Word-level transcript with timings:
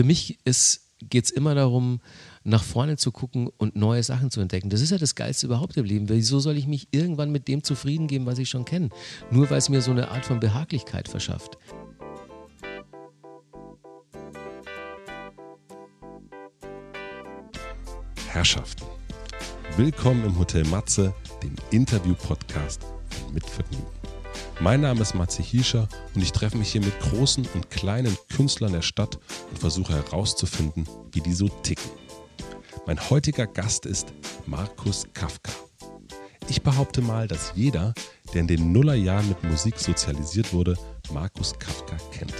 Für 0.00 0.04
mich 0.04 0.38
geht 1.00 1.24
es 1.24 1.30
immer 1.32 1.56
darum, 1.56 2.00
nach 2.44 2.62
vorne 2.62 2.96
zu 2.96 3.10
gucken 3.10 3.50
und 3.58 3.74
neue 3.74 4.04
Sachen 4.04 4.30
zu 4.30 4.40
entdecken. 4.40 4.70
Das 4.70 4.80
ist 4.80 4.90
ja 4.90 4.98
das 4.98 5.16
Geilste 5.16 5.46
überhaupt 5.46 5.76
im 5.76 5.84
Leben. 5.84 6.08
Wieso 6.08 6.38
soll 6.38 6.56
ich 6.56 6.68
mich 6.68 6.86
irgendwann 6.92 7.32
mit 7.32 7.48
dem 7.48 7.64
zufrieden 7.64 8.06
geben, 8.06 8.24
was 8.24 8.38
ich 8.38 8.48
schon 8.48 8.64
kenne? 8.64 8.90
Nur 9.32 9.50
weil 9.50 9.58
es 9.58 9.68
mir 9.68 9.82
so 9.82 9.90
eine 9.90 10.08
Art 10.08 10.24
von 10.24 10.38
Behaglichkeit 10.38 11.08
verschafft. 11.08 11.58
Herrschaften, 18.28 18.84
willkommen 19.76 20.24
im 20.24 20.38
Hotel 20.38 20.64
Matze, 20.66 21.12
dem 21.42 21.56
Interview-Podcast 21.72 22.82
mit 23.32 23.44
Vergnügen. 23.44 23.97
Mein 24.60 24.80
Name 24.80 25.02
ist 25.02 25.14
Matze 25.14 25.40
Hiescher 25.40 25.86
und 26.16 26.22
ich 26.22 26.32
treffe 26.32 26.56
mich 26.56 26.72
hier 26.72 26.80
mit 26.80 26.98
großen 26.98 27.46
und 27.54 27.70
kleinen 27.70 28.16
Künstlern 28.28 28.72
der 28.72 28.82
Stadt 28.82 29.16
und 29.50 29.58
versuche 29.60 29.94
herauszufinden, 29.94 30.84
wie 31.12 31.20
die 31.20 31.32
so 31.32 31.48
ticken. 31.48 31.88
Mein 32.84 32.98
heutiger 33.08 33.46
Gast 33.46 33.86
ist 33.86 34.12
Markus 34.46 35.06
Kafka. 35.14 35.52
Ich 36.48 36.62
behaupte 36.62 37.02
mal, 37.02 37.28
dass 37.28 37.52
jeder, 37.54 37.94
der 38.34 38.40
in 38.40 38.48
den 38.48 38.72
Nullerjahren 38.72 39.28
mit 39.28 39.44
Musik 39.44 39.78
sozialisiert 39.78 40.52
wurde, 40.52 40.76
Markus 41.12 41.56
Kafka 41.56 41.96
kennt. 42.10 42.34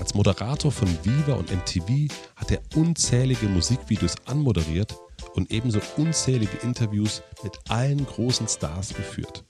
Als 0.00 0.14
Moderator 0.14 0.72
von 0.72 0.88
Viva 1.04 1.34
und 1.34 1.52
MTV 1.52 2.12
hat 2.34 2.50
er 2.50 2.60
unzählige 2.74 3.46
Musikvideos 3.46 4.16
anmoderiert 4.24 4.96
und 5.34 5.52
ebenso 5.52 5.78
unzählige 5.96 6.56
Interviews 6.64 7.22
mit 7.44 7.56
allen 7.68 8.04
großen 8.04 8.48
Stars 8.48 8.88
geführt. 8.94 9.44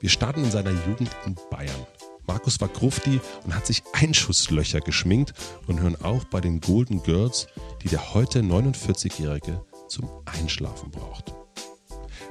Wir 0.00 0.10
starten 0.10 0.44
in 0.44 0.50
seiner 0.50 0.70
Jugend 0.70 1.10
in 1.26 1.34
Bayern. 1.50 1.86
Markus 2.26 2.60
war 2.60 2.68
Grufti 2.68 3.20
und 3.44 3.54
hat 3.54 3.66
sich 3.66 3.82
Einschusslöcher 3.92 4.80
geschminkt 4.80 5.32
und 5.66 5.80
hören 5.80 5.96
auch 6.02 6.22
bei 6.24 6.40
den 6.40 6.60
Golden 6.60 7.02
Girls, 7.02 7.48
die 7.82 7.88
der 7.88 8.14
heute 8.14 8.40
49-Jährige 8.40 9.60
zum 9.88 10.08
Einschlafen 10.26 10.92
braucht. 10.92 11.34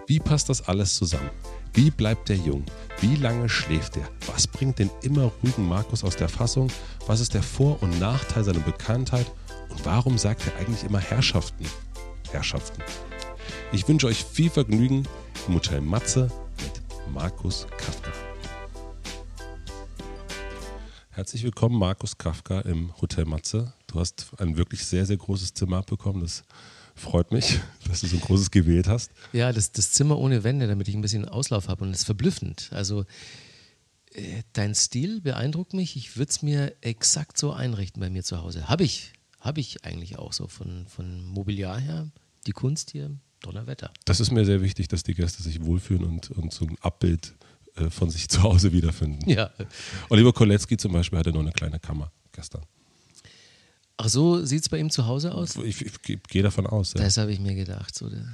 Wie 0.06 0.20
passt 0.20 0.48
das 0.48 0.66
alles 0.66 0.96
zusammen? 0.96 1.30
Wie 1.74 1.92
bleibt 1.92 2.30
er 2.30 2.38
jung? 2.38 2.64
Wie 3.02 3.16
lange 3.18 3.50
schläft 3.50 3.98
er? 3.98 4.08
Was 4.28 4.48
bringt 4.48 4.80
den 4.80 4.90
immer 5.02 5.30
ruhigen 5.44 5.68
Markus 5.68 6.06
aus 6.06 6.16
der 6.16 6.30
Fassung? 6.30 6.72
Was 7.06 7.20
ist 7.20 7.34
der 7.34 7.44
Vor- 7.44 7.82
und 7.82 8.00
Nachteil 8.00 8.46
seiner 8.46 8.60
Bekanntheit? 8.60 9.30
Und 9.70 9.86
warum 9.86 10.18
sagt 10.18 10.48
er 10.48 10.56
eigentlich 10.58 10.86
immer 10.86 11.00
Herrschaften? 11.00 11.66
Herrschaften. 12.32 12.82
Ich 13.74 13.86
wünsche 13.90 14.08
euch 14.08 14.24
viel 14.24 14.50
Vergnügen 14.50 15.04
im 15.48 15.56
Hotel 15.56 15.82
Matze 15.82 16.32
Markus 17.14 17.68
Kafka. 17.78 18.12
Herzlich 21.10 21.44
willkommen, 21.44 21.78
Markus 21.78 22.18
Kafka 22.18 22.62
im 22.62 23.00
Hotel 23.02 23.26
Matze. 23.26 23.74
Du 23.88 24.00
hast 24.00 24.28
ein 24.38 24.58
wirklich 24.58 24.86
sehr, 24.86 25.06
sehr 25.06 25.18
großes 25.18 25.54
Zimmer 25.54 25.78
abbekommen. 25.78 26.22
Das 26.22 26.44
freut 26.96 27.32
mich, 27.32 27.60
dass 27.88 28.02
du 28.02 28.08
so 28.08 28.18
ein 28.18 28.22
großes 28.22 28.52
gewählt 28.52 28.88
hast. 28.88 29.12
Ja, 29.34 29.52
das, 29.52 29.72
das 29.72 29.92
Zimmer 29.92 30.18
ohne 30.18 30.44
Wände, 30.44 30.68
damit 30.68 30.88
ich 30.88 30.96
ein 30.96 31.02
bisschen 31.02 31.28
Auslauf 31.28 31.68
habe. 31.68 31.84
Und 31.84 31.92
das 31.92 32.00
ist 32.00 32.06
verblüffend. 32.06 32.70
Also, 32.72 33.06
äh, 34.14 34.44
dein 34.54 34.76
Stil 34.76 35.22
beeindruckt 35.22 35.74
mich. 35.74 35.96
Ich 35.96 36.18
würde 36.18 36.30
es 36.30 36.42
mir 36.42 36.76
exakt 36.82 37.38
so 37.38 37.52
einrichten 37.52 38.00
bei 38.00 38.10
mir 38.10 38.24
zu 38.24 38.42
Hause. 38.42 38.68
Habe 38.68 38.84
ich. 38.84 39.14
Habe 39.40 39.60
ich 39.60 39.86
eigentlich 39.86 40.18
auch 40.18 40.34
so 40.34 40.48
von, 40.48 40.88
von 40.88 41.24
Mobiliar 41.26 41.80
her. 41.80 42.10
Die 42.48 42.52
Kunst 42.52 42.92
hier, 42.92 43.12
Donnerwetter. 43.42 43.92
Das 44.06 44.20
ist 44.20 44.32
mir 44.32 44.46
sehr 44.46 44.62
wichtig, 44.62 44.88
dass 44.88 45.04
die 45.04 45.14
Gäste 45.14 45.44
sich 45.44 45.64
wohlfühlen 45.64 46.04
und, 46.04 46.32
und 46.32 46.54
so 46.54 46.66
ein 46.66 46.76
Abbild 46.82 47.34
äh, 47.76 47.90
von 47.90 48.10
sich 48.10 48.30
zu 48.30 48.44
Hause 48.44 48.72
wiederfinden. 48.72 49.30
Ja. 49.30 49.52
Oliver 50.10 50.34
Kolecki 50.34 50.78
zum 50.78 50.94
Beispiel 50.94 51.20
hatte 51.20 51.32
nur 51.32 51.42
eine 51.42 51.52
kleine 51.52 51.80
Kammer 51.80 52.12
gestern. 52.32 52.64
Ach 53.98 54.10
so, 54.10 54.46
sieht 54.46 54.62
es 54.62 54.70
bei 54.70 54.78
ihm 54.78 54.92
zu 54.92 55.08
Hause 55.08 55.34
aus? 55.34 55.56
Ich, 55.56 55.82
ich, 55.82 55.94
ich 56.08 56.24
gehe 56.24 56.44
davon 56.44 56.68
aus. 56.68 56.94
Ja. 56.94 57.02
Das 57.02 57.18
habe 57.18 57.32
ich 57.32 57.40
mir 57.40 57.56
gedacht. 57.56 57.96
So, 57.96 58.10
der, 58.10 58.26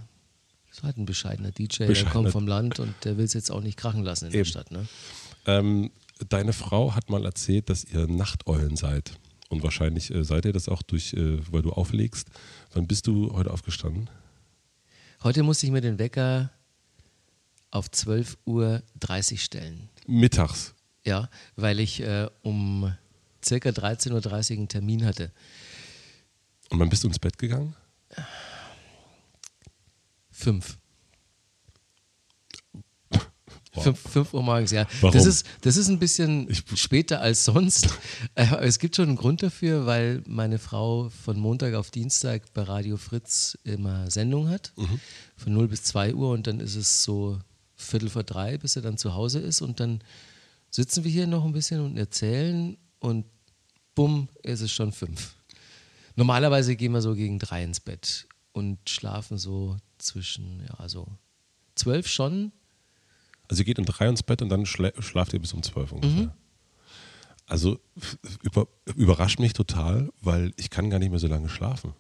so 0.72 0.84
halt 0.84 0.98
ein 0.98 1.06
bescheidener 1.06 1.52
DJ, 1.52 1.86
Bescheidener. 1.86 1.96
der 1.96 2.12
kommt 2.12 2.30
vom 2.32 2.48
Land 2.48 2.80
und 2.80 2.94
der 3.06 3.18
will 3.18 3.26
es 3.26 3.34
jetzt 3.34 3.50
auch 3.50 3.62
nicht 3.62 3.78
krachen 3.78 4.04
lassen 4.04 4.26
in 4.26 4.32
Eben. 4.32 4.40
der 4.40 4.46
Stadt. 4.46 4.72
Ne? 4.72 4.86
Ähm, 5.46 5.92
deine 6.28 6.52
Frau 6.52 6.96
hat 6.96 7.10
mal 7.10 7.24
erzählt, 7.26 7.70
dass 7.70 7.86
ihr 7.86 8.08
Nachteulen 8.08 8.76
seid. 8.76 9.14
Und 9.48 9.64
wahrscheinlich 9.64 10.14
äh, 10.14 10.24
seid 10.24 10.46
ihr 10.46 10.54
das 10.54 10.68
auch 10.68 10.82
durch, 10.82 11.14
äh, 11.14 11.40
weil 11.52 11.62
du 11.62 11.72
auflegst. 11.72 12.28
Wann 12.74 12.88
bist 12.88 13.08
du 13.08 13.32
heute 13.34 13.52
aufgestanden? 13.52 14.10
Heute 15.24 15.42
musste 15.42 15.66
ich 15.66 15.72
mir 15.72 15.80
den 15.80 16.00
Wecker 16.00 16.50
auf 17.72 17.88
12.30 17.88 18.36
Uhr 18.46 18.82
stellen. 19.38 19.90
Mittags? 20.06 20.76
Ja, 21.06 21.30
weil 21.56 21.80
ich 21.80 22.02
äh, 22.02 22.30
um 22.42 22.94
circa 23.44 23.70
13.30 23.70 24.12
Uhr 24.52 24.58
einen 24.58 24.68
Termin 24.68 25.06
hatte. 25.06 25.32
Und 26.70 26.80
wann 26.80 26.90
bist 26.90 27.06
du 27.06 27.08
ins 27.08 27.20
Bett 27.20 27.38
gegangen? 27.38 27.74
Fünf. 30.30 30.78
Wow. 33.74 33.98
5 33.98 34.34
Uhr 34.34 34.44
morgens, 34.44 34.72
ja. 34.72 34.86
Warum? 35.02 35.14
Das 35.14 35.26
ist, 35.26 35.48
das 35.62 35.78
ist 35.78 35.90
ein 35.90 36.00
bisschen 36.00 36.50
ich, 36.50 36.64
später 36.76 37.22
als 37.22 37.46
sonst. 37.46 37.90
Äh, 38.36 38.56
es 38.62 38.80
gibt 38.80 38.96
schon 38.96 39.10
einen 39.10 39.18
Grund 39.18 39.44
dafür, 39.44 39.86
weil 39.86 40.24
meine 40.26 40.58
Frau 40.58 41.10
von 41.10 41.40
Montag 41.40 41.76
auf 41.76 41.92
Dienstag 41.92 42.52
bei 42.54 42.64
Radio 42.64 42.98
Fritz 42.98 43.58
immer 43.64 44.10
Sendung 44.10 44.50
hat. 44.50 44.74
Mhm. 44.76 45.00
Von 45.36 45.54
0 45.54 45.68
bis 45.68 45.84
2 45.84 46.16
Uhr 46.16 46.32
und 46.32 46.48
dann 46.48 46.60
ist 46.60 46.76
es 46.76 47.04
so 47.04 47.40
Viertel 47.76 48.10
vor 48.10 48.24
drei, 48.24 48.58
bis 48.58 48.76
er 48.76 48.82
dann 48.82 48.98
zu 48.98 49.14
Hause 49.14 49.40
ist. 49.40 49.62
Und 49.62 49.80
dann 49.80 50.02
sitzen 50.70 51.04
wir 51.04 51.12
hier 51.12 51.28
noch 51.28 51.46
ein 51.46 51.52
bisschen 51.52 51.82
und 51.82 51.98
erzählen 51.98 52.78
und 53.00 53.26
bumm, 53.94 54.30
ist 54.42 54.62
es 54.62 54.72
schon 54.72 54.92
fünf. 54.92 55.36
Normalerweise 56.16 56.76
gehen 56.76 56.94
wir 56.94 57.02
so 57.02 57.14
gegen 57.16 57.40
drei 57.40 57.64
ins 57.64 57.80
Bett 57.80 58.28
und 58.52 58.90
schlafen 58.90 59.38
so 59.38 59.78
zwischen, 59.98 60.62
ja, 60.68 60.90
so 60.90 61.08
zwölf 61.76 62.08
schon. 62.08 62.52
Also 63.48 63.62
ihr 63.62 63.66
geht 63.66 63.80
um 63.80 63.86
drei 63.86 64.08
ins 64.08 64.24
Bett 64.24 64.42
und 64.42 64.50
dann 64.50 64.66
schla 64.66 64.92
schlaft 65.00 65.34
ihr 65.34 65.40
bis 65.40 65.54
um 65.54 65.64
zwölf 65.64 65.92
ungefähr. 65.92 66.26
Mhm. 66.26 66.32
Also 67.46 67.80
über, 68.42 68.68
überrascht 68.96 69.40
mich 69.40 69.54
total, 69.54 70.12
weil 70.22 70.54
ich 70.56 70.70
kann 70.70 70.90
gar 70.90 71.00
nicht 71.00 71.10
mehr 71.10 71.20
so 71.20 71.28
lange 71.28 71.50
schlafen. 71.50 71.94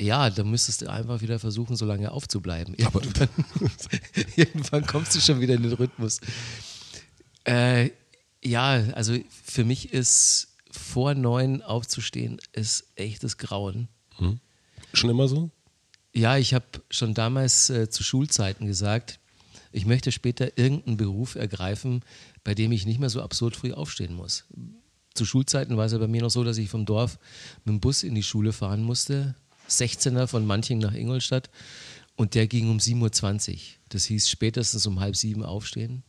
Ja, 0.00 0.30
dann 0.30 0.50
müsstest 0.50 0.82
du 0.82 0.90
einfach 0.90 1.20
wieder 1.20 1.38
versuchen, 1.38 1.76
so 1.76 1.84
lange 1.84 2.10
aufzubleiben. 2.10 2.74
Irgendwann, 2.78 3.28
irgendwann 4.36 4.86
kommst 4.86 5.14
du 5.14 5.20
schon 5.20 5.40
wieder 5.40 5.54
in 5.54 5.62
den 5.62 5.72
Rhythmus. 5.72 6.20
Äh, 7.44 7.90
ja, 8.42 8.72
also 8.94 9.16
für 9.44 9.64
mich 9.64 9.92
ist 9.92 10.56
vor 10.70 11.14
neun 11.14 11.62
aufzustehen, 11.62 12.40
ist 12.52 12.84
echtes 12.96 13.38
Grauen. 13.38 13.88
Hm. 14.16 14.40
Schon 14.92 15.10
immer 15.10 15.28
so? 15.28 15.50
Ja, 16.12 16.36
ich 16.36 16.52
habe 16.52 16.66
schon 16.90 17.14
damals 17.14 17.70
äh, 17.70 17.88
zu 17.88 18.02
Schulzeiten 18.02 18.66
gesagt, 18.66 19.20
ich 19.72 19.86
möchte 19.86 20.12
später 20.12 20.56
irgendeinen 20.58 20.96
Beruf 20.96 21.34
ergreifen, 21.34 22.04
bei 22.44 22.54
dem 22.54 22.72
ich 22.72 22.86
nicht 22.86 23.00
mehr 23.00 23.10
so 23.10 23.22
absurd 23.22 23.56
früh 23.56 23.72
aufstehen 23.72 24.14
muss. 24.14 24.44
Zu 25.14 25.24
Schulzeiten 25.24 25.76
war 25.76 25.86
es 25.86 25.92
ja 25.92 25.98
bei 25.98 26.06
mir 26.06 26.22
noch 26.22 26.30
so, 26.30 26.44
dass 26.44 26.58
ich 26.58 26.70
vom 26.70 26.86
Dorf 26.86 27.18
mit 27.64 27.72
dem 27.74 27.80
Bus 27.80 28.02
in 28.02 28.14
die 28.14 28.22
Schule 28.22 28.52
fahren 28.52 28.82
musste, 28.82 29.34
16er 29.68 30.26
von 30.26 30.46
Manching 30.46 30.78
nach 30.78 30.94
Ingolstadt 30.94 31.50
und 32.16 32.34
der 32.34 32.46
ging 32.46 32.70
um 32.70 32.78
7.20 32.78 33.52
Uhr. 33.52 33.58
Das 33.88 34.04
hieß 34.04 34.28
spätestens 34.28 34.86
um 34.86 35.00
halb 35.00 35.16
sieben 35.16 35.44
aufstehen. 35.44 36.02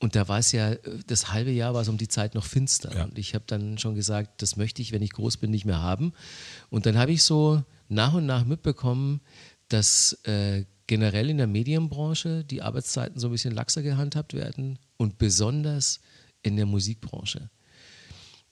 Und 0.00 0.14
da 0.14 0.28
war 0.28 0.38
es 0.38 0.52
ja, 0.52 0.76
das 1.06 1.32
halbe 1.32 1.50
Jahr 1.50 1.74
war 1.74 1.82
es 1.82 1.88
um 1.88 1.98
die 1.98 2.08
Zeit 2.08 2.34
noch 2.34 2.44
finster. 2.44 2.94
Ja. 2.94 3.04
Und 3.04 3.18
ich 3.18 3.34
habe 3.34 3.44
dann 3.46 3.78
schon 3.78 3.96
gesagt, 3.96 4.42
das 4.42 4.56
möchte 4.56 4.80
ich, 4.80 4.92
wenn 4.92 5.02
ich 5.02 5.12
groß 5.12 5.38
bin, 5.38 5.50
nicht 5.50 5.64
mehr 5.64 5.82
haben. 5.82 6.12
Und 6.70 6.86
dann 6.86 6.96
habe 6.96 7.10
ich 7.10 7.24
so 7.24 7.64
nach 7.88 8.14
und 8.14 8.24
nach 8.24 8.44
mitbekommen, 8.44 9.20
dass 9.68 10.12
äh, 10.24 10.64
generell 10.88 11.30
in 11.30 11.36
der 11.36 11.46
Medienbranche 11.46 12.44
die 12.44 12.62
Arbeitszeiten 12.62 13.20
so 13.20 13.28
ein 13.28 13.32
bisschen 13.32 13.54
laxer 13.54 13.82
gehandhabt 13.82 14.34
werden 14.34 14.80
und 14.96 15.18
besonders 15.18 16.00
in 16.42 16.56
der 16.56 16.66
Musikbranche. 16.66 17.50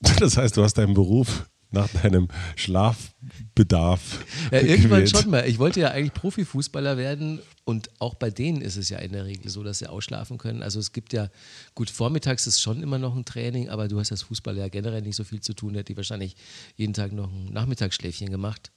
Das 0.20 0.36
heißt, 0.36 0.56
du 0.56 0.62
hast 0.62 0.74
deinen 0.74 0.92
Beruf 0.92 1.48
nach 1.70 1.88
deinem 1.88 2.28
Schlafbedarf. 2.54 4.24
Ja, 4.52 4.60
irgendwann 4.60 5.00
gewählt. 5.00 5.10
schon 5.10 5.30
mal. 5.30 5.48
Ich 5.48 5.58
wollte 5.58 5.80
ja 5.80 5.90
eigentlich 5.90 6.12
Profifußballer 6.12 6.96
werden 6.96 7.40
und 7.64 7.90
auch 7.98 8.14
bei 8.14 8.30
denen 8.30 8.60
ist 8.60 8.76
es 8.76 8.88
ja 8.90 8.98
in 8.98 9.12
der 9.12 9.24
Regel 9.24 9.50
so, 9.50 9.62
dass 9.64 9.78
sie 9.78 9.88
ausschlafen 9.88 10.38
können. 10.38 10.62
Also 10.62 10.78
es 10.78 10.92
gibt 10.92 11.12
ja, 11.12 11.28
gut, 11.74 11.90
vormittags 11.90 12.46
ist 12.46 12.60
schon 12.60 12.82
immer 12.82 12.98
noch 12.98 13.16
ein 13.16 13.24
Training, 13.24 13.68
aber 13.70 13.88
du 13.88 13.98
hast 13.98 14.12
als 14.12 14.22
Fußballer 14.22 14.60
ja 14.60 14.68
generell 14.68 15.02
nicht 15.02 15.16
so 15.16 15.24
viel 15.24 15.40
zu 15.40 15.54
tun, 15.54 15.74
hätte 15.74 15.92
ich 15.92 15.96
wahrscheinlich 15.96 16.36
jeden 16.76 16.92
Tag 16.92 17.12
noch 17.12 17.32
ein 17.32 17.46
Nachmittagsschläfchen 17.46 18.30
gemacht. 18.30 18.70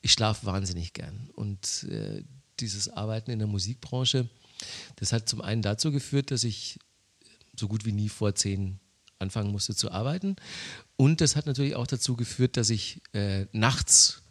Ich 0.00 0.12
schlafe 0.12 0.46
wahnsinnig 0.46 0.94
gern 0.94 1.30
und 1.34 1.86
äh, 1.90 2.22
dieses 2.60 2.88
Arbeiten 2.88 3.30
in 3.30 3.38
der 3.38 3.48
Musikbranche, 3.48 4.28
das 4.96 5.12
hat 5.12 5.28
zum 5.28 5.40
einen 5.40 5.62
dazu 5.62 5.90
geführt, 5.90 6.30
dass 6.30 6.44
ich 6.44 6.78
so 7.56 7.68
gut 7.68 7.84
wie 7.84 7.92
nie 7.92 8.08
vor 8.08 8.34
zehn 8.34 8.78
anfangen 9.18 9.52
musste 9.52 9.74
zu 9.74 9.90
arbeiten. 9.90 10.36
Und 10.96 11.20
das 11.20 11.36
hat 11.36 11.46
natürlich 11.46 11.74
auch 11.74 11.86
dazu 11.86 12.16
geführt, 12.16 12.56
dass 12.56 12.70
ich 12.70 13.02
äh, 13.12 13.46
nachts 13.52 14.22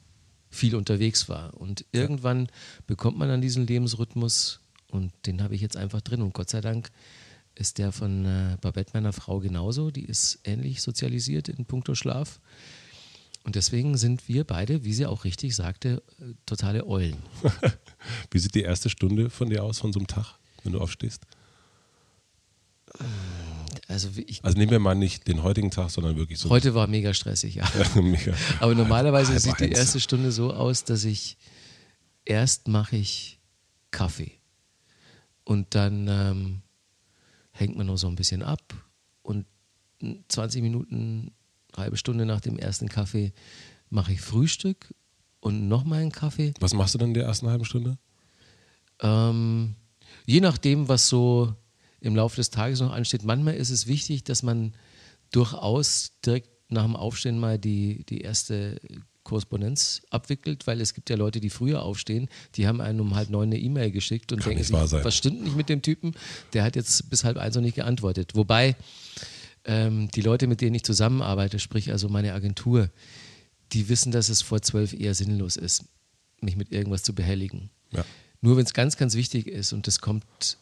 viel 0.49 0.75
unterwegs 0.75 1.29
war. 1.29 1.53
Und 1.55 1.85
irgendwann 1.91 2.47
bekommt 2.87 3.17
man 3.17 3.29
dann 3.29 3.41
diesen 3.41 3.67
Lebensrhythmus 3.67 4.61
und 4.89 5.13
den 5.25 5.43
habe 5.43 5.55
ich 5.55 5.61
jetzt 5.61 5.77
einfach 5.77 6.01
drin. 6.01 6.21
Und 6.21 6.33
Gott 6.33 6.49
sei 6.49 6.61
Dank 6.61 6.91
ist 7.55 7.77
der 7.77 7.91
von 7.91 8.25
äh, 8.25 8.57
Babette, 8.61 8.91
meiner 8.93 9.13
Frau, 9.13 9.39
genauso. 9.39 9.91
Die 9.91 10.05
ist 10.05 10.39
ähnlich 10.43 10.81
sozialisiert 10.81 11.49
in 11.49 11.65
puncto 11.65 11.93
Schlaf. 11.93 12.39
Und 13.49 13.55
deswegen 13.55 13.97
sind 13.97 14.27
wir 14.27 14.43
beide, 14.43 14.83
wie 14.83 14.93
sie 14.93 15.07
auch 15.07 15.23
richtig 15.23 15.55
sagte, 15.55 16.03
äh, 16.19 16.35
totale 16.45 16.85
Eulen. 16.85 17.17
wie 18.29 18.37
sieht 18.37 18.53
die 18.53 18.61
erste 18.61 18.91
Stunde 18.91 19.31
von 19.31 19.49
dir 19.49 19.63
aus, 19.63 19.79
von 19.79 19.91
so 19.91 19.97
einem 19.97 20.05
Tag, 20.05 20.35
wenn 20.63 20.73
du 20.73 20.79
aufstehst? 20.79 21.23
Also, 23.87 24.09
ich, 24.27 24.45
also 24.45 24.55
nehmen 24.55 24.69
wir 24.69 24.77
mal 24.77 24.93
nicht 24.93 25.27
den 25.27 25.41
heutigen 25.41 25.71
Tag, 25.71 25.89
sondern 25.89 26.15
wirklich 26.15 26.37
so. 26.37 26.51
Heute 26.51 26.75
war 26.75 26.85
mega 26.85 27.11
stressig, 27.11 27.55
ja. 27.55 27.67
mega. 27.95 28.35
Aber 28.59 28.75
normalerweise 28.75 29.31
halb, 29.31 29.43
halb 29.43 29.57
sieht 29.57 29.67
die 29.67 29.73
erste 29.73 29.99
Stunde 29.99 30.31
so 30.31 30.53
aus, 30.53 30.83
dass 30.83 31.03
ich 31.03 31.35
erst 32.25 32.67
mache 32.67 32.97
ich 32.97 33.39
Kaffee 33.89 34.33
und 35.43 35.73
dann 35.73 36.07
ähm, 36.07 36.61
hängt 37.49 37.75
man 37.75 37.87
noch 37.87 37.97
so 37.97 38.09
ein 38.09 38.15
bisschen 38.15 38.43
ab 38.43 38.75
und 39.23 39.47
20 40.27 40.61
Minuten, 40.61 41.31
halbe 41.79 41.97
Stunde 41.97 42.25
nach 42.25 42.41
dem 42.41 42.57
ersten 42.57 42.89
Kaffee 42.89 43.33
mache 43.89 44.13
ich 44.13 44.21
Frühstück 44.21 44.93
und 45.39 45.67
nochmal 45.67 46.01
einen 46.01 46.11
Kaffee. 46.11 46.53
Was 46.59 46.73
machst 46.73 46.93
du 46.93 46.97
dann 46.97 47.09
in 47.09 47.13
der 47.15 47.25
ersten 47.25 47.47
halben 47.47 47.65
Stunde? 47.65 47.97
Ähm, 49.01 49.75
je 50.25 50.41
nachdem, 50.41 50.87
was 50.87 51.09
so 51.09 51.55
im 52.01 52.15
Laufe 52.15 52.37
des 52.37 52.49
Tages 52.49 52.79
noch 52.79 52.91
ansteht. 52.91 53.23
Manchmal 53.23 53.55
ist 53.55 53.69
es 53.69 53.87
wichtig, 53.87 54.23
dass 54.23 54.43
man 54.43 54.73
durchaus 55.31 56.13
direkt 56.25 56.49
nach 56.69 56.83
dem 56.83 56.95
Aufstehen 56.95 57.39
mal 57.39 57.57
die, 57.57 58.05
die 58.05 58.21
erste 58.21 58.79
Korrespondenz 59.23 60.01
abwickelt, 60.09 60.65
weil 60.65 60.81
es 60.81 60.93
gibt 60.93 61.09
ja 61.09 61.15
Leute, 61.15 61.39
die 61.39 61.49
früher 61.49 61.83
aufstehen, 61.83 62.29
die 62.55 62.67
haben 62.67 62.81
einen 62.81 62.99
um 62.99 63.15
halb 63.15 63.29
neun 63.29 63.49
eine 63.49 63.59
E-Mail 63.59 63.91
geschickt 63.91 64.31
und 64.31 64.39
Kann 64.39 64.55
denken 64.55 64.63
sich, 64.63 65.03
was 65.03 65.15
stimmt 65.15 65.43
nicht 65.43 65.55
mit 65.55 65.69
dem 65.69 65.81
Typen? 65.81 66.13
Der 66.53 66.63
hat 66.63 66.75
jetzt 66.75 67.09
bis 67.09 67.23
halb 67.23 67.37
eins 67.37 67.55
noch 67.55 67.61
nicht 67.61 67.75
geantwortet. 67.75 68.35
Wobei 68.35 68.75
ähm, 69.65 70.09
die 70.09 70.21
Leute, 70.21 70.47
mit 70.47 70.61
denen 70.61 70.75
ich 70.75 70.83
zusammenarbeite, 70.83 71.59
sprich 71.59 71.91
also 71.91 72.09
meine 72.09 72.33
Agentur, 72.33 72.89
die 73.71 73.89
wissen, 73.89 74.11
dass 74.11 74.29
es 74.29 74.41
vor 74.41 74.61
zwölf 74.61 74.93
eher 74.93 75.13
sinnlos 75.13 75.55
ist, 75.55 75.85
mich 76.41 76.55
mit 76.55 76.71
irgendwas 76.71 77.03
zu 77.03 77.13
behelligen. 77.13 77.69
Ja. 77.91 78.05
Nur 78.41 78.57
wenn 78.57 78.65
es 78.65 78.73
ganz, 78.73 78.97
ganz 78.97 79.15
wichtig 79.15 79.47
ist 79.47 79.73
und 79.73 79.87
das 79.87 79.99
kommt 79.99 80.57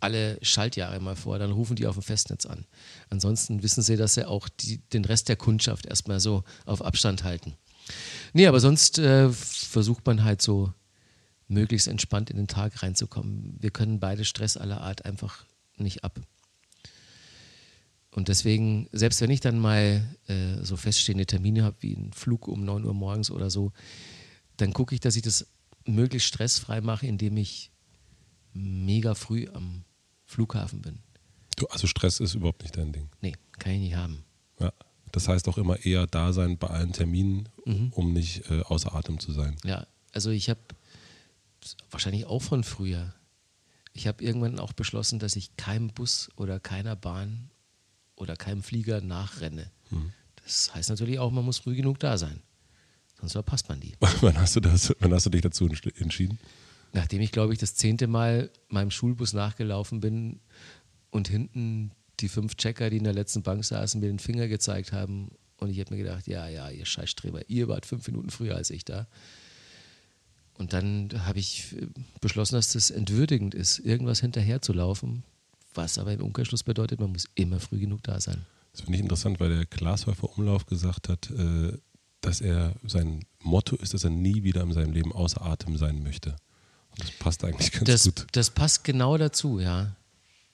alle 0.00 0.38
Schaltjahre 0.42 0.98
mal 0.98 1.14
vor, 1.14 1.38
dann 1.38 1.52
rufen 1.52 1.76
die 1.76 1.86
auf 1.86 1.94
dem 1.94 2.02
Festnetz 2.02 2.44
an. 2.46 2.66
Ansonsten 3.08 3.62
wissen 3.62 3.82
sie, 3.82 3.96
dass 3.96 4.14
sie 4.14 4.26
auch 4.26 4.48
die, 4.48 4.78
den 4.78 5.04
Rest 5.04 5.28
der 5.28 5.36
Kundschaft 5.36 5.86
erstmal 5.86 6.18
so 6.18 6.42
auf 6.66 6.84
Abstand 6.84 7.22
halten. 7.22 7.54
Nee, 8.32 8.46
aber 8.46 8.58
sonst 8.58 8.98
äh, 8.98 9.30
versucht 9.30 10.04
man 10.06 10.24
halt 10.24 10.42
so 10.42 10.72
möglichst 11.46 11.86
entspannt 11.86 12.30
in 12.30 12.36
den 12.36 12.48
Tag 12.48 12.82
reinzukommen. 12.82 13.56
Wir 13.60 13.70
können 13.70 14.00
beide 14.00 14.24
Stress 14.24 14.56
aller 14.56 14.80
Art 14.80 15.04
einfach 15.04 15.44
nicht 15.76 16.02
ab. 16.02 16.20
Und 18.14 18.28
deswegen, 18.28 18.88
selbst 18.92 19.22
wenn 19.22 19.30
ich 19.30 19.40
dann 19.40 19.58
mal 19.58 20.06
äh, 20.28 20.62
so 20.62 20.76
feststehende 20.76 21.24
Termine 21.24 21.64
habe, 21.64 21.76
wie 21.80 21.96
einen 21.96 22.12
Flug 22.12 22.46
um 22.46 22.64
9 22.64 22.84
Uhr 22.84 22.92
morgens 22.92 23.30
oder 23.30 23.48
so, 23.48 23.72
dann 24.58 24.74
gucke 24.74 24.94
ich, 24.94 25.00
dass 25.00 25.16
ich 25.16 25.22
das 25.22 25.46
möglichst 25.86 26.28
stressfrei 26.28 26.82
mache, 26.82 27.06
indem 27.06 27.38
ich 27.38 27.70
mega 28.52 29.14
früh 29.14 29.48
am 29.54 29.84
Flughafen 30.26 30.82
bin. 30.82 30.98
Du, 31.56 31.66
also 31.68 31.86
Stress 31.86 32.20
ist 32.20 32.34
überhaupt 32.34 32.62
nicht 32.62 32.76
dein 32.76 32.92
Ding? 32.92 33.08
Nee, 33.22 33.34
kann 33.58 33.72
ich 33.72 33.80
nicht 33.80 33.94
haben. 33.94 34.24
Ja, 34.60 34.72
das 35.10 35.28
heißt 35.28 35.48
auch 35.48 35.56
immer 35.56 35.82
eher 35.84 36.06
da 36.06 36.34
sein 36.34 36.58
bei 36.58 36.68
allen 36.68 36.92
Terminen, 36.92 37.48
mhm. 37.64 37.92
um 37.94 38.12
nicht 38.12 38.50
äh, 38.50 38.60
außer 38.60 38.94
Atem 38.94 39.20
zu 39.20 39.32
sein. 39.32 39.56
Ja, 39.64 39.86
also 40.12 40.30
ich 40.30 40.50
habe 40.50 40.60
wahrscheinlich 41.90 42.26
auch 42.26 42.42
von 42.42 42.62
früher. 42.62 43.14
Ich 43.94 44.06
habe 44.06 44.22
irgendwann 44.22 44.58
auch 44.58 44.72
beschlossen, 44.72 45.18
dass 45.18 45.36
ich 45.36 45.56
keinem 45.56 45.88
Bus 45.88 46.30
oder 46.36 46.60
keiner 46.60 46.96
Bahn 46.96 47.50
oder 48.22 48.36
keinem 48.36 48.62
Flieger 48.62 49.00
nachrenne. 49.00 49.70
Mhm. 49.90 50.12
Das 50.44 50.74
heißt 50.74 50.90
natürlich 50.90 51.18
auch, 51.18 51.30
man 51.30 51.44
muss 51.44 51.58
früh 51.58 51.76
genug 51.76 51.98
da 51.98 52.16
sein. 52.16 52.40
Sonst 53.20 53.32
verpasst 53.32 53.68
man 53.68 53.80
die. 53.80 53.94
wann, 54.00 54.38
hast 54.38 54.56
du 54.56 54.60
das, 54.60 54.94
wann 55.00 55.12
hast 55.12 55.26
du 55.26 55.30
dich 55.30 55.42
dazu 55.42 55.66
entschieden? 55.66 56.38
Nachdem 56.92 57.20
ich, 57.20 57.32
glaube 57.32 57.52
ich, 57.52 57.58
das 57.58 57.74
zehnte 57.74 58.06
Mal 58.06 58.50
meinem 58.68 58.90
Schulbus 58.90 59.32
nachgelaufen 59.32 60.00
bin 60.00 60.40
und 61.10 61.28
hinten 61.28 61.92
die 62.20 62.28
fünf 62.28 62.56
Checker, 62.56 62.90
die 62.90 62.98
in 62.98 63.04
der 63.04 63.14
letzten 63.14 63.42
Bank 63.42 63.64
saßen, 63.64 64.00
mir 64.00 64.08
den 64.08 64.18
Finger 64.18 64.48
gezeigt 64.48 64.92
haben. 64.92 65.30
Und 65.58 65.70
ich 65.70 65.80
habe 65.80 65.94
mir 65.94 66.02
gedacht, 66.02 66.26
ja, 66.26 66.48
ja, 66.48 66.70
ihr 66.70 66.84
Scheißstreber, 66.84 67.48
ihr 67.48 67.68
wart 67.68 67.86
fünf 67.86 68.06
Minuten 68.06 68.30
früher 68.30 68.56
als 68.56 68.70
ich 68.70 68.84
da. 68.84 69.06
Und 70.54 70.72
dann 70.72 71.10
habe 71.26 71.38
ich 71.38 71.74
beschlossen, 72.20 72.56
dass 72.56 72.72
das 72.72 72.90
entwürdigend 72.90 73.54
ist, 73.54 73.78
irgendwas 73.78 74.20
hinterher 74.20 74.60
zu 74.60 74.72
laufen, 74.72 75.24
was 75.74 75.98
aber 75.98 76.12
im 76.12 76.22
Umkehrschluss 76.22 76.62
bedeutet, 76.62 77.00
man 77.00 77.12
muss 77.12 77.28
immer 77.34 77.60
früh 77.60 77.78
genug 77.78 78.02
da 78.02 78.20
sein. 78.20 78.44
Das 78.72 78.82
finde 78.82 78.96
ich 78.96 79.02
interessant, 79.02 79.38
weil 79.40 79.50
der 79.50 79.66
Glashäufer 79.66 80.36
Umlauf 80.36 80.66
gesagt 80.66 81.08
hat, 81.08 81.30
äh, 81.30 81.78
dass 82.20 82.40
er 82.40 82.74
sein 82.86 83.24
Motto 83.40 83.76
ist, 83.76 83.94
dass 83.94 84.04
er 84.04 84.10
nie 84.10 84.42
wieder 84.42 84.62
in 84.62 84.72
seinem 84.72 84.92
Leben 84.92 85.12
außer 85.12 85.42
Atem 85.42 85.76
sein 85.76 86.02
möchte. 86.02 86.36
Und 86.90 87.00
das 87.00 87.10
passt 87.12 87.44
eigentlich 87.44 87.72
ganz 87.72 87.84
das, 87.84 88.04
gut. 88.04 88.26
Das 88.32 88.50
passt 88.50 88.84
genau 88.84 89.18
dazu, 89.18 89.60
ja. 89.60 89.96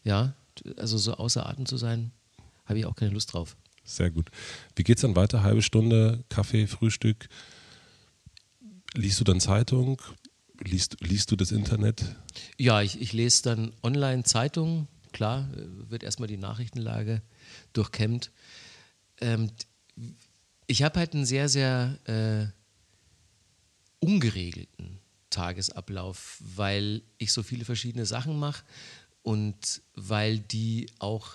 Ja, 0.03 0.35
also 0.77 0.99
so 0.99 1.15
außer 1.15 1.47
Atem 1.47 1.67
zu 1.67 1.77
sein, 1.77 2.11
habe 2.65 2.79
ich 2.79 2.87
auch 2.87 2.97
keine 2.97 3.13
Lust 3.13 3.33
drauf. 3.33 3.57
Sehr 3.85 4.11
gut. 4.11 4.31
Wie 4.77 4.85
geht 4.85 4.99
es 4.99 5.03
dann 5.03 5.17
weiter? 5.17 5.43
Halbe 5.43 5.63
Stunde, 5.63 6.25
Kaffee, 6.29 6.67
Frühstück. 6.67 7.29
Liest 8.95 9.21
du 9.21 9.25
dann 9.25 9.41
Zeitung? 9.41 10.01
Liest, 10.63 10.97
liest 11.01 11.31
du 11.31 11.37
das 11.37 11.53
Internet? 11.53 12.05
Ja, 12.59 12.83
ich, 12.83 13.01
ich 13.01 13.13
lese 13.13 13.43
dann 13.45 13.73
online 13.83 14.25
Zeitungen. 14.25 14.89
Klar, 15.13 15.49
wird 15.55 16.03
erstmal 16.03 16.29
die 16.29 16.37
Nachrichtenlage 16.37 17.23
durchkämmt. 17.73 18.31
Ähm, 19.21 19.51
ich 20.67 20.83
habe 20.83 20.99
halt 20.99 21.15
einen 21.15 21.27
sehr, 21.27 21.49
sehr 21.49 21.99
äh, 22.05 22.47
ungeregelten 24.01 24.99
Tagesablauf, 25.31 26.41
weil 26.57 27.03
ich 27.19 27.33
so 27.33 27.43
viele 27.43 27.65
verschiedene 27.65 28.07
Sachen 28.07 28.39
mache 28.39 28.65
und 29.23 29.83
weil 29.95 30.39
die 30.39 30.91
auch 30.99 31.31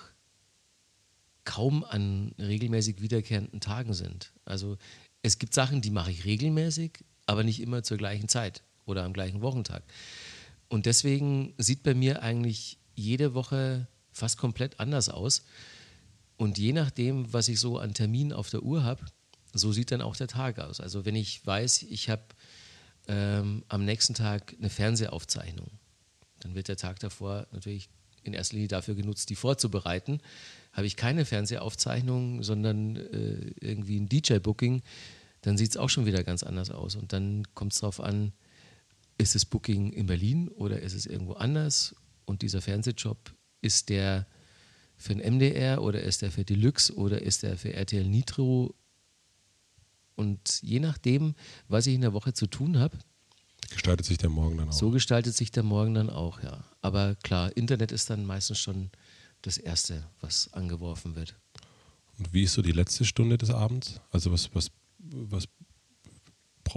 kaum 1.46 1.84
an 1.84 2.34
regelmäßig 2.40 3.02
wiederkehrenden 3.02 3.60
Tagen 3.60 3.94
sind. 3.94 4.32
Also 4.46 4.78
es 5.22 5.40
gibt 5.40 5.54
Sachen, 5.54 5.82
die 5.82 5.92
mache 5.92 6.12
ich 6.12 6.26
regelmäßig, 6.26 7.04
aber 7.26 7.44
nicht 7.44 7.60
immer 7.60 7.84
zur 7.84 7.98
gleichen 7.98 8.30
Zeit 8.30 8.64
oder 8.86 9.04
am 9.04 9.14
gleichen 9.14 9.42
Wochentag. 9.42 9.84
Und 10.70 10.86
deswegen 10.86 11.54
sieht 11.58 11.84
bei 11.84 11.94
mir 11.94 12.24
eigentlich 12.24 12.78
jede 12.96 13.34
Woche 13.34 13.88
fast 14.12 14.38
komplett 14.38 14.80
anders 14.80 15.10
aus. 15.10 15.44
Und 16.38 16.58
je 16.58 16.74
nachdem, 16.74 17.32
was 17.32 17.48
ich 17.48 17.60
so 17.60 17.78
an 17.78 17.94
Terminen 17.94 18.34
auf 18.34 18.50
der 18.50 18.64
Uhr 18.64 18.84
habe, 18.84 19.06
so 19.54 19.72
sieht 19.72 19.92
dann 19.92 20.02
auch 20.02 20.16
der 20.16 20.28
Tag 20.28 20.60
aus. 20.60 20.80
Also 20.80 21.06
wenn 21.06 21.16
ich 21.16 21.46
weiß, 21.46 21.84
ich 21.84 22.10
habe 22.10 22.24
ähm, 23.08 23.64
am 23.68 23.86
nächsten 23.86 24.14
Tag 24.14 24.56
eine 24.58 24.70
Fernsehaufzeichnung, 24.70 25.70
dann 26.40 26.56
wird 26.56 26.68
der 26.68 26.78
Tag 26.78 27.00
davor 27.00 27.48
natürlich 27.52 27.90
in 28.24 28.34
erster 28.34 28.56
Linie 28.56 28.70
dafür 28.70 28.96
genutzt, 28.96 29.30
die 29.30 29.36
vorzubereiten. 29.36 30.22
Habe 30.72 30.88
ich 30.88 30.96
keine 30.96 31.26
Fernsehaufzeichnung, 31.26 32.42
sondern 32.42 32.96
äh, 32.96 33.54
irgendwie 33.60 34.00
ein 34.00 34.10
DJ-Booking, 34.10 34.82
dann 35.42 35.58
sieht 35.58 35.72
es 35.72 35.78
auch 35.78 35.90
schon 35.90 36.06
wieder 36.06 36.24
ganz 36.24 36.42
anders 36.42 36.72
aus. 36.72 36.96
Und 36.96 37.14
dann 37.14 37.44
kommt 37.54 37.74
es 37.74 37.80
darauf 37.80 38.00
an, 38.00 38.32
ist 39.18 39.36
das 39.36 39.46
Booking 39.46 39.94
in 39.94 40.08
Berlin 40.08 40.48
oder 40.48 40.80
ist 40.80 40.94
es 40.94 41.06
irgendwo 41.06 41.34
anders? 41.34 41.96
Und 42.26 42.42
dieser 42.42 42.62
Fernsehjob, 42.62 43.34
ist 43.62 43.90
der 43.90 44.28
für 44.98 45.16
den 45.16 45.36
MDR 45.36 45.82
oder 45.82 46.02
ist 46.02 46.22
der 46.22 46.32
für 46.32 46.44
Deluxe 46.44 46.94
oder 46.96 47.22
ist 47.22 47.44
der 47.44 47.58
für 47.58 47.74
RTL 47.74 48.08
Nitro 48.08 48.76
und 50.16 50.62
je 50.62 50.80
nachdem, 50.80 51.34
was 51.68 51.88
ich 51.88 51.96
in 51.96 52.02
der 52.02 52.14
Woche 52.14 52.34
zu 52.34 52.48
tun 52.48 52.78
habe, 52.78 52.98
gestaltet 53.72 54.06
sich 54.06 54.18
der 54.18 54.30
Morgen 54.30 54.58
dann 54.58 54.70
auch. 54.70 54.74
So 54.74 54.92
gestaltet 54.92 55.36
sich 55.36 55.50
der 55.52 55.64
Morgen 55.64 55.96
dann 55.96 56.10
auch, 56.10 56.44
ja. 56.44 56.64
Aber 56.82 57.16
klar, 57.16 57.56
Internet 57.58 57.92
ist 57.92 58.10
dann 58.10 58.26
meistens 58.26 58.60
schon 58.60 58.92
das 59.42 59.58
Erste, 59.58 60.06
was 60.22 60.54
angeworfen 60.54 61.16
wird. 61.16 61.36
Und 62.20 62.32
wie 62.34 62.44
ist 62.44 62.54
so 62.54 62.62
die 62.62 62.72
letzte 62.72 63.06
Stunde 63.06 63.38
des 63.38 63.50
Abends? 63.50 64.00
Also 64.12 64.32
was, 64.32 64.54
was, 64.54 64.70
was 65.00 65.48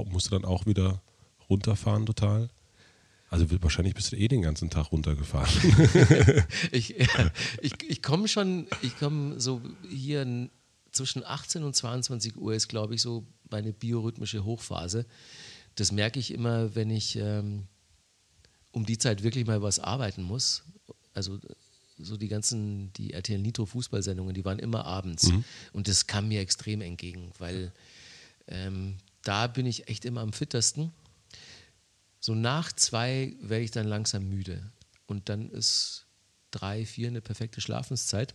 musst 0.06 0.26
du 0.26 0.30
dann 0.30 0.44
auch 0.44 0.64
wieder 0.64 1.02
runterfahren 1.50 2.06
total? 2.06 2.48
Also 3.28 3.47
wahrscheinlich 3.62 3.95
bist 3.95 4.12
du 4.12 4.16
eh 4.16 4.28
den 4.28 4.42
ganzen 4.42 4.71
Tag 4.71 4.92
runtergefahren. 4.92 5.49
ich 6.73 6.95
ich, 7.61 7.73
ich 7.88 8.02
komme 8.02 8.28
schon, 8.28 8.68
ich 8.83 8.97
komme 8.99 9.40
so 9.40 9.61
hier 9.88 10.49
zwischen 10.92 11.25
18 11.25 11.62
und 11.62 11.75
22 11.75 12.37
Uhr 12.37 12.54
ist, 12.54 12.68
glaube 12.68 12.95
ich, 12.95 13.02
so 13.02 13.26
meine 13.50 13.73
biorhythmische 13.73 14.45
Hochphase. 14.45 15.06
Das 15.75 15.92
merke 15.92 16.18
ich 16.18 16.33
immer, 16.33 16.75
wenn 16.75 16.90
ich 16.90 17.16
ähm, 17.16 17.64
um 18.73 18.87
die 18.87 18.99
Zeit 18.99 19.23
wirklich 19.23 19.47
mal 19.47 19.61
was 19.62 19.78
arbeiten 19.78 20.23
muss. 20.23 20.62
Also 21.12 21.38
so 21.99 22.16
die 22.16 22.28
ganzen, 22.28 22.92
die 22.95 23.12
RTL 23.12 23.38
Nitro 23.38 23.66
Fußballsendungen, 23.66 24.35
die 24.35 24.45
waren 24.45 24.59
immer 24.59 24.85
abends. 24.85 25.30
Mhm. 25.30 25.45
Und 25.73 25.88
das 25.88 26.06
kam 26.06 26.28
mir 26.28 26.40
extrem 26.40 26.80
entgegen, 26.80 27.33
weil 27.38 27.73
ähm, 28.49 28.97
da 29.23 29.47
bin 29.47 29.66
ich 29.66 29.88
echt 29.88 30.04
immer 30.04 30.21
am 30.21 30.33
fittersten. 30.33 30.92
So 32.26 32.35
nach 32.35 32.73
zwei 32.73 33.37
werde 33.40 33.62
ich 33.62 33.71
dann 33.71 33.87
langsam 33.87 34.28
müde. 34.28 34.73
Und 35.06 35.28
dann 35.28 35.49
ist 35.49 36.06
drei, 36.50 36.85
vier 36.85 37.06
eine 37.06 37.21
perfekte 37.21 37.61
Schlafenszeit. 37.61 38.35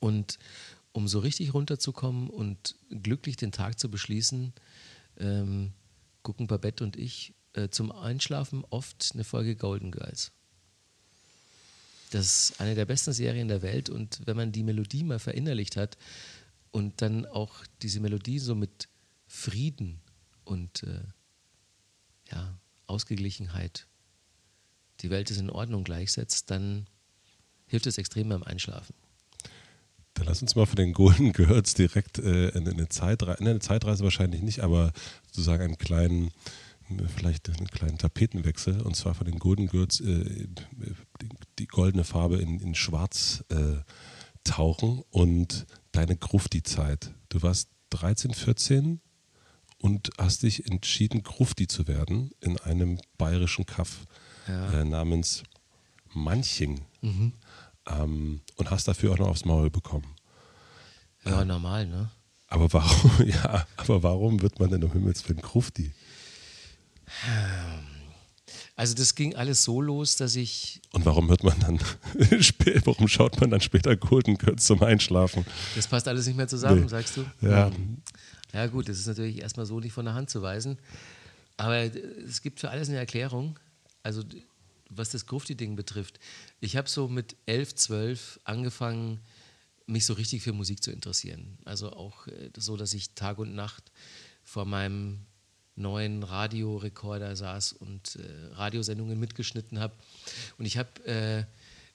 Und 0.00 0.38
um 0.92 1.06
so 1.06 1.18
richtig 1.18 1.52
runterzukommen 1.52 2.30
und 2.30 2.74
glücklich 2.88 3.36
den 3.36 3.52
Tag 3.52 3.78
zu 3.78 3.90
beschließen, 3.90 4.54
ähm, 5.18 5.74
gucken 6.22 6.46
Babette 6.46 6.84
und 6.84 6.96
ich 6.96 7.34
äh, 7.52 7.68
zum 7.68 7.92
Einschlafen 7.92 8.64
oft 8.70 9.10
eine 9.12 9.24
Folge 9.24 9.56
Golden 9.56 9.90
Girls. 9.90 10.32
Das 12.12 12.24
ist 12.24 12.60
eine 12.62 12.74
der 12.74 12.86
besten 12.86 13.12
Serien 13.12 13.48
der 13.48 13.60
Welt 13.60 13.90
und 13.90 14.22
wenn 14.24 14.38
man 14.38 14.52
die 14.52 14.62
Melodie 14.62 15.04
mal 15.04 15.18
verinnerlicht 15.18 15.76
hat 15.76 15.98
und 16.70 17.02
dann 17.02 17.26
auch 17.26 17.66
diese 17.82 18.00
Melodie 18.00 18.38
so 18.38 18.54
mit 18.54 18.88
Frieden 19.26 20.00
und 20.46 20.82
äh, 20.84 21.02
ja, 22.30 22.58
Ausgeglichenheit, 22.86 23.86
die 25.00 25.10
Welt 25.10 25.30
ist 25.30 25.38
in 25.38 25.50
Ordnung 25.50 25.84
gleichsetzt, 25.84 26.50
dann 26.50 26.86
hilft 27.66 27.86
es 27.86 27.98
extrem 27.98 28.28
beim 28.28 28.42
Einschlafen. 28.42 28.94
Dann 30.14 30.26
lass 30.26 30.40
uns 30.40 30.56
mal 30.56 30.66
von 30.66 30.76
den 30.76 30.94
Golden 30.94 31.32
Girls 31.32 31.74
direkt 31.74 32.18
äh, 32.18 32.48
in 32.48 32.66
eine 32.66 32.88
Zeitreise, 32.88 33.40
eine 33.40 33.58
Zeitreise 33.58 34.02
wahrscheinlich 34.02 34.40
nicht, 34.40 34.60
aber 34.60 34.92
sozusagen 35.26 35.64
einen 35.64 35.78
kleinen, 35.78 36.30
vielleicht 37.14 37.50
einen 37.50 37.68
kleinen 37.68 37.98
Tapetenwechsel 37.98 38.80
und 38.80 38.96
zwar 38.96 39.14
von 39.14 39.26
den 39.26 39.38
Golden 39.38 39.66
Girls 39.66 40.00
äh, 40.00 40.48
die, 41.20 41.28
die, 41.58 41.66
goldene 41.66 42.04
Farbe 42.04 42.36
in, 42.38 42.60
in 42.60 42.74
Schwarz 42.74 43.44
äh, 43.50 43.82
tauchen 44.44 45.02
und 45.10 45.66
deine 45.92 46.16
Grufti-Zeit. 46.16 47.12
Du 47.28 47.42
warst 47.42 47.68
13, 47.90 48.32
14 48.32 49.00
und 49.86 50.10
hast 50.18 50.42
dich 50.42 50.66
entschieden, 50.66 51.22
Grufti 51.22 51.68
zu 51.68 51.86
werden 51.86 52.32
in 52.40 52.58
einem 52.58 52.98
bayerischen 53.18 53.66
Kaff 53.66 54.08
ja. 54.48 54.80
äh, 54.80 54.84
namens 54.84 55.44
Manching. 56.12 56.80
Mhm. 57.02 57.32
Ähm, 57.86 58.40
und 58.56 58.70
hast 58.72 58.88
dafür 58.88 59.12
auch 59.12 59.18
noch 59.18 59.28
aufs 59.28 59.44
Maul 59.44 59.70
bekommen. 59.70 60.16
Ja, 61.24 61.42
äh, 61.42 61.44
normal, 61.44 61.86
ne? 61.86 62.10
Aber 62.48 62.72
warum, 62.72 63.12
ja, 63.28 63.64
aber 63.76 64.02
warum 64.02 64.42
wird 64.42 64.58
man 64.58 64.70
denn 64.70 64.82
um 64.82 64.90
Himmels 64.90 65.28
Willen 65.28 65.40
Grufti? 65.40 65.92
Also 68.74 68.94
das 68.94 69.14
ging 69.14 69.36
alles 69.36 69.62
so 69.62 69.80
los, 69.80 70.16
dass 70.16 70.34
ich. 70.34 70.82
Und 70.90 71.06
warum 71.06 71.28
hört 71.28 71.44
man 71.44 71.60
dann, 71.60 71.78
warum 72.84 73.06
schaut 73.06 73.40
man 73.40 73.50
dann 73.50 73.60
später 73.60 73.94
Golden 73.94 74.36
Girls 74.36 74.64
zum 74.64 74.82
Einschlafen? 74.82 75.46
Das 75.76 75.86
passt 75.86 76.08
alles 76.08 76.26
nicht 76.26 76.36
mehr 76.36 76.48
zusammen, 76.48 76.82
nee. 76.82 76.88
sagst 76.88 77.16
du? 77.16 77.24
Ja. 77.40 77.70
Ja 78.56 78.68
gut, 78.68 78.88
das 78.88 78.98
ist 78.98 79.06
natürlich 79.06 79.42
erstmal 79.42 79.66
so 79.66 79.80
nicht 79.80 79.92
von 79.92 80.06
der 80.06 80.14
Hand 80.14 80.30
zu 80.30 80.40
weisen. 80.40 80.78
Aber 81.58 81.76
es 81.76 82.40
gibt 82.40 82.58
für 82.58 82.70
alles 82.70 82.88
eine 82.88 82.96
Erklärung. 82.96 83.58
Also 84.02 84.22
was 84.88 85.10
das 85.10 85.26
Grufti-Ding 85.26 85.76
betrifft. 85.76 86.18
Ich 86.60 86.74
habe 86.74 86.88
so 86.88 87.06
mit 87.06 87.36
11, 87.44 87.74
12 87.74 88.40
angefangen, 88.44 89.20
mich 89.84 90.06
so 90.06 90.14
richtig 90.14 90.42
für 90.42 90.54
Musik 90.54 90.82
zu 90.82 90.90
interessieren. 90.90 91.58
Also 91.66 91.92
auch 91.92 92.28
äh, 92.28 92.48
so, 92.56 92.78
dass 92.78 92.94
ich 92.94 93.10
Tag 93.10 93.36
und 93.36 93.54
Nacht 93.54 93.92
vor 94.42 94.64
meinem 94.64 95.26
neuen 95.74 96.22
Radiorekorder 96.22 97.36
saß 97.36 97.74
und 97.74 98.16
äh, 98.16 98.54
Radiosendungen 98.54 99.20
mitgeschnitten 99.20 99.80
habe. 99.80 99.92
Und 100.56 100.64
ich 100.64 100.78
habe 100.78 101.04
äh, 101.04 101.44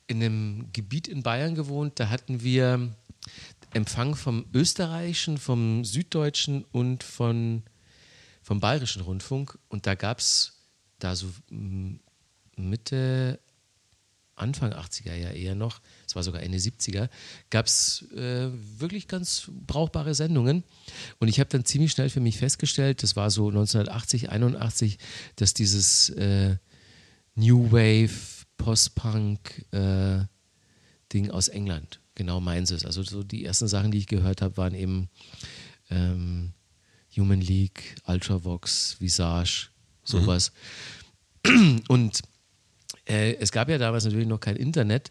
in 0.07 0.23
einem 0.23 0.69
Gebiet 0.73 1.07
in 1.07 1.23
Bayern 1.23 1.55
gewohnt, 1.55 1.99
da 1.99 2.09
hatten 2.09 2.41
wir 2.41 2.93
Empfang 3.73 4.15
vom 4.15 4.45
österreichischen, 4.53 5.37
vom 5.37 5.85
süddeutschen 5.85 6.65
und 6.71 7.03
von, 7.03 7.63
vom 8.41 8.59
bayerischen 8.59 9.01
Rundfunk. 9.01 9.57
Und 9.69 9.87
da 9.87 9.95
gab 9.95 10.19
es 10.19 10.61
da 10.99 11.15
so 11.15 11.27
Mitte, 12.57 13.39
Anfang 14.35 14.73
80er 14.73 15.13
ja 15.13 15.29
eher 15.29 15.55
noch, 15.55 15.81
es 16.07 16.15
war 16.15 16.23
sogar 16.23 16.41
Ende 16.41 16.57
70er, 16.57 17.09
gab 17.49 17.67
es 17.67 18.05
äh, 18.13 18.49
wirklich 18.79 19.07
ganz 19.07 19.49
brauchbare 19.67 20.15
Sendungen. 20.15 20.63
Und 21.19 21.27
ich 21.27 21.39
habe 21.39 21.49
dann 21.49 21.63
ziemlich 21.63 21.91
schnell 21.91 22.09
für 22.09 22.19
mich 22.19 22.37
festgestellt, 22.37 23.03
das 23.03 23.15
war 23.15 23.29
so 23.29 23.47
1980, 23.47 24.31
81, 24.31 24.97
dass 25.35 25.53
dieses 25.53 26.09
äh, 26.09 26.57
New 27.35 27.71
Wave, 27.71 28.40
Post-Punk 28.63 29.65
äh, 29.71 30.25
aus 31.29 31.49
England 31.49 31.99
genau 32.15 32.39
meins 32.39 32.71
ist. 32.71 32.85
Also 32.85 33.03
so 33.03 33.23
die 33.23 33.45
ersten 33.45 33.67
Sachen, 33.67 33.91
die 33.91 33.97
ich 33.97 34.07
gehört 34.07 34.41
habe, 34.41 34.57
waren 34.57 34.73
eben 34.73 35.09
ähm, 35.89 36.53
Human 37.17 37.41
League, 37.41 37.95
Ultravox, 38.05 38.97
Visage, 38.99 39.69
sowas. 40.03 40.51
Mhm. 41.45 41.81
Und 41.87 42.21
äh, 43.05 43.35
es 43.35 43.51
gab 43.51 43.69
ja 43.69 43.77
damals 43.77 44.05
natürlich 44.05 44.27
noch 44.27 44.39
kein 44.39 44.55
Internet, 44.55 45.09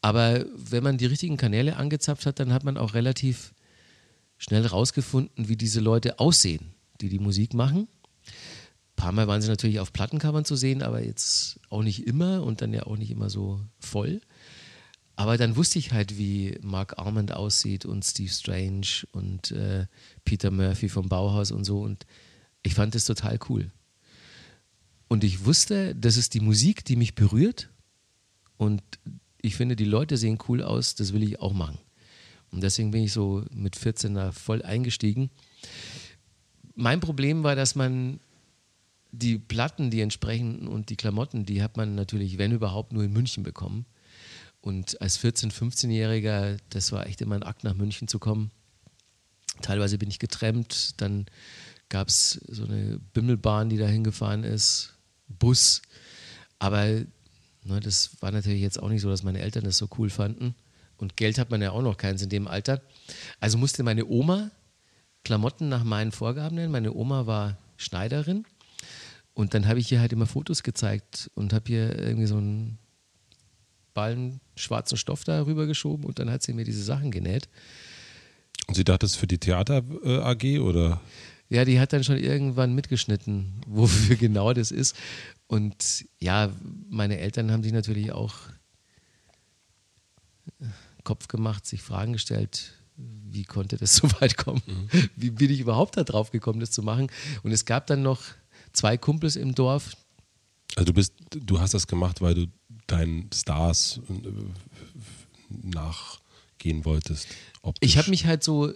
aber 0.00 0.44
wenn 0.54 0.84
man 0.84 0.98
die 0.98 1.06
richtigen 1.06 1.36
Kanäle 1.36 1.76
angezapft 1.76 2.26
hat, 2.26 2.38
dann 2.38 2.52
hat 2.52 2.64
man 2.64 2.76
auch 2.76 2.94
relativ 2.94 3.52
schnell 4.38 4.64
rausgefunden, 4.64 5.48
wie 5.48 5.56
diese 5.56 5.80
Leute 5.80 6.18
aussehen, 6.20 6.74
die 7.00 7.08
die 7.08 7.18
Musik 7.18 7.54
machen. 7.54 7.88
Ein 8.96 9.02
paar 9.02 9.12
Mal 9.12 9.28
waren 9.28 9.42
sie 9.42 9.48
natürlich 9.48 9.78
auf 9.78 9.92
Plattencovern 9.92 10.46
zu 10.46 10.56
sehen, 10.56 10.82
aber 10.82 11.04
jetzt 11.04 11.60
auch 11.68 11.82
nicht 11.82 12.06
immer 12.06 12.42
und 12.42 12.62
dann 12.62 12.72
ja 12.72 12.84
auch 12.84 12.96
nicht 12.96 13.10
immer 13.10 13.28
so 13.28 13.60
voll. 13.78 14.22
Aber 15.16 15.36
dann 15.36 15.56
wusste 15.56 15.78
ich 15.78 15.92
halt, 15.92 16.16
wie 16.16 16.58
Mark 16.62 16.98
Armand 16.98 17.32
aussieht 17.32 17.84
und 17.84 18.04
Steve 18.04 18.30
Strange 18.30 18.86
und 19.12 19.50
äh, 19.50 19.86
Peter 20.24 20.50
Murphy 20.50 20.88
vom 20.88 21.08
Bauhaus 21.08 21.52
und 21.52 21.64
so. 21.64 21.80
Und 21.80 22.06
ich 22.62 22.74
fand 22.74 22.94
das 22.94 23.04
total 23.04 23.38
cool. 23.48 23.70
Und 25.08 25.24
ich 25.24 25.44
wusste, 25.44 25.94
das 25.94 26.16
ist 26.16 26.34
die 26.34 26.40
Musik, 26.40 26.84
die 26.84 26.96
mich 26.96 27.14
berührt. 27.14 27.70
Und 28.56 28.82
ich 29.40 29.56
finde, 29.56 29.76
die 29.76 29.84
Leute 29.84 30.16
sehen 30.16 30.38
cool 30.48 30.62
aus, 30.62 30.94
das 30.94 31.12
will 31.12 31.22
ich 31.22 31.40
auch 31.40 31.52
machen. 31.52 31.78
Und 32.50 32.62
deswegen 32.62 32.90
bin 32.90 33.02
ich 33.02 33.12
so 33.12 33.44
mit 33.52 33.76
14 33.76 34.14
da 34.14 34.32
voll 34.32 34.62
eingestiegen. 34.62 35.30
Mein 36.74 37.00
Problem 37.00 37.42
war, 37.42 37.56
dass 37.56 37.74
man 37.74 38.20
die 39.12 39.38
Platten, 39.38 39.90
die 39.90 40.00
entsprechenden 40.00 40.68
und 40.68 40.90
die 40.90 40.96
Klamotten, 40.96 41.46
die 41.46 41.62
hat 41.62 41.76
man 41.76 41.94
natürlich, 41.94 42.38
wenn 42.38 42.52
überhaupt, 42.52 42.92
nur 42.92 43.04
in 43.04 43.12
München 43.12 43.42
bekommen. 43.42 43.86
Und 44.60 45.00
als 45.00 45.20
14-, 45.20 45.52
15-Jähriger, 45.52 46.58
das 46.70 46.92
war 46.92 47.06
echt 47.06 47.20
immer 47.20 47.36
ein 47.36 47.42
Akt, 47.42 47.64
nach 47.64 47.74
München 47.74 48.08
zu 48.08 48.18
kommen. 48.18 48.50
Teilweise 49.62 49.96
bin 49.96 50.10
ich 50.10 50.18
getrennt, 50.18 51.00
dann 51.00 51.26
gab 51.88 52.08
es 52.08 52.40
so 52.48 52.64
eine 52.64 52.98
Bimmelbahn, 53.12 53.68
die 53.68 53.78
da 53.78 53.86
hingefahren 53.86 54.44
ist. 54.44 54.94
Bus. 55.28 55.82
Aber 56.58 56.84
ne, 56.84 57.80
das 57.80 58.10
war 58.20 58.32
natürlich 58.32 58.60
jetzt 58.60 58.82
auch 58.82 58.88
nicht 58.88 59.02
so, 59.02 59.08
dass 59.08 59.22
meine 59.22 59.40
Eltern 59.40 59.64
das 59.64 59.78
so 59.78 59.88
cool 59.98 60.10
fanden. 60.10 60.54
Und 60.96 61.16
Geld 61.16 61.38
hat 61.38 61.50
man 61.50 61.62
ja 61.62 61.72
auch 61.72 61.82
noch 61.82 61.96
keins 61.96 62.22
in 62.22 62.30
dem 62.30 62.48
Alter. 62.48 62.82
Also 63.40 63.58
musste 63.58 63.82
meine 63.82 64.06
Oma 64.06 64.50
Klamotten 65.24 65.68
nach 65.68 65.84
meinen 65.84 66.12
Vorgaben 66.12 66.56
nennen. 66.56 66.72
Meine 66.72 66.94
Oma 66.94 67.26
war 67.26 67.58
Schneiderin. 67.76 68.46
Und 69.36 69.52
dann 69.52 69.68
habe 69.68 69.78
ich 69.78 69.92
ihr 69.92 70.00
halt 70.00 70.14
immer 70.14 70.24
Fotos 70.24 70.62
gezeigt 70.62 71.30
und 71.34 71.52
habe 71.52 71.70
ihr 71.70 71.98
irgendwie 71.98 72.26
so 72.26 72.38
einen 72.38 72.78
Ballen 73.92 74.40
schwarzen 74.56 74.96
Stoff 74.96 75.24
da 75.24 75.44
rübergeschoben 75.44 76.06
und 76.06 76.18
dann 76.18 76.30
hat 76.30 76.42
sie 76.42 76.54
mir 76.54 76.64
diese 76.64 76.82
Sachen 76.82 77.10
genäht. 77.10 77.46
Und 78.66 78.76
sie 78.76 78.84
dachte, 78.84 79.00
das 79.00 79.10
ist 79.10 79.16
für 79.16 79.26
die 79.26 79.36
Theater 79.36 79.84
äh, 80.04 80.20
AG 80.20 80.60
oder? 80.60 81.02
Ja, 81.50 81.66
die 81.66 81.78
hat 81.78 81.92
dann 81.92 82.02
schon 82.02 82.16
irgendwann 82.16 82.74
mitgeschnitten, 82.74 83.60
wofür 83.66 84.16
genau 84.16 84.54
das 84.54 84.70
ist. 84.70 84.96
Und 85.48 86.06
ja, 86.18 86.50
meine 86.88 87.18
Eltern 87.18 87.52
haben 87.52 87.62
sich 87.62 87.74
natürlich 87.74 88.12
auch 88.12 88.36
äh, 90.60 90.64
Kopf 91.04 91.28
gemacht, 91.28 91.66
sich 91.66 91.82
Fragen 91.82 92.14
gestellt, 92.14 92.72
wie 92.96 93.44
konnte 93.44 93.76
das 93.76 93.96
so 93.96 94.10
weit 94.18 94.38
kommen? 94.38 94.62
Mhm. 94.66 95.10
Wie 95.14 95.30
bin 95.30 95.50
ich 95.50 95.60
überhaupt 95.60 95.98
da 95.98 96.04
drauf 96.04 96.30
gekommen, 96.30 96.60
das 96.60 96.70
zu 96.70 96.82
machen? 96.82 97.08
Und 97.42 97.52
es 97.52 97.66
gab 97.66 97.86
dann 97.86 98.00
noch 98.00 98.22
zwei 98.76 98.96
Kumpels 98.96 99.36
im 99.36 99.54
Dorf. 99.54 99.96
Also 100.74 100.86
du 100.86 100.92
bist, 100.92 101.12
du 101.30 101.60
hast 101.60 101.74
das 101.74 101.86
gemacht, 101.86 102.20
weil 102.20 102.34
du 102.34 102.46
deinen 102.86 103.30
Stars 103.32 104.00
äh, 104.08 104.30
nachgehen 105.50 106.84
wolltest. 106.84 107.28
Optisch. 107.62 107.88
Ich 107.88 107.98
habe 107.98 108.10
mich 108.10 108.26
halt 108.26 108.42
so. 108.42 108.72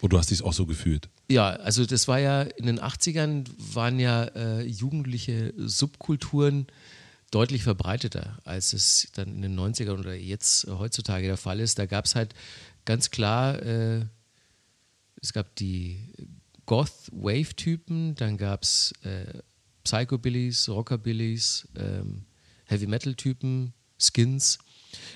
Und 0.00 0.12
du 0.12 0.18
hast 0.18 0.30
dich 0.30 0.42
auch 0.42 0.52
so 0.52 0.66
gefühlt. 0.66 1.08
Ja, 1.30 1.50
also 1.50 1.86
das 1.86 2.08
war 2.08 2.18
ja 2.18 2.42
in 2.42 2.66
den 2.66 2.80
80ern 2.80 3.46
waren 3.56 3.98
ja 3.98 4.24
äh, 4.24 4.62
jugendliche 4.62 5.54
Subkulturen 5.56 6.66
deutlich 7.30 7.62
verbreiteter, 7.62 8.38
als 8.44 8.72
es 8.72 9.08
dann 9.14 9.28
in 9.28 9.42
den 9.42 9.58
90ern 9.58 9.98
oder 9.98 10.14
jetzt 10.14 10.64
äh, 10.66 10.72
heutzutage 10.72 11.26
der 11.26 11.36
Fall 11.36 11.60
ist. 11.60 11.78
Da 11.78 11.86
gab 11.86 12.04
es 12.04 12.14
halt 12.14 12.34
ganz 12.84 13.10
klar, 13.10 13.62
äh, 13.62 14.04
es 15.20 15.32
gab 15.32 15.54
die 15.56 15.98
Goth-Wave-Typen, 16.72 18.14
dann 18.14 18.38
gab 18.38 18.62
es 18.62 18.94
äh, 19.02 19.40
Psychobillys, 19.84 20.70
Rockabillys, 20.70 21.68
ähm, 21.76 22.24
Heavy-Metal-Typen, 22.64 23.74
Skins. 23.98 24.56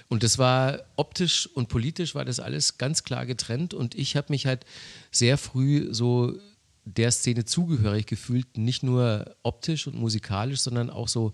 Und 0.08 0.22
das 0.22 0.36
war 0.36 0.82
optisch 0.96 1.46
und 1.46 1.68
politisch 1.68 2.14
war 2.14 2.26
das 2.26 2.40
alles 2.40 2.76
ganz 2.76 3.04
klar 3.04 3.24
getrennt. 3.24 3.72
Und 3.72 3.94
ich 3.94 4.16
habe 4.16 4.26
mich 4.34 4.44
halt 4.44 4.66
sehr 5.10 5.38
früh 5.38 5.88
so 5.94 6.38
der 6.84 7.10
Szene 7.10 7.46
zugehörig 7.46 8.04
gefühlt, 8.04 8.58
nicht 8.58 8.82
nur 8.82 9.34
optisch 9.42 9.86
und 9.86 9.96
musikalisch, 9.96 10.60
sondern 10.60 10.90
auch 10.90 11.08
so 11.08 11.32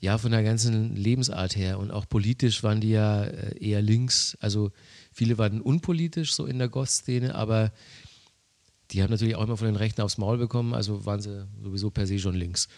ja 0.00 0.18
von 0.18 0.32
der 0.32 0.42
ganzen 0.42 0.96
Lebensart 0.96 1.54
her. 1.54 1.78
Und 1.78 1.92
auch 1.92 2.08
politisch 2.08 2.64
waren 2.64 2.80
die 2.80 2.90
ja 2.90 3.22
äh, 3.22 3.64
eher 3.64 3.80
links, 3.80 4.36
also 4.40 4.72
Viele 5.12 5.38
waren 5.38 5.60
unpolitisch 5.60 6.32
so 6.32 6.46
in 6.46 6.58
der 6.58 6.68
Goth-Szene, 6.68 7.34
aber 7.34 7.72
die 8.92 9.02
haben 9.02 9.10
natürlich 9.10 9.36
auch 9.36 9.44
immer 9.44 9.56
von 9.56 9.66
den 9.66 9.76
Rechten 9.76 10.00
aufs 10.02 10.18
Maul 10.18 10.38
bekommen, 10.38 10.74
also 10.74 11.04
waren 11.06 11.20
sie 11.20 11.46
sowieso 11.62 11.90
per 11.90 12.06
se 12.06 12.18
schon 12.18 12.34
links. 12.34 12.68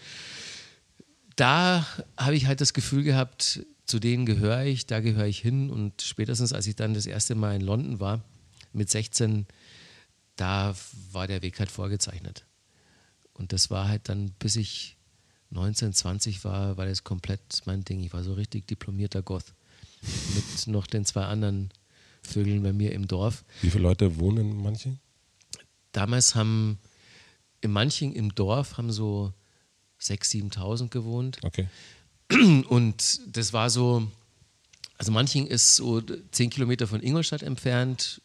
Da 1.35 1.85
habe 2.17 2.35
ich 2.35 2.45
halt 2.45 2.61
das 2.61 2.73
Gefühl 2.73 3.03
gehabt, 3.03 3.65
zu 3.85 3.99
denen 3.99 4.25
gehöre 4.25 4.63
ich, 4.65 4.85
da 4.85 4.99
gehöre 4.99 5.25
ich 5.25 5.39
hin. 5.39 5.69
Und 5.69 6.01
spätestens, 6.01 6.53
als 6.53 6.67
ich 6.67 6.75
dann 6.75 6.93
das 6.93 7.05
erste 7.05 7.35
Mal 7.35 7.55
in 7.55 7.61
London 7.61 7.99
war, 7.99 8.23
mit 8.71 8.89
16, 8.89 9.47
da 10.35 10.75
war 11.11 11.27
der 11.27 11.41
Weg 11.41 11.59
halt 11.59 11.71
vorgezeichnet. 11.71 12.45
Und 13.33 13.51
das 13.51 13.71
war 13.71 13.87
halt 13.87 14.09
dann, 14.09 14.31
bis 14.39 14.55
ich 14.55 14.97
19, 15.49 15.93
20 15.93 16.43
war, 16.43 16.77
war 16.77 16.85
das 16.85 17.03
komplett 17.03 17.61
mein 17.65 17.83
Ding. 17.83 18.01
Ich 18.01 18.13
war 18.13 18.23
so 18.23 18.33
richtig 18.33 18.67
diplomierter 18.67 19.21
Goth. 19.21 19.53
Mit 20.35 20.67
noch 20.67 20.87
den 20.87 21.05
zwei 21.05 21.25
anderen 21.25 21.69
Vögeln 22.21 22.61
bei 22.63 22.73
mir 22.73 22.93
im 22.93 23.07
Dorf. 23.07 23.43
Wie 23.61 23.69
viele 23.69 23.83
Leute 23.83 24.17
wohnen 24.17 24.51
in 24.51 24.57
Manching? 24.57 24.99
Damals 25.93 26.35
haben 26.35 26.79
in 27.61 27.71
Manching 27.71 28.11
im 28.13 28.35
Dorf 28.35 28.77
haben 28.77 28.91
so 28.91 29.33
6.000, 30.01 30.53
7.000 30.53 30.89
gewohnt. 30.89 31.39
Okay. 31.43 31.67
Und 32.67 33.21
das 33.35 33.53
war 33.53 33.69
so, 33.69 34.05
also 34.97 35.11
Manching 35.11 35.47
ist 35.47 35.77
so 35.77 36.01
10 36.01 36.49
Kilometer 36.49 36.87
von 36.87 37.01
Ingolstadt 37.01 37.41
entfernt 37.41 38.21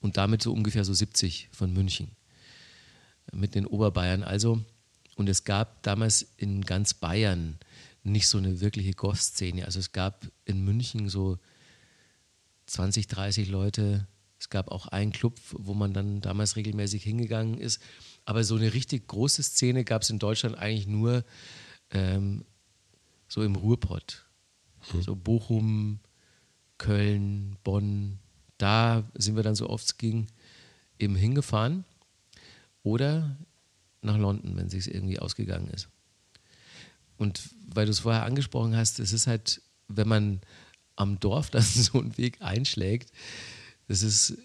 und 0.00 0.16
damit 0.16 0.42
so 0.42 0.52
ungefähr 0.52 0.84
so 0.84 0.94
70 0.94 1.50
von 1.52 1.72
München. 1.72 2.10
Mit 3.32 3.54
den 3.54 3.66
Oberbayern 3.66 4.22
also. 4.22 4.64
Und 5.16 5.28
es 5.28 5.44
gab 5.44 5.82
damals 5.82 6.26
in 6.36 6.62
ganz 6.62 6.94
Bayern 6.94 7.58
nicht 8.02 8.28
so 8.28 8.38
eine 8.38 8.60
wirkliche 8.60 8.92
Goth-Szene. 8.92 9.64
Also 9.64 9.78
es 9.78 9.92
gab 9.92 10.26
in 10.44 10.64
München 10.64 11.08
so 11.08 11.38
20, 12.66 13.08
30 13.08 13.48
Leute. 13.48 14.06
Es 14.44 14.50
gab 14.50 14.70
auch 14.70 14.88
einen 14.88 15.10
Club, 15.10 15.40
wo 15.52 15.72
man 15.72 15.94
dann 15.94 16.20
damals 16.20 16.56
regelmäßig 16.56 17.02
hingegangen 17.02 17.56
ist. 17.56 17.80
Aber 18.26 18.44
so 18.44 18.56
eine 18.56 18.74
richtig 18.74 19.08
große 19.08 19.42
Szene 19.42 19.84
gab 19.84 20.02
es 20.02 20.10
in 20.10 20.18
Deutschland 20.18 20.58
eigentlich 20.58 20.86
nur 20.86 21.24
ähm, 21.90 22.44
so 23.26 23.42
im 23.42 23.56
Ruhrpott. 23.56 24.26
Hm. 24.90 25.00
So 25.00 25.16
Bochum, 25.16 25.98
Köln, 26.76 27.56
Bonn. 27.64 28.18
Da 28.58 29.04
sind 29.14 29.36
wir 29.36 29.42
dann 29.42 29.54
so 29.54 29.70
oft 29.70 29.86
es 29.86 29.96
ging 29.96 30.26
eben 30.98 31.16
hingefahren. 31.16 31.86
Oder 32.82 33.38
nach 34.02 34.18
London, 34.18 34.58
wenn 34.58 34.66
es 34.66 34.72
sich 34.72 34.94
irgendwie 34.94 35.20
ausgegangen 35.20 35.68
ist. 35.68 35.88
Und 37.16 37.48
weil 37.66 37.86
du 37.86 37.92
es 37.92 38.00
vorher 38.00 38.24
angesprochen 38.24 38.76
hast, 38.76 39.00
es 39.00 39.14
ist 39.14 39.26
halt, 39.26 39.62
wenn 39.88 40.06
man 40.06 40.42
am 40.96 41.18
Dorf 41.18 41.48
dann 41.50 41.62
so 41.62 41.98
einen 41.98 42.18
Weg 42.18 42.42
einschlägt, 42.42 43.10
das 43.88 44.02
ist 44.02 44.38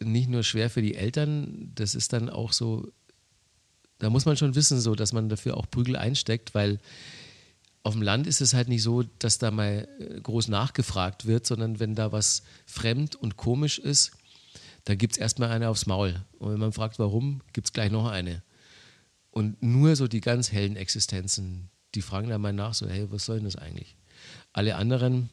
nicht 0.00 0.28
nur 0.28 0.42
schwer 0.42 0.70
für 0.70 0.82
die 0.82 0.94
Eltern, 0.94 1.72
das 1.74 1.94
ist 1.94 2.12
dann 2.12 2.28
auch 2.28 2.52
so, 2.52 2.92
da 3.98 4.10
muss 4.10 4.24
man 4.24 4.36
schon 4.36 4.54
wissen, 4.54 4.80
so, 4.80 4.94
dass 4.94 5.12
man 5.12 5.28
dafür 5.28 5.56
auch 5.56 5.70
Prügel 5.70 5.96
einsteckt, 5.96 6.54
weil 6.54 6.80
auf 7.84 7.94
dem 7.94 8.02
Land 8.02 8.26
ist 8.26 8.40
es 8.40 8.54
halt 8.54 8.68
nicht 8.68 8.82
so, 8.82 9.02
dass 9.18 9.38
da 9.38 9.50
mal 9.50 9.88
äh, 9.98 10.20
groß 10.20 10.48
nachgefragt 10.48 11.26
wird, 11.26 11.46
sondern 11.46 11.80
wenn 11.80 11.94
da 11.94 12.12
was 12.12 12.42
fremd 12.66 13.16
und 13.16 13.36
komisch 13.36 13.78
ist, 13.78 14.12
da 14.84 14.94
gibt 14.94 15.14
es 15.14 15.18
erstmal 15.18 15.50
eine 15.50 15.68
aufs 15.68 15.86
Maul. 15.86 16.20
Und 16.38 16.52
wenn 16.52 16.60
man 16.60 16.72
fragt, 16.72 16.98
warum, 16.98 17.40
gibt 17.52 17.68
es 17.68 17.72
gleich 17.72 17.90
noch 17.90 18.06
eine. 18.06 18.42
Und 19.30 19.62
nur 19.62 19.96
so 19.96 20.08
die 20.08 20.20
ganz 20.20 20.52
hellen 20.52 20.76
Existenzen, 20.76 21.70
die 21.94 22.02
fragen 22.02 22.28
dann 22.28 22.40
mal 22.40 22.52
nach, 22.52 22.74
so, 22.74 22.88
hey, 22.88 23.10
was 23.10 23.24
soll 23.24 23.36
denn 23.36 23.44
das 23.44 23.56
eigentlich? 23.56 23.96
Alle 24.52 24.76
anderen, 24.76 25.30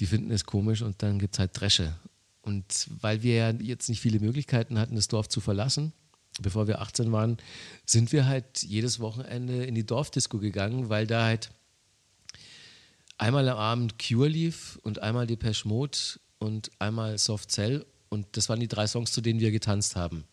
die 0.00 0.06
finden 0.06 0.30
es 0.30 0.44
komisch 0.44 0.82
und 0.82 1.02
dann 1.02 1.18
gibt 1.18 1.34
es 1.34 1.38
halt 1.38 1.50
Dresche. 1.54 1.94
Und 2.42 2.88
weil 3.00 3.22
wir 3.22 3.34
ja 3.34 3.50
jetzt 3.50 3.88
nicht 3.88 4.00
viele 4.00 4.18
Möglichkeiten 4.18 4.78
hatten, 4.78 4.96
das 4.96 5.08
Dorf 5.08 5.28
zu 5.28 5.40
verlassen, 5.40 5.92
bevor 6.40 6.66
wir 6.66 6.80
18 6.80 7.12
waren, 7.12 7.36
sind 7.84 8.12
wir 8.12 8.26
halt 8.26 8.62
jedes 8.62 8.98
Wochenende 8.98 9.64
in 9.64 9.74
die 9.74 9.84
Dorfdisco 9.84 10.38
gegangen, 10.38 10.88
weil 10.88 11.06
da 11.06 11.24
halt 11.24 11.50
einmal 13.18 13.48
am 13.48 13.58
Abend 13.58 13.94
Cure 14.02 14.28
lief 14.28 14.78
und 14.82 15.00
einmal 15.02 15.26
Depeche 15.26 15.68
Mode 15.68 15.98
und 16.38 16.70
einmal 16.78 17.18
Soft 17.18 17.50
Cell 17.50 17.84
und 18.08 18.26
das 18.32 18.48
waren 18.48 18.60
die 18.60 18.68
drei 18.68 18.86
Songs, 18.86 19.12
zu 19.12 19.20
denen 19.20 19.40
wir 19.40 19.50
getanzt 19.50 19.96
haben. 19.96 20.24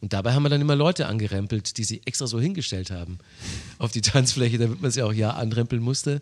Und 0.00 0.12
dabei 0.12 0.34
haben 0.34 0.42
wir 0.42 0.50
dann 0.50 0.60
immer 0.60 0.76
Leute 0.76 1.06
angerempelt, 1.06 1.78
die 1.78 1.84
sich 1.84 2.06
extra 2.06 2.26
so 2.26 2.40
hingestellt 2.40 2.90
haben 2.90 3.18
auf 3.78 3.92
die 3.92 4.02
Tanzfläche, 4.02 4.58
damit 4.58 4.82
man 4.82 4.90
sie 4.90 5.02
auch 5.02 5.12
ja 5.12 5.30
anrempeln 5.30 5.82
musste. 5.82 6.20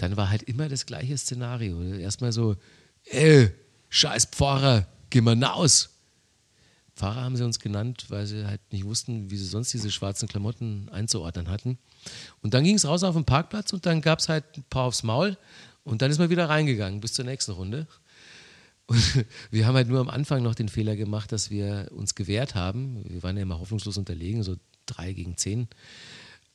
Dann 0.00 0.16
war 0.16 0.30
halt 0.30 0.42
immer 0.44 0.70
das 0.70 0.86
gleiche 0.86 1.16
Szenario. 1.18 1.82
Erstmal 1.82 2.32
so, 2.32 2.56
ey, 3.04 3.50
scheiß 3.90 4.26
Pfarrer, 4.32 4.86
geh 5.10 5.20
mal 5.20 5.42
raus. 5.44 5.90
Pfarrer 6.96 7.22
haben 7.22 7.36
sie 7.36 7.44
uns 7.44 7.58
genannt, 7.58 8.06
weil 8.08 8.26
sie 8.26 8.46
halt 8.46 8.62
nicht 8.72 8.86
wussten, 8.86 9.30
wie 9.30 9.36
sie 9.36 9.44
sonst 9.44 9.74
diese 9.74 9.90
schwarzen 9.90 10.26
Klamotten 10.26 10.88
einzuordnen 10.88 11.48
hatten. 11.50 11.78
Und 12.40 12.54
dann 12.54 12.64
ging 12.64 12.76
es 12.76 12.86
raus 12.86 13.04
auf 13.04 13.14
den 13.14 13.26
Parkplatz 13.26 13.74
und 13.74 13.84
dann 13.84 14.00
gab 14.00 14.20
es 14.20 14.30
halt 14.30 14.44
ein 14.56 14.64
paar 14.70 14.84
aufs 14.84 15.02
Maul 15.02 15.36
und 15.84 16.00
dann 16.00 16.10
ist 16.10 16.18
man 16.18 16.30
wieder 16.30 16.48
reingegangen 16.48 17.00
bis 17.00 17.12
zur 17.12 17.26
nächsten 17.26 17.52
Runde. 17.52 17.86
Und 18.86 19.26
wir 19.50 19.66
haben 19.66 19.74
halt 19.74 19.88
nur 19.88 20.00
am 20.00 20.08
Anfang 20.08 20.42
noch 20.42 20.54
den 20.54 20.70
Fehler 20.70 20.96
gemacht, 20.96 21.30
dass 21.30 21.50
wir 21.50 21.90
uns 21.92 22.14
gewehrt 22.14 22.54
haben. 22.54 23.04
Wir 23.06 23.22
waren 23.22 23.36
ja 23.36 23.42
immer 23.42 23.60
hoffnungslos 23.60 23.98
unterlegen, 23.98 24.42
so 24.44 24.56
drei 24.86 25.12
gegen 25.12 25.36
zehn. 25.36 25.68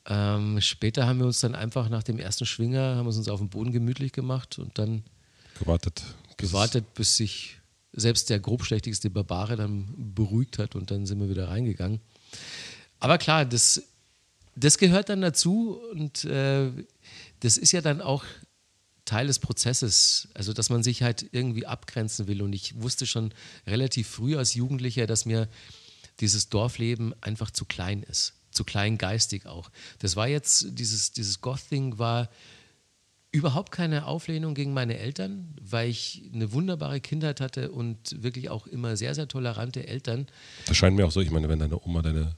Ähm, 0.08 0.62
später 0.62 1.08
haben 1.08 1.20
wir 1.20 1.26
uns 1.26 1.40
dann 1.40 1.56
einfach 1.56 1.90
nach 1.90 2.04
dem 2.04 2.20
ersten 2.20 2.46
Schwinger, 2.46 2.96
haben 2.96 3.06
wir 3.06 3.16
uns 3.16 3.28
auf 3.28 3.40
dem 3.40 3.50
Boden 3.50 3.72
gemütlich 3.72 4.12
gemacht 4.12 4.60
und 4.60 4.78
dann 4.78 5.04
gewartet, 5.60 6.04
gewartet 6.38 6.94
bis 6.94 7.18
sich 7.18 7.58
selbst 7.94 8.30
der 8.30 8.40
grobschlächtigste 8.40 9.10
Barbare 9.10 9.56
dann 9.56 9.88
beruhigt 10.14 10.60
hat 10.60 10.76
und 10.76 10.92
dann 10.92 11.06
sind 11.06 11.20
wir 11.20 11.30
wieder 11.30 11.50
reingegangen. 11.50 12.02
Aber 13.00 13.18
klar, 13.18 13.46
das, 13.46 13.82
das 14.56 14.78
gehört 14.78 15.10
dann 15.10 15.22
dazu 15.22 15.80
und 15.92 16.26
äh, 16.26 16.72
das 17.40 17.58
ist 17.58 17.72
ja 17.72 17.82
dann 17.82 18.02
auch 18.02 18.24
Teil 19.06 19.28
des 19.28 19.40
Prozesses, 19.40 20.28
also 20.34 20.52
dass 20.52 20.70
man 20.70 20.84
sich 20.84 21.04
halt 21.04 21.28
irgendwie 21.32 21.66
abgrenzen 21.66 22.28
will. 22.28 22.42
Und 22.42 22.54
ich 22.54 22.82
wusste 22.82 23.06
schon 23.06 23.34
relativ 23.68 24.08
früh 24.08 24.36
als 24.36 24.56
Jugendlicher, 24.56 25.06
dass 25.08 25.26
mir 25.26 25.48
dieses 26.20 26.50
Dorfleben 26.50 27.14
einfach 27.22 27.52
zu 27.52 27.66
klein 27.66 28.04
ist, 28.04 28.34
zu 28.56 28.64
kleingeistig 28.64 29.46
auch. 29.46 29.70
Das 30.00 30.16
war 30.16 30.28
jetzt, 30.28 30.68
dieses, 30.80 31.12
dieses 31.12 31.42
Goth-Ding 31.42 32.00
war 32.00 32.30
überhaupt 33.32 33.72
keine 33.72 34.06
Auflehnung 34.06 34.56
gegen 34.56 34.74
meine 34.74 34.98
Eltern, 34.98 35.54
weil 35.62 35.90
ich 35.90 36.24
eine 36.34 36.54
wunderbare 36.54 37.02
Kindheit 37.02 37.42
hatte 37.42 37.72
und 37.72 38.24
wirklich 38.24 38.50
auch 38.50 38.66
immer 38.66 38.96
sehr, 38.96 39.14
sehr 39.14 39.28
tolerante 39.28 39.88
Eltern. 39.88 40.28
Das 40.68 40.78
scheint 40.78 40.96
mir 40.96 41.06
auch 41.06 41.12
so, 41.12 41.20
ich 41.20 41.32
meine, 41.32 41.50
wenn 41.50 41.60
deine 41.60 41.84
Oma 41.84 42.02
deine 42.02 42.36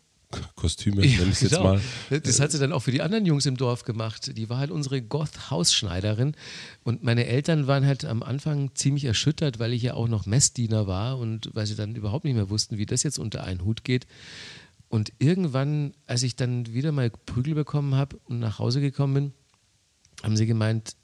Kostüme, 0.56 1.06
ja, 1.06 1.20
nenne 1.20 1.32
ich 1.32 1.40
genau. 1.40 1.76
jetzt 1.76 2.10
mal. 2.10 2.20
Das 2.20 2.40
hat 2.40 2.52
sie 2.52 2.60
dann 2.60 2.74
auch 2.74 2.82
für 2.82 2.92
die 2.92 3.02
anderen 3.02 3.26
Jungs 3.26 3.46
im 3.46 3.56
Dorf 3.56 3.84
gemacht. 3.84 4.36
Die 4.36 4.50
war 4.50 4.58
halt 4.58 4.72
unsere 4.72 5.02
Goth-Hausschneiderin. 5.02 6.36
Und 6.84 7.04
meine 7.04 7.28
Eltern 7.28 7.68
waren 7.68 7.86
halt 7.86 8.04
am 8.04 8.24
Anfang 8.24 8.72
ziemlich 8.76 9.06
erschüttert, 9.06 9.60
weil 9.60 9.72
ich 9.72 9.84
ja 9.84 9.94
auch 9.94 10.10
noch 10.10 10.26
Messdiener 10.26 10.86
war 10.86 11.18
und 11.18 11.50
weil 11.54 11.66
sie 11.66 11.76
dann 11.76 11.96
überhaupt 11.96 12.26
nicht 12.26 12.36
mehr 12.36 12.50
wussten, 12.50 12.78
wie 12.78 12.86
das 12.86 13.04
jetzt 13.04 13.20
unter 13.20 13.44
einen 13.44 13.64
Hut 13.64 13.86
geht. 13.86 14.06
Und 14.90 15.12
irgendwann, 15.20 15.94
als 16.06 16.24
ich 16.24 16.36
dann 16.36 16.68
wieder 16.68 16.92
mal 16.92 17.10
Prügel 17.10 17.56
bekommen 17.56 17.96
habe 17.96 18.18
und 18.26 18.40
nach 18.40 18.60
Hause 18.60 18.80
gekommen 18.82 19.14
bin, 19.14 19.34
haben 20.24 20.38
sie 20.38 20.46
gemeint, 20.46 20.96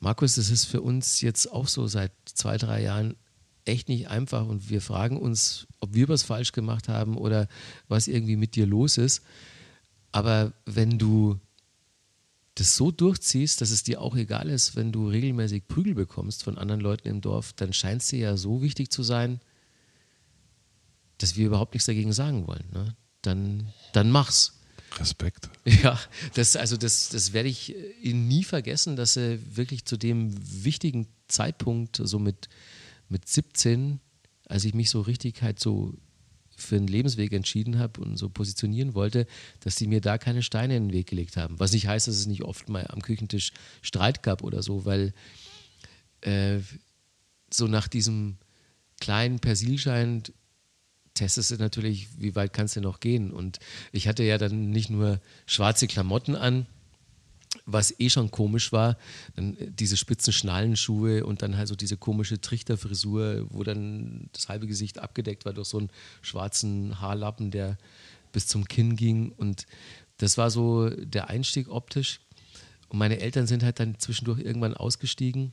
Markus, 0.00 0.34
das 0.34 0.50
ist 0.50 0.66
für 0.66 0.82
uns 0.82 1.20
jetzt 1.22 1.50
auch 1.50 1.68
so 1.68 1.86
seit 1.86 2.12
zwei, 2.26 2.58
drei 2.58 2.82
Jahren 2.82 3.16
echt 3.64 3.88
nicht 3.88 4.08
einfach 4.08 4.46
und 4.46 4.70
wir 4.70 4.80
fragen 4.80 5.18
uns, 5.18 5.66
ob 5.80 5.94
wir 5.94 6.08
was 6.08 6.22
falsch 6.22 6.52
gemacht 6.52 6.88
haben 6.88 7.16
oder 7.16 7.48
was 7.88 8.06
irgendwie 8.06 8.36
mit 8.36 8.54
dir 8.54 8.66
los 8.66 8.98
ist. 8.98 9.22
Aber 10.12 10.52
wenn 10.64 10.98
du 10.98 11.40
das 12.54 12.76
so 12.76 12.90
durchziehst, 12.90 13.60
dass 13.60 13.70
es 13.70 13.82
dir 13.82 14.00
auch 14.00 14.16
egal 14.16 14.48
ist, 14.48 14.76
wenn 14.76 14.92
du 14.92 15.08
regelmäßig 15.08 15.68
Prügel 15.68 15.94
bekommst 15.94 16.44
von 16.44 16.56
anderen 16.58 16.80
Leuten 16.80 17.08
im 17.08 17.20
Dorf, 17.20 17.52
dann 17.52 17.72
scheint 17.72 18.02
es 18.02 18.08
dir 18.08 18.18
ja 18.18 18.36
so 18.36 18.62
wichtig 18.62 18.90
zu 18.90 19.02
sein, 19.02 19.40
dass 21.18 21.36
wir 21.36 21.46
überhaupt 21.46 21.74
nichts 21.74 21.86
dagegen 21.86 22.12
sagen 22.12 22.46
wollen. 22.46 22.64
Ne? 22.72 22.96
Dann, 23.26 23.72
dann 23.92 24.10
mach's. 24.10 24.52
Respekt. 24.98 25.50
Ja, 25.82 25.98
das, 26.34 26.56
also 26.56 26.76
das, 26.76 27.08
das 27.10 27.32
werde 27.32 27.48
ich 27.48 27.74
nie 28.02 28.44
vergessen, 28.44 28.96
dass 28.96 29.16
er 29.16 29.38
wirklich 29.56 29.84
zu 29.84 29.96
dem 29.96 30.32
wichtigen 30.64 31.08
Zeitpunkt, 31.28 32.00
so 32.02 32.18
mit 32.18 32.48
mit 33.08 33.28
17, 33.28 34.00
als 34.46 34.64
ich 34.64 34.74
mich 34.74 34.90
so 34.90 35.00
richtig 35.00 35.42
halt 35.42 35.60
so 35.60 35.94
für 36.56 36.76
einen 36.76 36.88
Lebensweg 36.88 37.32
entschieden 37.32 37.78
habe 37.78 38.00
und 38.00 38.16
so 38.16 38.30
positionieren 38.30 38.94
wollte, 38.94 39.26
dass 39.60 39.76
die 39.76 39.86
mir 39.86 40.00
da 40.00 40.16
keine 40.16 40.42
Steine 40.42 40.76
in 40.76 40.88
den 40.88 40.92
Weg 40.94 41.08
gelegt 41.08 41.36
haben. 41.36 41.58
Was 41.60 41.72
nicht 41.72 41.86
heißt, 41.86 42.08
dass 42.08 42.16
es 42.16 42.26
nicht 42.26 42.42
oft 42.42 42.68
mal 42.68 42.86
am 42.88 43.02
Küchentisch 43.02 43.52
Streit 43.82 44.22
gab 44.22 44.42
oder 44.42 44.62
so, 44.62 44.86
weil 44.86 45.12
äh, 46.22 46.60
so 47.52 47.66
nach 47.66 47.88
diesem 47.88 48.38
kleinen 49.00 49.38
Persilschein 49.38 50.22
testest 51.16 51.50
du 51.50 51.56
natürlich, 51.56 52.08
wie 52.18 52.36
weit 52.36 52.52
kannst 52.52 52.76
du 52.76 52.80
noch 52.80 53.00
gehen. 53.00 53.32
Und 53.32 53.58
ich 53.90 54.06
hatte 54.06 54.22
ja 54.22 54.38
dann 54.38 54.70
nicht 54.70 54.90
nur 54.90 55.20
schwarze 55.46 55.88
Klamotten 55.88 56.36
an, 56.36 56.66
was 57.64 57.98
eh 57.98 58.10
schon 58.10 58.30
komisch 58.30 58.70
war, 58.72 58.96
dann 59.34 59.56
diese 59.60 59.96
spitzen 59.96 60.32
Schnallenschuhe 60.32 61.24
und 61.24 61.42
dann 61.42 61.56
halt 61.56 61.68
so 61.68 61.74
diese 61.74 61.96
komische 61.96 62.40
Trichterfrisur, 62.40 63.46
wo 63.50 63.64
dann 63.64 64.28
das 64.32 64.48
halbe 64.48 64.66
Gesicht 64.66 64.98
abgedeckt 64.98 65.44
war 65.44 65.52
durch 65.52 65.68
so 65.68 65.78
einen 65.78 65.90
schwarzen 66.22 67.00
Haarlappen, 67.00 67.50
der 67.50 67.78
bis 68.32 68.46
zum 68.46 68.68
Kinn 68.68 68.96
ging. 68.96 69.32
Und 69.32 69.66
das 70.18 70.38
war 70.38 70.50
so 70.50 70.90
der 70.90 71.28
Einstieg 71.28 71.68
optisch. 71.68 72.20
Und 72.88 72.98
meine 72.98 73.20
Eltern 73.20 73.46
sind 73.46 73.62
halt 73.62 73.80
dann 73.80 73.98
zwischendurch 73.98 74.40
irgendwann 74.40 74.74
ausgestiegen 74.74 75.52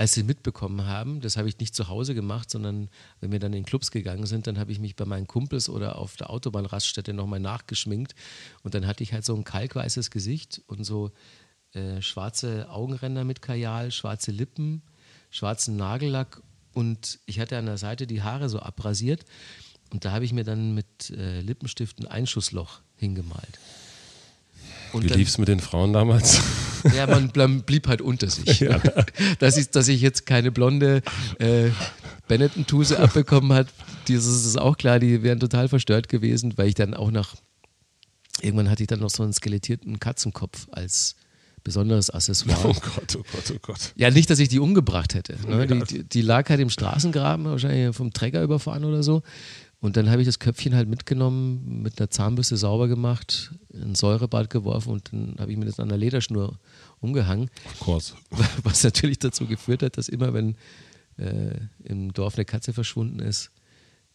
als 0.00 0.14
sie 0.14 0.22
mitbekommen 0.22 0.86
haben, 0.86 1.20
das 1.20 1.36
habe 1.36 1.46
ich 1.50 1.58
nicht 1.58 1.74
zu 1.74 1.88
Hause 1.88 2.14
gemacht, 2.14 2.48
sondern 2.48 2.88
wenn 3.20 3.32
wir 3.32 3.38
dann 3.38 3.52
in 3.52 3.66
Clubs 3.66 3.90
gegangen 3.90 4.24
sind, 4.24 4.46
dann 4.46 4.58
habe 4.58 4.72
ich 4.72 4.78
mich 4.78 4.96
bei 4.96 5.04
meinen 5.04 5.26
Kumpels 5.26 5.68
oder 5.68 5.98
auf 5.98 6.16
der 6.16 6.30
Autobahnraststätte 6.30 7.12
nochmal 7.12 7.38
nachgeschminkt. 7.38 8.14
Und 8.62 8.72
dann 8.72 8.86
hatte 8.86 9.02
ich 9.02 9.12
halt 9.12 9.26
so 9.26 9.34
ein 9.34 9.44
kalkweißes 9.44 10.10
Gesicht 10.10 10.62
und 10.68 10.84
so 10.84 11.10
äh, 11.74 12.00
schwarze 12.00 12.70
Augenränder 12.70 13.24
mit 13.24 13.42
Kajal, 13.42 13.90
schwarze 13.90 14.30
Lippen, 14.30 14.80
schwarzen 15.28 15.76
Nagellack. 15.76 16.40
Und 16.72 17.18
ich 17.26 17.38
hatte 17.38 17.58
an 17.58 17.66
der 17.66 17.76
Seite 17.76 18.06
die 18.06 18.22
Haare 18.22 18.48
so 18.48 18.58
abrasiert. 18.58 19.26
Und 19.92 20.06
da 20.06 20.12
habe 20.12 20.24
ich 20.24 20.32
mir 20.32 20.44
dann 20.44 20.72
mit 20.72 21.10
äh, 21.10 21.42
Lippenstift 21.42 22.00
ein 22.00 22.06
Einschussloch 22.06 22.80
hingemalt. 22.96 23.58
Und 24.92 25.04
Wie 25.04 25.08
lief 25.08 25.28
es 25.28 25.38
mit 25.38 25.48
den 25.48 25.60
Frauen 25.60 25.92
damals? 25.92 26.40
Ja, 26.96 27.06
man 27.06 27.28
blieb 27.60 27.88
halt 27.88 28.00
unter 28.00 28.30
sich. 28.30 28.60
Ja. 28.60 28.80
Dass, 29.38 29.58
ich, 29.58 29.68
dass 29.68 29.86
ich 29.86 30.00
jetzt 30.00 30.24
keine 30.24 30.50
blonde 30.50 31.02
äh, 31.38 31.68
Benetton-Tuse 32.26 32.98
abbekommen 32.98 33.52
hat, 33.52 33.66
das 34.08 34.24
ist 34.24 34.58
auch 34.58 34.78
klar, 34.78 34.98
die 34.98 35.22
wären 35.22 35.38
total 35.40 35.68
verstört 35.68 36.08
gewesen, 36.08 36.56
weil 36.56 36.68
ich 36.68 36.74
dann 36.74 36.94
auch 36.94 37.10
nach, 37.10 37.34
irgendwann 38.40 38.70
hatte 38.70 38.82
ich 38.82 38.86
dann 38.86 39.00
noch 39.00 39.10
so 39.10 39.22
einen 39.22 39.34
skelettierten 39.34 40.00
Katzenkopf 40.00 40.68
als 40.72 41.16
besonderes 41.64 42.10
Accessoire. 42.10 42.58
Oh 42.64 42.72
Gott, 42.72 43.16
oh 43.16 43.24
Gott, 43.30 43.52
oh 43.54 43.58
Gott. 43.60 43.92
Ja, 43.96 44.10
nicht, 44.10 44.30
dass 44.30 44.38
ich 44.38 44.48
die 44.48 44.58
umgebracht 44.58 45.14
hätte. 45.14 45.36
Ne? 45.46 45.66
Die, 45.66 45.84
die, 45.84 46.04
die, 46.04 46.22
lag 46.22 46.48
halt 46.48 46.60
im 46.60 46.70
Straßengraben, 46.70 47.44
wahrscheinlich 47.44 47.94
vom 47.94 48.12
Träger 48.12 48.42
überfahren 48.42 48.84
oder 48.84 49.02
so. 49.02 49.22
Und 49.80 49.96
dann 49.96 50.10
habe 50.10 50.20
ich 50.20 50.28
das 50.28 50.38
Köpfchen 50.38 50.74
halt 50.74 50.88
mitgenommen, 50.88 51.82
mit 51.82 51.98
einer 51.98 52.10
Zahnbürste 52.10 52.58
sauber 52.58 52.86
gemacht, 52.86 53.52
in 53.72 53.94
Säurebad 53.94 54.50
geworfen 54.50 54.92
und 54.92 55.12
dann 55.12 55.36
habe 55.38 55.50
ich 55.50 55.56
mir 55.56 55.64
das 55.64 55.80
an 55.80 55.88
der 55.88 55.96
Lederschnur 55.96 56.58
umgehangen. 57.00 57.50
Of 57.64 57.80
course. 57.80 58.14
Was 58.62 58.84
natürlich 58.84 59.18
dazu 59.18 59.46
geführt 59.46 59.82
hat, 59.82 59.96
dass 59.96 60.10
immer, 60.10 60.34
wenn 60.34 60.56
äh, 61.16 61.54
im 61.82 62.12
Dorf 62.12 62.34
eine 62.34 62.44
Katze 62.44 62.74
verschwunden 62.74 63.20
ist, 63.20 63.50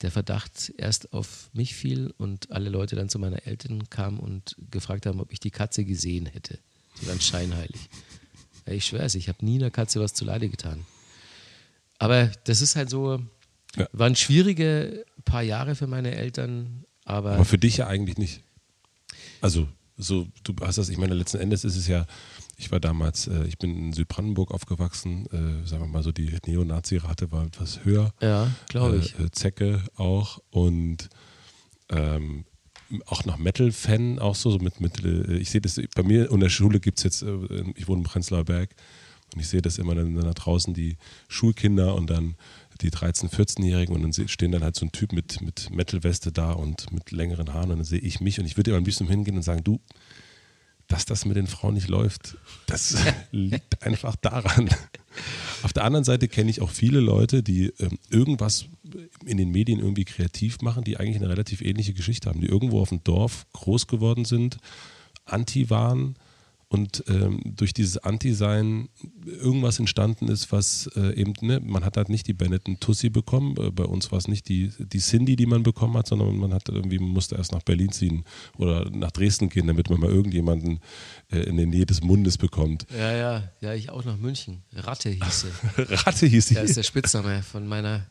der 0.01 0.11
Verdacht 0.11 0.73
erst 0.77 1.13
auf 1.13 1.49
mich 1.53 1.73
fiel 1.73 2.13
und 2.17 2.51
alle 2.51 2.69
Leute 2.69 2.95
dann 2.95 3.09
zu 3.09 3.17
meiner 3.17 3.47
Eltern 3.47 3.89
kamen 3.89 4.19
und 4.19 4.55
gefragt 4.69 5.05
haben, 5.05 5.19
ob 5.19 5.31
ich 5.31 5.39
die 5.39 5.51
Katze 5.51 5.83
gesehen 5.83 6.27
hätte. 6.27 6.59
So 6.99 7.07
ganz 7.07 7.23
scheinheilig. 7.23 7.89
Ja, 8.67 8.73
ich 8.73 8.85
schwöre 8.85 9.03
es, 9.03 9.15
ich 9.15 9.29
habe 9.29 9.43
nie 9.43 9.55
einer 9.57 9.71
Katze 9.71 9.99
was 9.99 10.13
zu 10.13 10.25
Leide 10.25 10.49
getan. 10.49 10.85
Aber 11.97 12.27
das 12.43 12.61
ist 12.61 12.75
halt 12.75 12.89
so, 12.89 13.21
ja. 13.75 13.87
waren 13.91 14.15
schwierige 14.15 15.05
paar 15.25 15.41
Jahre 15.41 15.75
für 15.75 15.87
meine 15.87 16.15
Eltern, 16.15 16.85
aber. 17.03 17.33
Aber 17.33 17.45
für 17.45 17.57
dich 17.57 17.77
ja 17.77 17.87
eigentlich 17.87 18.17
nicht. 18.17 18.41
Also, 19.41 19.67
so, 19.97 20.27
du 20.43 20.53
hast 20.61 20.77
das, 20.77 20.89
ich 20.89 20.97
meine, 20.97 21.13
letzten 21.13 21.37
Endes 21.37 21.63
ist 21.63 21.75
es 21.75 21.87
ja, 21.87 22.05
ich 22.57 22.71
war 22.71 22.79
damals, 22.79 23.27
äh, 23.27 23.45
ich 23.45 23.57
bin 23.57 23.77
in 23.77 23.93
Südbrandenburg 23.93 24.51
aufgewachsen, 24.51 25.25
äh, 25.27 25.67
sagen 25.67 25.83
wir 25.83 25.87
mal 25.87 26.03
so, 26.03 26.11
die 26.11 26.37
Neonazi-Rate 26.45 27.31
war 27.31 27.45
etwas 27.45 27.83
höher. 27.83 28.13
Ja, 28.21 28.51
glaube 28.69 28.97
ich. 28.97 29.17
Äh, 29.19 29.31
Zecke 29.31 29.83
auch 29.95 30.39
und 30.49 31.09
ähm, 31.89 32.45
auch 33.05 33.25
noch 33.25 33.37
Metal-Fan, 33.37 34.19
auch 34.19 34.35
so, 34.35 34.51
so 34.51 34.59
mit, 34.59 34.79
mit 34.79 35.03
äh, 35.03 35.37
ich 35.37 35.49
sehe 35.49 35.61
das, 35.61 35.79
bei 35.95 36.03
mir 36.03 36.31
in 36.31 36.39
der 36.39 36.49
Schule 36.49 36.79
gibt 36.79 36.99
es 36.99 37.03
jetzt, 37.03 37.21
äh, 37.23 37.63
ich 37.75 37.87
wohne 37.87 37.99
im 37.99 38.03
Prenzlauer 38.03 38.45
Berg 38.45 38.75
und 39.33 39.41
ich 39.41 39.47
sehe 39.47 39.61
das 39.61 39.77
immer 39.77 39.95
dann 39.95 40.15
da 40.15 40.33
draußen, 40.33 40.73
die 40.73 40.97
Schulkinder 41.27 41.95
und 41.95 42.09
dann 42.09 42.35
die 42.81 42.91
13-, 42.91 43.29
14-Jährigen 43.29 43.95
und 43.95 44.01
dann 44.01 44.27
stehen 44.27 44.51
dann 44.51 44.63
halt 44.63 44.75
so 44.75 44.85
ein 44.85 44.91
Typ 44.91 45.13
mit, 45.13 45.41
mit 45.41 45.69
Metal-Weste 45.71 46.31
da 46.31 46.51
und 46.51 46.91
mit 46.91 47.11
längeren 47.11 47.53
Haaren 47.53 47.71
und 47.71 47.77
dann 47.77 47.85
sehe 47.85 47.99
ich 47.99 48.19
mich 48.19 48.39
und 48.39 48.45
ich 48.45 48.57
würde 48.57 48.71
immer 48.71 48.79
ein 48.79 48.83
bisschen 48.83 49.07
hingehen 49.07 49.37
und 49.37 49.43
sagen, 49.43 49.63
du, 49.63 49.79
dass 50.87 51.05
das 51.05 51.25
mit 51.25 51.35
den 51.35 51.47
Frauen 51.47 51.73
nicht 51.73 51.87
läuft, 51.87 52.37
das 52.67 52.97
liegt 53.31 53.81
einfach 53.83 54.15
daran. 54.15 54.69
Auf 55.63 55.73
der 55.73 55.83
anderen 55.83 56.03
Seite 56.03 56.27
kenne 56.27 56.51
ich 56.51 56.61
auch 56.61 56.69
viele 56.69 56.99
Leute, 56.99 57.41
die 57.41 57.73
ähm, 57.79 57.97
irgendwas 58.09 58.65
in 59.25 59.37
den 59.37 59.49
Medien 59.51 59.79
irgendwie 59.79 60.05
kreativ 60.05 60.61
machen, 60.61 60.83
die 60.83 60.97
eigentlich 60.97 61.17
eine 61.17 61.29
relativ 61.29 61.61
ähnliche 61.61 61.93
Geschichte 61.93 62.29
haben, 62.29 62.41
die 62.41 62.47
irgendwo 62.47 62.81
auf 62.81 62.89
dem 62.89 63.03
Dorf 63.03 63.47
groß 63.53 63.87
geworden 63.87 64.25
sind, 64.25 64.57
anti 65.25 65.69
waren, 65.69 66.17
und 66.67 67.03
ähm, 67.07 67.41
durch 67.43 67.73
dieses 67.73 67.97
Anti-Sein 67.97 68.89
irgendwas 69.25 69.79
entstanden 69.79 70.27
ist, 70.27 70.51
was 70.51 70.89
äh, 70.95 71.13
eben, 71.13 71.33
ne, 71.41 71.59
man 71.59 71.85
hat 71.85 71.97
halt 71.97 72.09
nicht 72.09 72.27
die 72.27 72.33
Benetton 72.33 72.79
Tussi 72.79 73.09
bekommen, 73.09 73.55
äh, 73.57 73.71
bei 73.71 73.83
uns 73.83 74.11
war 74.11 74.17
es 74.17 74.27
nicht 74.27 74.49
die, 74.49 74.71
die 74.79 74.99
Cindy, 74.99 75.35
die 75.35 75.45
man 75.45 75.63
bekommen 75.63 75.95
hat, 75.97 76.07
sondern 76.07 76.35
man 76.37 76.53
hat 76.53 76.67
irgendwie, 76.69 76.99
man 76.99 77.09
musste 77.09 77.35
erst 77.35 77.51
nach 77.51 77.61
Berlin 77.61 77.91
ziehen 77.91 78.25
oder 78.57 78.89
nach 78.89 79.11
Dresden 79.11 79.49
gehen, 79.49 79.67
damit 79.67 79.89
man 79.89 79.99
mal 79.99 80.09
irgendjemanden 80.09 80.79
äh, 81.31 81.39
in 81.39 81.57
der 81.57 81.67
Nähe 81.67 81.85
des 81.85 82.01
Mundes 82.01 82.37
bekommt. 82.37 82.87
Ja, 82.97 83.15
ja, 83.15 83.43
ja, 83.61 83.73
ich 83.73 83.89
auch 83.89 84.03
nach 84.03 84.17
München. 84.17 84.63
Ratte 84.73 85.09
hieß 85.09 85.41
sie. 85.41 85.83
Ratte 86.05 86.25
hieß 86.25 86.47
sie. 86.47 86.55
Das 86.55 86.65
ist 86.65 86.77
der 86.77 86.83
Spitzname 86.83 87.43
von 87.43 87.67
meiner 87.67 88.05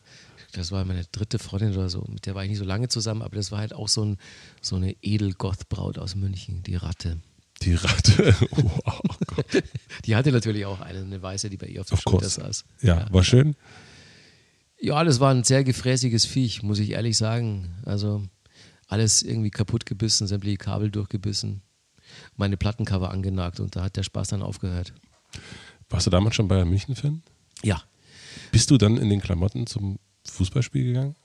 das 0.53 0.71
war 0.71 0.85
meine 0.85 1.03
dritte 1.11 1.37
Freundin 1.37 1.73
oder 1.73 1.89
so, 1.89 2.05
mit 2.07 2.25
der 2.25 2.33
war 2.33 2.43
ich 2.43 2.49
nicht 2.49 2.59
so 2.59 2.63
lange 2.63 2.87
zusammen, 2.87 3.21
aber 3.21 3.35
das 3.35 3.51
war 3.51 3.59
halt 3.59 3.73
auch 3.73 3.89
so, 3.89 4.05
ein, 4.05 4.17
so 4.61 4.77
eine 4.77 4.95
Edelgoth-Braut 5.01 5.97
aus 5.97 6.15
München, 6.15 6.63
die 6.63 6.77
Ratte. 6.77 7.17
Die 7.61 7.75
Ratte. 7.75 8.35
Wow. 8.51 9.01
Gott. 9.27 9.63
Die 10.05 10.15
hatte 10.15 10.31
natürlich 10.31 10.65
auch 10.65 10.81
eine, 10.81 10.99
eine 10.99 11.21
weiße, 11.21 11.49
die 11.49 11.57
bei 11.57 11.67
ihr 11.67 11.81
auf 11.81 11.89
der 11.89 11.97
Schulter 11.97 12.29
saß. 12.29 12.65
Ja, 12.81 12.99
ja, 12.99 13.13
war 13.13 13.23
schön. 13.23 13.55
Ja, 14.79 15.03
das 15.03 15.19
war 15.19 15.33
ein 15.33 15.43
sehr 15.43 15.63
gefräßiges 15.63 16.25
Viech, 16.25 16.63
muss 16.63 16.79
ich 16.79 16.91
ehrlich 16.91 17.17
sagen. 17.17 17.75
Also 17.85 18.23
alles 18.87 19.23
irgendwie 19.23 19.49
kaputt 19.49 19.85
gebissen, 19.85 20.27
sämtliche 20.27 20.57
Kabel 20.57 20.91
durchgebissen, 20.91 21.61
meine 22.35 22.57
Plattencover 22.57 23.11
angenagt 23.11 23.59
und 23.59 23.75
da 23.75 23.83
hat 23.83 23.95
der 23.95 24.03
Spaß 24.03 24.29
dann 24.29 24.41
aufgehört. 24.41 24.93
Warst 25.89 26.05
du 26.05 26.11
damals 26.11 26.35
schon 26.35 26.47
bei 26.47 26.63
München-Fan? 26.63 27.23
Ja. 27.63 27.81
Bist 28.51 28.69
du 28.71 28.77
dann 28.77 28.97
in 28.97 29.09
den 29.09 29.21
Klamotten 29.21 29.67
zum 29.67 29.99
Fußballspiel 30.27 30.85
gegangen? 30.85 31.15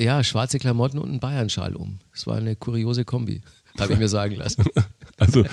Ja, 0.00 0.24
schwarze 0.24 0.58
Klamotten 0.58 0.98
und 0.98 1.08
einen 1.08 1.20
Bayernschal 1.20 1.76
um. 1.76 2.00
Das 2.12 2.26
war 2.26 2.36
eine 2.36 2.56
kuriose 2.56 3.04
Kombi, 3.04 3.42
habe 3.78 3.92
ich 3.92 3.98
mir 3.98 4.08
sagen 4.08 4.34
lassen. 4.36 4.64
Also 5.16 5.44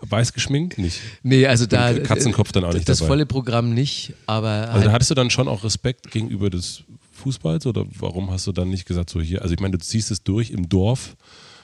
weiß 0.00 0.32
geschminkt 0.32 0.78
nicht. 0.78 1.00
Nee, 1.22 1.46
also 1.46 1.66
da. 1.66 1.98
Katzenkopf 1.98 2.52
dann 2.52 2.64
auch 2.64 2.74
nicht. 2.74 2.88
Das 2.88 2.98
dabei. 2.98 3.08
volle 3.08 3.26
Programm 3.26 3.72
nicht, 3.72 4.14
aber. 4.26 4.48
Also 4.48 4.66
da 4.66 4.80
halt 4.80 4.92
hattest 4.92 5.10
du 5.10 5.14
dann 5.14 5.30
schon 5.30 5.48
auch 5.48 5.64
Respekt 5.64 6.10
gegenüber 6.10 6.50
des 6.50 6.84
Fußballs 7.12 7.66
oder 7.66 7.86
warum 7.98 8.30
hast 8.30 8.46
du 8.46 8.52
dann 8.52 8.70
nicht 8.70 8.86
gesagt, 8.86 9.10
so 9.10 9.20
hier, 9.20 9.42
also 9.42 9.54
ich 9.54 9.60
meine, 9.60 9.76
du 9.76 9.84
ziehst 9.84 10.10
es 10.10 10.22
durch 10.22 10.50
im 10.50 10.68
Dorf 10.68 11.16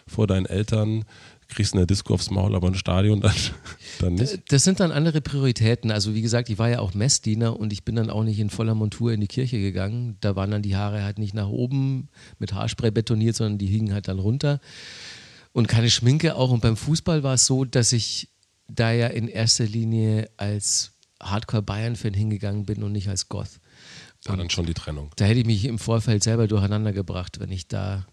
vor 0.06 0.26
deinen 0.26 0.46
Eltern, 0.46 1.04
kriegst 1.48 1.74
eine 1.74 1.86
Disco 1.86 2.14
aufs 2.14 2.30
Maul, 2.30 2.54
aber 2.54 2.68
ein 2.68 2.74
Stadion 2.74 3.20
dann, 3.20 3.34
dann 4.00 4.14
nicht? 4.14 4.40
Das 4.52 4.64
sind 4.64 4.80
dann 4.80 4.92
andere 4.92 5.20
Prioritäten. 5.20 5.90
Also 5.90 6.14
wie 6.14 6.22
gesagt, 6.22 6.48
ich 6.50 6.58
war 6.58 6.68
ja 6.68 6.80
auch 6.80 6.94
Messdiener 6.94 7.58
und 7.58 7.72
ich 7.72 7.84
bin 7.84 7.96
dann 7.96 8.10
auch 8.10 8.24
nicht 8.24 8.38
in 8.38 8.50
voller 8.50 8.74
Montur 8.74 9.12
in 9.12 9.20
die 9.20 9.26
Kirche 9.26 9.58
gegangen. 9.58 10.16
Da 10.20 10.36
waren 10.36 10.50
dann 10.50 10.62
die 10.62 10.76
Haare 10.76 11.02
halt 11.02 11.18
nicht 11.18 11.34
nach 11.34 11.48
oben 11.48 12.08
mit 12.38 12.52
Haarspray 12.52 12.90
betoniert, 12.90 13.36
sondern 13.36 13.58
die 13.58 13.66
hingen 13.66 13.92
halt 13.92 14.08
dann 14.08 14.18
runter 14.18 14.60
und 15.56 15.68
keine 15.68 15.88
Schminke 15.88 16.36
auch. 16.36 16.50
Und 16.50 16.60
beim 16.60 16.76
Fußball 16.76 17.22
war 17.22 17.34
es 17.34 17.46
so, 17.46 17.64
dass 17.64 17.94
ich 17.94 18.28
da 18.68 18.92
ja 18.92 19.06
in 19.06 19.26
erster 19.26 19.64
Linie 19.64 20.28
als 20.36 20.92
Hardcore-Bayern-Fan 21.22 22.12
hingegangen 22.12 22.66
bin 22.66 22.82
und 22.82 22.92
nicht 22.92 23.08
als 23.08 23.30
Goth. 23.30 23.58
War 24.26 24.36
dann 24.36 24.50
schon 24.50 24.66
die 24.66 24.74
Trennung. 24.74 25.12
Da 25.16 25.24
hätte 25.24 25.40
ich 25.40 25.46
mich 25.46 25.64
im 25.64 25.78
Vorfeld 25.78 26.22
selber 26.22 26.46
durcheinander 26.46 26.92
gebracht, 26.92 27.40
wenn 27.40 27.50
ich 27.50 27.68
da 27.68 28.06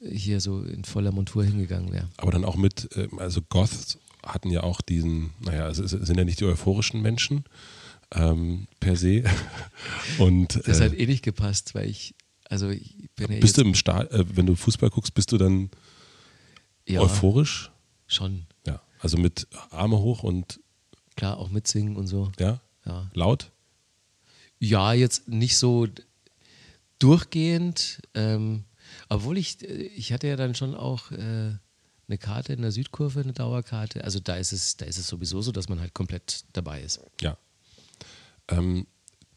hier 0.00 0.40
so 0.40 0.62
in 0.62 0.84
voller 0.84 1.10
Montur 1.10 1.42
hingegangen 1.42 1.92
wäre. 1.92 2.08
Aber 2.18 2.30
dann 2.30 2.44
auch 2.44 2.56
mit, 2.56 2.88
ähm, 2.94 3.18
also 3.18 3.42
Goths 3.42 3.98
hatten 4.22 4.50
ja 4.50 4.62
auch 4.62 4.80
diesen, 4.80 5.30
naja, 5.40 5.68
es 5.68 5.78
sind 5.78 6.16
ja 6.16 6.24
nicht 6.24 6.38
die 6.38 6.44
euphorischen 6.44 7.02
Menschen 7.02 7.46
ähm, 8.12 8.68
per 8.78 8.94
se. 8.94 9.24
Und, 10.18 10.60
das 10.68 10.80
hat 10.80 10.92
äh, 10.92 11.02
eh 11.02 11.06
nicht 11.06 11.24
gepasst, 11.24 11.74
weil 11.74 11.90
ich, 11.90 12.14
also 12.48 12.68
ich 12.68 13.08
bin 13.16 13.32
ja 13.32 13.40
Bist 13.40 13.56
du 13.56 13.62
im 13.62 13.74
Start, 13.74 14.12
äh, 14.12 14.24
wenn 14.36 14.46
du 14.46 14.54
Fußball 14.54 14.90
guckst, 14.90 15.14
bist 15.14 15.32
du 15.32 15.38
dann 15.38 15.70
ja, 16.86 17.00
Euphorisch? 17.00 17.70
Schon. 18.06 18.46
Ja. 18.66 18.82
Also 19.00 19.16
mit 19.16 19.48
Arme 19.70 19.98
hoch 19.98 20.22
und. 20.22 20.60
Klar, 21.16 21.38
auch 21.38 21.50
mitsingen 21.50 21.96
und 21.96 22.06
so. 22.06 22.32
Ja? 22.38 22.60
Ja. 22.84 23.10
Laut? 23.14 23.50
Ja, 24.58 24.92
jetzt 24.92 25.28
nicht 25.28 25.56
so 25.56 25.86
durchgehend. 26.98 28.00
Ähm, 28.14 28.64
obwohl 29.08 29.38
ich, 29.38 29.62
ich 29.62 30.12
hatte 30.12 30.26
ja 30.26 30.36
dann 30.36 30.54
schon 30.54 30.74
auch 30.74 31.10
äh, 31.10 31.52
eine 32.08 32.18
Karte 32.18 32.52
in 32.52 32.62
der 32.62 32.72
Südkurve, 32.72 33.20
eine 33.20 33.32
Dauerkarte. 33.32 34.04
Also 34.04 34.20
da 34.20 34.36
ist 34.36 34.52
es, 34.52 34.76
da 34.76 34.86
ist 34.86 34.98
es 34.98 35.06
sowieso 35.06 35.42
so, 35.42 35.52
dass 35.52 35.68
man 35.68 35.80
halt 35.80 35.94
komplett 35.94 36.44
dabei 36.52 36.82
ist. 36.82 37.00
Ja. 37.20 37.36
Ähm, 38.48 38.86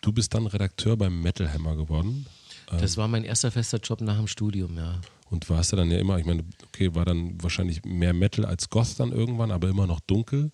du 0.01 0.11
bist 0.11 0.33
dann 0.33 0.47
Redakteur 0.47 0.97
beim 0.97 1.21
Metal 1.21 1.51
Hammer 1.51 1.75
geworden. 1.75 2.25
Das 2.69 2.97
war 2.97 3.07
mein 3.07 3.23
erster 3.23 3.49
fester 3.49 3.79
Job 3.79 4.01
nach 4.01 4.17
dem 4.17 4.27
Studium, 4.27 4.75
ja. 4.77 4.99
Und 5.29 5.49
warst 5.49 5.71
du 5.71 5.75
dann 5.75 5.91
ja 5.91 5.99
immer, 5.99 6.17
ich 6.17 6.25
meine, 6.25 6.43
okay, 6.67 6.95
war 6.95 7.05
dann 7.05 7.41
wahrscheinlich 7.41 7.83
mehr 7.83 8.13
Metal 8.13 8.45
als 8.45 8.69
Goth 8.69 8.99
dann 8.99 9.11
irgendwann, 9.11 9.51
aber 9.51 9.67
immer 9.67 9.87
noch 9.87 9.99
dunkel. 9.99 10.51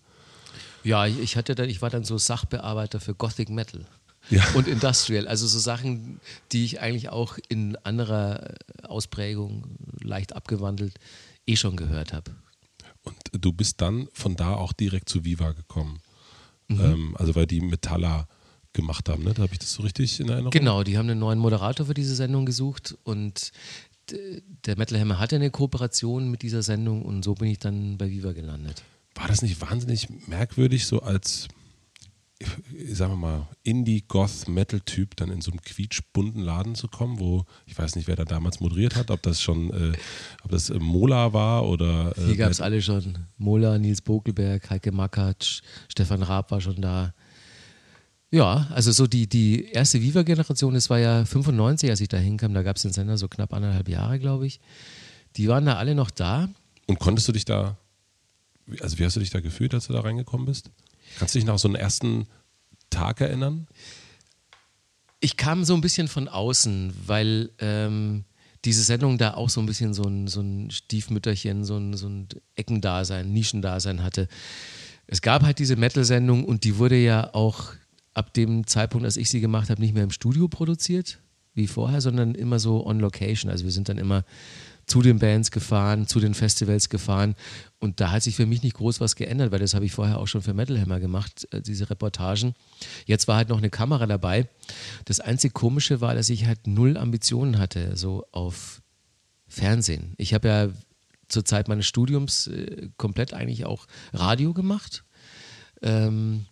Ja, 0.83 1.05
ich 1.05 1.37
hatte 1.37 1.55
dann, 1.55 1.69
ich 1.69 1.81
war 1.81 1.89
dann 1.89 2.03
so 2.03 2.17
Sachbearbeiter 2.17 2.99
für 2.99 3.13
Gothic 3.13 3.49
Metal. 3.49 3.85
Ja. 4.29 4.43
Und 4.53 4.67
Industrial, 4.67 5.27
also 5.27 5.47
so 5.47 5.59
Sachen, 5.59 6.19
die 6.51 6.63
ich 6.63 6.79
eigentlich 6.79 7.09
auch 7.09 7.37
in 7.49 7.75
anderer 7.77 8.55
Ausprägung, 8.83 9.75
leicht 10.01 10.33
abgewandelt, 10.35 10.97
eh 11.45 11.55
schon 11.55 11.75
gehört 11.75 12.13
habe. 12.13 12.31
Und 13.03 13.15
du 13.33 13.51
bist 13.51 13.81
dann 13.81 14.07
von 14.13 14.35
da 14.35 14.55
auch 14.55 14.71
direkt 14.71 15.09
zu 15.09 15.25
Viva 15.25 15.51
gekommen. 15.51 15.99
Mhm. 16.69 16.79
Ähm, 16.79 17.17
also 17.17 17.35
weil 17.35 17.47
die 17.47 17.59
Metaller 17.61 18.27
gemacht 18.71 19.07
haben, 19.09 19.23
ne? 19.23 19.33
Da 19.33 19.43
habe 19.43 19.53
ich 19.53 19.59
das 19.59 19.73
so 19.73 19.83
richtig 19.83 20.19
in 20.19 20.29
Erinnerung. 20.29 20.51
Genau, 20.51 20.83
die 20.83 20.97
haben 20.97 21.09
einen 21.09 21.19
neuen 21.19 21.39
Moderator 21.39 21.85
für 21.85 21.93
diese 21.93 22.15
Sendung 22.15 22.45
gesucht 22.45 22.97
und 23.03 23.51
der 24.65 24.77
Metal 24.77 24.99
Hammer 24.99 25.19
hatte 25.19 25.35
eine 25.35 25.51
Kooperation 25.51 26.29
mit 26.29 26.41
dieser 26.41 26.63
Sendung 26.63 27.03
und 27.03 27.23
so 27.23 27.35
bin 27.35 27.49
ich 27.49 27.59
dann 27.59 27.97
bei 27.97 28.09
Viva 28.09 28.33
gelandet. 28.33 28.83
War 29.15 29.27
das 29.27 29.41
nicht 29.41 29.61
wahnsinnig 29.61 30.07
merkwürdig, 30.27 30.85
so 30.85 31.01
als 31.01 31.47
sagen 32.91 33.13
wir 33.13 33.17
mal, 33.17 33.47
Indie-Goth-Metal-Typ 33.63 35.15
dann 35.15 35.29
in 35.29 35.41
so 35.41 35.51
einem 35.51 35.61
quietschbunten 35.61 36.41
Laden 36.41 36.75
zu 36.75 36.87
kommen, 36.87 37.19
wo 37.19 37.45
ich 37.65 37.77
weiß 37.77 37.95
nicht, 37.95 38.07
wer 38.07 38.15
da 38.15 38.25
damals 38.25 38.59
moderiert 38.59 38.95
hat, 38.95 39.11
ob 39.11 39.21
das 39.21 39.41
schon, 39.41 39.71
äh, 39.71 39.93
ob 40.43 40.51
das 40.51 40.69
äh, 40.69 40.79
Mola 40.79 41.33
war 41.33 41.67
oder. 41.67 42.13
Äh, 42.17 42.25
Hier 42.25 42.37
gab 42.37 42.51
es 42.51 42.61
alle 42.61 42.81
schon. 42.81 43.17
Mola, 43.37 43.77
Nils 43.77 44.01
Bokelberg, 44.01 44.69
Heike 44.69 44.91
Makatsch, 44.91 45.61
Stefan 45.89 46.23
Raab 46.23 46.51
war 46.51 46.61
schon 46.61 46.81
da. 46.81 47.13
Ja, 48.33 48.65
also 48.71 48.91
so 48.91 49.05
die, 49.05 49.27
die 49.27 49.65
erste 49.65 50.01
Viva-Generation, 50.01 50.73
das 50.73 50.89
war 50.89 50.97
ja 50.97 51.23
95, 51.23 51.91
als 51.91 52.01
ich 52.01 52.07
da 52.07 52.17
hinkam, 52.17 52.55
da 52.55 52.63
gab 52.63 52.77
es 52.77 52.81
den 52.81 52.91
Sender 52.91 53.15
so 53.15 53.27
knapp 53.27 53.53
anderthalb 53.53 53.87
Jahre, 53.87 54.17
glaube 54.17 54.47
ich. 54.47 54.59
Die 55.35 55.47
waren 55.49 55.65
da 55.65 55.75
alle 55.75 55.93
noch 55.93 56.09
da. 56.09 56.49
Und 56.87 56.97
konntest 56.97 57.27
du 57.27 57.31
dich 57.31 57.45
da, 57.45 57.77
also 58.79 58.97
wie 58.97 59.05
hast 59.05 59.15
du 59.15 59.19
dich 59.19 59.29
da 59.29 59.39
gefühlt, 59.39 59.75
als 59.75 59.85
du 59.85 59.93
da 59.93 59.99
reingekommen 59.99 60.47
bist? 60.47 60.71
Kannst 61.19 61.35
du 61.35 61.37
dich 61.37 61.45
noch 61.45 61.59
so 61.59 61.67
einen 61.67 61.75
ersten 61.75 62.25
Tag 62.89 63.21
erinnern? 63.21 63.67
Ich 65.19 65.37
kam 65.37 65.63
so 65.63 65.75
ein 65.75 65.81
bisschen 65.81 66.07
von 66.07 66.27
außen, 66.27 66.91
weil 67.05 67.51
ähm, 67.59 68.23
diese 68.65 68.81
Sendung 68.81 69.19
da 69.19 69.35
auch 69.35 69.51
so 69.51 69.61
ein 69.61 69.67
bisschen 69.67 69.93
so 69.93 70.05
ein, 70.05 70.25
so 70.27 70.41
ein 70.41 70.71
Stiefmütterchen, 70.71 71.63
so 71.65 71.77
ein, 71.77 71.93
so 71.93 72.07
ein 72.07 72.27
Eckendasein, 72.55 73.31
Nischendasein 73.31 74.01
hatte. 74.01 74.27
Es 75.05 75.21
gab 75.21 75.43
halt 75.43 75.59
diese 75.59 75.75
Metal-Sendung 75.75 76.45
und 76.45 76.63
die 76.63 76.79
wurde 76.79 76.97
ja 76.97 77.31
auch 77.35 77.73
ab 78.13 78.33
dem 78.33 78.67
Zeitpunkt, 78.67 79.05
als 79.05 79.17
ich 79.17 79.29
sie 79.29 79.41
gemacht 79.41 79.69
habe, 79.69 79.81
nicht 79.81 79.93
mehr 79.93 80.03
im 80.03 80.11
Studio 80.11 80.47
produziert, 80.47 81.19
wie 81.53 81.67
vorher, 81.67 82.01
sondern 82.01 82.35
immer 82.35 82.59
so 82.59 82.85
on 82.85 82.99
location. 82.99 83.51
Also 83.51 83.65
wir 83.65 83.71
sind 83.71 83.89
dann 83.89 83.97
immer 83.97 84.23
zu 84.85 85.01
den 85.01 85.19
Bands 85.19 85.51
gefahren, 85.51 86.07
zu 86.07 86.19
den 86.19 86.33
Festivals 86.33 86.89
gefahren. 86.89 87.35
Und 87.79 87.99
da 87.99 88.11
hat 88.11 88.23
sich 88.23 88.35
für 88.35 88.45
mich 88.45 88.63
nicht 88.63 88.75
groß 88.75 88.99
was 88.99 89.15
geändert, 89.15 89.51
weil 89.51 89.59
das 89.59 89.73
habe 89.73 89.85
ich 89.85 89.93
vorher 89.93 90.19
auch 90.19 90.27
schon 90.27 90.41
für 90.41 90.53
Metal 90.53 90.79
Hammer 90.79 90.99
gemacht, 90.99 91.47
äh, 91.51 91.61
diese 91.61 91.89
Reportagen. 91.89 92.53
Jetzt 93.05 93.27
war 93.27 93.37
halt 93.37 93.49
noch 93.49 93.59
eine 93.59 93.69
Kamera 93.69 94.05
dabei. 94.07 94.47
Das 95.05 95.19
einzig 95.19 95.53
Komische 95.53 96.01
war, 96.01 96.15
dass 96.15 96.29
ich 96.29 96.45
halt 96.45 96.67
null 96.67 96.97
Ambitionen 96.97 97.59
hatte, 97.59 97.95
so 97.95 98.25
auf 98.31 98.81
Fernsehen. 99.47 100.13
Ich 100.17 100.33
habe 100.33 100.47
ja 100.47 100.69
zur 101.29 101.45
Zeit 101.45 101.67
meines 101.67 101.85
Studiums 101.85 102.47
äh, 102.47 102.89
komplett 102.97 103.33
eigentlich 103.33 103.65
auch 103.65 103.87
Radio 104.11 104.53
gemacht. 104.53 105.05
Ähm, 105.81 106.45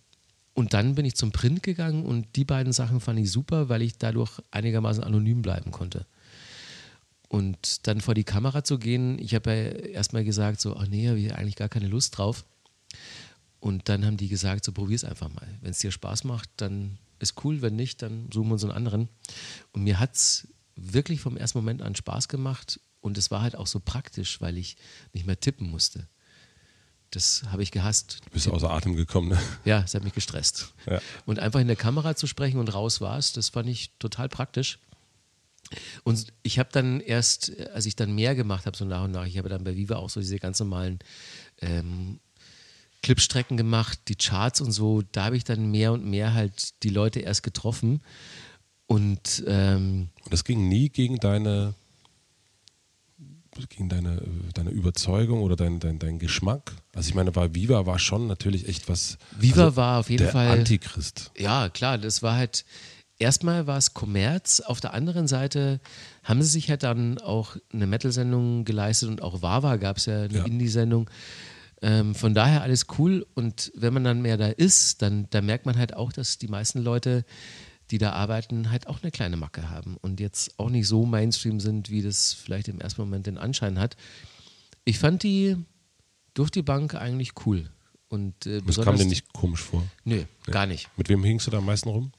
und 0.53 0.73
dann 0.73 0.95
bin 0.95 1.05
ich 1.05 1.15
zum 1.15 1.31
Print 1.31 1.63
gegangen 1.63 2.05
und 2.05 2.35
die 2.35 2.45
beiden 2.45 2.73
Sachen 2.73 2.99
fand 2.99 3.19
ich 3.19 3.31
super, 3.31 3.69
weil 3.69 3.81
ich 3.81 3.97
dadurch 3.97 4.39
einigermaßen 4.51 5.03
anonym 5.03 5.41
bleiben 5.41 5.71
konnte. 5.71 6.05
Und 7.29 7.87
dann 7.87 8.01
vor 8.01 8.13
die 8.13 8.25
Kamera 8.25 8.63
zu 8.63 8.77
gehen, 8.77 9.17
ich 9.17 9.33
habe 9.35 9.49
ja 9.51 9.55
erstmal 9.55 10.25
gesagt, 10.25 10.59
so, 10.59 10.75
ach 10.75 10.87
nee, 10.87 11.07
habe 11.07 11.19
ich 11.19 11.33
eigentlich 11.33 11.55
gar 11.55 11.69
keine 11.69 11.87
Lust 11.87 12.17
drauf. 12.17 12.43
Und 13.61 13.87
dann 13.87 14.05
haben 14.05 14.17
die 14.17 14.27
gesagt, 14.27 14.65
so 14.65 14.73
probier 14.73 14.95
es 14.95 15.05
einfach 15.05 15.29
mal. 15.29 15.47
Wenn 15.61 15.71
es 15.71 15.79
dir 15.79 15.91
Spaß 15.91 16.25
macht, 16.25 16.49
dann 16.57 16.97
ist 17.19 17.45
cool, 17.45 17.61
wenn 17.61 17.75
nicht, 17.75 18.01
dann 18.01 18.29
suchen 18.33 18.49
wir 18.49 18.53
uns 18.53 18.63
einen 18.63 18.73
anderen. 18.73 19.07
Und 19.71 19.83
mir 19.83 19.99
hat 19.99 20.15
es 20.15 20.49
wirklich 20.75 21.21
vom 21.21 21.37
ersten 21.37 21.59
Moment 21.59 21.81
an 21.81 21.95
Spaß 21.95 22.27
gemacht 22.27 22.79
und 22.99 23.17
es 23.17 23.31
war 23.31 23.41
halt 23.41 23.55
auch 23.55 23.67
so 23.67 23.79
praktisch, 23.79 24.41
weil 24.41 24.57
ich 24.57 24.75
nicht 25.13 25.25
mehr 25.25 25.39
tippen 25.39 25.69
musste. 25.69 26.07
Das 27.11 27.43
habe 27.51 27.61
ich 27.61 27.71
gehasst. 27.71 28.19
Du 28.25 28.31
bist 28.31 28.47
außer 28.49 28.69
Atem 28.69 28.95
gekommen, 28.95 29.29
ne? 29.29 29.39
Ja, 29.65 29.81
es 29.81 29.93
hat 29.93 30.03
mich 30.03 30.13
gestresst. 30.13 30.73
Ja. 30.89 31.01
Und 31.25 31.39
einfach 31.39 31.59
in 31.59 31.67
der 31.67 31.75
Kamera 31.75 32.15
zu 32.15 32.25
sprechen 32.25 32.57
und 32.57 32.73
raus 32.73 33.01
war 33.01 33.17
es, 33.17 33.33
das 33.33 33.49
fand 33.49 33.67
ich 33.69 33.91
total 33.99 34.29
praktisch. 34.29 34.79
Und 36.03 36.33
ich 36.43 36.59
habe 36.59 36.69
dann 36.71 36.99
erst, 37.01 37.57
als 37.73 37.85
ich 37.85 37.95
dann 37.95 38.13
mehr 38.13 38.35
gemacht 38.35 38.65
habe, 38.65 38.77
so 38.77 38.85
nach 38.85 39.03
und 39.03 39.11
nach, 39.11 39.25
ich 39.25 39.37
habe 39.37 39.49
dann 39.49 39.63
bei 39.63 39.75
Viva 39.75 39.97
auch 39.97 40.09
so 40.09 40.19
diese 40.19 40.39
ganz 40.39 40.59
normalen 40.59 40.99
ähm, 41.61 42.19
Clipstrecken 43.03 43.57
gemacht, 43.57 43.99
die 44.07 44.15
Charts 44.15 44.61
und 44.61 44.71
so, 44.71 45.01
da 45.11 45.25
habe 45.25 45.37
ich 45.37 45.43
dann 45.43 45.71
mehr 45.71 45.91
und 45.91 46.05
mehr 46.05 46.33
halt 46.33 46.83
die 46.83 46.89
Leute 46.89 47.19
erst 47.19 47.43
getroffen. 47.43 48.01
Und 48.85 49.43
ähm, 49.47 50.09
das 50.29 50.43
ging 50.43 50.67
nie 50.67 50.89
gegen 50.89 51.17
deine 51.17 51.73
gegen 53.69 53.89
deine, 53.89 54.21
deine 54.53 54.69
Überzeugung 54.69 55.41
oder 55.41 55.55
dein, 55.55 55.79
dein, 55.79 55.99
dein 55.99 56.19
Geschmack? 56.19 56.73
Also 56.93 57.09
ich 57.09 57.15
meine, 57.15 57.35
war 57.35 57.55
Viva 57.55 57.85
war 57.85 57.99
schon 57.99 58.27
natürlich 58.27 58.67
echt 58.67 58.89
was. 58.89 59.17
Viva 59.37 59.65
also 59.65 59.75
war 59.77 59.99
auf 59.99 60.09
jeden 60.09 60.23
der 60.23 60.31
Fall. 60.31 60.47
Antichrist. 60.47 61.31
Ja, 61.37 61.69
klar, 61.69 61.97
das 61.97 62.21
war 62.21 62.35
halt, 62.35 62.65
erstmal 63.19 63.67
war 63.67 63.77
es 63.77 63.93
Kommerz, 63.93 64.59
auf 64.59 64.81
der 64.81 64.93
anderen 64.93 65.27
Seite 65.27 65.79
haben 66.23 66.41
sie 66.41 66.49
sich 66.49 66.69
halt 66.69 66.83
dann 66.83 67.17
auch 67.19 67.55
eine 67.73 67.87
Metal-Sendung 67.87 68.65
geleistet 68.65 69.09
und 69.09 69.21
auch 69.21 69.41
Wawa 69.41 69.77
gab 69.77 69.97
es 69.97 70.05
ja 70.05 70.23
eine 70.23 70.39
ja. 70.39 70.45
Indie-Sendung. 70.45 71.09
Ähm, 71.83 72.13
von 72.13 72.33
daher 72.33 72.61
alles 72.61 72.85
cool 72.99 73.25
und 73.33 73.71
wenn 73.75 73.93
man 73.93 74.03
dann 74.03 74.21
mehr 74.21 74.37
da 74.37 74.47
ist, 74.47 75.01
dann, 75.01 75.27
dann 75.31 75.45
merkt 75.45 75.65
man 75.65 75.77
halt 75.77 75.95
auch, 75.95 76.13
dass 76.13 76.37
die 76.37 76.47
meisten 76.47 76.79
Leute, 76.79 77.25
die 77.91 77.97
da 77.97 78.13
arbeiten, 78.13 78.71
halt 78.71 78.87
auch 78.87 79.03
eine 79.03 79.11
kleine 79.11 79.37
Macke 79.37 79.69
haben 79.69 79.97
und 79.97 80.19
jetzt 80.19 80.57
auch 80.57 80.69
nicht 80.69 80.87
so 80.87 81.05
Mainstream 81.05 81.59
sind, 81.59 81.89
wie 81.89 82.01
das 82.01 82.33
vielleicht 82.33 82.67
im 82.67 82.79
ersten 82.79 83.01
Moment 83.01 83.27
den 83.27 83.37
Anschein 83.37 83.77
hat. 83.77 83.97
Ich 84.85 84.97
fand 84.97 85.23
die 85.23 85.57
durch 86.33 86.49
die 86.49 86.61
Bank 86.61 86.95
eigentlich 86.95 87.33
cool. 87.45 87.69
Und, 88.07 88.45
äh, 88.45 88.61
das 88.61 88.81
kam 88.81 88.97
dir 88.97 89.05
nicht 89.05 89.31
komisch 89.33 89.61
vor? 89.61 89.83
Nö, 90.03 90.17
nee. 90.17 90.51
gar 90.51 90.65
nicht. 90.65 90.89
Mit 90.97 91.07
wem 91.09 91.23
hingst 91.23 91.47
du 91.47 91.51
da 91.51 91.59
am 91.59 91.65
meisten 91.65 91.89
rum? 91.89 92.11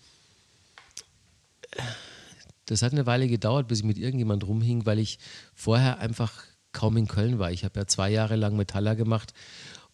das 2.66 2.82
hat 2.82 2.92
eine 2.92 3.06
Weile 3.06 3.28
gedauert, 3.28 3.68
bis 3.68 3.80
ich 3.80 3.84
mit 3.84 3.98
irgendjemand 3.98 4.46
rumhing, 4.46 4.86
weil 4.86 4.98
ich 4.98 5.18
vorher 5.54 5.98
einfach 5.98 6.44
kaum 6.72 6.96
in 6.96 7.08
Köln 7.08 7.38
war. 7.38 7.52
Ich 7.52 7.64
habe 7.64 7.80
ja 7.80 7.86
zwei 7.86 8.10
Jahre 8.10 8.36
lang 8.36 8.56
Metaller 8.56 8.96
gemacht, 8.96 9.34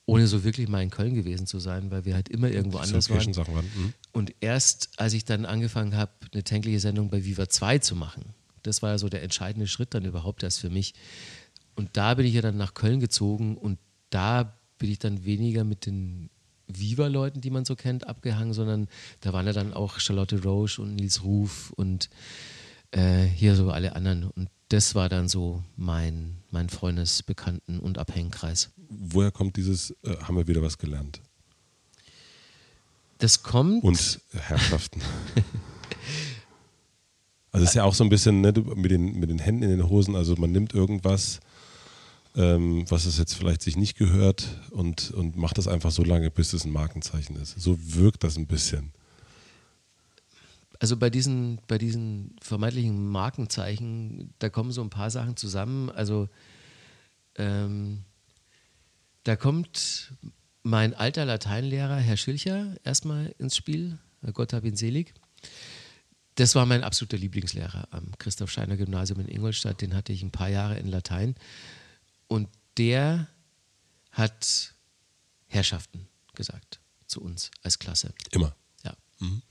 ohne 0.06 0.26
so 0.26 0.44
wirklich 0.44 0.68
mal 0.68 0.82
in 0.82 0.90
Köln 0.90 1.14
gewesen 1.14 1.46
zu 1.46 1.58
sein, 1.58 1.90
weil 1.90 2.04
wir 2.04 2.14
halt 2.14 2.28
immer 2.28 2.48
irgendwo 2.48 2.78
anders 2.78 3.10
waren. 3.10 3.36
waren. 3.36 3.64
Mhm. 3.64 3.94
Und 4.18 4.34
erst 4.40 4.88
als 4.96 5.12
ich 5.12 5.24
dann 5.24 5.46
angefangen 5.46 5.96
habe, 5.96 6.10
eine 6.32 6.42
tägliche 6.42 6.80
Sendung 6.80 7.08
bei 7.08 7.24
Viva 7.24 7.48
2 7.48 7.78
zu 7.78 7.94
machen, 7.94 8.34
das 8.64 8.82
war 8.82 8.90
ja 8.90 8.98
so 8.98 9.08
der 9.08 9.22
entscheidende 9.22 9.68
Schritt 9.68 9.94
dann 9.94 10.04
überhaupt 10.04 10.42
erst 10.42 10.58
für 10.58 10.70
mich. 10.70 10.94
Und 11.76 11.96
da 11.96 12.14
bin 12.14 12.26
ich 12.26 12.34
ja 12.34 12.42
dann 12.42 12.56
nach 12.56 12.74
Köln 12.74 12.98
gezogen 12.98 13.56
und 13.56 13.78
da 14.10 14.58
bin 14.78 14.90
ich 14.90 14.98
dann 14.98 15.24
weniger 15.24 15.62
mit 15.62 15.86
den 15.86 16.30
Viva-Leuten, 16.66 17.40
die 17.40 17.50
man 17.50 17.64
so 17.64 17.76
kennt, 17.76 18.08
abgehangen, 18.08 18.54
sondern 18.54 18.88
da 19.20 19.32
waren 19.32 19.46
ja 19.46 19.52
dann 19.52 19.72
auch 19.72 20.00
Charlotte 20.00 20.42
Roche 20.42 20.82
und 20.82 20.96
Nils 20.96 21.22
Ruf 21.22 21.72
und 21.76 22.10
äh, 22.90 23.22
hier 23.22 23.54
so 23.54 23.70
alle 23.70 23.94
anderen. 23.94 24.24
Und 24.24 24.50
das 24.68 24.96
war 24.96 25.08
dann 25.08 25.28
so 25.28 25.62
mein, 25.76 26.38
mein 26.50 26.68
Freundes-, 26.70 27.22
Bekannten- 27.22 27.78
und 27.78 27.98
Abhängkreis. 27.98 28.72
Woher 28.88 29.30
kommt 29.30 29.56
dieses, 29.56 29.92
äh, 30.02 30.16
haben 30.24 30.36
wir 30.36 30.48
wieder 30.48 30.60
was 30.60 30.76
gelernt? 30.76 31.22
Das 33.18 33.42
kommt. 33.42 33.84
Und 33.84 34.20
Herrschaften. 34.32 35.00
also 37.52 37.64
es 37.64 37.70
ist 37.70 37.74
ja 37.74 37.84
auch 37.84 37.94
so 37.94 38.04
ein 38.04 38.10
bisschen 38.10 38.40
ne, 38.40 38.52
mit, 38.52 38.90
den, 38.90 39.18
mit 39.18 39.30
den 39.30 39.38
Händen 39.38 39.64
in 39.64 39.70
den 39.70 39.88
Hosen, 39.88 40.16
also 40.16 40.36
man 40.36 40.52
nimmt 40.52 40.72
irgendwas 40.74 41.40
ähm, 42.38 42.84
was 42.88 43.04
es 43.04 43.18
jetzt 43.18 43.34
vielleicht 43.34 43.62
sich 43.62 43.76
nicht 43.76 43.96
gehört 43.96 44.60
und, 44.70 45.10
und 45.10 45.36
macht 45.36 45.58
das 45.58 45.66
einfach 45.66 45.90
so 45.90 46.04
lange, 46.04 46.30
bis 46.30 46.52
es 46.52 46.64
ein 46.64 46.70
Markenzeichen 46.70 47.36
ist. 47.36 47.60
So 47.60 47.78
wirkt 47.80 48.22
das 48.22 48.36
ein 48.36 48.46
bisschen. 48.46 48.92
Also 50.78 50.96
bei 50.96 51.10
diesen, 51.10 51.58
bei 51.66 51.76
diesen 51.78 52.36
vermeintlichen 52.40 53.08
Markenzeichen, 53.08 54.32
da 54.38 54.48
kommen 54.48 54.70
so 54.70 54.82
ein 54.82 54.90
paar 54.90 55.10
Sachen 55.10 55.36
zusammen. 55.36 55.90
Also 55.90 56.28
ähm, 57.34 58.04
da 59.24 59.34
kommt 59.34 60.12
mein 60.68 60.92
alter 60.92 61.24
Lateinlehrer, 61.24 61.96
Herr 61.96 62.18
Schilcher, 62.18 62.76
erstmal 62.84 63.34
ins 63.38 63.56
Spiel. 63.56 63.98
Gott 64.34 64.52
hab 64.52 64.64
ihn 64.64 64.76
selig. 64.76 65.14
Das 66.34 66.54
war 66.54 66.66
mein 66.66 66.84
absoluter 66.84 67.16
Lieblingslehrer 67.16 67.88
am 67.90 68.12
Christoph 68.18 68.50
Scheiner 68.50 68.76
Gymnasium 68.76 69.18
in 69.20 69.28
Ingolstadt. 69.28 69.80
Den 69.80 69.94
hatte 69.94 70.12
ich 70.12 70.22
ein 70.22 70.30
paar 70.30 70.50
Jahre 70.50 70.78
in 70.78 70.86
Latein. 70.86 71.36
Und 72.26 72.50
der 72.76 73.28
hat 74.10 74.74
Herrschaften 75.46 76.06
gesagt 76.34 76.80
zu 77.06 77.22
uns 77.22 77.50
als 77.62 77.78
Klasse. 77.78 78.12
Immer. 78.32 78.54
Ja. 78.84 78.94
Mhm. 79.20 79.42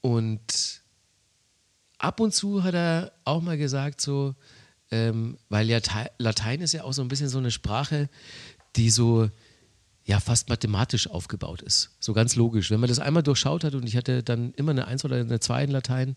Und 0.00 0.82
ab 1.98 2.18
und 2.18 2.34
zu 2.34 2.64
hat 2.64 2.74
er 2.74 3.12
auch 3.24 3.42
mal 3.42 3.56
gesagt, 3.56 4.00
so, 4.00 4.34
ähm, 4.90 5.38
weil 5.48 5.70
ja 5.70 5.78
Latein 6.18 6.62
ist 6.62 6.72
ja 6.72 6.82
auch 6.82 6.92
so 6.92 7.02
ein 7.02 7.08
bisschen 7.08 7.28
so 7.28 7.38
eine 7.38 7.52
Sprache, 7.52 8.08
die 8.74 8.90
so 8.90 9.30
ja 10.04 10.20
fast 10.20 10.48
mathematisch 10.48 11.08
aufgebaut 11.08 11.62
ist. 11.62 11.90
So 11.98 12.12
ganz 12.12 12.36
logisch. 12.36 12.70
Wenn 12.70 12.80
man 12.80 12.88
das 12.88 12.98
einmal 12.98 13.22
durchschaut 13.22 13.64
hat 13.64 13.74
und 13.74 13.86
ich 13.86 13.96
hatte 13.96 14.22
dann 14.22 14.52
immer 14.54 14.72
eine 14.72 14.86
Eins 14.86 15.04
oder 15.04 15.16
eine 15.16 15.40
Zwei 15.40 15.64
in 15.64 15.70
Latein 15.70 16.14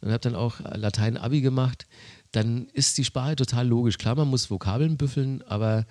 und 0.00 0.10
habe 0.10 0.18
dann 0.18 0.34
auch 0.34 0.60
Latein-Abi 0.60 1.40
gemacht, 1.40 1.86
dann 2.32 2.66
ist 2.72 2.98
die 2.98 3.04
Sprache 3.04 3.36
total 3.36 3.68
logisch. 3.68 3.98
Klar, 3.98 4.16
man 4.16 4.28
muss 4.28 4.50
Vokabeln 4.50 4.96
büffeln, 4.96 5.42
aber 5.42 5.86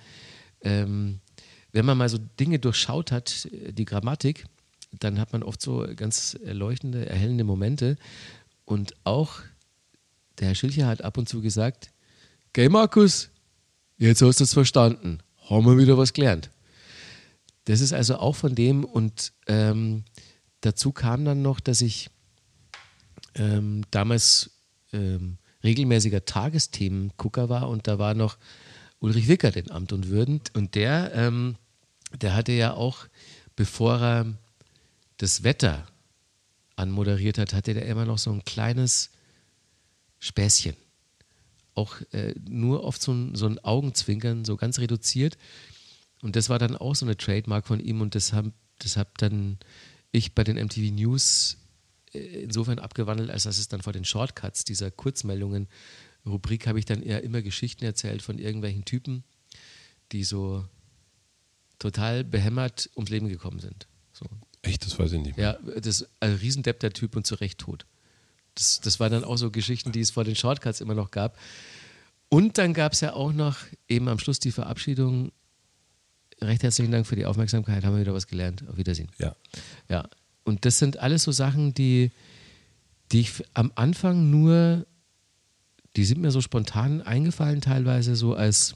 ähm, 0.61 1.19
wenn 1.71 1.85
man 1.85 1.97
mal 1.97 2.09
so 2.09 2.17
Dinge 2.17 2.59
durchschaut 2.59 3.11
hat, 3.11 3.47
die 3.51 3.85
Grammatik, 3.85 4.45
dann 4.99 5.19
hat 5.19 5.31
man 5.31 5.43
oft 5.43 5.61
so 5.61 5.85
ganz 5.95 6.37
erleuchtende, 6.43 7.05
erhellende 7.05 7.43
Momente. 7.43 7.97
Und 8.65 8.95
auch 9.03 9.39
der 10.39 10.47
Herr 10.47 10.55
Schilcher 10.55 10.87
hat 10.87 11.03
ab 11.03 11.17
und 11.17 11.29
zu 11.29 11.41
gesagt, 11.41 11.91
Geh 12.53 12.67
Markus, 12.67 13.29
jetzt 13.97 14.21
hast 14.21 14.39
du 14.39 14.43
es 14.43 14.53
verstanden. 14.53 15.19
Haben 15.49 15.65
wir 15.65 15.77
wieder 15.77 15.97
was 15.97 16.13
gelernt. 16.13 16.49
Das 17.69 17.81
ist 17.81 17.93
also 17.93 18.17
auch 18.17 18.35
von 18.35 18.55
dem 18.55 18.83
und 18.83 19.31
ähm, 19.45 20.03
dazu 20.61 20.91
kam 20.91 21.23
dann 21.23 21.43
noch, 21.43 21.59
dass 21.59 21.81
ich 21.81 22.09
ähm, 23.35 23.83
damals 23.91 24.49
ähm, 24.91 25.37
regelmäßiger 25.63 26.25
Tagesthemengucker 26.25 27.47
war 27.47 27.69
und 27.69 27.87
da 27.87 27.99
war 27.99 28.15
noch 28.15 28.39
Ulrich 28.97 29.27
Wickert 29.27 29.55
in 29.55 29.69
Amt 29.69 29.93
und 29.93 30.09
Würden 30.09 30.41
und 30.55 30.73
der, 30.73 31.13
ähm, 31.13 31.57
der 32.19 32.35
hatte 32.35 32.53
ja 32.53 32.73
auch, 32.73 33.05
bevor 33.55 34.01
er 34.01 34.33
das 35.17 35.43
Wetter 35.43 35.85
anmoderiert 36.75 37.37
hat, 37.37 37.53
hatte 37.53 37.75
der 37.75 37.85
immer 37.85 38.05
noch 38.05 38.17
so 38.17 38.31
ein 38.31 38.43
kleines 38.45 39.11
Späßchen. 40.17 40.75
Auch 41.75 41.97
äh, 42.13 42.33
nur 42.49 42.83
oft 42.83 42.99
so 42.99 43.11
ein, 43.11 43.35
so 43.35 43.45
ein 43.45 43.59
Augenzwinkern, 43.59 44.43
so 44.43 44.57
ganz 44.57 44.79
reduziert. 44.79 45.37
Und 46.21 46.35
das 46.35 46.49
war 46.49 46.59
dann 46.59 46.75
auch 46.75 46.95
so 46.95 47.05
eine 47.05 47.17
Trademark 47.17 47.65
von 47.65 47.79
ihm 47.79 48.01
und 48.01 48.15
das 48.15 48.33
habe 48.33 48.51
das 48.79 48.97
hab 48.97 49.17
dann 49.17 49.57
ich 50.11 50.33
bei 50.33 50.43
den 50.43 50.57
MTV 50.57 50.91
News 50.91 51.57
äh, 52.13 52.19
insofern 52.19 52.79
abgewandelt, 52.79 53.29
als 53.29 53.43
dass 53.43 53.57
es 53.57 53.67
dann 53.67 53.81
vor 53.81 53.93
den 53.93 54.05
Shortcuts 54.05 54.63
dieser 54.63 54.91
Kurzmeldungen 54.91 55.67
Rubrik 56.25 56.67
habe 56.67 56.79
ich 56.79 56.85
dann 56.85 57.01
eher 57.01 57.23
immer 57.23 57.41
Geschichten 57.41 57.85
erzählt 57.85 58.21
von 58.21 58.39
irgendwelchen 58.39 58.85
Typen, 58.85 59.23
die 60.11 60.23
so 60.23 60.65
total 61.79 62.23
behämmert 62.23 62.89
ums 62.95 63.09
Leben 63.09 63.29
gekommen 63.29 63.59
sind. 63.59 63.87
So. 64.11 64.25
Echt, 64.61 64.85
das 64.85 64.99
weiß 64.99 65.13
ich 65.13 65.21
nicht 65.21 65.37
mehr. 65.37 65.59
Ja, 65.65 65.79
das 65.79 66.01
ist 66.01 66.09
ein 66.19 66.33
Riesendepp 66.35 66.79
der 66.81 66.91
Typ 66.91 67.15
und 67.15 67.25
zu 67.25 67.35
Recht 67.35 67.59
tot. 67.59 67.85
Das, 68.55 68.81
das 68.81 68.99
waren 68.99 69.11
dann 69.11 69.23
auch 69.23 69.37
so 69.37 69.51
Geschichten, 69.51 69.91
die 69.91 70.01
es 70.01 70.11
vor 70.11 70.25
den 70.25 70.35
Shortcuts 70.35 70.81
immer 70.81 70.95
noch 70.95 71.11
gab. 71.11 71.37
Und 72.27 72.57
dann 72.57 72.73
gab 72.73 72.93
es 72.93 73.01
ja 73.01 73.13
auch 73.13 73.31
noch 73.31 73.57
eben 73.87 74.09
am 74.09 74.19
Schluss 74.19 74.39
die 74.39 74.51
Verabschiedung 74.51 75.31
recht 76.41 76.63
herzlichen 76.63 76.91
Dank 76.91 77.07
für 77.07 77.15
die 77.15 77.25
Aufmerksamkeit. 77.25 77.83
Haben 77.83 77.95
wir 77.95 78.01
wieder 78.01 78.13
was 78.13 78.27
gelernt. 78.27 78.63
Auf 78.69 78.77
Wiedersehen. 78.77 79.09
Ja. 79.17 79.35
Ja. 79.89 80.09
Und 80.43 80.65
das 80.65 80.79
sind 80.79 80.97
alles 80.97 81.23
so 81.23 81.31
Sachen, 81.31 81.73
die, 81.73 82.11
die 83.11 83.21
ich 83.21 83.43
am 83.53 83.71
Anfang 83.75 84.29
nur, 84.29 84.85
die 85.95 86.05
sind 86.05 86.21
mir 86.21 86.31
so 86.31 86.41
spontan 86.41 87.01
eingefallen, 87.01 87.61
teilweise 87.61 88.15
so 88.15 88.33
als, 88.33 88.75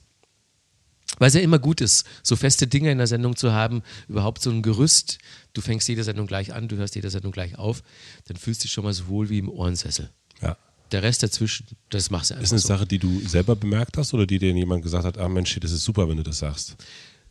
weil 1.19 1.29
es 1.29 1.33
ja 1.33 1.41
immer 1.41 1.59
gut 1.59 1.81
ist, 1.81 2.05
so 2.21 2.35
feste 2.35 2.67
Dinge 2.67 2.91
in 2.91 2.97
der 2.97 3.07
Sendung 3.07 3.35
zu 3.35 3.53
haben, 3.53 3.81
überhaupt 4.07 4.41
so 4.41 4.49
ein 4.49 4.61
Gerüst. 4.61 5.19
Du 5.53 5.61
fängst 5.61 5.87
jede 5.87 6.03
Sendung 6.03 6.27
gleich 6.27 6.53
an, 6.53 6.67
du 6.67 6.75
hörst 6.75 6.95
jede 6.95 7.09
Sendung 7.09 7.31
gleich 7.31 7.57
auf, 7.57 7.83
dann 8.25 8.37
fühlst 8.37 8.61
du 8.61 8.63
dich 8.63 8.71
schon 8.71 8.83
mal 8.83 8.93
so 8.93 9.07
wohl 9.07 9.29
wie 9.29 9.39
im 9.39 9.49
Ohrensessel. 9.49 10.09
Ja. 10.41 10.57
Der 10.91 11.01
Rest 11.01 11.23
dazwischen, 11.23 11.65
das 11.89 12.11
machst 12.11 12.29
du 12.29 12.35
einfach. 12.35 12.43
Ist 12.43 12.51
eine 12.51 12.59
so. 12.59 12.67
Sache, 12.67 12.85
die 12.85 12.99
du 12.99 13.19
selber 13.21 13.55
bemerkt 13.55 13.97
hast 13.97 14.13
oder 14.13 14.27
die 14.27 14.37
dir 14.37 14.51
jemand 14.51 14.83
gesagt 14.83 15.05
hat, 15.05 15.17
ah 15.17 15.29
Mensch, 15.29 15.59
das 15.59 15.71
ist 15.71 15.83
super, 15.83 16.07
wenn 16.07 16.17
du 16.17 16.23
das 16.23 16.39
sagst? 16.39 16.75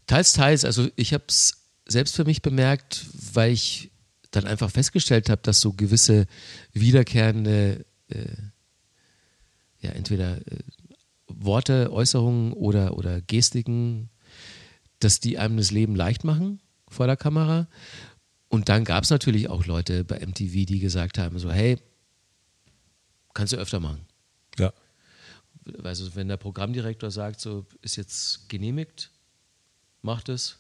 Teils, 0.07 0.33
teils. 0.33 0.65
Also 0.65 0.89
ich 0.97 1.15
habe 1.15 1.25
es 1.29 1.63
selbst 1.87 2.17
für 2.17 2.25
mich 2.25 2.43
bemerkt, 2.43 3.07
weil 3.33 3.53
ich 3.53 3.91
dann 4.31 4.47
einfach 4.47 4.71
festgestellt 4.71 5.29
habe, 5.31 5.43
dass 5.43 5.61
so 5.61 5.73
gewisse 5.73 6.27
wiederkehrende, 6.73 7.85
äh, 8.09 8.25
ja, 9.81 9.91
entweder 9.91 10.39
äh, 10.39 10.61
Worte, 11.29 11.93
Äußerungen 11.93 12.53
oder, 12.53 12.97
oder 12.97 13.21
Gestiken, 13.21 14.11
dass 15.01 15.21
die 15.21 15.39
einem 15.39 15.57
das 15.57 15.71
Leben 15.71 15.95
leicht 15.95 16.25
machen 16.25 16.61
vor 16.89 17.07
der 17.07 17.17
Kamera. 17.17 17.69
Und 18.49 18.69
dann 18.69 18.85
gab 18.85 19.05
es 19.05 19.11
natürlich 19.11 19.49
auch 19.49 19.67
Leute 19.67 20.05
bei 20.05 20.25
MTV, 20.25 20.67
die 20.67 20.79
gesagt 20.79 21.19
haben: 21.19 21.39
so, 21.39 21.51
hey, 21.51 21.79
kannst 23.35 23.53
du 23.53 23.57
öfter 23.57 23.81
machen. 23.81 24.07
Ja. 24.59 24.73
Also, 25.83 26.15
wenn 26.15 26.29
der 26.29 26.37
Programmdirektor 26.37 27.11
sagt, 27.11 27.41
so 27.41 27.67
ist 27.83 27.97
jetzt 27.97 28.49
genehmigt, 28.49 29.11
macht 30.03 30.29
es, 30.29 30.59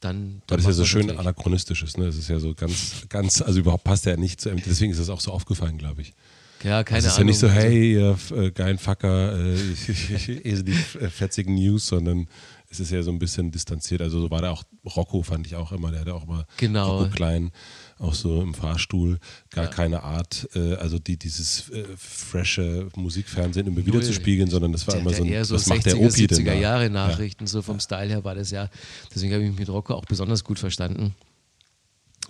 dann. 0.00 0.42
Weil 0.48 0.58
das 0.58 0.66
ja 0.66 0.72
so 0.72 0.84
schön 0.84 1.06
natürlich. 1.06 1.20
anachronistisch 1.20 1.82
ist, 1.82 1.98
ne? 1.98 2.06
Es 2.06 2.16
ist 2.16 2.28
ja 2.28 2.38
so 2.38 2.54
ganz, 2.54 3.06
ganz, 3.08 3.42
also 3.42 3.60
überhaupt 3.60 3.84
passt 3.84 4.06
ja 4.06 4.16
nicht 4.16 4.40
zu 4.40 4.50
MTV, 4.50 4.64
deswegen 4.66 4.92
ist 4.92 5.00
das 5.00 5.10
auch 5.10 5.20
so 5.20 5.32
aufgefallen, 5.32 5.78
glaube 5.78 6.02
ich. 6.02 6.14
Ja, 6.62 6.84
keine 6.84 6.96
also 6.96 7.06
es 7.06 7.12
ist 7.14 7.18
Ahnung. 7.18 7.20
ja 7.20 7.24
nicht 7.24 7.38
so, 7.38 7.48
hey, 7.48 7.92
ihr 7.94 8.18
äh, 8.36 8.50
geilen 8.50 8.78
Fucker, 8.78 9.38
äh, 9.38 9.54
die 10.62 10.72
fetzigen 10.72 11.54
News, 11.54 11.86
sondern 11.86 12.28
es 12.70 12.78
ist 12.78 12.92
ja 12.92 13.02
so 13.02 13.10
ein 13.10 13.18
bisschen 13.18 13.50
distanziert. 13.50 14.00
Also 14.00 14.20
so 14.20 14.30
war 14.30 14.42
da 14.42 14.50
auch 14.50 14.62
Rocco, 14.84 15.22
fand 15.22 15.44
ich 15.46 15.56
auch 15.56 15.72
immer, 15.72 15.90
der 15.90 16.00
hatte 16.00 16.14
auch 16.14 16.24
mal 16.24 16.46
genau. 16.56 16.98
Rocco 16.98 17.10
Klein, 17.10 17.50
auch 17.98 18.14
so 18.14 18.40
im 18.40 18.54
Fahrstuhl, 18.54 19.18
gar 19.50 19.64
ja. 19.64 19.70
keine 19.70 20.04
Art, 20.04 20.48
äh, 20.54 20.74
also 20.74 21.00
die, 21.00 21.18
dieses 21.18 21.68
äh, 21.70 21.84
frische 21.96 22.88
Musikfernsehen 22.94 23.66
immer 23.66 23.84
wieder 23.84 24.00
zu 24.00 24.12
spiegeln, 24.12 24.48
sondern 24.48 24.70
das 24.70 24.86
war 24.86 24.94
der, 24.94 25.02
immer 25.02 25.12
so 25.12 25.24
ein, 25.24 25.28
eher 25.28 25.44
so 25.44 25.56
was 25.56 25.66
60er, 25.66 25.74
macht 25.74 25.86
der 25.86 25.96
Opi 25.96 26.26
70er 26.26 26.44
denn 26.44 26.60
Jahre 26.60 26.90
Nachrichten, 26.90 27.44
ja. 27.44 27.48
so 27.48 27.60
vom 27.60 27.80
Style 27.80 28.08
her 28.08 28.22
war 28.22 28.36
das 28.36 28.52
ja, 28.52 28.70
deswegen 29.12 29.34
habe 29.34 29.42
ich 29.42 29.50
mich 29.50 29.58
mit 29.58 29.68
Rocco 29.68 29.94
auch 29.94 30.04
besonders 30.04 30.44
gut 30.44 30.60
verstanden. 30.60 31.14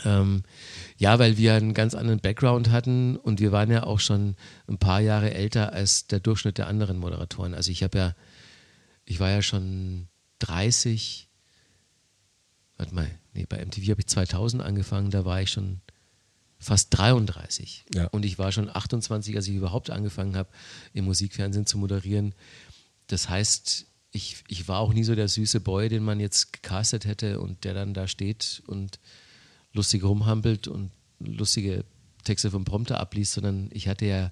Ähm, 0.07 0.45
ja, 0.97 1.19
weil 1.19 1.37
wir 1.37 1.53
einen 1.53 1.75
ganz 1.75 1.95
anderen 1.95 2.21
Background 2.21 2.71
hatten 2.71 3.17
und 3.17 3.41
wir 3.41 3.53
waren 3.53 3.71
ja 3.71 3.83
auch 3.83 4.01
schon 4.01 4.37
ein 4.67 4.79
paar 4.79 5.01
Jahre 5.01 5.35
älter 5.35 5.75
als 5.75 6.07
der 6.07 6.21
Durchschnitt 6.21 6.57
der 6.57 6.69
anderen 6.69 6.97
Moderatoren. 6.97 7.53
Also 7.53 7.71
ich 7.71 7.83
habe 7.83 7.99
ja, 7.99 8.15
ich 9.05 9.21
war 9.21 9.29
ja 9.29 9.43
schon 9.43 10.09
30, 10.41 11.29
warte 12.77 12.95
mal, 12.95 13.11
nee, 13.35 13.47
bei 13.49 13.65
MTV 13.65 13.91
habe 13.91 14.01
ich 14.01 14.07
2000 14.07 14.63
angefangen, 14.63 15.11
da 15.11 15.25
war 15.25 15.41
ich 15.41 15.51
schon 15.51 15.81
fast 16.59 16.97
33. 16.97 17.87
Ja. 17.95 18.07
Und 18.09 18.25
ich 18.25 18.39
war 18.39 18.53
schon 18.53 18.69
28, 18.69 19.35
als 19.37 19.49
ich 19.49 19.55
überhaupt 19.55 19.91
angefangen 19.91 20.37
habe, 20.37 20.51
im 20.93 21.07
Musikfernsehen 21.07 21.67
zu 21.67 21.79
moderieren. 21.79 22.35
Das 23.07 23.29
heißt, 23.29 23.87
ich, 24.13 24.45
ich 24.49 24.69
war 24.69 24.81
auch 24.81 24.93
nie 24.93 25.05
so 25.05 25.15
der 25.15 25.29
süße 25.29 25.61
Boy, 25.61 25.89
den 25.89 26.05
man 26.05 26.21
jetzt 26.21 26.53
gecastet 26.53 27.07
hätte 27.07 27.41
und 27.41 27.65
der 27.65 27.75
dann 27.75 27.95
da 27.95 28.07
steht 28.07 28.63
und 28.67 28.99
lustig 29.73 30.03
rumhampelt 30.03 30.69
und 30.69 30.91
lustige 31.21 31.85
Texte 32.25 32.51
vom 32.51 32.65
Prompter 32.65 33.01
abliest, 33.01 33.33
sondern 33.33 33.71
ich 33.73 33.89
hatte 33.89 34.05
ja 34.05 34.31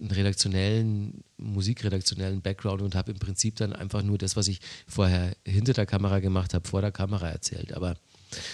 einen 0.00 0.10
redaktionellen, 0.10 1.24
musikredaktionellen 1.36 2.42
Background 2.42 2.82
und 2.82 2.94
habe 2.94 3.12
im 3.12 3.18
Prinzip 3.18 3.56
dann 3.56 3.72
einfach 3.72 4.02
nur 4.02 4.18
das, 4.18 4.36
was 4.36 4.48
ich 4.48 4.60
vorher 4.86 5.36
hinter 5.46 5.72
der 5.72 5.86
Kamera 5.86 6.20
gemacht 6.20 6.54
habe, 6.54 6.66
vor 6.68 6.80
der 6.80 6.92
Kamera 6.92 7.28
erzählt. 7.28 7.72
Aber 7.72 7.96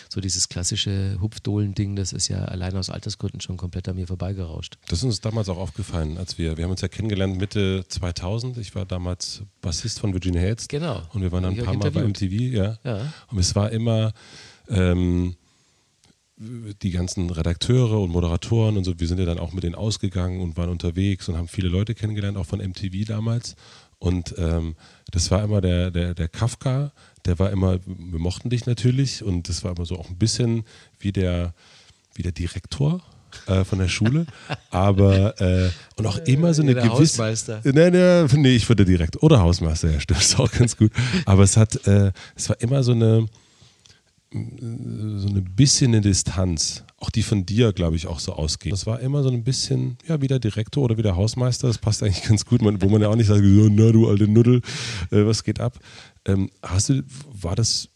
so 0.09 0.20
dieses 0.20 0.48
klassische 0.48 1.16
Hupfdohlen-Ding, 1.20 1.96
das 1.96 2.12
ist 2.12 2.29
ja 2.29 2.44
allein 2.44 2.76
aus 2.76 2.90
Altersgründen 2.90 3.40
schon 3.40 3.57
komplett 3.57 3.88
an 3.88 3.96
mir 3.96 4.07
vorbeigerauscht. 4.07 4.76
Das 4.88 4.98
ist 4.98 5.05
uns 5.05 5.20
damals 5.20 5.48
auch 5.48 5.59
aufgefallen, 5.59 6.18
als 6.18 6.38
wir, 6.38 6.57
wir 6.57 6.64
haben 6.64 6.70
uns 6.70 6.83
ja 6.83 6.88
kennengelernt 6.88 7.38
Mitte 7.38 7.85
2000. 7.88 8.59
Ich 8.59 8.74
war 8.74 8.85
damals 8.85 9.42
Bassist 9.61 10.00
von 10.00 10.12
Virginia 10.12 10.40
Hits. 10.40 10.68
Genau. 10.68 11.03
Und 11.12 11.22
wir 11.22 11.33
waren 11.33 11.44
dann 11.44 11.59
ein 11.59 11.64
paar 11.64 11.76
Mal 11.76 11.90
bei 11.90 12.07
MTV, 12.07 12.33
ja. 12.33 12.79
ja. 12.85 13.12
Und 13.29 13.38
es 13.38 13.55
war 13.55 13.70
immer, 13.70 14.12
ähm, 14.68 15.37
die 16.40 16.90
ganzen 16.90 17.29
Redakteure 17.29 18.00
und 18.00 18.11
Moderatoren 18.11 18.79
und 18.79 18.85
so, 18.85 18.98
wir 18.98 19.07
sind 19.07 19.18
ja 19.18 19.26
dann 19.26 19.38
auch 19.38 19.53
mit 19.53 19.62
denen 19.62 19.74
ausgegangen 19.74 20.40
und 20.40 20.57
waren 20.57 20.70
unterwegs 20.70 21.29
und 21.29 21.37
haben 21.37 21.48
viele 21.48 21.68
Leute 21.68 21.94
kennengelernt, 21.94 22.38
auch 22.38 22.46
von 22.46 22.61
MTV 22.61 23.05
damals. 23.07 23.57
Und 23.98 24.35
ähm, 24.38 24.74
das 25.11 25.31
war 25.31 25.44
immer 25.44 25.61
der, 25.61 25.90
der, 25.90 26.14
der 26.14 26.29
Kafka, 26.29 26.92
der 27.26 27.38
war 27.38 27.50
immer, 27.50 27.79
wir 27.85 28.18
mochten 28.18 28.48
dich 28.48 28.64
natürlich 28.64 29.22
und 29.22 29.50
das 29.50 29.62
war 29.62 29.76
immer 29.76 29.85
so 29.85 29.98
auch 29.98 30.09
ein 30.09 30.16
bisschen 30.16 30.64
wie 30.98 31.12
der, 31.12 31.53
wie 32.14 32.22
der 32.22 32.33
Direktor 32.33 33.03
äh, 33.47 33.62
von 33.64 33.78
der 33.78 33.88
Schule, 33.88 34.24
aber 34.70 35.38
äh, 35.43 35.68
und 35.97 36.07
auch 36.07 36.16
immer 36.24 36.55
so 36.55 36.62
eine 36.62 36.72
Oder 36.72 36.82
gewisse. 36.84 37.22
Hausmeister. 37.22 37.61
Nee, 37.64 37.91
nee, 37.91 38.26
nee, 38.32 38.57
ich 38.57 38.66
würde 38.66 38.86
direkt. 38.86 39.22
Oder 39.22 39.41
Hausmeister, 39.41 39.91
ja, 39.91 40.01
stimmt, 40.01 40.20
ist 40.20 40.41
auch 40.41 40.51
ganz 40.51 40.78
gut. 40.78 40.91
Aber 41.26 41.43
es 41.43 41.59
hat, 41.59 41.86
äh, 41.86 42.12
es 42.34 42.49
war 42.49 42.59
immer 42.62 42.82
so 42.82 42.93
eine, 42.93 43.26
so 44.33 45.28
eine 45.28 45.43
bisschen 45.43 45.93
eine 45.93 46.03
Distanz, 46.03 46.85
auch 46.99 47.11
die 47.11 47.24
von 47.24 47.47
dir, 47.47 47.72
glaube 47.72 47.97
ich, 47.97 48.07
auch 48.07 48.20
so 48.20 48.33
ausgeht. 48.33 48.72
Das 48.72 48.87
war 48.87 49.01
immer 49.01 49.24
so 49.24 49.28
ein 49.28 49.43
bisschen, 49.43 49.99
ja, 50.07 50.20
wie 50.20 50.28
der 50.28 50.39
Direktor 50.39 50.85
oder 50.85 50.97
wie 50.97 51.03
der 51.03 51.16
Hausmeister, 51.16 51.66
das 51.66 51.78
passt 51.78 52.03
eigentlich 52.03 52.22
ganz 52.28 52.45
gut, 52.45 52.61
wo 52.62 52.89
man 52.89 53.03
ja 53.03 53.09
auch 53.09 53.16
nicht 53.16 53.26
sagt, 53.26 53.43
so, 53.43 53.68
na 53.68 53.91
du 53.91 54.09
alte 54.09 54.28
Nuddel, 54.28 54.62
äh, 55.11 55.26
was 55.26 55.43
geht 55.43 55.59
ab? 55.59 55.81
Ähm, 56.24 56.49
hast 56.62 56.91
du, 56.91 57.03
war 57.33 57.57
das, 57.57 57.89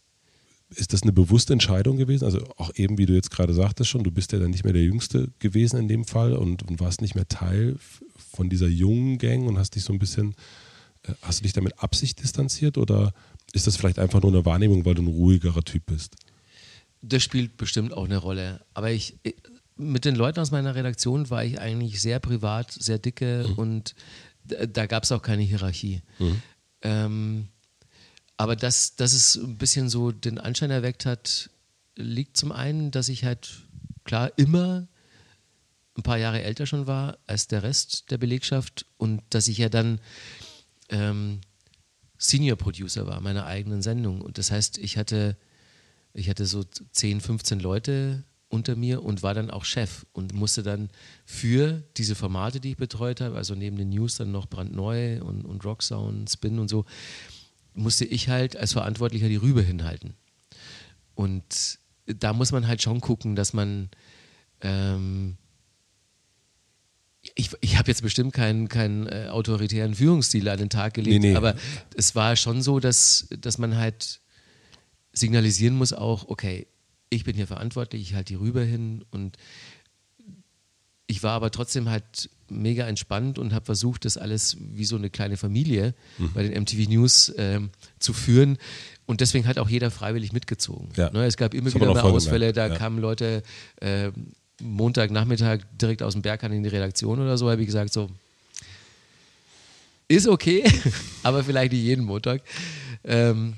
ist 0.75 0.91
das 0.91 1.03
eine 1.03 1.13
bewusste 1.13 1.53
Entscheidung 1.53 1.95
gewesen? 1.95 2.25
Also 2.25 2.43
auch 2.57 2.71
eben, 2.75 2.97
wie 2.97 3.05
du 3.05 3.13
jetzt 3.13 3.31
gerade 3.31 3.53
sagtest 3.53 3.89
schon, 3.89 4.03
du 4.03 4.11
bist 4.11 4.33
ja 4.33 4.39
dann 4.39 4.51
nicht 4.51 4.65
mehr 4.65 4.73
der 4.73 4.83
Jüngste 4.83 5.31
gewesen 5.39 5.79
in 5.79 5.87
dem 5.87 6.03
Fall 6.03 6.33
und, 6.33 6.63
und 6.63 6.81
warst 6.81 7.01
nicht 7.01 7.15
mehr 7.15 7.29
Teil 7.29 7.77
von 8.17 8.49
dieser 8.49 8.67
jungen 8.67 9.19
Gang 9.19 9.47
und 9.47 9.57
hast 9.57 9.75
dich 9.75 9.85
so 9.85 9.93
ein 9.93 9.99
bisschen, 9.99 10.35
äh, 11.03 11.13
hast 11.21 11.39
du 11.39 11.43
dich 11.43 11.53
damit 11.53 11.79
Absicht 11.79 12.21
distanziert 12.21 12.77
oder 12.77 13.13
ist 13.55 13.67
das 13.67 13.77
vielleicht 13.77 13.99
einfach 13.99 14.21
nur 14.21 14.31
eine 14.31 14.45
Wahrnehmung, 14.45 14.85
weil 14.85 14.95
du 14.95 15.01
ein 15.01 15.07
ruhigerer 15.07 15.63
Typ 15.63 15.85
bist? 15.85 16.15
Das 17.01 17.23
spielt 17.23 17.57
bestimmt 17.57 17.93
auch 17.93 18.05
eine 18.05 18.17
Rolle. 18.17 18.65
Aber 18.73 18.91
ich, 18.91 19.17
mit 19.77 20.05
den 20.05 20.15
Leuten 20.15 20.39
aus 20.39 20.51
meiner 20.51 20.75
Redaktion 20.75 21.29
war 21.29 21.43
ich 21.43 21.59
eigentlich 21.59 22.01
sehr 22.01 22.19
privat, 22.19 22.71
sehr 22.71 22.99
dicke 22.99 23.45
mhm. 23.47 23.53
und 23.53 23.95
da, 24.43 24.65
da 24.65 24.85
gab 24.85 25.03
es 25.03 25.11
auch 25.11 25.21
keine 25.21 25.43
Hierarchie. 25.43 26.01
Mhm. 26.19 26.41
Ähm, 26.81 27.47
aber 28.37 28.57
dass, 28.57 28.97
dass 28.97 29.13
es 29.13 29.35
ein 29.37 29.57
bisschen 29.57 29.89
so 29.89 30.11
den 30.11 30.37
Anschein 30.37 30.71
erweckt 30.71 31.05
hat, 31.05 31.49
liegt 31.95 32.35
zum 32.35 32.51
einen, 32.51 32.91
dass 32.91 33.07
ich 33.07 33.23
halt 33.23 33.61
klar 34.03 34.31
immer 34.35 34.87
ein 35.97 36.03
paar 36.03 36.17
Jahre 36.17 36.43
älter 36.43 36.65
schon 36.65 36.87
war 36.87 37.17
als 37.25 37.47
der 37.47 37.63
Rest 37.63 38.11
der 38.11 38.17
Belegschaft 38.17 38.85
und 38.97 39.21
dass 39.29 39.47
ich 39.47 39.57
ja 39.57 39.69
dann 39.69 40.01
ähm, 40.89 41.39
Senior 42.17 42.57
Producer 42.57 43.07
war 43.07 43.21
meiner 43.21 43.45
eigenen 43.45 43.81
Sendung. 43.81 44.21
Und 44.21 44.37
das 44.37 44.51
heißt, 44.51 44.77
ich 44.77 44.97
hatte, 44.97 45.37
ich 46.13 46.29
hatte 46.29 46.45
so 46.45 46.63
10, 46.63 47.21
15 47.21 47.59
Leute 47.59 48.23
unter 48.49 48.75
mir 48.75 49.03
und 49.03 49.23
war 49.23 49.33
dann 49.33 49.49
auch 49.49 49.65
Chef 49.65 50.05
und 50.13 50.33
musste 50.33 50.63
dann 50.63 50.89
für 51.25 51.83
diese 51.97 52.15
Formate, 52.15 52.59
die 52.59 52.71
ich 52.71 52.77
betreut 52.77 53.21
habe, 53.21 53.35
also 53.35 53.55
neben 53.55 53.77
den 53.77 53.89
News 53.89 54.15
dann 54.15 54.31
noch 54.31 54.47
brandneu 54.47 55.21
und, 55.21 55.45
und 55.45 55.65
Rocksound, 55.65 56.29
Spin 56.29 56.59
und 56.59 56.69
so, 56.69 56.85
musste 57.73 58.05
ich 58.05 58.29
halt 58.29 58.55
als 58.55 58.73
Verantwortlicher 58.73 59.27
die 59.27 59.35
Rübe 59.35 59.61
hinhalten. 59.61 60.13
Und 61.15 61.79
da 62.05 62.33
muss 62.33 62.51
man 62.51 62.67
halt 62.67 62.81
schon 62.81 63.01
gucken, 63.01 63.35
dass 63.35 63.53
man 63.53 63.89
ähm, 64.61 65.37
ich, 67.35 67.51
ich 67.61 67.77
habe 67.77 67.89
jetzt 67.89 68.01
bestimmt 68.01 68.33
keinen, 68.33 68.67
keinen 68.67 69.07
äh, 69.07 69.27
autoritären 69.29 69.95
Führungsstil 69.95 70.47
an 70.49 70.57
den 70.57 70.69
Tag 70.69 70.93
gelegt, 70.93 71.21
nee, 71.21 71.31
nee. 71.31 71.35
aber 71.35 71.55
es 71.95 72.15
war 72.15 72.35
schon 72.35 72.61
so, 72.61 72.79
dass, 72.79 73.27
dass 73.39 73.57
man 73.57 73.77
halt 73.77 74.21
signalisieren 75.13 75.75
muss 75.75 75.93
auch, 75.93 76.27
okay, 76.27 76.67
ich 77.09 77.23
bin 77.23 77.35
hier 77.35 77.47
verantwortlich, 77.47 78.01
ich 78.01 78.13
halte 78.15 78.33
die 78.33 78.39
rüber 78.39 78.61
hin 78.61 79.03
und 79.11 79.37
ich 81.07 81.23
war 81.23 81.33
aber 81.33 81.51
trotzdem 81.51 81.89
halt 81.89 82.29
mega 82.49 82.87
entspannt 82.87 83.37
und 83.39 83.53
habe 83.53 83.65
versucht, 83.65 84.05
das 84.05 84.17
alles 84.17 84.57
wie 84.59 84.85
so 84.85 84.95
eine 84.95 85.09
kleine 85.09 85.37
Familie 85.37 85.93
mhm. 86.17 86.33
bei 86.33 86.43
den 86.43 86.61
MTV 86.61 86.89
News 86.89 87.29
äh, 87.29 87.59
zu 87.99 88.13
führen. 88.13 88.57
Und 89.05 89.21
deswegen 89.21 89.47
hat 89.47 89.59
auch 89.59 89.69
jeder 89.69 89.91
freiwillig 89.91 90.33
mitgezogen. 90.33 90.89
Ja. 90.95 91.11
Ne, 91.11 91.25
es 91.25 91.37
gab 91.37 91.53
immer 91.53 91.65
das 91.65 91.75
wieder 91.75 91.93
mal 91.93 92.01
Ausfälle, 92.01 92.53
da 92.53 92.67
ja. 92.67 92.75
kamen 92.75 92.99
Leute 92.99 93.43
äh, 93.81 94.11
Montagnachmittag 94.61 95.61
direkt 95.73 96.01
aus 96.01 96.13
dem 96.13 96.21
Berghahn 96.21 96.53
in 96.53 96.63
die 96.63 96.69
Redaktion 96.69 97.19
oder 97.19 97.37
so, 97.37 97.49
habe 97.49 97.61
ich 97.61 97.67
gesagt, 97.67 97.93
so, 97.93 98.09
ist 100.07 100.27
okay, 100.27 100.63
aber 101.23 101.43
vielleicht 101.43 101.71
nicht 101.73 101.81
jeden 101.81 102.05
Montag. 102.05 102.41
Ähm, 103.03 103.55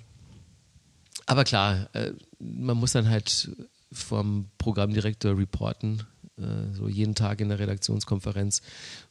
aber 1.26 1.43
klar, 1.43 1.89
äh, 1.93 2.14
man 2.39 2.78
muss 2.78 2.93
dann 2.93 3.10
halt 3.10 3.52
vom 3.91 4.50
Programmdirektor 4.58 5.38
reporten, 5.38 6.04
äh, 6.38 6.74
so 6.74 6.88
jeden 6.88 7.16
Tag 7.16 7.41
in 7.41 7.50
der 7.50 7.60
Redaktionskonferenz. 7.60 8.62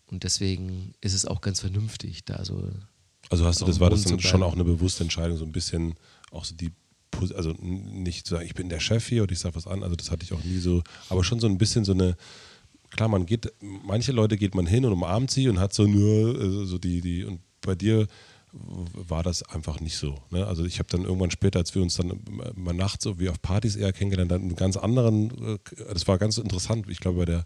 Und 0.07 0.25
deswegen 0.25 0.95
ist 1.01 1.15
es 1.15 1.27
auch 1.27 1.41
ganz 1.41 1.61
vernünftig, 1.61 2.25
da 2.25 2.45
so. 2.45 2.71
Also 3.29 3.45
hast 3.45 3.61
du 3.61 3.65
das, 3.65 3.81
war 3.81 3.91
das 3.91 4.05
dann 4.05 4.21
schon 4.21 4.43
auch 4.43 4.55
eine 4.55 4.65
bewusste 4.65 5.03
Entscheidung, 5.03 5.37
so 5.37 5.45
ein 5.45 5.53
bisschen 5.53 5.95
auch 6.31 6.45
so 6.45 6.55
die 6.55 6.71
also 7.35 7.55
nicht 7.61 8.27
zu 8.27 8.35
sagen, 8.35 8.47
ich 8.47 8.55
bin 8.55 8.69
der 8.69 8.81
Chef 8.81 9.07
hier 9.07 9.23
und 9.23 9.33
ich 9.33 9.39
sage 9.39 9.55
was 9.55 9.67
an, 9.67 9.83
also 9.83 9.97
das 9.97 10.11
hatte 10.11 10.25
ich 10.25 10.33
auch 10.33 10.45
nie 10.45 10.59
so, 10.59 10.83
aber 11.09 11.25
schon 11.25 11.41
so 11.41 11.47
ein 11.47 11.59
bisschen 11.59 11.85
so 11.85 11.93
eine, 11.93 12.17
klar, 12.91 13.09
man 13.09 13.27
geht, 13.27 13.53
manche 13.61 14.13
Leute 14.13 14.37
geht 14.37 14.55
man 14.55 14.67
hin 14.67 14.85
und 14.85 14.93
umarmt 14.93 15.31
sie 15.31 15.49
und 15.49 15.59
hat 15.59 15.73
so 15.73 15.87
nur 15.87 16.41
äh, 16.41 16.67
so 16.67 16.79
die, 16.79 17.01
die, 17.01 17.25
und 17.25 17.41
bei 17.61 17.75
dir 17.75 18.07
war 18.95 19.23
das 19.23 19.43
einfach 19.43 19.81
nicht 19.81 19.97
so. 19.97 20.19
Ne? 20.31 20.47
Also 20.47 20.65
ich 20.65 20.79
habe 20.79 20.89
dann 20.91 21.03
irgendwann 21.03 21.31
später, 21.31 21.59
als 21.59 21.75
wir 21.75 21.83
uns 21.83 21.97
dann 21.97 22.21
mal 22.55 22.75
nachts 22.75 23.05
so 23.05 23.19
wie 23.19 23.29
auf 23.29 23.41
Partys 23.41 23.77
eher 23.77 23.93
kennengelernt, 23.93 24.31
dann 24.31 24.43
einen 24.43 24.57
ganz 24.57 24.77
anderen, 24.77 25.31
äh, 25.55 25.59
das 25.93 26.07
war 26.09 26.19
ganz 26.19 26.39
interessant. 26.39 26.87
Ich 26.89 27.01
glaube 27.01 27.19
bei 27.19 27.25
der, 27.25 27.45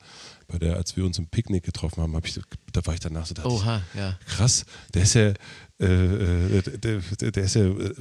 bei 0.48 0.58
der, 0.58 0.76
als 0.76 0.96
wir 0.96 1.04
uns 1.04 1.18
im 1.18 1.26
Picknick 1.26 1.64
getroffen 1.64 2.02
haben, 2.02 2.14
hab 2.14 2.26
ich, 2.26 2.40
da 2.72 2.84
war 2.86 2.94
ich 2.94 3.00
danach 3.00 3.26
so, 3.26 3.34
Oha, 3.44 3.82
ich, 3.92 4.00
ja. 4.00 4.18
krass, 4.26 4.64
der 4.94 5.02
ist 5.02 5.14
ja, 5.14 5.32
äh, 5.80 6.58
äh 6.58 6.78
der, 6.78 7.00
der, 7.30 7.44
ist 7.44 7.54
ja 7.54 7.66
äh, 7.66 7.94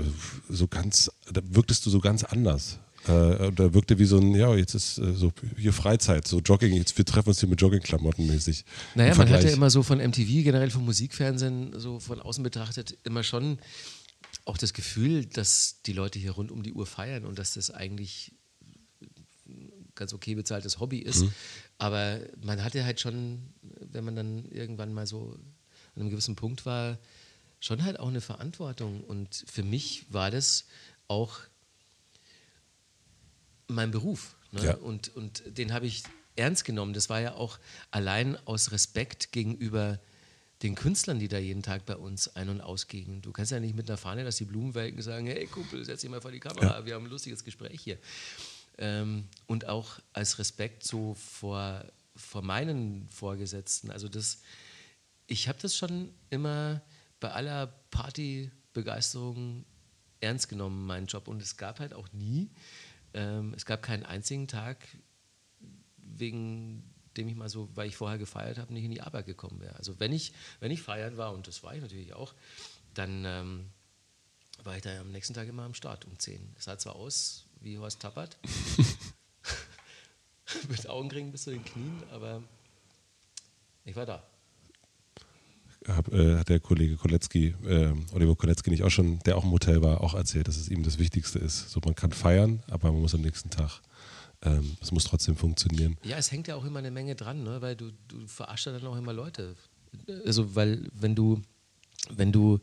so 0.49 0.67
ganz, 0.67 1.11
da 1.31 1.41
wirktest 1.43 1.85
du 1.85 1.89
so 1.89 1.99
ganz 1.99 2.23
anders. 2.23 2.79
Äh, 3.07 3.51
da 3.53 3.73
wirkte 3.73 3.97
wie 3.97 4.05
so 4.05 4.17
ein, 4.17 4.35
ja, 4.35 4.53
jetzt 4.55 4.73
ist 4.73 4.97
äh, 4.97 5.13
so 5.13 5.31
hier 5.57 5.73
Freizeit, 5.73 6.27
so 6.27 6.39
Jogging, 6.39 6.73
jetzt 6.73 6.97
wir 6.97 7.05
treffen 7.05 7.29
uns 7.29 7.39
hier 7.39 7.49
mit 7.49 7.61
Joggingklamotten 7.61 8.27
mäßig. 8.27 8.65
Naja, 8.95 9.15
man 9.15 9.29
hat 9.29 9.43
ja 9.43 9.51
immer 9.51 9.69
so 9.69 9.83
von 9.83 9.99
MTV, 9.99 10.43
generell 10.43 10.69
vom 10.69 10.85
Musikfernsehen, 10.85 11.79
so 11.79 11.99
von 11.99 12.19
außen 12.19 12.43
betrachtet, 12.43 12.97
immer 13.03 13.23
schon 13.23 13.57
auch 14.45 14.57
das 14.57 14.73
Gefühl, 14.73 15.25
dass 15.25 15.81
die 15.85 15.93
Leute 15.93 16.19
hier 16.19 16.31
rund 16.31 16.51
um 16.51 16.63
die 16.63 16.73
Uhr 16.73 16.85
feiern 16.85 17.25
und 17.25 17.39
dass 17.39 17.53
das 17.53 17.71
eigentlich 17.71 18.33
ein 19.47 19.91
ganz 19.95 20.13
okay 20.13 20.35
bezahltes 20.35 20.79
Hobby 20.79 20.99
ist. 20.99 21.21
Mhm. 21.21 21.33
Aber 21.77 22.19
man 22.41 22.63
hatte 22.63 22.83
halt 22.83 22.99
schon, 22.99 23.53
wenn 23.61 24.03
man 24.03 24.15
dann 24.15 24.45
irgendwann 24.45 24.93
mal 24.93 25.07
so 25.07 25.37
an 25.95 26.01
einem 26.01 26.09
gewissen 26.09 26.35
Punkt 26.35 26.65
war, 26.65 26.99
schon 27.59 27.83
halt 27.83 27.99
auch 27.99 28.07
eine 28.07 28.21
Verantwortung. 28.21 29.03
Und 29.03 29.45
für 29.47 29.63
mich 29.63 30.05
war 30.09 30.31
das 30.31 30.65
auch 31.07 31.39
mein 33.69 33.91
Beruf. 33.91 34.35
Ne? 34.51 34.65
Ja. 34.65 34.75
Und, 34.75 35.15
und 35.15 35.43
den 35.45 35.73
habe 35.73 35.85
ich 35.85 36.03
ernst 36.35 36.65
genommen. 36.65 36.93
Das 36.93 37.09
war 37.09 37.21
ja 37.21 37.35
auch 37.35 37.59
allein 37.91 38.37
aus 38.45 38.71
Respekt 38.71 39.31
gegenüber 39.31 39.99
den 40.63 40.75
Künstlern, 40.75 41.19
die 41.19 41.27
da 41.27 41.37
jeden 41.37 41.63
Tag 41.63 41.85
bei 41.85 41.95
uns 41.95 42.35
ein- 42.35 42.49
und 42.49 42.61
ausgehen. 42.61 43.21
Du 43.21 43.31
kannst 43.31 43.51
ja 43.51 43.59
nicht 43.59 43.75
mit 43.75 43.89
einer 43.89 43.97
Fahne, 43.97 44.23
dass 44.23 44.37
die 44.37 44.45
Blumenwelken 44.45 45.01
sagen, 45.01 45.27
hey 45.27 45.45
Kumpel, 45.47 45.85
setz 45.85 46.01
dich 46.01 46.09
mal 46.09 46.21
vor 46.21 46.31
die 46.31 46.39
Kamera, 46.39 46.79
ja. 46.79 46.85
wir 46.85 46.95
haben 46.95 47.05
ein 47.05 47.09
lustiges 47.09 47.43
Gespräch 47.43 47.79
hier. 47.81 47.97
Ähm, 48.77 49.27
und 49.47 49.67
auch 49.67 49.99
als 50.11 50.39
Respekt 50.39 50.83
so 50.83 51.13
vor, 51.13 51.85
vor 52.15 52.41
meinen 52.41 53.07
Vorgesetzten. 53.09 53.89
Also 53.89 54.09
das, 54.09 54.41
ich 55.27 55.47
habe 55.47 55.59
das 55.61 55.77
schon 55.77 56.13
immer 56.29 56.81
bei 57.19 57.31
aller 57.31 57.67
Partybegeisterung 57.91 59.65
ernst 60.19 60.49
genommen, 60.49 60.85
meinen 60.85 61.07
Job. 61.07 61.27
Und 61.27 61.41
es 61.41 61.55
gab 61.55 61.79
halt 61.79 61.93
auch 61.93 62.11
nie 62.11 62.49
ähm, 63.13 63.53
es 63.55 63.65
gab 63.65 63.81
keinen 63.81 64.03
einzigen 64.03 64.47
Tag, 64.47 64.87
wegen 65.97 66.83
dem 67.17 67.27
ich 67.27 67.35
mal 67.35 67.49
so, 67.49 67.69
weil 67.75 67.87
ich 67.87 67.97
vorher 67.97 68.17
gefeiert 68.17 68.57
habe, 68.57 68.73
nicht 68.73 68.83
in 68.83 68.91
die 68.91 69.01
Arbeit 69.01 69.25
gekommen 69.25 69.59
wäre. 69.59 69.75
Also 69.75 69.99
wenn 69.99 70.13
ich, 70.13 70.33
wenn 70.59 70.71
ich 70.71 70.81
feiern 70.81 71.17
war, 71.17 71.33
und 71.33 71.47
das 71.47 71.63
war 71.63 71.75
ich 71.75 71.81
natürlich 71.81 72.13
auch, 72.13 72.33
dann 72.93 73.23
ähm, 73.25 73.69
war 74.63 74.75
ich 74.75 74.81
da 74.81 74.99
am 74.99 75.11
nächsten 75.11 75.33
Tag 75.33 75.47
immer 75.47 75.63
am 75.63 75.73
Start 75.73 76.05
um 76.05 76.17
10. 76.17 76.55
Es 76.57 76.65
sah 76.65 76.77
zwar 76.77 76.95
aus 76.95 77.45
wie 77.61 77.77
Horst 77.77 78.01
Tappert, 78.01 78.37
mit 80.69 80.87
Augenringen 80.87 81.31
bis 81.31 81.43
zu 81.43 81.51
den 81.51 81.63
Knien, 81.63 82.03
aber 82.11 82.43
ich 83.85 83.95
war 83.95 84.05
da 84.05 84.23
hab, 85.87 86.11
äh, 86.13 86.37
hat 86.37 86.49
der 86.49 86.59
Kollege 86.59 86.97
Kolecki, 86.97 87.55
äh, 87.65 87.93
Oliver 88.13 88.35
Kolecki 88.35 88.69
nicht 88.69 88.83
auch 88.83 88.89
schon, 88.89 89.19
der 89.19 89.37
auch 89.37 89.43
im 89.43 89.51
Hotel 89.51 89.81
war, 89.81 90.01
auch 90.01 90.13
erzählt, 90.13 90.47
dass 90.47 90.57
es 90.57 90.69
ihm 90.69 90.83
das 90.83 90.99
Wichtigste 90.99 91.39
ist. 91.39 91.69
So, 91.69 91.79
man 91.83 91.95
kann 91.95 92.11
feiern, 92.11 92.61
aber 92.69 92.91
man 92.91 93.01
muss 93.01 93.15
am 93.15 93.21
nächsten 93.21 93.49
Tag, 93.49 93.81
ähm, 94.41 94.77
es 94.81 94.91
muss 94.91 95.05
trotzdem 95.05 95.35
funktionieren. 95.35 95.97
Ja, 96.03 96.17
es 96.17 96.31
hängt 96.31 96.47
ja 96.47 96.55
auch 96.55 96.65
immer 96.65 96.79
eine 96.79 96.91
Menge 96.91 97.15
dran, 97.15 97.43
ne? 97.43 97.61
weil 97.61 97.75
du, 97.75 97.91
du 98.07 98.27
verarschst 98.27 98.67
ja 98.67 98.73
dann 98.73 98.87
auch 98.87 98.97
immer 98.97 99.13
Leute. 99.13 99.55
Also, 100.25 100.55
weil 100.55 100.87
wenn 100.93 101.15
du, 101.15 101.41
wenn 102.09 102.31
du 102.31 102.59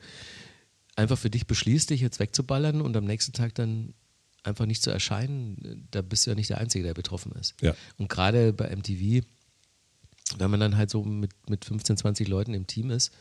einfach 0.95 1.19
für 1.19 1.31
dich 1.31 1.47
beschließt, 1.47 1.91
dich 1.91 2.01
jetzt 2.01 2.21
wegzuballern 2.21 2.81
und 2.81 2.97
am 2.97 3.05
nächsten 3.05 3.33
Tag 3.33 3.55
dann 3.55 3.95
einfach 4.43 4.67
nicht 4.67 4.83
zu 4.83 4.91
erscheinen, 4.91 5.89
da 5.91 6.03
bist 6.03 6.27
du 6.27 6.31
ja 6.31 6.35
nicht 6.37 6.51
der 6.51 6.59
Einzige, 6.59 6.85
der 6.85 6.95
betroffen 6.95 7.33
ist. 7.33 7.55
Ja. 7.61 7.75
Und 7.99 8.09
gerade 8.09 8.53
bei 8.53 8.75
MTV 8.75 9.27
wenn 10.39 10.51
man 10.51 10.61
dann 10.61 10.77
halt 10.77 10.91
so 10.91 11.05
mit, 11.05 11.31
mit 11.49 11.64
15, 11.64 11.97
20 11.97 12.29
Leuten 12.29 12.55
im 12.55 12.66
Team 12.66 12.91
ist 12.91 13.12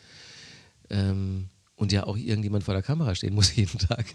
ähm, 0.89 1.49
und 1.75 1.91
ja 1.91 2.05
auch 2.05 2.17
irgendjemand 2.17 2.63
vor 2.63 2.73
der 2.73 2.83
Kamera 2.83 3.15
stehen 3.15 3.33
muss 3.33 3.55
jeden 3.55 3.79
Tag, 3.79 4.05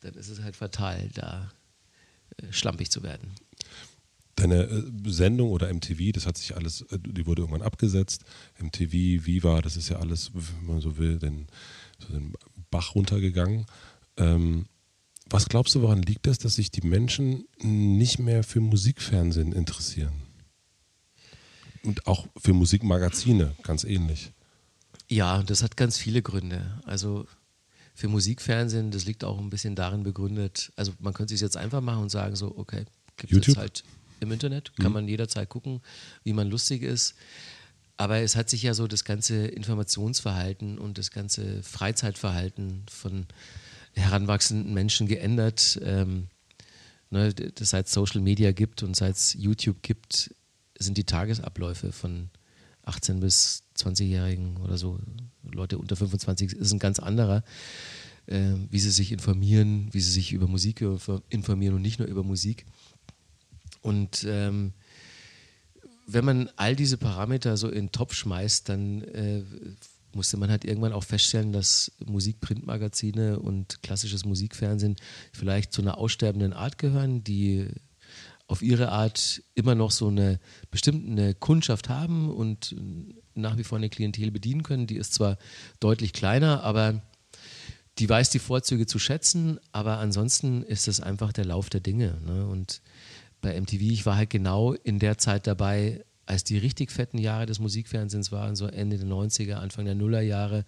dann 0.00 0.14
ist 0.14 0.28
es 0.28 0.42
halt 0.42 0.56
fatal, 0.56 1.08
da 1.14 1.52
äh, 2.36 2.52
schlampig 2.52 2.90
zu 2.90 3.02
werden. 3.02 3.32
Deine 4.36 4.64
äh, 4.64 4.84
Sendung 5.06 5.50
oder 5.50 5.72
MTV, 5.72 6.12
das 6.12 6.26
hat 6.26 6.36
sich 6.36 6.56
alles, 6.56 6.82
äh, 6.82 6.98
die 6.98 7.26
wurde 7.26 7.42
irgendwann 7.42 7.62
abgesetzt. 7.62 8.24
MTV, 8.58 8.92
Viva, 9.26 9.62
das 9.62 9.76
ist 9.76 9.88
ja 9.88 9.98
alles, 9.98 10.32
wenn 10.34 10.66
man 10.66 10.80
so 10.80 10.98
will, 10.98 11.18
den, 11.18 11.46
so 11.98 12.12
den 12.12 12.34
Bach 12.70 12.94
runtergegangen. 12.94 13.66
Ähm, 14.16 14.66
was 15.26 15.48
glaubst 15.48 15.74
du, 15.74 15.82
woran 15.82 16.02
liegt 16.02 16.26
das, 16.26 16.38
dass 16.38 16.56
sich 16.56 16.70
die 16.70 16.86
Menschen 16.86 17.46
nicht 17.62 18.18
mehr 18.18 18.44
für 18.44 18.60
Musikfernsehen 18.60 19.52
interessieren? 19.52 20.23
Und 21.84 22.06
auch 22.06 22.26
für 22.36 22.52
Musikmagazine 22.52 23.54
ganz 23.62 23.84
ähnlich. 23.84 24.32
Ja, 25.08 25.42
das 25.42 25.62
hat 25.62 25.76
ganz 25.76 25.98
viele 25.98 26.22
Gründe. 26.22 26.80
Also 26.84 27.26
für 27.94 28.08
Musikfernsehen, 28.08 28.90
das 28.90 29.04
liegt 29.04 29.22
auch 29.22 29.38
ein 29.38 29.50
bisschen 29.50 29.76
darin 29.76 30.02
begründet. 30.02 30.72
Also 30.76 30.92
man 30.98 31.12
könnte 31.12 31.34
es 31.34 31.40
jetzt 31.40 31.56
einfach 31.56 31.80
machen 31.80 32.02
und 32.02 32.10
sagen 32.10 32.36
so, 32.36 32.56
okay, 32.56 32.84
gibt 33.16 33.32
es 33.32 33.46
jetzt 33.46 33.56
halt 33.56 33.84
im 34.20 34.32
Internet, 34.32 34.74
kann 34.76 34.88
mhm. 34.88 34.92
man 34.94 35.08
jederzeit 35.08 35.48
gucken, 35.48 35.80
wie 36.24 36.32
man 36.32 36.50
lustig 36.50 36.82
ist. 36.82 37.14
Aber 37.96 38.18
es 38.18 38.34
hat 38.34 38.50
sich 38.50 38.62
ja 38.62 38.74
so 38.74 38.88
das 38.88 39.04
ganze 39.04 39.46
Informationsverhalten 39.46 40.78
und 40.78 40.98
das 40.98 41.12
ganze 41.12 41.62
Freizeitverhalten 41.62 42.84
von 42.90 43.26
heranwachsenden 43.92 44.74
Menschen 44.74 45.06
geändert. 45.06 45.78
Ähm, 45.82 46.26
ne, 47.10 47.32
seit 47.60 47.86
es 47.86 47.92
Social 47.92 48.20
Media 48.20 48.50
gibt 48.50 48.82
und 48.82 48.96
seit 48.96 49.14
es 49.14 49.34
YouTube 49.34 49.82
gibt, 49.82 50.34
sind 50.84 50.98
die 50.98 51.04
Tagesabläufe 51.04 51.92
von 51.92 52.30
18 52.84 53.20
bis 53.20 53.64
20-Jährigen 53.76 54.58
oder 54.58 54.76
so, 54.78 54.98
Leute 55.42 55.78
unter 55.78 55.96
25, 55.96 56.52
ist 56.52 56.72
ein 56.72 56.78
ganz 56.78 56.98
anderer, 56.98 57.42
äh, 58.26 58.52
wie 58.70 58.78
sie 58.78 58.90
sich 58.90 59.12
informieren, 59.12 59.88
wie 59.92 60.00
sie 60.00 60.12
sich 60.12 60.32
über 60.32 60.46
Musik 60.46 60.84
informieren 61.28 61.74
und 61.74 61.82
nicht 61.82 61.98
nur 61.98 62.08
über 62.08 62.22
Musik. 62.22 62.66
Und 63.82 64.24
ähm, 64.28 64.72
wenn 66.06 66.24
man 66.24 66.50
all 66.56 66.76
diese 66.76 66.98
Parameter 66.98 67.56
so 67.56 67.68
in 67.68 67.86
den 67.86 67.92
Topf 67.92 68.14
schmeißt, 68.14 68.68
dann 68.68 69.02
äh, 69.02 69.42
musste 70.12 70.36
man 70.36 70.50
halt 70.50 70.64
irgendwann 70.64 70.92
auch 70.92 71.04
feststellen, 71.04 71.52
dass 71.52 71.92
Musikprintmagazine 72.04 73.38
und 73.38 73.82
klassisches 73.82 74.24
Musikfernsehen 74.24 74.96
vielleicht 75.32 75.72
zu 75.72 75.82
einer 75.82 75.98
aussterbenden 75.98 76.52
Art 76.52 76.78
gehören, 76.78 77.24
die 77.24 77.68
auf 78.46 78.62
ihre 78.62 78.90
Art 78.90 79.42
immer 79.54 79.74
noch 79.74 79.90
so 79.90 80.08
eine 80.08 80.38
bestimmte 80.70 81.34
Kundschaft 81.34 81.88
haben 81.88 82.30
und 82.30 82.76
nach 83.34 83.56
wie 83.56 83.64
vor 83.64 83.78
eine 83.78 83.88
Klientel 83.88 84.30
bedienen 84.30 84.62
können. 84.62 84.86
Die 84.86 84.96
ist 84.96 85.14
zwar 85.14 85.38
deutlich 85.80 86.12
kleiner, 86.12 86.62
aber 86.62 87.02
die 87.98 88.08
weiß 88.08 88.30
die 88.30 88.38
Vorzüge 88.38 88.86
zu 88.86 88.98
schätzen, 88.98 89.58
aber 89.72 89.98
ansonsten 89.98 90.62
ist 90.62 90.88
es 90.88 91.00
einfach 91.00 91.32
der 91.32 91.44
Lauf 91.44 91.70
der 91.70 91.80
Dinge. 91.80 92.18
Ne? 92.26 92.46
Und 92.46 92.82
bei 93.40 93.58
MTV, 93.58 93.80
ich 93.80 94.06
war 94.06 94.16
halt 94.16 94.30
genau 94.30 94.72
in 94.72 94.98
der 94.98 95.18
Zeit 95.18 95.46
dabei, 95.46 96.04
als 96.26 96.44
die 96.44 96.58
richtig 96.58 96.90
fetten 96.90 97.18
Jahre 97.18 97.46
des 97.46 97.58
Musikfernsehens 97.58 98.32
waren, 98.32 98.56
so 98.56 98.66
Ende 98.66 98.98
der 98.98 99.06
90er, 99.06 99.54
Anfang 99.54 99.84
der 99.84 99.94
Nullerjahre. 99.94 100.64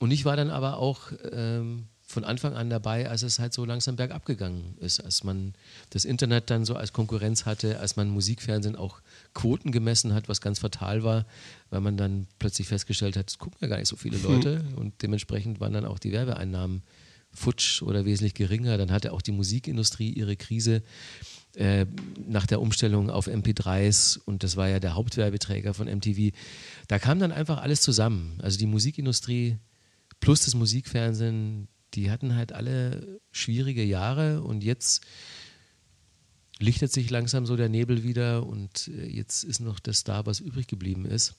Und 0.00 0.10
ich 0.10 0.24
war 0.24 0.36
dann 0.36 0.50
aber 0.50 0.78
auch 0.78 1.12
ähm, 1.30 1.86
von 2.12 2.24
Anfang 2.24 2.54
an 2.54 2.70
dabei, 2.70 3.08
als 3.08 3.22
es 3.22 3.38
halt 3.38 3.52
so 3.52 3.64
langsam 3.64 3.96
bergab 3.96 4.24
gegangen 4.26 4.76
ist, 4.80 5.00
als 5.00 5.24
man 5.24 5.54
das 5.90 6.04
Internet 6.04 6.50
dann 6.50 6.64
so 6.64 6.76
als 6.76 6.92
Konkurrenz 6.92 7.46
hatte, 7.46 7.80
als 7.80 7.96
man 7.96 8.10
Musikfernsehen 8.10 8.76
auch 8.76 9.00
Quoten 9.34 9.72
gemessen 9.72 10.14
hat, 10.14 10.28
was 10.28 10.40
ganz 10.40 10.58
fatal 10.58 11.02
war, 11.02 11.26
weil 11.70 11.80
man 11.80 11.96
dann 11.96 12.26
plötzlich 12.38 12.68
festgestellt 12.68 13.16
hat, 13.16 13.30
es 13.30 13.38
gucken 13.38 13.58
ja 13.60 13.68
gar 13.68 13.78
nicht 13.78 13.88
so 13.88 13.96
viele 13.96 14.18
mhm. 14.18 14.24
Leute 14.24 14.64
und 14.76 15.02
dementsprechend 15.02 15.58
waren 15.60 15.72
dann 15.72 15.86
auch 15.86 15.98
die 15.98 16.12
Werbeeinnahmen 16.12 16.82
futsch 17.32 17.82
oder 17.82 18.04
wesentlich 18.04 18.34
geringer. 18.34 18.76
Dann 18.76 18.92
hatte 18.92 19.12
auch 19.12 19.22
die 19.22 19.32
Musikindustrie 19.32 20.10
ihre 20.10 20.36
Krise 20.36 20.82
äh, 21.54 21.86
nach 22.28 22.46
der 22.46 22.60
Umstellung 22.60 23.10
auf 23.10 23.26
MP3s 23.26 24.18
und 24.18 24.42
das 24.42 24.56
war 24.56 24.68
ja 24.68 24.80
der 24.80 24.94
Hauptwerbeträger 24.94 25.74
von 25.74 25.86
MTV. 25.86 26.34
Da 26.88 26.98
kam 26.98 27.18
dann 27.18 27.32
einfach 27.32 27.62
alles 27.62 27.80
zusammen. 27.80 28.38
Also 28.42 28.58
die 28.58 28.66
Musikindustrie 28.66 29.56
plus 30.20 30.44
das 30.44 30.54
Musikfernsehen, 30.54 31.68
die 31.94 32.10
hatten 32.10 32.34
halt 32.34 32.52
alle 32.52 33.20
schwierige 33.30 33.84
Jahre 33.84 34.42
und 34.42 34.64
jetzt 34.64 35.02
lichtet 36.58 36.92
sich 36.92 37.10
langsam 37.10 37.46
so 37.46 37.56
der 37.56 37.68
Nebel 37.68 38.02
wieder 38.02 38.46
und 38.46 38.88
äh, 38.88 39.06
jetzt 39.06 39.44
ist 39.44 39.60
noch 39.60 39.80
das 39.80 40.04
da, 40.04 40.26
was 40.26 40.40
übrig 40.40 40.68
geblieben 40.68 41.04
ist. 41.04 41.34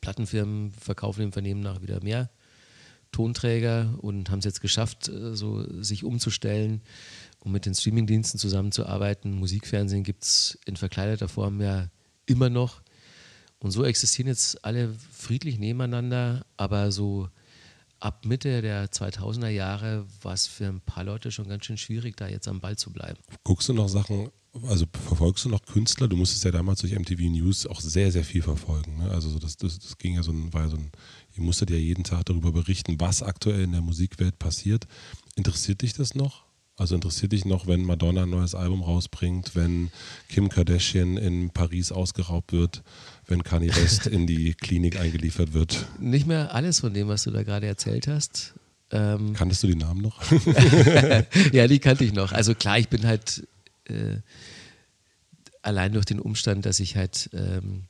Plattenfirmen 0.00 0.72
verkaufen 0.72 1.20
dem 1.20 1.32
Vernehmen 1.32 1.60
nach 1.60 1.82
wieder 1.82 2.02
mehr 2.02 2.30
Tonträger 3.10 3.98
und 4.00 4.30
haben 4.30 4.38
es 4.38 4.46
jetzt 4.46 4.62
geschafft, 4.62 5.08
äh, 5.08 5.36
so 5.36 5.82
sich 5.82 6.04
umzustellen, 6.04 6.80
um 7.40 7.52
mit 7.52 7.66
den 7.66 7.74
Streamingdiensten 7.74 8.40
zusammenzuarbeiten. 8.40 9.32
Musikfernsehen 9.32 10.04
gibt 10.04 10.22
es 10.24 10.58
in 10.64 10.76
verkleideter 10.76 11.28
Form 11.28 11.60
ja 11.60 11.88
immer 12.26 12.48
noch. 12.48 12.80
Und 13.58 13.70
so 13.70 13.84
existieren 13.84 14.28
jetzt 14.28 14.64
alle 14.64 14.92
friedlich 15.12 15.58
nebeneinander, 15.58 16.46
aber 16.56 16.90
so 16.90 17.28
ab 18.02 18.24
Mitte 18.24 18.62
der 18.62 18.90
2000er 18.90 19.48
Jahre 19.48 20.06
war 20.22 20.34
es 20.34 20.46
für 20.46 20.66
ein 20.66 20.80
paar 20.80 21.04
Leute 21.04 21.30
schon 21.30 21.48
ganz 21.48 21.64
schön 21.64 21.78
schwierig, 21.78 22.16
da 22.16 22.28
jetzt 22.28 22.48
am 22.48 22.60
Ball 22.60 22.76
zu 22.76 22.92
bleiben. 22.92 23.18
Guckst 23.44 23.68
du 23.68 23.72
noch 23.72 23.88
Sachen, 23.88 24.30
also 24.68 24.86
verfolgst 25.06 25.44
du 25.44 25.48
noch 25.48 25.62
Künstler? 25.62 26.08
Du 26.08 26.16
musstest 26.16 26.44
ja 26.44 26.50
damals 26.50 26.80
durch 26.80 26.92
MTV 26.92 27.20
News 27.30 27.66
auch 27.66 27.80
sehr, 27.80 28.10
sehr 28.10 28.24
viel 28.24 28.42
verfolgen. 28.42 28.98
Ne? 28.98 29.10
Also 29.10 29.38
das, 29.38 29.56
das, 29.56 29.78
das 29.78 29.98
ging 29.98 30.16
ja 30.16 30.22
so 30.22 30.32
ein, 30.32 30.52
war 30.52 30.68
so 30.68 30.76
ein, 30.76 30.90
ihr 31.36 31.42
musstet 31.42 31.70
ja 31.70 31.76
jeden 31.76 32.04
Tag 32.04 32.26
darüber 32.26 32.52
berichten, 32.52 33.00
was 33.00 33.22
aktuell 33.22 33.62
in 33.62 33.72
der 33.72 33.82
Musikwelt 33.82 34.38
passiert. 34.38 34.86
Interessiert 35.36 35.82
dich 35.82 35.94
das 35.94 36.14
noch? 36.14 36.44
Also 36.76 36.94
interessiert 36.94 37.32
dich 37.32 37.44
noch, 37.44 37.66
wenn 37.66 37.84
Madonna 37.84 38.22
ein 38.22 38.30
neues 38.30 38.54
Album 38.54 38.82
rausbringt, 38.82 39.54
wenn 39.54 39.90
Kim 40.28 40.48
Kardashian 40.48 41.18
in 41.18 41.50
Paris 41.50 41.92
ausgeraubt 41.92 42.52
wird, 42.52 42.82
wenn 43.26 43.42
Kanye 43.42 43.68
West 43.76 44.06
in 44.06 44.26
die 44.26 44.54
Klinik 44.60 44.98
eingeliefert 44.98 45.52
wird? 45.52 45.86
Nicht 46.00 46.26
mehr 46.26 46.54
alles 46.54 46.80
von 46.80 46.94
dem, 46.94 47.08
was 47.08 47.24
du 47.24 47.30
da 47.30 47.42
gerade 47.42 47.66
erzählt 47.66 48.08
hast. 48.08 48.54
Ähm 48.90 49.34
Kanntest 49.34 49.62
du 49.62 49.66
die 49.66 49.76
Namen 49.76 50.00
noch? 50.00 50.22
ja, 51.52 51.68
die 51.68 51.78
kannte 51.78 52.04
ich 52.04 52.14
noch. 52.14 52.32
Also 52.32 52.54
klar, 52.54 52.78
ich 52.78 52.88
bin 52.88 53.06
halt 53.06 53.46
äh, 53.84 54.16
allein 55.60 55.92
durch 55.92 56.06
den 56.06 56.20
Umstand, 56.20 56.64
dass 56.64 56.80
ich 56.80 56.96
halt 56.96 57.30
ähm, 57.34 57.84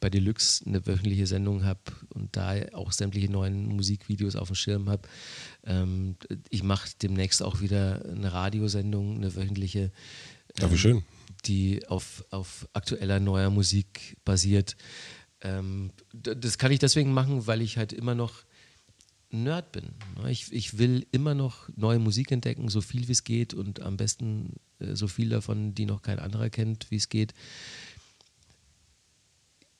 bei 0.00 0.10
Deluxe 0.10 0.64
eine 0.66 0.86
wöchentliche 0.86 1.26
Sendung 1.26 1.64
habe 1.64 1.80
und 2.10 2.36
da 2.36 2.54
auch 2.74 2.92
sämtliche 2.92 3.30
neuen 3.30 3.66
Musikvideos 3.66 4.36
auf 4.36 4.48
dem 4.48 4.54
Schirm 4.54 4.88
habe. 4.88 5.08
Ähm, 5.66 6.16
ich 6.48 6.62
mache 6.62 6.88
demnächst 7.02 7.42
auch 7.42 7.60
wieder 7.60 8.04
eine 8.04 8.32
Radiosendung, 8.32 9.16
eine 9.16 9.34
wöchentliche. 9.34 9.90
Ähm, 10.60 10.70
ja, 10.70 10.76
schön. 10.76 11.04
Die 11.44 11.86
auf, 11.88 12.24
auf 12.30 12.68
aktueller 12.72 13.20
neuer 13.20 13.50
Musik 13.50 14.16
basiert. 14.24 14.76
Ähm, 15.42 15.90
das 16.12 16.58
kann 16.58 16.72
ich 16.72 16.78
deswegen 16.78 17.12
machen, 17.12 17.46
weil 17.46 17.60
ich 17.60 17.76
halt 17.76 17.92
immer 17.92 18.14
noch 18.14 18.44
Nerd 19.30 19.72
bin. 19.72 19.84
Ne? 20.20 20.30
Ich, 20.30 20.52
ich 20.52 20.78
will 20.78 21.06
immer 21.10 21.34
noch 21.34 21.68
neue 21.76 21.98
Musik 21.98 22.30
entdecken, 22.30 22.68
so 22.68 22.80
viel 22.80 23.08
wie 23.08 23.12
es 23.12 23.24
geht 23.24 23.54
und 23.54 23.82
am 23.82 23.96
besten 23.96 24.54
äh, 24.78 24.94
so 24.94 25.08
viel 25.08 25.28
davon, 25.28 25.74
die 25.74 25.84
noch 25.84 26.02
kein 26.02 26.18
anderer 26.18 26.48
kennt, 26.48 26.90
wie 26.90 26.96
es 26.96 27.08
geht 27.08 27.34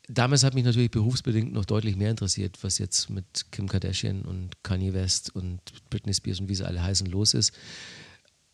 damals 0.09 0.45
hat 0.45 0.55
mich 0.55 0.65
natürlich 0.65 0.91
berufsbedingt 0.91 1.53
noch 1.53 1.65
deutlich 1.65 1.97
mehr 1.97 2.11
interessiert, 2.11 2.59
was 2.63 2.79
jetzt 2.79 3.11
mit 3.11 3.47
Kim 3.51 3.69
Kardashian 3.69 4.23
und 4.23 4.63
Kanye 4.63 4.93
West 4.93 5.35
und 5.35 5.61
Britney 5.91 6.15
Spears 6.15 6.41
und 6.41 6.49
wie 6.49 6.55
sie 6.55 6.67
alle 6.67 6.83
heißen 6.83 7.07
los 7.07 7.35
ist. 7.35 7.53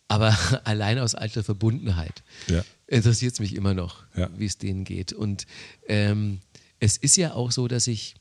Aber 0.08 0.36
allein 0.64 0.98
aus 0.98 1.14
alter 1.14 1.44
Verbundenheit 1.44 2.22
ja. 2.48 2.64
interessiert 2.86 3.34
es 3.34 3.40
mich 3.40 3.54
immer 3.54 3.74
noch, 3.74 4.04
ja. 4.16 4.30
wie 4.36 4.46
es 4.46 4.58
denen 4.58 4.84
geht. 4.84 5.12
Und 5.12 5.46
ähm, 5.86 6.40
es 6.80 6.96
ist 6.96 7.16
ja 7.16 7.34
auch 7.34 7.52
so, 7.52 7.68
dass 7.68 7.86
ich, 7.86 8.14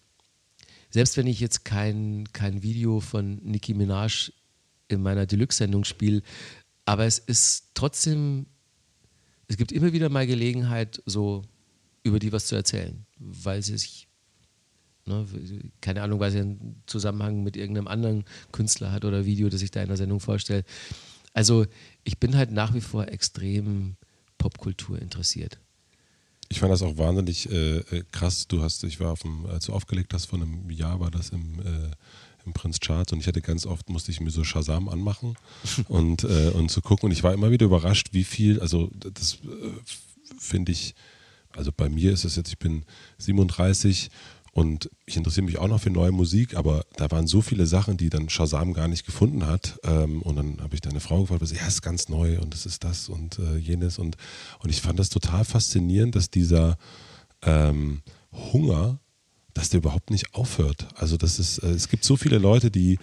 selbst 0.89 1.17
wenn 1.17 1.27
ich 1.27 1.39
jetzt 1.39 1.65
kein, 1.65 2.25
kein 2.34 2.63
Video 2.63 2.99
von 2.99 3.38
Nicki 3.43 3.73
Minaj 3.73 4.32
in 4.88 5.01
meiner 5.01 5.25
Deluxe-Sendung 5.25 5.86
spiele, 5.86 6.21
aber 6.86 7.05
es 7.05 7.19
ist 7.19 7.69
trotzdem, 7.73 8.47
es 9.47 9.55
gibt 9.55 9.71
immer 9.71 9.93
wieder 9.93 10.09
mal 10.09 10.27
Gelegenheit, 10.27 11.01
so 11.05 11.43
über 12.04 12.20
die 12.20 12.32
was 12.32 12.47
zu 12.47 12.56
erzählen, 12.56 13.06
weil 13.18 13.62
sie 13.62 13.78
sich, 13.78 14.08
ne, 15.06 15.26
keine 15.82 16.02
Ahnung, 16.02 16.20
weil 16.20 16.32
sie 16.32 16.39
einen 16.39 16.82
Zusammenhang 16.88 17.43
mit 17.43 17.58
irgendeinem 17.58 17.88
anderen 17.88 18.26
Künstler 18.52 18.91
hat 18.91 19.06
oder 19.06 19.26
Video, 19.26 19.49
das 19.49 19.62
ich 19.62 19.72
da 19.72 19.82
in 19.82 19.88
der 19.88 19.97
Sendung 19.97 20.20
vorstelle. 20.20 20.64
Also 21.34 21.66
ich 22.04 22.20
bin 22.20 22.36
halt 22.36 22.52
nach 22.52 22.74
wie 22.74 22.82
vor 22.82 23.08
extrem 23.08 23.95
Popkultur 24.38 24.99
interessiert. 24.99 25.60
Ich 26.49 26.60
fand 26.60 26.74
das 26.74 26.82
auch 26.82 26.97
wahnsinnig 26.97 27.49
äh, 27.49 27.78
äh, 27.78 28.04
krass. 28.12 28.47
Du 28.47 28.62
hast, 28.62 28.84
ich 28.84 28.99
war 28.99 29.12
auf 29.12 29.22
dem, 29.22 29.45
als 29.45 29.68
du 29.68 29.74
aufgelegt 29.74 30.14
hast, 30.14 30.26
vor 30.26 30.39
einem 30.39 30.70
Jahr 30.70 30.99
war 30.99 31.10
das 31.10 31.30
im, 31.30 31.60
äh, 31.60 31.91
im 32.45 32.54
Prinz 32.54 32.80
Charts 32.80 33.14
und 33.14 33.20
ich 33.20 33.28
hatte 33.28 33.41
ganz 33.41 33.66
oft, 33.66 33.89
musste 33.89 34.12
ich 34.12 34.20
mir 34.20 34.32
so 34.32 34.43
Shazam 34.43 34.89
anmachen 34.89 35.38
und, 35.88 36.24
äh, 36.24 36.49
und 36.54 36.70
zu 36.70 36.82
gucken 36.82 37.06
und 37.06 37.12
ich 37.12 37.24
war 37.24 37.34
immer 37.34 37.52
wieder 37.52 37.68
überrascht, 37.68 38.10
wie 38.12 38.26
viel, 38.26 38.60
also 38.60 38.91
das 38.95 39.36
äh, 39.36 39.72
finde 40.38 40.74
ich, 40.74 40.93
also 41.56 41.72
bei 41.76 41.89
mir 41.89 42.12
ist 42.12 42.26
es 42.26 42.36
jetzt, 42.36 42.49
ich 42.49 42.60
bin 42.60 42.84
37 43.18 44.10
und 44.54 44.89
ich 45.06 45.16
interessiere 45.16 45.45
mich 45.45 45.60
auch 45.60 45.68
noch 45.68 45.80
für 45.80 45.89
neue 45.89 46.12
Musik, 46.12 46.56
aber 46.56 46.84
da 46.97 47.10
waren 47.10 47.26
so 47.26 47.41
viele 47.41 47.66
Sachen, 47.66 47.95
die 47.95 48.10
dann 48.10 48.30
Shazam 48.30 48.74
gar 48.74 48.89
nicht 48.89 49.06
gefunden 49.06 49.45
hat. 49.45 49.80
Ähm, 49.84 50.22
und 50.22 50.36
dann 50.36 50.62
habe 50.62 50.76
ich 50.76 50.82
deine 50.82 50.99
Frau 50.99 51.22
gefragt, 51.22 51.41
was, 51.41 51.54
ja, 51.54 51.66
ist 51.66 51.82
ganz 51.82 52.10
neu 52.10 52.38
und 52.39 52.54
es 52.54 52.66
ist 52.66 52.84
das 52.84 53.08
und 53.08 53.39
äh, 53.39 53.58
jenes. 53.58 53.97
Und, 53.97 54.18
und 54.60 54.70
ich 54.70 54.82
fand 54.82 54.99
das 54.99 55.10
total 55.10 55.45
faszinierend, 55.45 56.16
dass 56.18 56.30
dieser 56.30 56.78
ähm, 57.43 58.02
Hunger, 58.32 58.99
dass 59.54 59.70
der 59.70 59.78
überhaupt 59.78 60.12
nicht 60.12 60.36
aufhört. 60.36 60.88
Also 60.95 61.16
das 61.16 61.39
ist, 61.39 61.60
äh, 61.60 61.70
es 61.70 61.88
gibt 61.88 62.04
so 62.04 62.18
viele 62.18 62.38
Leute, 62.38 62.72
die 62.72 62.99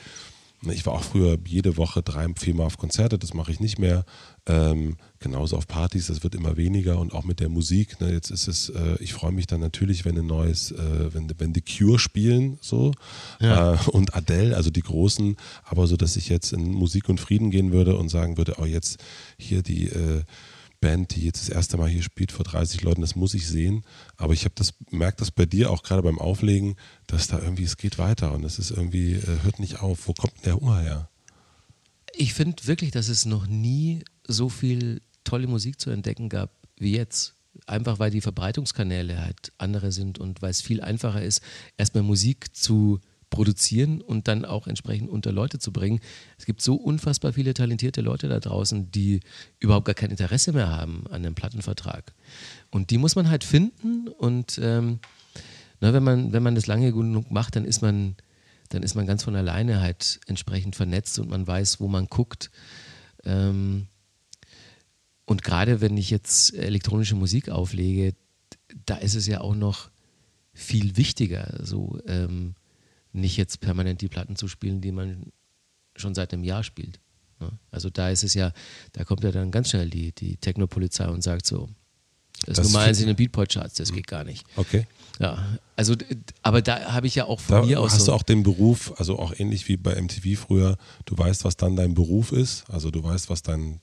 ich 0.62 0.84
war 0.86 0.94
auch 0.94 1.04
früher 1.04 1.38
jede 1.46 1.76
Woche 1.76 2.02
drei, 2.02 2.26
viermal 2.36 2.66
auf 2.66 2.78
Konzerte, 2.78 3.18
das 3.18 3.32
mache 3.32 3.52
ich 3.52 3.60
nicht 3.60 3.78
mehr. 3.78 4.04
Ähm, 4.46 4.96
genauso 5.20 5.56
auf 5.56 5.68
Partys, 5.68 6.08
das 6.08 6.24
wird 6.24 6.34
immer 6.34 6.56
weniger 6.56 6.98
und 6.98 7.12
auch 7.12 7.24
mit 7.24 7.38
der 7.38 7.48
Musik. 7.48 8.00
Ne, 8.00 8.12
jetzt 8.12 8.30
ist 8.30 8.48
es, 8.48 8.70
äh, 8.70 8.96
ich 8.98 9.12
freue 9.12 9.30
mich 9.30 9.46
dann 9.46 9.60
natürlich, 9.60 10.04
wenn 10.04 10.18
ein 10.18 10.26
neues, 10.26 10.72
äh, 10.72 11.14
wenn, 11.14 11.30
wenn 11.38 11.52
die 11.52 11.62
Cure 11.62 11.98
spielen, 11.98 12.58
so 12.60 12.92
ja. 13.40 13.74
äh, 13.74 13.78
und 13.90 14.14
Adele, 14.16 14.56
also 14.56 14.70
die 14.70 14.82
großen, 14.82 15.36
aber 15.64 15.86
so, 15.86 15.96
dass 15.96 16.16
ich 16.16 16.28
jetzt 16.28 16.52
in 16.52 16.72
Musik 16.72 17.08
und 17.08 17.20
Frieden 17.20 17.50
gehen 17.50 17.70
würde 17.70 17.96
und 17.96 18.08
sagen 18.08 18.36
würde, 18.36 18.54
oh, 18.58 18.64
jetzt 18.64 18.98
hier 19.38 19.62
die 19.62 19.88
äh, 19.88 20.22
Band, 20.80 21.14
die 21.14 21.24
jetzt 21.24 21.40
das 21.40 21.48
erste 21.48 21.76
Mal 21.76 21.88
hier 21.88 22.02
spielt 22.02 22.32
vor 22.32 22.44
30 22.44 22.82
Leuten, 22.82 23.00
das 23.00 23.16
muss 23.16 23.34
ich 23.34 23.46
sehen. 23.46 23.84
Aber 24.16 24.32
ich 24.32 24.44
habe 24.44 24.54
das, 24.56 24.74
merkt 24.90 25.20
das 25.20 25.30
bei 25.30 25.46
dir 25.46 25.70
auch 25.70 25.82
gerade 25.82 26.02
beim 26.02 26.18
Auflegen, 26.18 26.76
dass 27.06 27.26
da 27.26 27.38
irgendwie, 27.40 27.64
es 27.64 27.76
geht 27.76 27.98
weiter 27.98 28.32
und 28.32 28.44
es 28.44 28.58
ist 28.58 28.70
irgendwie, 28.70 29.14
äh, 29.14 29.42
hört 29.42 29.58
nicht 29.58 29.80
auf. 29.80 30.06
Wo 30.06 30.12
kommt 30.12 30.36
denn 30.36 30.44
der 30.44 30.56
Hunger 30.56 30.80
her? 30.80 31.10
Ich 32.14 32.34
finde 32.34 32.66
wirklich, 32.66 32.90
dass 32.90 33.08
es 33.08 33.26
noch 33.26 33.46
nie 33.46 34.04
so 34.26 34.48
viel 34.48 35.02
tolle 35.24 35.46
Musik 35.46 35.80
zu 35.80 35.90
entdecken 35.90 36.28
gab 36.28 36.50
wie 36.78 36.92
jetzt. 36.92 37.34
Einfach 37.66 37.98
weil 37.98 38.10
die 38.10 38.20
Verbreitungskanäle 38.20 39.20
halt 39.20 39.52
andere 39.58 39.90
sind 39.90 40.18
und 40.18 40.42
weil 40.42 40.50
es 40.50 40.62
viel 40.62 40.80
einfacher 40.80 41.22
ist, 41.22 41.42
erstmal 41.76 42.04
Musik 42.04 42.54
zu 42.54 43.00
produzieren 43.30 44.00
und 44.00 44.28
dann 44.28 44.44
auch 44.44 44.66
entsprechend 44.66 45.10
unter 45.10 45.32
Leute 45.32 45.58
zu 45.58 45.72
bringen. 45.72 46.00
Es 46.38 46.46
gibt 46.46 46.62
so 46.62 46.74
unfassbar 46.74 47.32
viele 47.32 47.54
talentierte 47.54 48.00
Leute 48.00 48.28
da 48.28 48.40
draußen, 48.40 48.90
die 48.90 49.20
überhaupt 49.58 49.86
gar 49.86 49.94
kein 49.94 50.10
Interesse 50.10 50.52
mehr 50.52 50.68
haben 50.68 51.04
an 51.08 51.16
einem 51.16 51.34
Plattenvertrag. 51.34 52.12
Und 52.70 52.90
die 52.90 52.98
muss 52.98 53.16
man 53.16 53.28
halt 53.28 53.44
finden 53.44 54.08
und 54.08 54.58
ähm, 54.62 55.00
na, 55.80 55.92
wenn, 55.92 56.02
man, 56.02 56.32
wenn 56.32 56.42
man 56.42 56.54
das 56.54 56.66
lange 56.66 56.92
genug 56.92 57.30
macht, 57.30 57.56
dann 57.56 57.64
ist 57.64 57.82
man, 57.82 58.16
dann 58.70 58.82
ist 58.82 58.94
man 58.94 59.06
ganz 59.06 59.22
von 59.22 59.36
alleine 59.36 59.80
halt 59.80 60.20
entsprechend 60.26 60.74
vernetzt 60.74 61.18
und 61.18 61.30
man 61.30 61.46
weiß, 61.46 61.80
wo 61.80 61.88
man 61.88 62.06
guckt. 62.06 62.50
Ähm, 63.24 63.86
und 65.24 65.42
gerade 65.42 65.80
wenn 65.80 65.96
ich 65.96 66.10
jetzt 66.10 66.54
elektronische 66.54 67.14
Musik 67.14 67.50
auflege, 67.50 68.14
da 68.86 68.96
ist 68.96 69.14
es 69.14 69.26
ja 69.26 69.40
auch 69.40 69.54
noch 69.54 69.90
viel 70.52 70.96
wichtiger, 70.96 71.60
so 71.62 72.00
ähm, 72.06 72.54
nicht 73.12 73.36
jetzt 73.36 73.60
permanent 73.60 74.00
die 74.00 74.08
Platten 74.08 74.36
zu 74.36 74.48
spielen, 74.48 74.80
die 74.80 74.92
man 74.92 75.32
schon 75.96 76.14
seit 76.14 76.32
einem 76.32 76.44
Jahr 76.44 76.62
spielt. 76.62 77.00
Ne? 77.40 77.50
Also 77.70 77.90
da 77.90 78.10
ist 78.10 78.24
es 78.24 78.34
ja, 78.34 78.52
da 78.92 79.04
kommt 79.04 79.24
ja 79.24 79.32
dann 79.32 79.50
ganz 79.50 79.70
schnell 79.70 79.90
die, 79.90 80.12
die 80.12 80.36
Techno-Polizei 80.36 81.08
und 81.08 81.22
sagt 81.22 81.46
so, 81.46 81.68
das, 82.46 82.56
das 82.56 82.66
ist 82.66 82.72
Nummer 82.72 82.84
eins 82.84 83.00
in 83.00 83.08
den 83.08 83.16
Beatport-Charts, 83.16 83.74
das 83.74 83.92
geht 83.92 84.06
gar 84.06 84.22
nicht. 84.22 84.44
Okay. 84.56 84.86
Ja, 85.18 85.58
also, 85.74 85.96
aber 86.42 86.62
da 86.62 86.92
habe 86.92 87.08
ich 87.08 87.16
ja 87.16 87.24
auch 87.24 87.40
von 87.40 87.62
da 87.62 87.66
mir 87.66 87.80
aus. 87.80 87.92
Hast 87.92 88.04
so 88.04 88.12
du 88.12 88.12
auch 88.12 88.22
den 88.22 88.44
Beruf, 88.44 88.92
also 88.96 89.18
auch 89.18 89.34
ähnlich 89.36 89.68
wie 89.68 89.76
bei 89.76 90.00
MTV 90.00 90.40
früher, 90.40 90.76
du 91.04 91.18
weißt, 91.18 91.44
was 91.44 91.56
dann 91.56 91.74
dein 91.74 91.94
Beruf 91.94 92.30
ist, 92.30 92.68
also 92.70 92.90
du 92.92 93.02
weißt, 93.02 93.28
was 93.28 93.42
dein, 93.42 93.80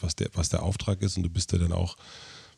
was 0.00 0.16
der, 0.16 0.28
was 0.34 0.48
der 0.48 0.64
Auftrag 0.64 1.02
ist 1.02 1.16
und 1.16 1.22
du 1.22 1.30
bist 1.30 1.52
ja 1.52 1.58
dann 1.58 1.72
auch, 1.72 1.96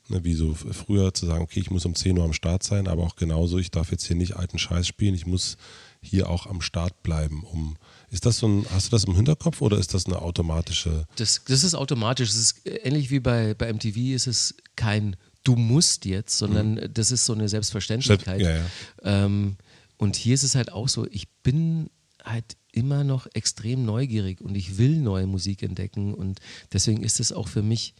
ne, 0.08 0.24
wie 0.24 0.34
so 0.34 0.54
früher 0.54 1.12
zu 1.12 1.26
sagen, 1.26 1.42
okay, 1.42 1.60
ich 1.60 1.70
muss 1.70 1.84
um 1.84 1.94
10 1.94 2.16
Uhr 2.16 2.24
am 2.24 2.32
Start 2.32 2.62
sein, 2.62 2.88
aber 2.88 3.02
auch 3.02 3.16
genauso, 3.16 3.58
ich 3.58 3.70
darf 3.70 3.90
jetzt 3.90 4.06
hier 4.06 4.16
nicht 4.16 4.36
alten 4.36 4.58
Scheiß 4.58 4.86
spielen, 4.86 5.14
ich 5.14 5.26
muss 5.26 5.58
hier 6.06 6.30
auch 6.30 6.46
am 6.46 6.60
Start 6.60 7.02
bleiben, 7.02 7.42
um 7.42 7.76
ist 8.10 8.24
das 8.24 8.38
so 8.38 8.48
ein, 8.48 8.66
hast 8.70 8.86
du 8.86 8.90
das 8.92 9.04
im 9.04 9.14
Hinterkopf 9.14 9.60
oder 9.60 9.78
ist 9.78 9.92
das 9.92 10.06
eine 10.06 10.22
automatische? 10.22 11.06
Das, 11.16 11.42
das 11.46 11.64
ist 11.64 11.74
automatisch. 11.74 12.28
Das 12.28 12.38
ist 12.38 12.60
ähnlich 12.64 13.10
wie 13.10 13.20
bei, 13.20 13.54
bei 13.54 13.72
MTV 13.72 13.96
ist 14.14 14.26
es 14.26 14.54
kein 14.76 15.16
Du 15.44 15.54
musst 15.54 16.06
jetzt, 16.06 16.38
sondern 16.38 16.74
mhm. 16.74 16.92
das 16.92 17.12
ist 17.12 17.24
so 17.24 17.32
eine 17.32 17.48
Selbstverständlichkeit. 17.48 18.40
Ja, 18.40 18.56
ja. 18.56 18.64
Ähm, 19.04 19.56
und 19.96 20.16
hier 20.16 20.34
ist 20.34 20.42
es 20.42 20.56
halt 20.56 20.72
auch 20.72 20.88
so, 20.88 21.06
ich 21.10 21.28
bin 21.44 21.88
halt 22.24 22.56
immer 22.72 23.04
noch 23.04 23.28
extrem 23.32 23.84
neugierig 23.84 24.40
und 24.40 24.56
ich 24.56 24.76
will 24.76 24.96
neue 24.98 25.26
Musik 25.26 25.62
entdecken 25.62 26.14
und 26.14 26.40
deswegen 26.72 27.02
ist 27.02 27.20
es 27.20 27.32
auch 27.32 27.46
für 27.46 27.62
mich, 27.62 27.94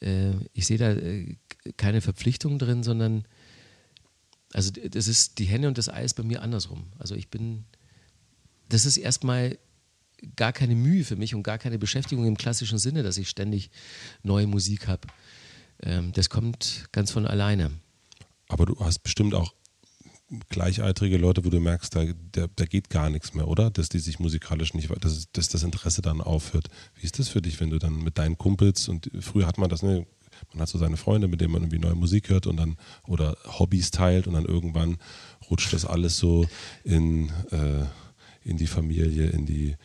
äh, 0.00 0.32
ich 0.54 0.66
sehe 0.66 0.78
da 0.78 0.92
äh, 0.92 1.36
keine 1.76 2.00
Verpflichtung 2.00 2.58
drin, 2.58 2.82
sondern 2.82 3.24
also 4.52 4.70
das 4.72 5.06
ist 5.06 5.38
die 5.38 5.44
Henne 5.44 5.68
und 5.68 5.78
das 5.78 5.88
Ei 5.88 6.04
ist 6.04 6.14
bei 6.14 6.22
mir 6.22 6.42
andersrum. 6.42 6.86
Also 6.98 7.14
ich 7.14 7.28
bin, 7.28 7.64
das 8.68 8.86
ist 8.86 8.96
erstmal 8.96 9.58
gar 10.36 10.52
keine 10.52 10.74
Mühe 10.74 11.04
für 11.04 11.16
mich 11.16 11.34
und 11.34 11.42
gar 11.42 11.58
keine 11.58 11.78
Beschäftigung 11.78 12.26
im 12.26 12.36
klassischen 12.36 12.78
Sinne, 12.78 13.02
dass 13.02 13.16
ich 13.16 13.28
ständig 13.28 13.70
neue 14.22 14.46
Musik 14.46 14.88
habe. 14.88 15.08
Ähm, 15.82 16.12
das 16.12 16.28
kommt 16.28 16.88
ganz 16.92 17.10
von 17.10 17.26
alleine. 17.26 17.70
Aber 18.48 18.66
du 18.66 18.78
hast 18.80 19.00
bestimmt 19.00 19.34
auch 19.34 19.54
gleichaltrige 20.48 21.16
Leute, 21.16 21.44
wo 21.44 21.50
du 21.50 21.58
merkst, 21.58 21.94
da, 21.94 22.04
da, 22.32 22.46
da, 22.54 22.64
geht 22.64 22.88
gar 22.88 23.10
nichts 23.10 23.34
mehr, 23.34 23.48
oder? 23.48 23.70
Dass 23.70 23.88
die 23.88 23.98
sich 23.98 24.20
musikalisch 24.20 24.74
nicht, 24.74 24.88
dass, 25.00 25.30
dass 25.32 25.48
das 25.48 25.62
Interesse 25.62 26.02
dann 26.02 26.20
aufhört. 26.20 26.68
Wie 26.94 27.04
ist 27.04 27.18
das 27.18 27.28
für 27.28 27.42
dich, 27.42 27.60
wenn 27.60 27.70
du 27.70 27.78
dann 27.78 28.02
mit 28.02 28.18
deinen 28.18 28.38
Kumpels 28.38 28.88
und 28.88 29.10
früher 29.20 29.46
hat 29.46 29.58
man 29.58 29.68
das, 29.68 29.82
ne, 29.82 30.06
man 30.52 30.62
hat 30.62 30.68
so 30.68 30.78
seine 30.78 30.96
Freunde, 30.96 31.28
mit 31.28 31.40
denen 31.40 31.52
man 31.52 31.62
irgendwie 31.62 31.78
neue 31.78 31.94
Musik 31.94 32.28
hört 32.28 32.46
und 32.46 32.56
dann 32.56 32.76
oder 33.06 33.36
Hobbys 33.46 33.90
teilt 33.90 34.26
und 34.26 34.34
dann 34.34 34.44
irgendwann 34.44 34.98
rutscht 35.50 35.72
das 35.72 35.84
alles 35.84 36.16
so 36.16 36.46
in, 36.84 37.30
äh, 37.50 37.84
in 38.42 38.56
die 38.56 38.66
Familie, 38.66 39.28
in 39.30 39.46
die 39.46 39.76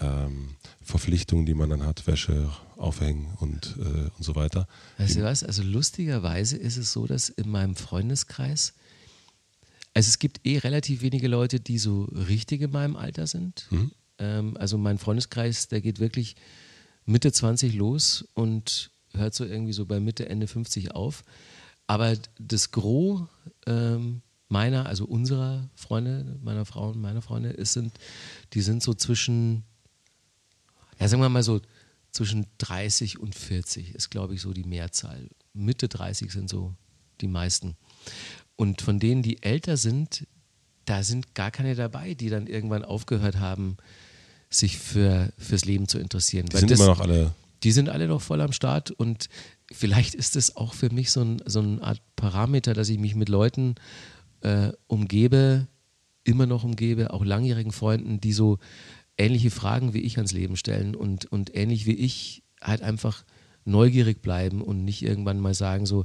ähm, 0.00 0.56
Verpflichtungen, 0.82 1.46
die 1.46 1.54
man 1.54 1.70
dann 1.70 1.84
hat, 1.84 2.06
Wäsche 2.06 2.50
aufhängen 2.76 3.34
und, 3.40 3.76
äh, 3.78 4.10
und 4.16 4.22
so 4.22 4.34
weiter. 4.34 4.68
Weißt 4.98 5.16
du 5.16 5.22
was? 5.22 5.42
Also 5.42 5.62
lustigerweise 5.62 6.56
ist 6.56 6.76
es 6.76 6.92
so, 6.92 7.06
dass 7.06 7.28
in 7.28 7.48
meinem 7.48 7.74
Freundeskreis, 7.74 8.74
also 9.94 10.08
es 10.08 10.18
gibt 10.18 10.46
eh 10.46 10.58
relativ 10.58 11.02
wenige 11.02 11.28
Leute, 11.28 11.60
die 11.60 11.78
so 11.78 12.04
richtig 12.04 12.60
in 12.60 12.70
meinem 12.70 12.96
Alter 12.96 13.26
sind. 13.26 13.66
Mhm. 13.70 13.92
Ähm, 14.18 14.56
also 14.58 14.76
mein 14.76 14.98
Freundeskreis, 14.98 15.68
der 15.68 15.80
geht 15.80 15.98
wirklich 15.98 16.36
Mitte 17.06 17.32
20 17.32 17.74
los 17.74 18.28
und 18.34 18.90
hört 19.16 19.34
so 19.34 19.44
irgendwie 19.44 19.72
so 19.72 19.86
bei 19.86 20.00
Mitte, 20.00 20.28
Ende 20.28 20.46
50 20.46 20.94
auf. 20.94 21.24
Aber 21.86 22.14
das 22.38 22.70
Gros 22.70 23.22
ähm, 23.66 24.22
meiner, 24.48 24.86
also 24.86 25.04
unserer 25.04 25.68
Freunde, 25.74 26.38
meiner 26.42 26.64
Frau 26.64 26.90
und 26.90 27.00
meiner 27.00 27.22
Freunde, 27.22 27.50
ist, 27.50 27.72
sind, 27.72 27.92
die 28.52 28.60
sind 28.60 28.82
so 28.82 28.94
zwischen, 28.94 29.64
ja, 30.98 31.08
sagen 31.08 31.22
wir 31.22 31.28
mal 31.28 31.42
so, 31.42 31.60
zwischen 32.12 32.46
30 32.58 33.18
und 33.18 33.34
40 33.34 33.94
ist, 33.94 34.10
glaube 34.10 34.34
ich, 34.34 34.40
so 34.40 34.52
die 34.52 34.64
Mehrzahl. 34.64 35.28
Mitte 35.52 35.88
30 35.88 36.32
sind 36.32 36.48
so 36.48 36.74
die 37.20 37.28
meisten. 37.28 37.76
Und 38.56 38.80
von 38.80 38.98
denen, 38.98 39.22
die 39.22 39.42
älter 39.42 39.76
sind, 39.76 40.26
da 40.86 41.02
sind 41.02 41.34
gar 41.34 41.50
keine 41.50 41.74
dabei, 41.74 42.14
die 42.14 42.30
dann 42.30 42.46
irgendwann 42.46 42.84
aufgehört 42.84 43.36
haben, 43.36 43.76
sich 44.48 44.78
für, 44.78 45.32
fürs 45.36 45.64
Leben 45.64 45.88
zu 45.88 45.98
interessieren. 45.98 46.46
Die 46.46 46.54
Weil 46.54 46.60
sind 46.60 46.70
das, 46.70 46.80
immer 46.80 46.88
noch 46.88 47.00
alle 47.00 47.34
die 47.62 47.72
sind 47.72 47.88
alle 47.88 48.08
noch 48.08 48.22
voll 48.22 48.40
am 48.40 48.52
Start 48.52 48.90
und 48.90 49.28
vielleicht 49.72 50.14
ist 50.14 50.36
es 50.36 50.56
auch 50.56 50.74
für 50.74 50.92
mich 50.92 51.10
so, 51.10 51.22
ein, 51.22 51.42
so 51.46 51.60
eine 51.60 51.82
Art 51.82 52.00
Parameter, 52.16 52.74
dass 52.74 52.88
ich 52.88 52.98
mich 52.98 53.14
mit 53.14 53.28
Leuten 53.28 53.74
äh, 54.40 54.72
umgebe, 54.86 55.68
immer 56.24 56.46
noch 56.46 56.64
umgebe, 56.64 57.12
auch 57.12 57.24
langjährigen 57.24 57.72
Freunden, 57.72 58.20
die 58.20 58.32
so 58.32 58.58
ähnliche 59.18 59.50
Fragen 59.50 59.94
wie 59.94 60.00
ich 60.00 60.16
ans 60.16 60.32
Leben 60.32 60.56
stellen 60.56 60.94
und, 60.94 61.24
und 61.26 61.54
ähnlich 61.54 61.86
wie 61.86 61.94
ich 61.94 62.42
halt 62.60 62.82
einfach 62.82 63.24
neugierig 63.64 64.22
bleiben 64.22 64.62
und 64.62 64.84
nicht 64.84 65.02
irgendwann 65.02 65.40
mal 65.40 65.54
sagen, 65.54 65.86
so, 65.86 66.04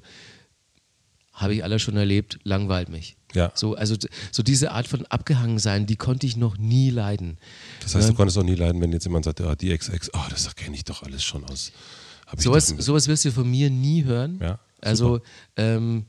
habe 1.31 1.53
ich 1.55 1.63
alles 1.63 1.81
schon 1.81 1.97
erlebt, 1.97 2.39
langweilt 2.43 2.89
mich. 2.89 3.17
Ja. 3.33 3.51
So, 3.55 3.75
also 3.75 3.95
so 4.31 4.43
diese 4.43 4.71
Art 4.71 4.87
von 4.87 5.05
Abgehangensein, 5.05 5.85
die 5.85 5.95
konnte 5.95 6.27
ich 6.27 6.37
noch 6.37 6.57
nie 6.57 6.89
leiden. 6.89 7.37
Das 7.81 7.95
heißt, 7.95 8.09
du 8.09 8.13
konntest 8.13 8.37
auch 8.37 8.43
nie 8.43 8.55
leiden, 8.55 8.81
wenn 8.81 8.91
jetzt 8.91 9.05
jemand 9.05 9.25
sagt, 9.25 9.41
ah, 9.41 9.55
die 9.55 9.75
XX, 9.75 10.09
oh, 10.13 10.19
das 10.29 10.55
kenne 10.55 10.75
ich 10.75 10.83
doch 10.83 11.03
alles 11.03 11.23
schon 11.23 11.43
aus. 11.45 11.71
Sowas, 12.37 12.67
sowas 12.67 13.07
wirst 13.07 13.25
du 13.25 13.31
von 13.31 13.49
mir 13.49 13.69
nie 13.69 14.05
hören. 14.05 14.39
Ja, 14.41 14.59
also 14.81 15.21
ähm, 15.57 16.05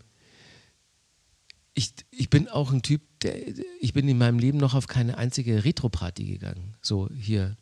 ich, 1.75 1.95
ich 2.11 2.31
bin 2.31 2.49
auch 2.49 2.73
ein 2.73 2.83
Typ, 2.83 3.03
der, 3.23 3.35
ich 3.81 3.93
bin 3.93 4.09
in 4.09 4.19
meinem 4.19 4.39
Leben 4.39 4.59
noch 4.59 4.75
auf 4.75 4.87
keine 4.87 5.19
einzige 5.19 5.65
Retro-Party 5.65 6.25
gegangen. 6.25 6.75
So 6.81 7.09
hier 7.17 7.57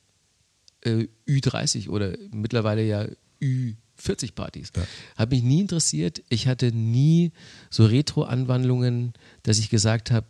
äh, 0.83 1.07
Ü30 1.29 1.89
oder 1.89 2.17
mittlerweile 2.33 2.83
ja 2.83 3.07
Ü 3.41 3.75
40 4.01 4.35
Partys. 4.35 4.73
Ja. 4.77 4.83
Hat 5.17 5.31
mich 5.31 5.43
nie 5.43 5.61
interessiert. 5.61 6.23
Ich 6.29 6.47
hatte 6.47 6.73
nie 6.73 7.33
so 7.71 7.87
Retro-Anwandlungen, 7.87 9.13
dass 9.43 9.59
ich 9.59 9.71
gesagt 9.71 10.11
habe, 10.11 10.29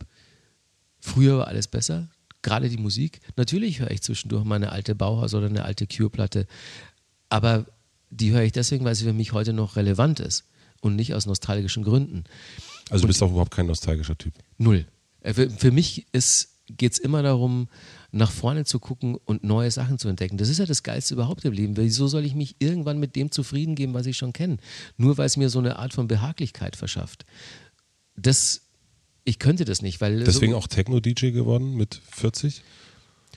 früher 1.01 1.39
war 1.39 1.49
alles 1.49 1.69
besser. 1.69 2.09
Gerade 2.43 2.69
die 2.69 2.79
Musik. 2.79 3.21
Natürlich 3.37 3.81
höre 3.81 3.91
ich 3.91 4.03
zwischendurch 4.03 4.45
mal 4.45 4.57
eine 4.57 4.73
alte 4.73 4.95
Bauhaus 4.95 5.35
oder 5.35 5.47
eine 5.47 5.65
alte 5.65 5.87
Cure-Platte. 5.87 6.47
Aber 7.29 7.67
die 8.11 8.33
höre 8.33 8.43
ich 8.43 8.53
deswegen, 8.53 8.85
weil 8.85 8.95
sie 8.95 9.05
für 9.05 9.13
mich 9.13 9.33
heute 9.33 9.53
noch 9.53 9.77
relevant 9.77 10.21
ist 10.21 10.45
und 10.81 10.97
nicht 10.97 11.15
aus 11.15 11.27
nostalgischen 11.27 11.85
Gründen. 11.85 12.25
Also 12.89 13.03
du 13.03 13.09
bist 13.09 13.23
auch 13.23 13.31
überhaupt 13.31 13.53
kein 13.53 13.67
nostalgischer 13.67 14.19
Typ. 14.19 14.35
Null. 14.59 14.87
Äh, 15.21 15.35
für, 15.35 15.51
für 15.51 15.71
mich 15.71 16.07
geht 16.77 16.93
es 16.93 16.99
immer 16.99 17.23
darum, 17.23 17.69
nach 18.13 18.31
vorne 18.31 18.65
zu 18.65 18.79
gucken 18.79 19.17
und 19.25 19.45
neue 19.45 19.71
Sachen 19.71 19.99
zu 19.99 20.09
entdecken. 20.09 20.37
Das 20.37 20.49
ist 20.49 20.59
ja 20.59 20.67
das 20.67 20.83
Geilste 20.83 21.15
überhaupt 21.15 21.45
im 21.45 21.53
Leben. 21.53 21.77
Wieso 21.77 22.09
soll 22.09 22.25
ich 22.25 22.35
mich 22.35 22.57
irgendwann 22.59 22.99
mit 22.99 23.17
dem 23.17 23.31
zufrieden 23.31 23.75
geben, 23.75 23.95
was 23.95 24.07
ich 24.07 24.17
schon 24.17 24.33
kenne? 24.33 24.57
Nur 24.97 25.19
weil 25.19 25.27
es 25.27 25.37
mir 25.37 25.49
so 25.49 25.59
eine 25.59 25.79
Art 25.79 25.93
von 25.93 26.09
Behaglichkeit 26.09 26.77
verschafft. 26.77 27.25
Das, 28.17 28.63
ich 29.25 29.39
könnte 29.39 29.65
das 29.65 29.83
nicht, 29.83 30.01
weil. 30.01 30.25
Deswegen 30.25 30.53
so, 30.53 30.59
auch 30.59 30.67
Techno-DJ 30.67 31.31
geworden 31.31 31.77
mit 31.77 32.01
40? 32.11 32.63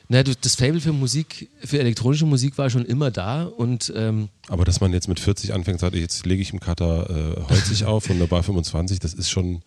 Naja, 0.09 0.23
das 0.23 0.55
Fable 0.55 0.81
für 0.81 0.91
Musik, 0.91 1.49
für 1.63 1.79
elektronische 1.79 2.25
Musik 2.25 2.57
war 2.57 2.69
schon 2.69 2.85
immer 2.85 3.11
da 3.11 3.45
und. 3.45 3.93
Ähm, 3.95 4.29
Aber 4.47 4.65
dass 4.65 4.81
man 4.81 4.91
jetzt 4.91 5.07
mit 5.07 5.19
40 5.19 5.53
anfängt, 5.53 5.79
sagt, 5.79 5.95
jetzt 5.95 6.25
lege 6.25 6.41
ich 6.41 6.51
im 6.51 6.59
Cutter 6.59 7.09
äh, 7.37 7.41
holzig 7.49 7.85
auf 7.85 8.09
und 8.09 8.19
dabei 8.19 8.41
25, 8.41 8.99
das 8.99 9.13
ist 9.13 9.29
schon 9.29 9.61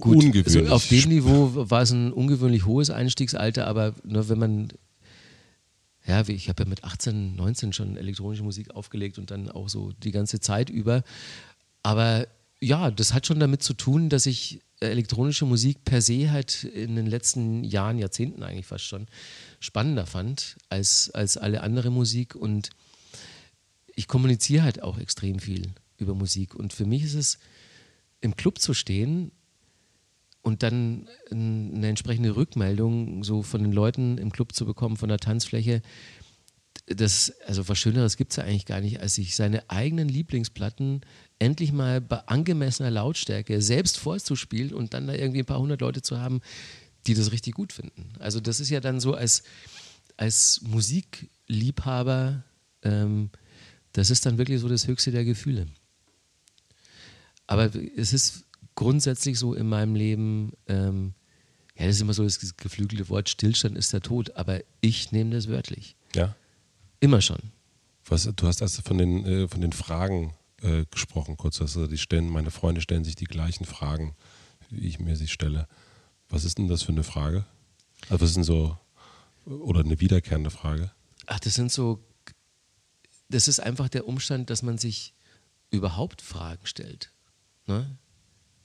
Gut, 0.00 0.16
ungewöhnlich. 0.16 0.62
Also 0.62 0.74
auf 0.74 0.88
dem 0.88 1.08
Niveau 1.08 1.50
war 1.54 1.82
es 1.82 1.90
ein 1.90 2.12
ungewöhnlich 2.12 2.66
hohes 2.66 2.90
Einstiegsalter, 2.90 3.66
aber 3.66 3.94
nur 4.04 4.28
wenn 4.28 4.38
man, 4.38 4.68
ja, 6.06 6.26
ich 6.28 6.48
habe 6.48 6.64
ja 6.64 6.68
mit 6.68 6.84
18, 6.84 7.36
19 7.36 7.72
schon 7.72 7.96
elektronische 7.96 8.42
Musik 8.42 8.70
aufgelegt 8.74 9.18
und 9.18 9.30
dann 9.30 9.50
auch 9.50 9.68
so 9.68 9.92
die 10.02 10.12
ganze 10.12 10.40
Zeit 10.40 10.70
über. 10.70 11.02
Aber 11.82 12.26
ja, 12.60 12.90
das 12.90 13.12
hat 13.12 13.26
schon 13.26 13.40
damit 13.40 13.62
zu 13.62 13.74
tun, 13.74 14.08
dass 14.08 14.26
ich 14.26 14.60
elektronische 14.80 15.46
Musik 15.46 15.84
per 15.84 16.02
se 16.02 16.30
halt 16.30 16.64
in 16.64 16.96
den 16.96 17.06
letzten 17.06 17.64
Jahren, 17.64 17.98
Jahrzehnten 17.98 18.42
eigentlich 18.42 18.66
fast 18.66 18.84
schon 18.84 19.06
spannender 19.60 20.06
fand 20.06 20.56
als, 20.68 21.10
als 21.10 21.36
alle 21.36 21.62
andere 21.62 21.90
Musik 21.90 22.34
und 22.34 22.70
ich 23.94 24.06
kommuniziere 24.06 24.62
halt 24.62 24.82
auch 24.82 24.98
extrem 24.98 25.38
viel 25.38 25.72
über 25.96 26.14
Musik. 26.14 26.54
Und 26.54 26.74
für 26.74 26.84
mich 26.84 27.02
ist 27.02 27.14
es, 27.14 27.38
im 28.20 28.36
Club 28.36 28.60
zu 28.60 28.74
stehen 28.74 29.30
und 30.46 30.62
dann 30.62 31.08
eine 31.32 31.88
entsprechende 31.88 32.36
Rückmeldung 32.36 33.24
so 33.24 33.42
von 33.42 33.64
den 33.64 33.72
Leuten 33.72 34.16
im 34.16 34.30
Club 34.30 34.54
zu 34.54 34.64
bekommen, 34.64 34.96
von 34.96 35.08
der 35.08 35.18
Tanzfläche, 35.18 35.82
das, 36.86 37.32
also 37.44 37.68
was 37.68 37.76
Schöneres 37.80 38.16
gibt 38.16 38.30
es 38.30 38.36
ja 38.36 38.44
eigentlich 38.44 38.64
gar 38.64 38.80
nicht, 38.80 39.00
als 39.00 39.16
sich 39.16 39.34
seine 39.34 39.68
eigenen 39.68 40.08
Lieblingsplatten 40.08 41.00
endlich 41.40 41.72
mal 41.72 42.00
bei 42.00 42.18
angemessener 42.28 42.92
Lautstärke 42.92 43.60
selbst 43.60 43.98
vorzuspielen 43.98 44.72
und 44.72 44.94
dann 44.94 45.08
da 45.08 45.14
irgendwie 45.14 45.40
ein 45.40 45.46
paar 45.46 45.58
hundert 45.58 45.80
Leute 45.80 46.00
zu 46.00 46.20
haben, 46.20 46.40
die 47.08 47.14
das 47.14 47.32
richtig 47.32 47.54
gut 47.56 47.72
finden. 47.72 48.12
Also 48.20 48.38
das 48.38 48.60
ist 48.60 48.70
ja 48.70 48.78
dann 48.78 49.00
so 49.00 49.14
als, 49.14 49.42
als 50.16 50.60
Musikliebhaber, 50.62 52.44
ähm, 52.82 53.30
das 53.94 54.10
ist 54.10 54.24
dann 54.24 54.38
wirklich 54.38 54.60
so 54.60 54.68
das 54.68 54.86
höchste 54.86 55.10
der 55.10 55.24
Gefühle. 55.24 55.66
Aber 57.48 57.70
es 57.96 58.12
ist 58.12 58.45
grundsätzlich 58.76 59.38
so 59.38 59.54
in 59.54 59.68
meinem 59.68 59.96
Leben, 59.96 60.52
ähm, 60.68 61.14
ja, 61.76 61.86
das 61.86 61.96
ist 61.96 62.02
immer 62.02 62.14
so 62.14 62.22
das 62.22 62.56
geflügelte 62.56 63.08
Wort, 63.08 63.28
Stillstand 63.28 63.76
ist 63.76 63.92
der 63.92 64.02
Tod, 64.02 64.36
aber 64.36 64.60
ich 64.80 65.10
nehme 65.10 65.34
das 65.34 65.48
wörtlich. 65.48 65.96
Ja. 66.14 66.36
Immer 67.00 67.20
schon. 67.20 67.38
Was, 68.04 68.30
du 68.36 68.46
hast 68.46 68.62
also 68.62 68.82
von 68.82 68.98
den, 68.98 69.26
äh, 69.26 69.48
von 69.48 69.60
den 69.60 69.72
Fragen 69.72 70.34
äh, 70.62 70.84
gesprochen, 70.90 71.36
kurz, 71.36 71.60
also 71.60 71.86
die 71.88 71.98
stellen, 71.98 72.28
meine 72.28 72.52
Freunde 72.52 72.80
stellen 72.80 73.04
sich 73.04 73.16
die 73.16 73.24
gleichen 73.24 73.64
Fragen, 73.64 74.14
wie 74.70 74.86
ich 74.86 75.00
mir 75.00 75.16
sie 75.16 75.28
stelle. 75.28 75.66
Was 76.28 76.44
ist 76.44 76.58
denn 76.58 76.68
das 76.68 76.82
für 76.82 76.92
eine 76.92 77.02
Frage? 77.02 77.44
Also 78.08 78.20
was 78.20 78.30
ist 78.30 78.36
denn 78.36 78.44
so, 78.44 78.78
oder 79.44 79.80
eine 79.80 80.00
wiederkehrende 80.00 80.50
Frage? 80.50 80.90
Ach, 81.26 81.40
das 81.40 81.54
sind 81.54 81.72
so, 81.72 82.04
das 83.28 83.48
ist 83.48 83.58
einfach 83.60 83.88
der 83.88 84.06
Umstand, 84.06 84.50
dass 84.50 84.62
man 84.62 84.78
sich 84.78 85.14
überhaupt 85.70 86.22
Fragen 86.22 86.64
stellt. 86.66 87.12
Ne? 87.66 87.98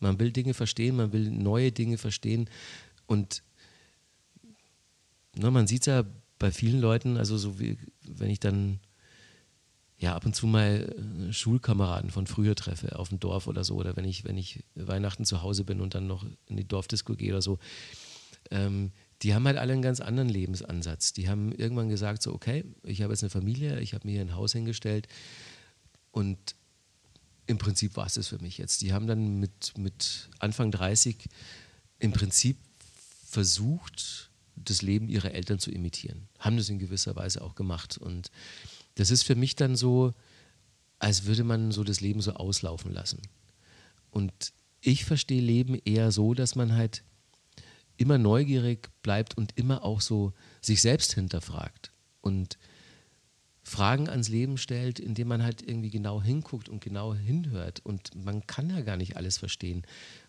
Man 0.02 0.20
will 0.20 0.32
Dinge 0.32 0.54
verstehen, 0.54 0.97
man 0.97 1.14
will 1.14 1.30
neue 1.32 1.72
Dinge 1.72 1.97
verstehen 1.97 2.49
und 3.06 3.43
ne, 5.36 5.52
man 5.52 5.68
sieht 5.68 5.82
es 5.82 5.86
ja 5.88 6.04
bei 6.39 6.52
vielen 6.52 6.82
Leuten, 6.82 7.18
also 7.18 7.38
so 7.38 7.60
wie 7.60 7.78
wenn 8.04 8.30
ich 8.30 8.39
dann 8.39 8.80
ja 10.02 10.16
ab 10.16 10.26
und 10.26 10.36
zu 10.36 10.47
mal 10.47 10.93
äh, 11.30 11.32
Schulkameraden 11.32 12.10
von 12.10 12.26
früher 12.26 12.56
treffe 12.56 12.97
auf 12.97 13.10
dem 13.10 13.20
Dorf 13.20 13.47
oder 13.47 13.64
so 13.64 13.76
oder 13.76 13.95
wenn 13.95 14.06
ich 14.06 14.26
wenn 14.26 14.38
ich 14.38 14.64
Weihnachten 14.76 15.26
zu 15.26 15.43
Hause 15.43 15.64
bin 15.64 15.80
und 15.80 15.93
dann 15.93 16.08
noch 16.08 16.26
in 16.47 16.58
die 16.58 16.68
Dorfdisco 16.68 17.14
gehe 17.16 17.32
oder 17.32 17.43
so, 17.43 17.60
ähm, 18.49 18.91
die 19.22 19.36
haben 19.36 19.45
halt 19.45 19.58
alle 19.58 19.74
einen 19.74 19.84
ganz 19.84 19.99
anderen 19.99 20.30
Lebensansatz. 20.30 21.14
Die 21.14 21.30
haben 21.30 21.52
irgendwann 21.52 21.89
gesagt 21.89 22.24
so 22.24 22.34
okay, 22.34 22.66
ich 22.84 23.04
habe 23.04 23.14
jetzt 23.14 23.22
eine 23.22 23.30
Familie, 23.30 23.80
ich 23.80 23.93
habe 23.93 24.08
mir 24.08 24.14
hier 24.14 24.22
ein 24.22 24.36
Haus 24.36 24.54
hingestellt 24.54 25.08
und 26.10 26.56
im 27.52 27.58
Prinzip 27.58 27.97
war 27.97 28.08
es 28.08 28.16
das 28.16 28.30
für 28.30 28.39
mich 28.39 28.58
jetzt. 28.58 28.82
Die 28.82 28.93
haben 28.93 29.08
dann 29.08 29.39
mit, 29.39 29.78
mit 29.78 30.30
Anfang 30.39 30.72
30 30.72 31.28
im 31.99 32.14
Prinzip 32.14 32.58
versucht, 33.28 34.32
das 34.56 34.82
Leben 34.82 35.10
ihrer 35.10 35.32
Eltern 35.32 35.60
zu 35.60 35.70
imitieren. 35.70 36.28
Haben 36.39 36.58
das 36.58 36.70
in 36.70 36.80
gewisser 36.80 37.16
Weise 37.16 37.41
auch 37.41 37.56
gemacht. 37.56 37.97
Und 37.97 38.32
das 38.95 39.12
ist 39.12 39.24
für 39.24 39.36
mich 39.36 39.56
dann 39.56 39.76
so, 39.76 40.14
als 40.97 41.26
würde 41.26 41.43
man 41.43 41.72
so 41.72 41.84
das 41.84 41.99
Leben 41.99 42.22
so 42.22 42.34
auslaufen 42.34 42.93
lassen. 42.93 43.22
Und 44.12 44.32
ich 44.80 45.06
verstehe 45.06 45.41
Leben 45.41 45.76
eher 45.76 46.12
so, 46.12 46.34
dass 46.34 46.56
man 46.56 46.74
halt 46.74 47.04
immer 47.97 48.18
neugierig 48.18 48.89
bleibt 49.04 49.38
und 49.38 49.58
immer 49.58 49.84
auch 49.84 50.02
so 50.02 50.34
sich 50.62 50.82
selbst 50.82 51.14
hinterfragt. 51.14 51.91
Und 52.22 52.58
Fragen 53.72 54.09
ans 54.09 54.28
Leben 54.28 54.57
stellt, 54.57 54.99
indem 54.99 55.30
man 55.30 55.41
halt 55.41 55.61
irgendwie 55.61 55.89
genau 55.89 56.22
hinguckt 56.22 56.67
und 56.67 56.82
genau 56.84 57.15
hinhört. 57.15 57.80
Und 57.86 58.13
man 58.15 58.45
kann 58.45 58.69
ja 58.69 58.82
gar 58.82 58.97
nicht 58.97 59.15
alles 59.15 59.38
verstehen. 59.38 59.84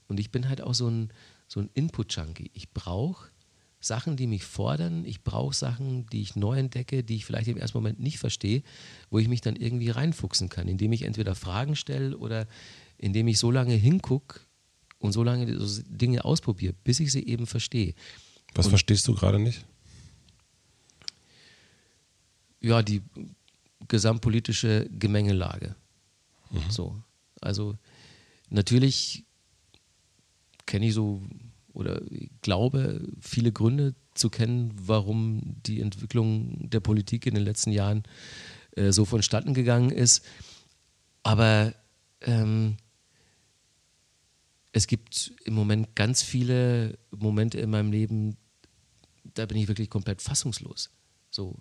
Und 0.07 0.21
ich 0.21 0.31
bin 0.31 0.49
halt 0.49 0.61
auch 0.61 0.75
so 0.75 0.89
ein, 0.89 1.13
so 1.49 1.59
ein 1.59 1.69
Input-Junkie. 1.75 2.53
Ich 2.55 2.71
brauche 2.71 3.31
Sachen, 3.81 4.17
die 4.17 4.29
mich 4.29 4.45
fordern. 4.45 5.05
Ich 5.05 5.25
brauche 5.25 5.57
Sachen, 5.57 6.07
die 6.07 6.23
ich 6.23 6.37
neu 6.37 6.57
entdecke, 6.57 7.03
die 7.03 7.17
ich 7.17 7.25
vielleicht 7.25 7.49
im 7.49 7.57
ersten 7.57 7.79
Moment 7.79 7.99
nicht 7.99 8.19
verstehe, 8.19 8.63
wo 9.11 9.19
ich 9.19 9.27
mich 9.27 9.41
dann 9.41 9.57
irgendwie 9.57 9.91
reinfuchsen 9.91 10.49
kann, 10.49 10.69
indem 10.69 10.93
ich 10.93 11.03
entweder 11.03 11.35
Fragen 11.35 11.75
stelle 11.75 12.17
oder 12.17 12.47
indem 12.97 13.27
ich 13.27 13.41
so 13.41 13.51
lange 13.51 13.75
hingucke 13.75 14.39
und 15.01 15.11
so 15.11 15.25
lange 15.25 15.47
Dinge 15.89 16.25
ausprobiere, 16.25 16.75
bis 16.85 17.01
ich 17.01 17.11
sie 17.11 17.27
eben 17.27 17.49
verstehe. 17.49 17.95
Was 18.55 18.67
und 18.67 18.71
verstehst 18.71 19.09
du 19.09 19.17
gerade 19.17 19.41
nicht? 19.41 19.65
Ja, 22.63 22.83
die 22.83 23.03
gesamtpolitische 23.89 24.89
Gemengelage. 24.91 25.75
Mhm. 26.51 26.71
So. 26.71 27.03
Also 27.41 27.77
natürlich 28.49 29.25
kenne 30.67 30.87
ich 30.87 30.95
so 30.95 31.23
oder 31.73 32.01
glaube 32.43 33.07
viele 33.21 33.53
Gründe 33.53 33.95
zu 34.15 34.31
kennen, 34.31 34.73
warum 34.77 35.57
die 35.67 35.81
Entwicklung 35.81 36.71
der 36.71 36.81
Politik 36.81 37.27
in 37.27 37.35
den 37.35 37.45
letzten 37.45 37.73
Jahren 37.73 38.05
äh, 38.77 38.93
so 38.93 39.05
vonstatten 39.05 39.55
gegangen 39.55 39.91
ist. 39.91 40.25
Aber 41.23 41.75
ähm, 42.21 42.77
es 44.73 44.87
gibt 44.87 45.33
im 45.45 45.55
Moment 45.55 45.95
ganz 45.95 46.23
viele 46.23 46.99
Momente 47.11 47.61
in 47.61 47.71
meinem 47.71 47.93
Leben, 47.93 48.37
da 49.35 49.47
bin 49.47 49.59
ich 49.59 49.69
wirklich 49.69 49.91
komplett 49.91 50.21
fassungslos. 50.21 50.91
So, 51.31 51.57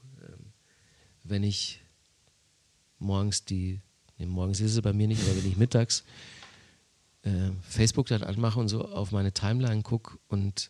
wenn 1.32 1.44
ich 1.44 1.82
morgens 3.00 3.46
die, 3.46 3.82
nee, 4.20 4.28
morgens 4.28 4.60
ist 4.60 4.76
es 4.76 4.82
bei 4.82 4.94
mir 4.94 5.08
nicht, 5.08 5.22
aber 5.24 5.36
wenn 5.36 5.50
ich 5.50 5.58
mittags 5.58 6.04
äh, 7.24 7.52
Facebook 7.68 8.08
dann 8.08 8.24
anmache 8.24 8.60
und 8.60 8.68
so 8.68 8.86
auf 8.86 9.12
meine 9.12 9.32
Timeline 9.32 9.82
gucke 9.82 10.18
und 10.28 10.70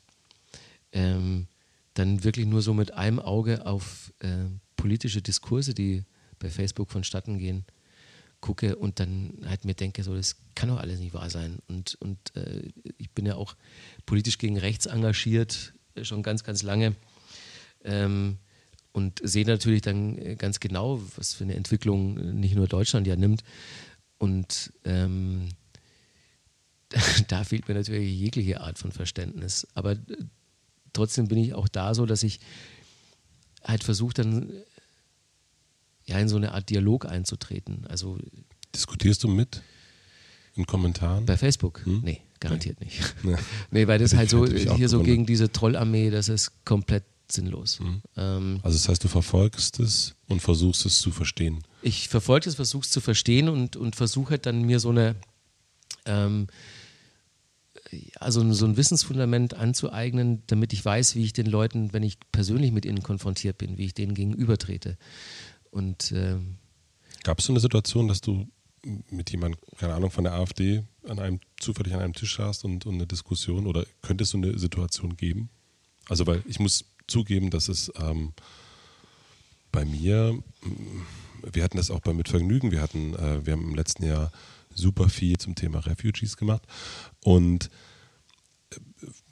ähm, 0.94 1.48
dann 1.94 2.24
wirklich 2.24 2.46
nur 2.46 2.62
so 2.62 2.74
mit 2.74 2.94
einem 2.94 3.20
Auge 3.20 3.66
auf 3.66 4.14
äh, 4.20 4.46
politische 4.78 5.22
Diskurse, 5.22 5.74
die 5.74 6.06
bei 6.40 6.50
Facebook 6.50 6.90
vonstatten 6.90 7.38
gehen, 7.38 7.66
gucke 8.40 8.76
und 8.76 9.00
dann 9.00 9.38
halt 9.46 9.66
mir 9.66 9.76
denke, 9.76 10.04
so, 10.04 10.16
das 10.16 10.38
kann 10.56 10.70
doch 10.70 10.80
alles 10.80 11.00
nicht 11.00 11.14
wahr 11.14 11.30
sein. 11.30 11.60
Und, 11.68 11.96
und 12.00 12.18
äh, 12.36 12.70
ich 12.98 13.12
bin 13.12 13.26
ja 13.26 13.36
auch 13.36 13.56
politisch 14.06 14.38
gegen 14.38 14.58
rechts 14.58 14.86
engagiert, 14.88 15.74
schon 16.02 16.24
ganz, 16.24 16.44
ganz 16.44 16.64
lange. 16.64 16.96
Ähm, 17.84 18.38
und 18.92 19.20
sehe 19.24 19.46
natürlich 19.46 19.82
dann 19.82 20.18
äh, 20.18 20.36
ganz 20.36 20.60
genau, 20.60 21.02
was 21.16 21.34
für 21.34 21.44
eine 21.44 21.56
Entwicklung 21.56 22.18
äh, 22.18 22.34
nicht 22.34 22.56
nur 22.56 22.68
Deutschland 22.68 23.08
ja 23.08 23.16
nimmt. 23.16 23.44
Und 24.18 24.74
ähm, 24.84 25.50
da 27.28 27.44
fehlt 27.44 27.68
mir 27.68 27.76
natürlich 27.76 28.18
jegliche 28.20 28.62
Art 28.62 28.78
von 28.78 28.92
Verständnis. 28.92 29.68
Aber 29.74 29.94
äh, 29.94 29.98
trotzdem 30.94 31.28
bin 31.28 31.38
ich 31.38 31.54
auch 31.54 31.68
da 31.68 31.96
so, 31.96 32.06
dass 32.06 32.24
ich 32.24 32.40
halt 33.64 33.84
versuche, 33.84 34.14
dann 34.14 34.52
ja 36.06 36.20
in 36.20 36.28
so 36.28 36.36
eine 36.36 36.54
Art 36.54 36.70
Dialog 36.70 37.06
einzutreten. 37.06 37.86
Also 37.88 38.20
Diskutierst 38.76 39.24
du 39.24 39.28
mit 39.28 39.62
in 40.56 40.66
Kommentaren? 40.66 41.26
Bei 41.26 41.38
Facebook? 41.38 41.86
Hm? 41.86 42.02
Nee, 42.04 42.22
garantiert 42.40 42.80
nee. 42.82 42.88
nicht. 42.88 43.16
Nee. 43.24 43.36
nee, 43.72 43.88
weil 43.88 44.00
das 44.00 44.16
halt 44.16 44.30
so 44.30 44.46
hier 44.46 44.90
so 44.90 45.02
gegen 45.02 45.26
diese 45.26 45.52
Trollarmee, 45.52 46.10
das 46.10 46.28
ist 46.30 46.66
komplett 46.66 47.04
sinnlos. 47.32 47.80
Mhm. 47.80 48.02
Ähm, 48.18 48.60
also 48.64 48.78
das 48.78 48.88
heißt, 48.90 49.04
du 49.04 49.08
verfolgst 49.08 49.80
es 49.80 50.16
und 50.28 50.42
versuchst 50.42 50.86
es 50.86 51.00
zu 51.00 51.12
verstehen. 51.12 51.64
Ich 51.82 52.10
verfolge 52.10 52.50
es, 52.50 52.56
versuche 52.56 52.84
es 52.84 52.92
zu 52.92 53.02
verstehen 53.02 53.50
und, 53.50 53.76
und 53.76 53.96
versuche 53.96 54.32
halt 54.32 54.46
dann 54.46 54.64
mir 54.64 54.80
so 54.80 54.90
eine 54.90 55.16
ähm, 56.06 56.48
also 58.20 58.54
so 58.54 58.66
ein 58.66 58.78
Wissensfundament 58.78 59.54
anzueignen, 59.54 60.44
damit 60.48 60.74
ich 60.74 60.84
weiß, 60.84 61.16
wie 61.16 61.24
ich 61.24 61.34
den 61.34 61.46
Leuten, 61.46 61.94
wenn 61.94 62.04
ich 62.04 62.18
persönlich 62.32 62.72
mit 62.72 62.86
ihnen 62.86 63.04
konfrontiert 63.04 63.58
bin, 63.58 63.78
wie 63.78 63.86
ich 63.86 63.94
denen 63.94 64.14
gegenübertrete. 64.14 64.98
Und 65.72 66.12
ähm, 66.16 66.56
gab 67.24 67.40
es 67.40 67.46
so 67.46 67.54
eine 67.54 67.60
Situation, 67.60 68.08
dass 68.08 68.22
du 68.22 68.48
mit 69.10 69.30
jemandem, 69.30 69.60
keine 69.78 69.94
Ahnung, 69.94 70.10
von 70.10 70.24
der 70.24 70.34
AfD 70.34 70.84
an 71.08 71.20
einem 71.20 71.40
zufällig 71.60 71.94
an 71.94 72.02
einem 72.02 72.14
Tisch 72.14 72.38
saßt 72.38 72.66
und, 72.66 72.86
und 72.86 72.96
eine 72.96 73.08
Diskussion 73.08 73.68
oder 73.68 73.86
könnte 74.02 74.24
es 74.24 74.32
so 74.32 74.38
eine 74.38 74.58
Situation 74.58 75.18
geben? 75.18 75.50
Also 76.10 76.26
weil 76.26 76.44
ich 76.48 76.60
muss 76.60 76.86
zugeben, 77.12 77.50
dass 77.50 77.70
es 77.70 77.92
ähm, 78.00 78.34
bei 79.72 79.86
mir, 79.86 80.38
wir 81.52 81.64
hatten 81.64 81.78
das 81.78 81.92
auch 81.92 82.02
bei 82.02 82.14
Mitvergnügen, 82.14 82.72
wir 82.72 82.82
hatten, 82.82 83.14
äh, 83.16 83.46
wir 83.46 83.54
haben 83.54 83.70
im 83.70 83.76
letzten 83.76 84.06
Jahr 84.06 84.32
super 84.74 85.10
viel 85.10 85.38
zum 85.38 85.56
Thema 85.56 85.80
Refugees 85.80 86.38
gemacht 86.38 86.64
und 87.24 87.70
äh, 88.72 88.78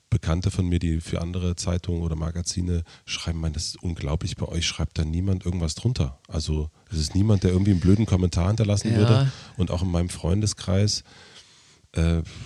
Bekannte 0.10 0.50
von 0.50 0.68
mir, 0.68 0.80
die 0.80 1.02
für 1.02 1.22
andere 1.22 1.56
Zeitungen 1.56 2.02
oder 2.02 2.16
Magazine 2.16 2.84
schreiben, 3.06 3.40
man, 3.40 3.54
das 3.54 3.66
ist 3.66 3.84
unglaublich, 3.84 4.38
bei 4.38 4.48
euch 4.48 4.66
schreibt 4.66 4.98
da 4.98 5.06
niemand 5.06 5.46
irgendwas 5.46 5.76
drunter. 5.76 6.20
Also 6.28 6.72
es 6.90 6.98
ist 6.98 7.14
niemand, 7.14 7.44
der 7.44 7.52
irgendwie 7.52 7.72
einen 7.72 7.80
blöden 7.80 8.08
Kommentar 8.08 8.48
hinterlassen 8.48 8.92
ja. 8.92 8.98
würde. 8.98 9.32
Und 9.56 9.70
auch 9.70 9.84
in 9.84 9.92
meinem 9.92 10.10
Freundeskreis 10.10 11.04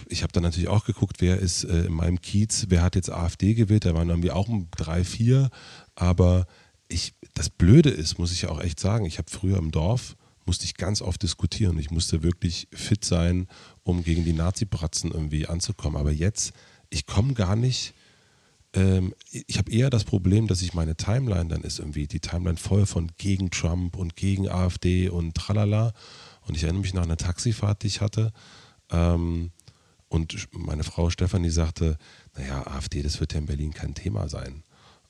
ich 0.07 0.23
habe 0.23 0.31
dann 0.31 0.43
natürlich 0.43 0.69
auch 0.69 0.85
geguckt, 0.85 1.17
wer 1.19 1.37
ist 1.37 1.65
äh, 1.65 1.85
in 1.85 1.93
meinem 1.93 2.21
Kiez, 2.21 2.67
wer 2.69 2.81
hat 2.81 2.95
jetzt 2.95 3.11
AfD 3.11 3.53
gewählt, 3.53 3.85
da 3.85 3.93
waren 3.93 4.09
irgendwie 4.09 4.31
auch 4.31 4.47
um 4.47 4.69
drei, 4.75 5.03
vier, 5.03 5.49
aber 5.95 6.47
ich, 6.87 7.13
das 7.33 7.49
Blöde 7.49 7.89
ist, 7.89 8.19
muss 8.19 8.31
ich 8.31 8.47
auch 8.47 8.61
echt 8.61 8.79
sagen, 8.79 9.05
ich 9.05 9.17
habe 9.17 9.29
früher 9.29 9.57
im 9.57 9.71
Dorf 9.71 10.15
musste 10.45 10.65
ich 10.65 10.75
ganz 10.75 11.01
oft 11.01 11.21
diskutieren. 11.23 11.77
Ich 11.79 11.91
musste 11.91 12.23
wirklich 12.23 12.67
fit 12.73 13.05
sein, 13.05 13.47
um 13.83 14.03
gegen 14.03 14.25
die 14.25 14.33
Nazi-Bratzen 14.33 15.11
irgendwie 15.11 15.47
anzukommen. 15.47 15.97
Aber 15.97 16.11
jetzt, 16.11 16.53
ich 16.89 17.05
komme 17.05 17.33
gar 17.33 17.55
nicht. 17.55 17.93
Ähm, 18.73 19.13
ich 19.31 19.57
habe 19.57 19.71
eher 19.71 19.89
das 19.89 20.03
Problem, 20.03 20.47
dass 20.47 20.61
ich 20.61 20.73
meine 20.73 20.95
Timeline 20.95 21.49
dann 21.49 21.61
ist 21.61 21.79
irgendwie 21.79 22.07
die 22.07 22.19
Timeline 22.19 22.57
voll 22.57 22.85
von 22.85 23.11
gegen 23.17 23.51
Trump 23.51 23.95
und 23.95 24.15
gegen 24.15 24.49
AfD 24.49 25.09
und 25.09 25.35
tralala. 25.35 25.93
Und 26.41 26.57
ich 26.57 26.63
erinnere 26.63 26.81
mich 26.81 26.93
noch 26.93 27.03
an 27.03 27.09
eine 27.09 27.17
Taxifahrt, 27.17 27.83
die 27.83 27.87
ich 27.87 28.01
hatte. 28.01 28.33
Ähm, 28.89 29.51
und 30.09 30.47
meine 30.51 30.83
Frau 30.83 31.09
Stefanie 31.09 31.49
sagte, 31.49 31.97
naja, 32.37 32.67
AfD, 32.67 33.01
das 33.01 33.19
wird 33.19 33.33
ja 33.33 33.39
in 33.39 33.47
Berlin 33.47 33.73
kein 33.73 33.95
Thema 33.95 34.29
sein. 34.29 34.63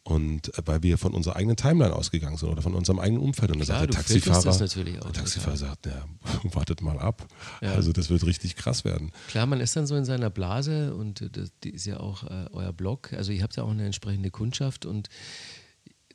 Und 0.04 0.58
äh, 0.58 0.62
weil 0.66 0.84
wir 0.84 0.98
von 0.98 1.14
unserer 1.14 1.38
eigenen 1.38 1.56
Timeline 1.56 1.94
ausgegangen 1.94 2.38
sind 2.38 2.50
oder 2.50 2.62
von 2.62 2.74
unserem 2.74 3.00
eigenen 3.00 3.22
Umfeld. 3.22 3.52
Und 3.52 3.60
da 3.60 3.66
sagt 3.66 3.82
der 3.82 3.90
Taxifahrer, 3.90 4.44
das 4.44 4.60
natürlich 4.60 5.00
auch 5.00 5.06
der 5.06 5.14
Taxifahrer 5.14 5.58
sagt, 5.58 5.86
ja, 5.86 6.06
wartet 6.44 6.82
mal 6.82 7.00
ab. 7.00 7.26
Ja. 7.62 7.74
Also 7.74 7.92
das 7.94 8.10
wird 8.10 8.26
richtig 8.26 8.56
krass 8.56 8.84
werden. 8.84 9.12
Klar, 9.28 9.46
man 9.46 9.62
ist 9.62 9.76
dann 9.76 9.88
so 9.88 9.96
in 9.96 10.06
seiner 10.06 10.30
Blase 10.30 10.94
und 10.94 11.22
äh, 11.22 11.30
das, 11.30 11.52
die 11.64 11.70
ist 11.70 11.86
ja 11.86 12.00
auch 12.00 12.24
äh, 12.24 12.48
euer 12.52 12.74
Blog. 12.74 13.14
Also 13.14 13.32
ihr 13.32 13.44
habt 13.44 13.56
ja 13.56 13.64
auch 13.64 13.72
eine 13.72 13.86
entsprechende 13.86 14.30
Kundschaft 14.30 14.86
und 14.86 15.10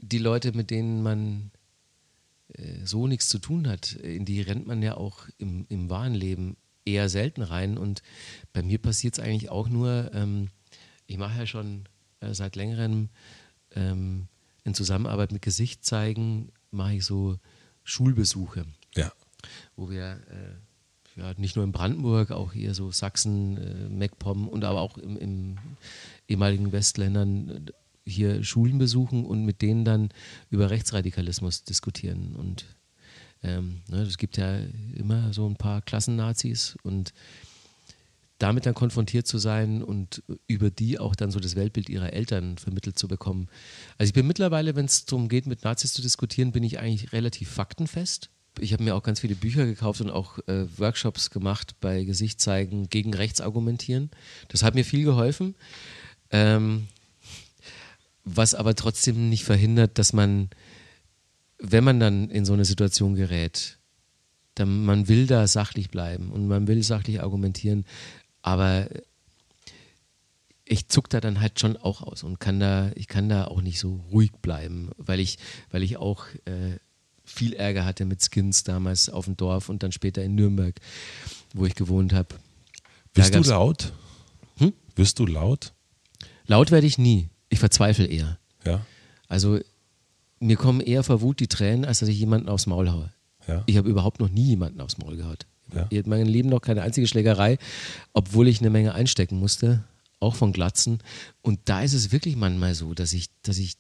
die 0.00 0.18
Leute, 0.18 0.52
mit 0.52 0.70
denen 0.70 1.02
man 1.02 1.50
äh, 2.54 2.84
so 2.84 3.06
nichts 3.06 3.28
zu 3.28 3.38
tun 3.38 3.68
hat, 3.68 3.92
in 3.92 4.24
die 4.24 4.42
rennt 4.42 4.66
man 4.66 4.82
ja 4.82 4.96
auch 4.96 5.28
im, 5.38 5.66
im 5.68 5.88
wahren 5.88 6.14
Leben 6.14 6.56
eher 6.89 7.09
selten 7.09 7.43
rein. 7.43 7.78
Und 7.78 8.03
bei 8.53 8.62
mir 8.62 8.78
passiert 8.78 9.14
es 9.18 9.24
eigentlich 9.24 9.51
auch 9.51 9.68
nur, 9.68 10.11
ähm, 10.14 10.49
ich 11.07 11.18
mache 11.18 11.39
ja 11.39 11.47
schon 11.47 11.84
äh, 12.20 12.34
seit 12.34 12.57
längerem 12.57 13.09
ähm, 13.74 14.28
in 14.64 14.74
Zusammenarbeit 14.74 15.32
mit 15.32 15.43
Gesicht 15.43 15.84
zeigen, 15.84 16.51
mache 16.70 16.95
ich 16.95 17.05
so 17.05 17.39
Schulbesuche, 17.84 18.66
Ja. 18.97 19.12
wo 19.76 19.89
wir 19.91 20.20
äh, 20.30 21.20
ja, 21.20 21.32
nicht 21.36 21.57
nur 21.57 21.64
in 21.64 21.72
Brandenburg, 21.72 22.30
auch 22.30 22.53
hier 22.53 22.74
so 22.74 22.91
Sachsen, 22.91 23.57
äh, 23.57 23.89
MacPom 23.89 24.47
und 24.49 24.64
aber 24.64 24.80
auch 24.80 24.99
im, 24.99 25.16
im 25.16 25.57
ehemaligen 26.28 26.70
Westländern 26.72 27.66
äh, 27.68 27.72
hier 28.11 28.43
Schulen 28.45 28.78
besuchen 28.78 29.24
und 29.26 29.45
mit 29.45 29.61
denen 29.61 29.84
dann 29.84 30.09
über 30.51 30.70
Rechtsradikalismus 30.70 31.64
diskutieren. 31.64 32.36
Und 32.36 32.64
ähm, 33.43 33.82
ne, 33.89 34.03
es 34.03 34.18
gibt 34.18 34.36
ja 34.36 34.59
immer 34.95 35.32
so 35.32 35.47
ein 35.49 35.57
paar 35.57 35.82
Klassennazis 35.82 36.76
und 36.82 37.12
damit 38.39 38.66
dann 38.66 38.74
konfrontiert 38.74 39.26
zu 39.26 39.39
sein 39.39 39.82
und 39.82 40.22
über 40.47 40.70
die 40.70 40.99
auch 40.99 41.16
dann 41.16 41.30
so 41.30 41.41
das 41.41 41.57
Weltbild 41.57 41.89
ihrer 41.89 42.12
Eltern 42.12 42.57
vermittelt 42.57 42.99
zu 42.99 43.09
bekommen. 43.09 43.49
Also 43.99 44.11
ich 44.11 44.14
bin 44.14 44.26
mittlerweile, 44.26 44.76
wenn 44.76 44.86
es 44.86 45.07
darum 45.07 45.28
geht, 45.28 45.47
mit 45.47 45.64
Nazis 45.64 45.93
zu 45.93 46.03
diskutieren, 46.03 46.53
bin 46.53 46.62
ich 46.62 46.78
eigentlich 46.78 47.12
relativ 47.12 47.51
faktenfest. 47.51 48.30
Ich 48.61 48.72
habe 48.72 48.84
mir 48.84 48.95
auch 48.95 49.03
ganz 49.03 49.20
viele 49.20 49.34
Bücher 49.34 49.66
gekauft 49.66 50.01
und 50.01 50.11
auch 50.11 50.39
äh, 50.47 50.66
Workshops 50.78 51.30
gemacht 51.30 51.74
bei 51.80 52.05
Gesicht 52.05 52.41
zeigen, 52.41 52.89
gegen 52.89 53.12
rechts 53.12 53.41
argumentieren. 53.41 54.11
Das 54.49 54.62
hat 54.62 54.74
mir 54.74 54.84
viel 54.84 55.05
geholfen. 55.05 55.55
Ähm, 56.30 56.86
was 58.24 58.55
aber 58.55 58.74
trotzdem 58.74 59.28
nicht 59.28 59.45
verhindert, 59.45 59.99
dass 59.99 60.12
man, 60.12 60.51
wenn 61.59 61.84
man 61.84 62.00
dann 62.00 62.30
in 62.30 62.44
so 62.44 62.52
eine 62.52 62.64
Situation 62.64 63.14
gerät, 63.14 63.78
dann 64.54 64.84
man 64.84 65.09
will 65.09 65.26
da 65.26 65.46
sachlich 65.46 65.90
bleiben 65.90 66.30
und 66.30 66.48
man 66.48 66.66
will 66.66 66.82
sachlich 66.82 67.20
argumentieren, 67.22 67.84
aber 68.42 68.88
ich 70.64 70.88
zuck 70.88 71.09
da 71.09 71.20
dann 71.20 71.40
halt 71.40 71.59
schon 71.59 71.76
auch 71.76 72.02
aus 72.02 72.22
und 72.22 72.40
kann 72.40 72.61
da, 72.61 72.90
ich 72.94 73.09
kann 73.09 73.28
da 73.28 73.46
auch 73.46 73.62
nicht 73.62 73.78
so 73.80 74.00
ruhig 74.12 74.32
bleiben, 74.42 74.90
weil 74.98 75.20
ich, 75.20 75.38
weil 75.70 75.82
ich 75.82 75.96
auch 75.96 76.26
äh, 76.44 76.78
viel 77.24 77.54
Ärger 77.54 77.84
hatte 77.84 78.04
mit 78.04 78.22
Skins 78.22 78.64
damals 78.64 79.09
auf 79.09 79.24
dem 79.24 79.36
Dorf 79.36 79.68
und 79.68 79.82
dann 79.82 79.92
später 79.92 80.22
in 80.22 80.34
Nürnberg, 80.34 80.78
wo 81.54 81.66
ich 81.66 81.74
gewohnt 81.74 82.12
habe. 82.12 82.34
Bist 83.14 83.34
du 83.34 83.40
laut? 83.40 83.92
Hm? 84.59 84.72
Wirst 84.94 85.18
du 85.18 85.26
laut? 85.26 85.72
Laut 86.46 86.70
werde 86.70 86.86
ich 86.86 86.98
nie. 86.98 87.28
Ich 87.48 87.59
verzweifle 87.59 88.06
eher. 88.06 88.38
Ja. 88.64 88.84
Also 89.28 89.61
mir 90.41 90.57
kommen 90.57 90.80
eher 90.80 91.03
vor 91.03 91.20
Wut 91.20 91.41
die 91.41 91.49
Tränen, 91.49 91.84
als 91.84 92.01
dass 92.01 92.09
ich 92.09 92.18
jemanden 92.18 92.49
aufs 92.49 92.66
Maul 92.66 92.91
haue. 92.91 93.12
Ja. 93.47 93.62
Ich 93.66 93.76
habe 93.76 93.89
überhaupt 93.89 94.20
noch 94.20 94.28
nie 94.28 94.47
jemanden 94.47 94.80
aufs 94.80 94.99
Maul 94.99 95.16
gehaut. 95.16 95.47
Ja. 95.74 95.86
Ich 95.91 95.99
hatte 95.99 96.09
mein 96.09 96.26
Leben 96.26 96.49
noch 96.49 96.61
keine 96.61 96.82
einzige 96.82 97.07
Schlägerei, 97.07 97.59
obwohl 98.12 98.49
ich 98.49 98.61
eine 98.61 98.70
Menge 98.70 98.95
einstecken 98.95 99.39
musste, 99.39 99.84
auch 100.20 100.34
von 100.34 100.53
Glatzen. 100.53 101.01
Und 101.43 101.61
da 101.64 101.82
ist 101.82 101.93
es 101.93 102.12
wirklich 102.12 102.36
manchmal 102.36 102.74
so, 102.74 102.95
dass 102.95 103.12
ich, 103.12 103.28
dass 103.43 103.59
ich 103.59 103.74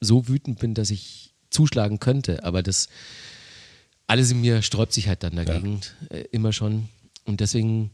so 0.00 0.28
wütend 0.28 0.58
bin, 0.58 0.74
dass 0.74 0.90
ich 0.90 1.34
zuschlagen 1.50 1.98
könnte. 1.98 2.44
Aber 2.44 2.62
das 2.62 2.88
alles 4.06 4.30
in 4.30 4.40
mir 4.40 4.62
sträubt 4.62 4.92
sich 4.92 5.08
halt 5.08 5.22
dann 5.22 5.36
dagegen, 5.36 5.80
äh, 6.10 6.24
immer 6.30 6.52
schon. 6.52 6.88
Und 7.24 7.40
deswegen 7.40 7.90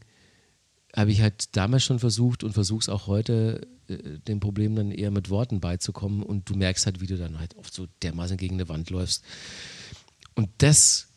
habe 0.95 1.11
ich 1.11 1.21
halt 1.21 1.55
damals 1.55 1.83
schon 1.83 1.99
versucht 1.99 2.43
und 2.43 2.53
versuche 2.53 2.79
es 2.81 2.89
auch 2.89 3.07
heute, 3.07 3.67
äh, 3.87 4.19
dem 4.27 4.39
Problem 4.39 4.75
dann 4.75 4.91
eher 4.91 5.11
mit 5.11 5.29
Worten 5.29 5.59
beizukommen. 5.59 6.23
Und 6.23 6.49
du 6.49 6.55
merkst 6.55 6.85
halt, 6.85 7.01
wie 7.01 7.07
du 7.07 7.17
dann 7.17 7.39
halt 7.39 7.55
oft 7.57 7.73
so 7.73 7.87
dermaßen 8.01 8.37
gegen 8.37 8.55
eine 8.55 8.69
Wand 8.69 8.89
läufst. 8.89 9.23
Und 10.35 10.49
das 10.59 11.07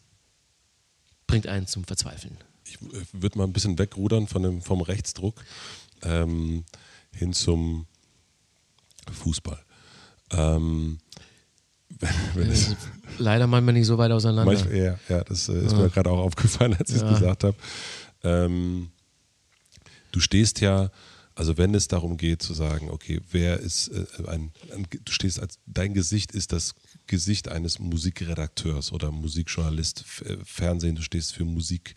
bringt 1.27 1.47
einen 1.47 1.67
zum 1.67 1.85
Verzweifeln. 1.85 2.37
Ich 2.65 2.79
würde 3.13 3.39
mal 3.39 3.45
ein 3.45 3.53
bisschen 3.53 3.79
wegrudern 3.79 4.27
von 4.27 4.43
dem, 4.43 4.63
vom 4.63 4.81
Rechtsdruck 4.81 5.43
ähm, 6.03 6.65
hin 7.15 7.33
zum 7.33 7.87
Fußball. 9.13 9.59
Ähm, 10.33 10.99
wenn, 12.01 12.11
wenn 12.35 12.51
es, 12.51 12.77
Leider 13.19 13.47
manchmal 13.47 13.75
nicht 13.75 13.87
so 13.87 13.97
weit 13.97 14.11
auseinander. 14.13 14.45
manchmal, 14.53 14.77
ja, 14.77 14.99
ja, 15.09 15.25
das 15.25 15.49
äh, 15.49 15.65
ist 15.65 15.73
Ja. 15.73 15.79
mir 15.79 15.89
gerade 15.91 16.11
auch 16.11 16.19
aufgefallen, 16.19 16.75
als 16.79 16.91
ich 16.91 16.97
es 16.97 17.03
Ja. 17.03 17.09
gesagt 17.09 17.45
habe. 17.45 17.57
Ähm, 18.23 18.91
du 20.13 20.21
stehst 20.21 20.61
ja, 20.61 20.91
also 21.35 21.57
wenn 21.57 21.75
es 21.75 21.87
darum 21.87 22.17
geht 22.17 22.43
zu 22.43 22.53
sagen, 22.53 22.91
okay, 22.91 23.21
wer 23.31 23.61
ist 23.61 23.89
äh, 23.89 24.07
ein, 24.27 24.53
ein, 24.75 24.87
du 24.91 25.13
stehst 25.13 25.39
als, 25.41 25.59
dein 25.67 25.95
Gesicht 25.95 26.33
ist 26.33 26.53
das 26.53 26.75
Gesicht 27.07 27.49
eines 27.49 27.79
Musikredakteurs 27.79 28.93
oder 28.93 29.13
Musikjournalist, 29.13 30.05
äh, 30.25 30.37
Fernsehen, 30.45 30.97
du 30.97 31.03
stehst 31.03 31.33
für 31.35 31.45
Musik, 31.45 31.95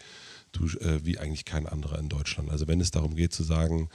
du, 0.51 0.66
äh, 0.80 1.03
wie 1.03 1.18
eigentlich 1.18 1.45
kein 1.45 1.66
anderer 1.68 1.97
in 1.99 2.09
Deutschland. 2.09 2.49
Also 2.51 2.68
wenn 2.68 2.82
es 2.82 2.91
darum 2.91 3.16
geht 3.16 3.34
zu 3.34 3.43
sagen, 3.43 3.89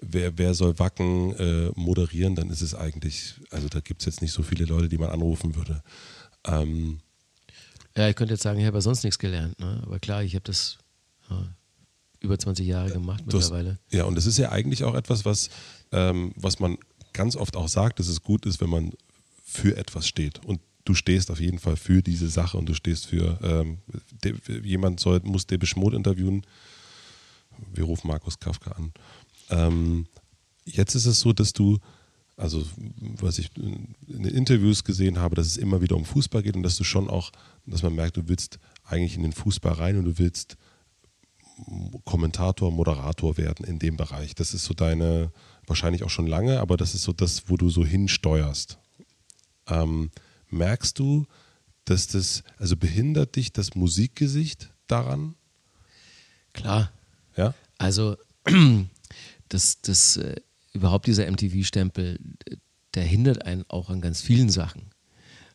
wer, 0.00 0.38
wer 0.38 0.54
soll 0.54 0.78
Wacken 0.78 1.34
äh, 1.36 1.70
moderieren, 1.74 2.34
dann 2.34 2.50
ist 2.50 2.62
es 2.62 2.74
eigentlich, 2.74 3.34
also 3.50 3.68
da 3.68 3.80
gibt 3.80 4.00
es 4.02 4.06
jetzt 4.06 4.22
nicht 4.22 4.32
so 4.32 4.42
viele 4.42 4.64
Leute, 4.64 4.88
die 4.88 4.98
man 4.98 5.10
anrufen 5.10 5.56
würde. 5.56 5.82
Ähm, 6.44 7.00
Ja, 7.96 8.08
ich 8.08 8.16
könnte 8.16 8.34
jetzt 8.34 8.42
sagen, 8.42 8.60
ich 8.60 8.66
habe 8.66 8.80
sonst 8.80 9.04
nichts 9.04 9.18
gelernt. 9.18 9.58
Ne? 9.58 9.82
Aber 9.82 9.98
klar, 9.98 10.22
ich 10.22 10.34
habe 10.34 10.44
das 10.44 10.78
ja, 11.28 11.48
über 12.26 12.38
20 12.38 12.66
Jahre 12.66 12.90
gemacht 12.90 13.22
Du 13.26 13.38
hast- 13.38 13.44
mittlerweile. 13.50 13.78
Ja, 13.90 14.04
und 14.04 14.14
das 14.16 14.26
ist 14.26 14.36
ja 14.38 14.50
eigentlich 14.52 14.84
auch 14.84 14.94
etwas, 14.94 15.24
was, 15.24 15.48
ähm, 15.92 16.32
was 16.36 16.58
man 16.60 16.76
ganz 17.12 17.34
oft 17.36 17.56
auch 17.56 17.68
sagt, 17.68 17.98
dass 17.98 18.08
es 18.08 18.22
gut 18.22 18.44
ist, 18.46 18.60
wenn 18.60 18.68
man 18.70 18.92
für 19.44 19.76
etwas 19.76 20.06
steht. 20.06 20.44
Und 20.44 20.60
du 20.84 20.94
stehst 20.94 21.30
auf 21.30 21.40
jeden 21.40 21.58
Fall 21.58 21.76
für 21.76 22.02
diese 22.02 22.28
Sache 22.28 22.58
und 22.58 22.66
du 22.68 22.74
stehst 22.74 23.06
für, 23.06 23.38
ähm, 23.42 23.78
de, 24.24 24.34
jemand 24.62 25.00
soll, 25.00 25.20
muss 25.24 25.46
Debisch 25.46 25.76
Mode 25.76 25.96
interviewen. 25.96 26.42
Wir 27.72 27.84
rufen 27.84 28.08
Markus 28.08 28.38
Kafka 28.38 28.72
an. 28.72 28.92
Ähm, 29.50 30.06
jetzt 30.64 30.94
ist 30.94 31.06
es 31.06 31.20
so, 31.20 31.32
dass 31.32 31.52
du, 31.52 31.78
also 32.36 32.64
was 33.16 33.38
ich 33.38 33.50
in 33.56 33.94
den 34.06 34.26
Interviews 34.34 34.84
gesehen 34.84 35.18
habe, 35.18 35.34
dass 35.36 35.46
es 35.46 35.56
immer 35.56 35.80
wieder 35.80 35.96
um 35.96 36.04
Fußball 36.04 36.42
geht 36.42 36.54
und 36.56 36.62
dass 36.62 36.76
du 36.76 36.84
schon 36.84 37.08
auch, 37.08 37.30
dass 37.64 37.82
man 37.82 37.94
merkt, 37.94 38.16
du 38.18 38.28
willst 38.28 38.58
eigentlich 38.84 39.16
in 39.16 39.22
den 39.22 39.32
Fußball 39.32 39.72
rein 39.72 39.96
und 39.96 40.04
du 40.04 40.18
willst 40.18 40.56
Kommentator, 42.04 42.70
Moderator 42.70 43.36
werden 43.36 43.64
in 43.64 43.78
dem 43.78 43.96
Bereich. 43.96 44.34
Das 44.34 44.52
ist 44.52 44.64
so 44.64 44.74
deine, 44.74 45.32
wahrscheinlich 45.66 46.02
auch 46.04 46.10
schon 46.10 46.26
lange, 46.26 46.60
aber 46.60 46.76
das 46.76 46.94
ist 46.94 47.02
so 47.02 47.12
das, 47.12 47.48
wo 47.48 47.56
du 47.56 47.70
so 47.70 47.84
hinsteuerst. 47.84 48.78
Ähm, 49.68 50.10
merkst 50.48 50.98
du, 50.98 51.26
dass 51.84 52.08
das, 52.08 52.42
also 52.58 52.76
behindert 52.76 53.36
dich 53.36 53.52
das 53.52 53.74
Musikgesicht 53.74 54.70
daran? 54.86 55.34
Klar. 56.52 56.92
Ja? 57.36 57.54
Also, 57.78 58.16
das, 59.48 59.80
das, 59.80 60.16
äh, 60.18 60.36
überhaupt 60.76 61.06
dieser 61.06 61.30
MTV-Stempel, 61.30 62.20
der 62.94 63.02
hindert 63.02 63.44
einen 63.44 63.64
auch 63.68 63.90
an 63.90 64.00
ganz 64.00 64.20
vielen 64.20 64.50
Sachen. 64.50 64.90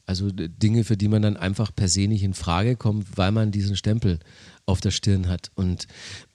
Also 0.06 0.30
Dinge, 0.32 0.84
für 0.84 0.97
die 0.97 1.08
man 1.08 1.22
dann 1.22 1.38
einfach 1.38 1.74
per 1.74 1.88
se 1.88 2.08
nicht 2.08 2.24
in 2.24 2.34
Frage 2.34 2.76
kommt, 2.76 3.18
weil 3.18 3.32
man 3.32 3.52
diesen 3.52 3.78
Stempel 3.78 4.20
auf 4.66 4.82
der 4.82 4.91
Stirn 4.91 5.28
hat. 5.28 5.51
Und 5.55 5.88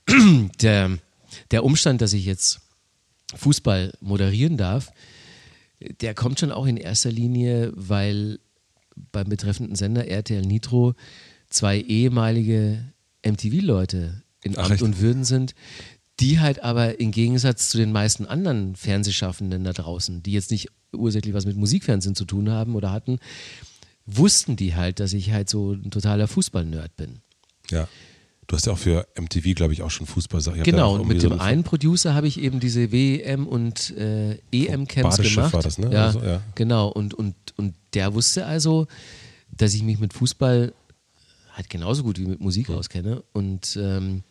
der, 0.61 0.97
der 1.51 1.63
Umstand, 1.63 2.01
dass 2.01 2.13
ich 2.13 2.25
jetzt 2.25 2.59
Fußball 3.35 3.93
moderieren 3.99 4.57
darf, 4.57 4.91
der 6.01 6.13
kommt 6.13 6.39
schon 6.39 6.51
auch 6.51 6.65
in 6.65 6.77
erster 6.77 7.11
Linie, 7.11 7.71
weil 7.75 8.39
beim 9.11 9.29
betreffenden 9.29 9.75
Sender 9.75 10.07
RTL 10.07 10.41
Nitro 10.41 10.95
zwei 11.49 11.79
ehemalige 11.79 12.83
MTV-Leute 13.25 14.23
in 14.41 14.57
Ach, 14.57 14.65
Amt 14.65 14.73
echt? 14.75 14.81
und 14.81 14.99
Würden 14.99 15.23
sind, 15.23 15.53
die 16.19 16.39
halt 16.39 16.63
aber 16.63 16.99
im 16.99 17.11
Gegensatz 17.11 17.69
zu 17.69 17.77
den 17.77 17.91
meisten 17.91 18.25
anderen 18.25 18.75
Fernsehschaffenden 18.75 19.63
da 19.63 19.73
draußen, 19.73 20.23
die 20.23 20.31
jetzt 20.31 20.51
nicht 20.51 20.69
ursächlich 20.91 21.33
was 21.33 21.45
mit 21.45 21.57
Musikfernsehen 21.57 22.15
zu 22.15 22.25
tun 22.25 22.49
haben 22.49 22.75
oder 22.75 22.91
hatten, 22.91 23.19
wussten 24.05 24.55
die 24.55 24.75
halt, 24.75 24.99
dass 24.99 25.13
ich 25.13 25.31
halt 25.31 25.49
so 25.49 25.73
ein 25.73 25.91
totaler 25.91 26.27
Fußball-Nerd 26.27 26.95
bin. 26.95 27.19
Ja. 27.69 27.87
Du 28.47 28.55
hast 28.55 28.65
ja 28.65 28.71
auch 28.71 28.77
für 28.77 29.05
MTV, 29.19 29.55
glaube 29.55 29.73
ich, 29.73 29.81
auch 29.81 29.91
schon 29.91 30.07
Fußball. 30.07 30.41
Genau, 30.63 30.95
und 30.95 31.07
mit 31.07 31.21
dem 31.21 31.33
so 31.33 31.37
einen 31.37 31.63
Producer 31.63 32.13
habe 32.13 32.27
ich 32.27 32.39
eben 32.39 32.61
diese 32.61 32.93
WM 32.93 33.45
und 33.45 33.95
äh, 33.97 34.39
EM-Camps 34.53 35.17
gemacht. 35.17 35.51
war 35.51 35.61
das, 35.61 35.77
ne? 35.77 35.91
Ja, 35.91 36.05
also, 36.05 36.19
ja, 36.23 36.41
genau. 36.55 36.87
Und, 36.87 37.13
und, 37.13 37.35
und 37.57 37.75
der 37.93 38.13
wusste 38.13 38.45
also, 38.45 38.87
dass 39.51 39.73
ich 39.73 39.83
mich 39.83 39.99
mit 39.99 40.13
Fußball 40.13 40.73
halt 41.51 41.69
genauso 41.69 42.03
gut 42.03 42.19
wie 42.19 42.25
mit 42.25 42.39
Musik 42.39 42.69
mhm. 42.69 42.75
auskenne. 42.75 43.21
Und 43.33 43.77
ähm, 43.81 44.23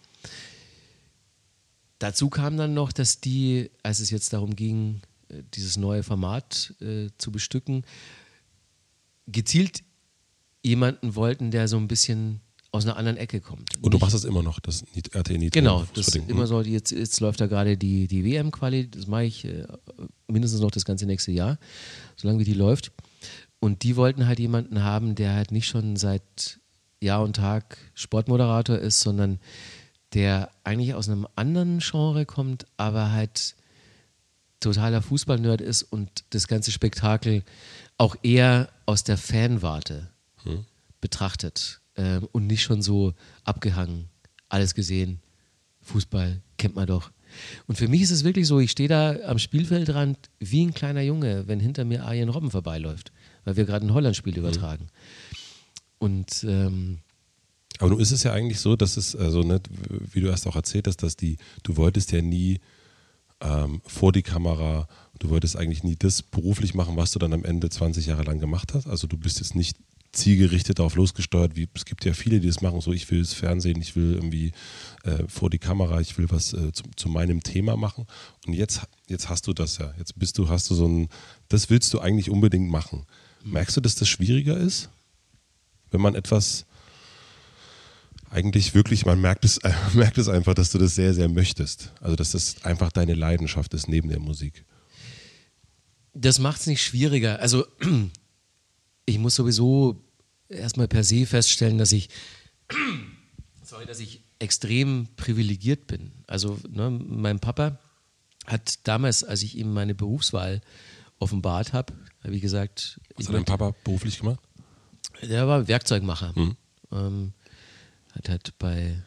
dazu 1.98 2.30
kam 2.30 2.56
dann 2.56 2.72
noch, 2.72 2.92
dass 2.92 3.20
die, 3.20 3.70
als 3.82 4.00
es 4.00 4.08
jetzt 4.08 4.32
darum 4.32 4.56
ging, 4.56 5.02
äh, 5.28 5.42
dieses 5.52 5.76
neue 5.76 6.02
Format 6.02 6.72
äh, 6.80 7.08
zu 7.18 7.30
bestücken, 7.30 7.84
gezielt 9.26 9.82
jemanden 10.62 11.14
wollten, 11.16 11.50
der 11.50 11.68
so 11.68 11.76
ein 11.76 11.86
bisschen 11.86 12.40
aus 12.76 12.84
einer 12.84 12.96
anderen 12.96 13.16
Ecke 13.16 13.40
kommt. 13.40 13.70
Und 13.80 13.92
du 13.92 13.98
machst 13.98 14.14
das 14.14 14.24
immer 14.24 14.42
noch, 14.42 14.60
das 14.60 14.84
RT 15.14 15.30
Nitro. 15.30 15.58
Genau, 15.58 15.84
das 15.94 16.08
ist 16.08 16.16
immer 16.16 16.46
so, 16.46 16.60
jetzt, 16.60 16.92
jetzt 16.92 17.20
läuft 17.20 17.40
da 17.40 17.46
gerade 17.46 17.76
die, 17.76 18.06
die 18.06 18.24
WM-Quali, 18.24 18.88
das 18.90 19.06
mache 19.06 19.24
ich 19.24 19.44
äh, 19.44 19.66
mindestens 20.28 20.60
noch 20.60 20.70
das 20.70 20.84
ganze 20.84 21.06
nächste 21.06 21.32
Jahr, 21.32 21.58
solange 22.16 22.40
wie 22.40 22.44
die 22.44 22.54
läuft. 22.54 22.92
Und 23.58 23.82
die 23.82 23.96
wollten 23.96 24.26
halt 24.26 24.38
jemanden 24.38 24.82
haben, 24.82 25.14
der 25.14 25.34
halt 25.34 25.50
nicht 25.50 25.66
schon 25.66 25.96
seit 25.96 26.60
Jahr 27.00 27.22
und 27.22 27.36
Tag 27.36 27.78
Sportmoderator 27.94 28.78
ist, 28.78 29.00
sondern 29.00 29.38
der 30.14 30.50
eigentlich 30.64 30.94
aus 30.94 31.08
einem 31.08 31.26
anderen 31.36 31.78
Genre 31.78 32.26
kommt, 32.26 32.66
aber 32.76 33.12
halt 33.12 33.56
totaler 34.60 35.02
Fußballnerd 35.02 35.60
ist 35.60 35.82
und 35.82 36.24
das 36.30 36.48
ganze 36.48 36.72
Spektakel 36.72 37.42
auch 37.98 38.16
eher 38.22 38.68
aus 38.86 39.04
der 39.04 39.18
Fanwarte 39.18 40.10
hm. 40.44 40.64
betrachtet 41.00 41.80
äh, 41.96 42.20
und 42.32 42.46
nicht 42.46 42.62
schon 42.62 42.82
so 42.82 43.14
abgehangen, 43.44 44.08
alles 44.48 44.74
gesehen, 44.74 45.20
Fußball 45.82 46.40
kennt 46.56 46.76
man 46.76 46.86
doch. 46.86 47.10
Und 47.66 47.76
für 47.76 47.88
mich 47.88 48.02
ist 48.02 48.10
es 48.10 48.24
wirklich 48.24 48.46
so, 48.46 48.60
ich 48.60 48.70
stehe 48.70 48.88
da 48.88 49.16
am 49.26 49.38
Spielfeldrand 49.38 50.18
wie 50.38 50.64
ein 50.64 50.74
kleiner 50.74 51.02
Junge, 51.02 51.46
wenn 51.48 51.60
hinter 51.60 51.84
mir 51.84 52.04
Arjen 52.04 52.28
Robben 52.28 52.50
vorbeiläuft, 52.50 53.12
weil 53.44 53.56
wir 53.56 53.64
gerade 53.64 53.86
ein 53.86 53.94
Holland-Spiel 53.94 54.32
mhm. 54.32 54.38
übertragen. 54.38 54.86
Und 55.98 56.44
ähm, 56.48 56.98
aber 57.78 57.90
nun 57.90 58.00
ist 58.00 58.10
es 58.10 58.22
ja 58.22 58.32
eigentlich 58.32 58.60
so, 58.60 58.76
dass 58.76 58.96
es, 58.96 59.14
also 59.14 59.42
ne, 59.42 59.60
wie 60.12 60.20
du 60.20 60.28
erst 60.28 60.46
auch 60.46 60.56
erzählt 60.56 60.86
hast, 60.86 61.02
dass 61.02 61.16
die, 61.16 61.36
du 61.62 61.76
wolltest 61.76 62.10
ja 62.12 62.22
nie 62.22 62.60
ähm, 63.40 63.82
vor 63.84 64.12
die 64.12 64.22
Kamera, 64.22 64.88
du 65.18 65.28
wolltest 65.28 65.56
eigentlich 65.56 65.84
nie 65.84 65.96
das 65.96 66.22
beruflich 66.22 66.74
machen, 66.74 66.96
was 66.96 67.10
du 67.10 67.18
dann 67.18 67.34
am 67.34 67.44
Ende 67.44 67.68
20 67.68 68.06
Jahre 68.06 68.22
lang 68.22 68.38
gemacht 68.38 68.72
hast. 68.72 68.86
Also 68.86 69.06
du 69.06 69.18
bist 69.18 69.40
jetzt 69.40 69.54
nicht 69.54 69.76
zielgerichtet 70.16 70.78
darauf 70.78 70.96
losgesteuert, 70.96 71.56
wie 71.56 71.68
es 71.74 71.84
gibt 71.84 72.04
ja 72.04 72.12
viele, 72.12 72.40
die 72.40 72.48
das 72.48 72.60
machen, 72.60 72.80
so 72.80 72.92
ich 72.92 73.10
will 73.10 73.20
das 73.20 73.34
Fernsehen, 73.34 73.80
ich 73.80 73.94
will 73.94 74.14
irgendwie 74.14 74.52
äh, 75.04 75.24
vor 75.28 75.50
die 75.50 75.58
Kamera, 75.58 76.00
ich 76.00 76.16
will 76.18 76.26
was 76.30 76.52
äh, 76.52 76.72
zu, 76.72 76.84
zu, 76.96 77.08
meinem 77.08 77.42
Thema 77.42 77.76
machen. 77.76 78.06
Und 78.46 78.54
jetzt, 78.54 78.82
jetzt 79.08 79.28
hast 79.28 79.46
du 79.46 79.52
das 79.52 79.78
ja. 79.78 79.94
Jetzt 79.98 80.18
bist 80.18 80.38
du, 80.38 80.48
hast 80.48 80.68
du 80.70 80.74
so 80.74 80.86
ein, 80.86 81.08
das 81.48 81.70
willst 81.70 81.92
du 81.94 82.00
eigentlich 82.00 82.30
unbedingt 82.30 82.70
machen. 82.70 83.06
Merkst 83.44 83.76
du, 83.76 83.80
dass 83.80 83.94
das 83.94 84.08
schwieriger 84.08 84.56
ist? 84.56 84.88
Wenn 85.90 86.00
man 86.00 86.14
etwas 86.14 86.66
eigentlich 88.30 88.74
wirklich, 88.74 89.06
man 89.06 89.20
merkt 89.20 89.44
es, 89.44 89.58
äh, 89.58 89.72
merkt 89.94 90.18
es 90.18 90.28
einfach, 90.28 90.54
dass 90.54 90.70
du 90.70 90.78
das 90.78 90.94
sehr, 90.94 91.14
sehr 91.14 91.28
möchtest. 91.28 91.92
Also, 92.00 92.16
dass 92.16 92.32
das 92.32 92.64
einfach 92.64 92.92
deine 92.92 93.14
Leidenschaft 93.14 93.74
ist 93.74 93.88
neben 93.88 94.08
der 94.08 94.20
Musik. 94.20 94.64
Das 96.12 96.38
macht 96.38 96.60
es 96.60 96.66
nicht 96.66 96.82
schwieriger. 96.82 97.38
Also, 97.40 97.66
ich 99.06 99.18
muss 99.18 99.36
sowieso 99.36 100.02
erstmal 100.48 100.88
per 100.88 101.04
se 101.04 101.26
feststellen, 101.26 101.78
dass 101.78 101.92
ich, 101.92 102.08
sorry, 103.62 103.86
dass 103.86 104.00
ich 104.00 104.22
extrem 104.38 105.08
privilegiert 105.16 105.86
bin. 105.86 106.12
Also, 106.26 106.58
ne, 106.68 106.90
mein 106.90 107.40
Papa 107.40 107.78
hat 108.46 108.86
damals, 108.86 109.24
als 109.24 109.42
ich 109.42 109.56
ihm 109.56 109.72
meine 109.72 109.94
Berufswahl 109.94 110.60
offenbart 111.18 111.72
habe, 111.72 111.92
wie 112.22 112.40
gesagt. 112.40 113.00
Was 113.16 113.28
hat 113.28 113.34
dein 113.34 113.44
Papa 113.44 113.74
beruflich 113.84 114.20
gemacht? 114.20 114.40
Der 115.22 115.48
war 115.48 115.66
Werkzeugmacher. 115.66 116.32
Mhm. 116.34 116.56
Ähm, 116.92 117.32
hat 118.12 118.28
halt 118.28 118.58
bei 118.58 119.02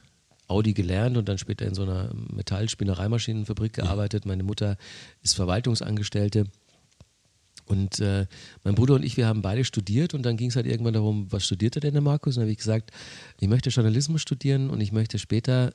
Audi 0.47 0.73
gelernt 0.73 1.17
und 1.17 1.29
dann 1.29 1.37
später 1.37 1.65
in 1.65 1.75
so 1.75 1.83
einer 1.83 2.11
Metallspinnereimaschinenfabrik 2.13 3.73
gearbeitet. 3.73 4.25
Meine 4.25 4.43
Mutter 4.43 4.77
ist 5.21 5.35
Verwaltungsangestellte. 5.35 6.45
Und 7.69 7.99
äh, 7.99 8.25
mein 8.63 8.75
Bruder 8.75 8.95
und 8.95 9.03
ich, 9.03 9.15
wir 9.15 9.27
haben 9.27 9.41
beide 9.41 9.63
studiert 9.63 10.13
und 10.13 10.23
dann 10.23 10.37
ging 10.37 10.49
es 10.49 10.55
halt 10.55 10.65
irgendwann 10.65 10.95
darum, 10.95 11.31
was 11.31 11.45
studiert 11.45 11.75
er 11.77 11.81
denn, 11.81 11.93
der 11.93 12.01
Markus? 12.01 12.35
Und 12.35 12.41
dann 12.41 12.45
habe 12.45 12.51
ich 12.51 12.57
gesagt, 12.57 12.91
ich 13.39 13.47
möchte 13.47 13.69
Journalismus 13.69 14.21
studieren 14.21 14.69
und 14.69 14.81
ich 14.81 14.91
möchte 14.91 15.19
später 15.19 15.73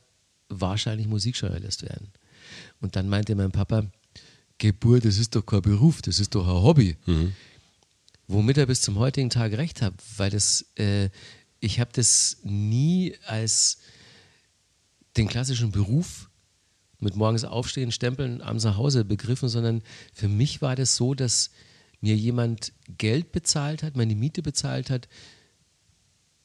wahrscheinlich 0.49 1.07
Musikjournalist 1.07 1.85
werden. 1.85 2.09
Und 2.81 2.97
dann 2.97 3.09
meinte 3.09 3.35
mein 3.37 3.53
Papa, 3.53 3.87
Geburt, 4.59 5.05
das 5.05 5.19
ist 5.19 5.37
doch 5.37 5.47
kein 5.47 5.63
Beruf, 5.63 6.03
das 6.03 6.19
ist 6.19 6.35
doch 6.35 6.47
ein 6.47 6.63
Hobby. 6.63 6.97
Mhm. 7.07 7.33
Womit 8.27 8.59
er 8.59 8.67
bis 8.67 8.81
zum 8.81 8.99
heutigen 8.99 9.31
Tag 9.31 9.53
recht 9.53 9.81
hat, 9.81 9.95
weil 10.17 10.31
das 10.31 10.67
äh, 10.77 11.11
ich 11.65 11.81
habe 11.81 11.91
das 11.95 12.39
nie 12.43 13.15
als 13.27 13.79
den 15.17 15.29
klassischen 15.29 15.71
Beruf 15.71 16.29
mit 16.99 17.17
morgens 17.17 17.45
aufstehen, 17.45 17.91
stempeln, 17.91 18.41
abends 18.43 18.65
nach 18.65 18.77
Hause 18.77 19.05
begriffen, 19.05 19.49
sondern 19.49 19.83
für 20.13 20.29
mich 20.29 20.61
war 20.61 20.77
das 20.77 20.97
so, 20.97 21.15
dass 21.15 21.51
mir 22.05 22.17
jemand 22.17 22.75
Geld 22.99 23.33
bezahlt 23.33 23.83
hat, 23.83 23.97
meine 23.97 24.15
Miete 24.15 24.43
bezahlt 24.43 24.91
hat, 24.91 25.09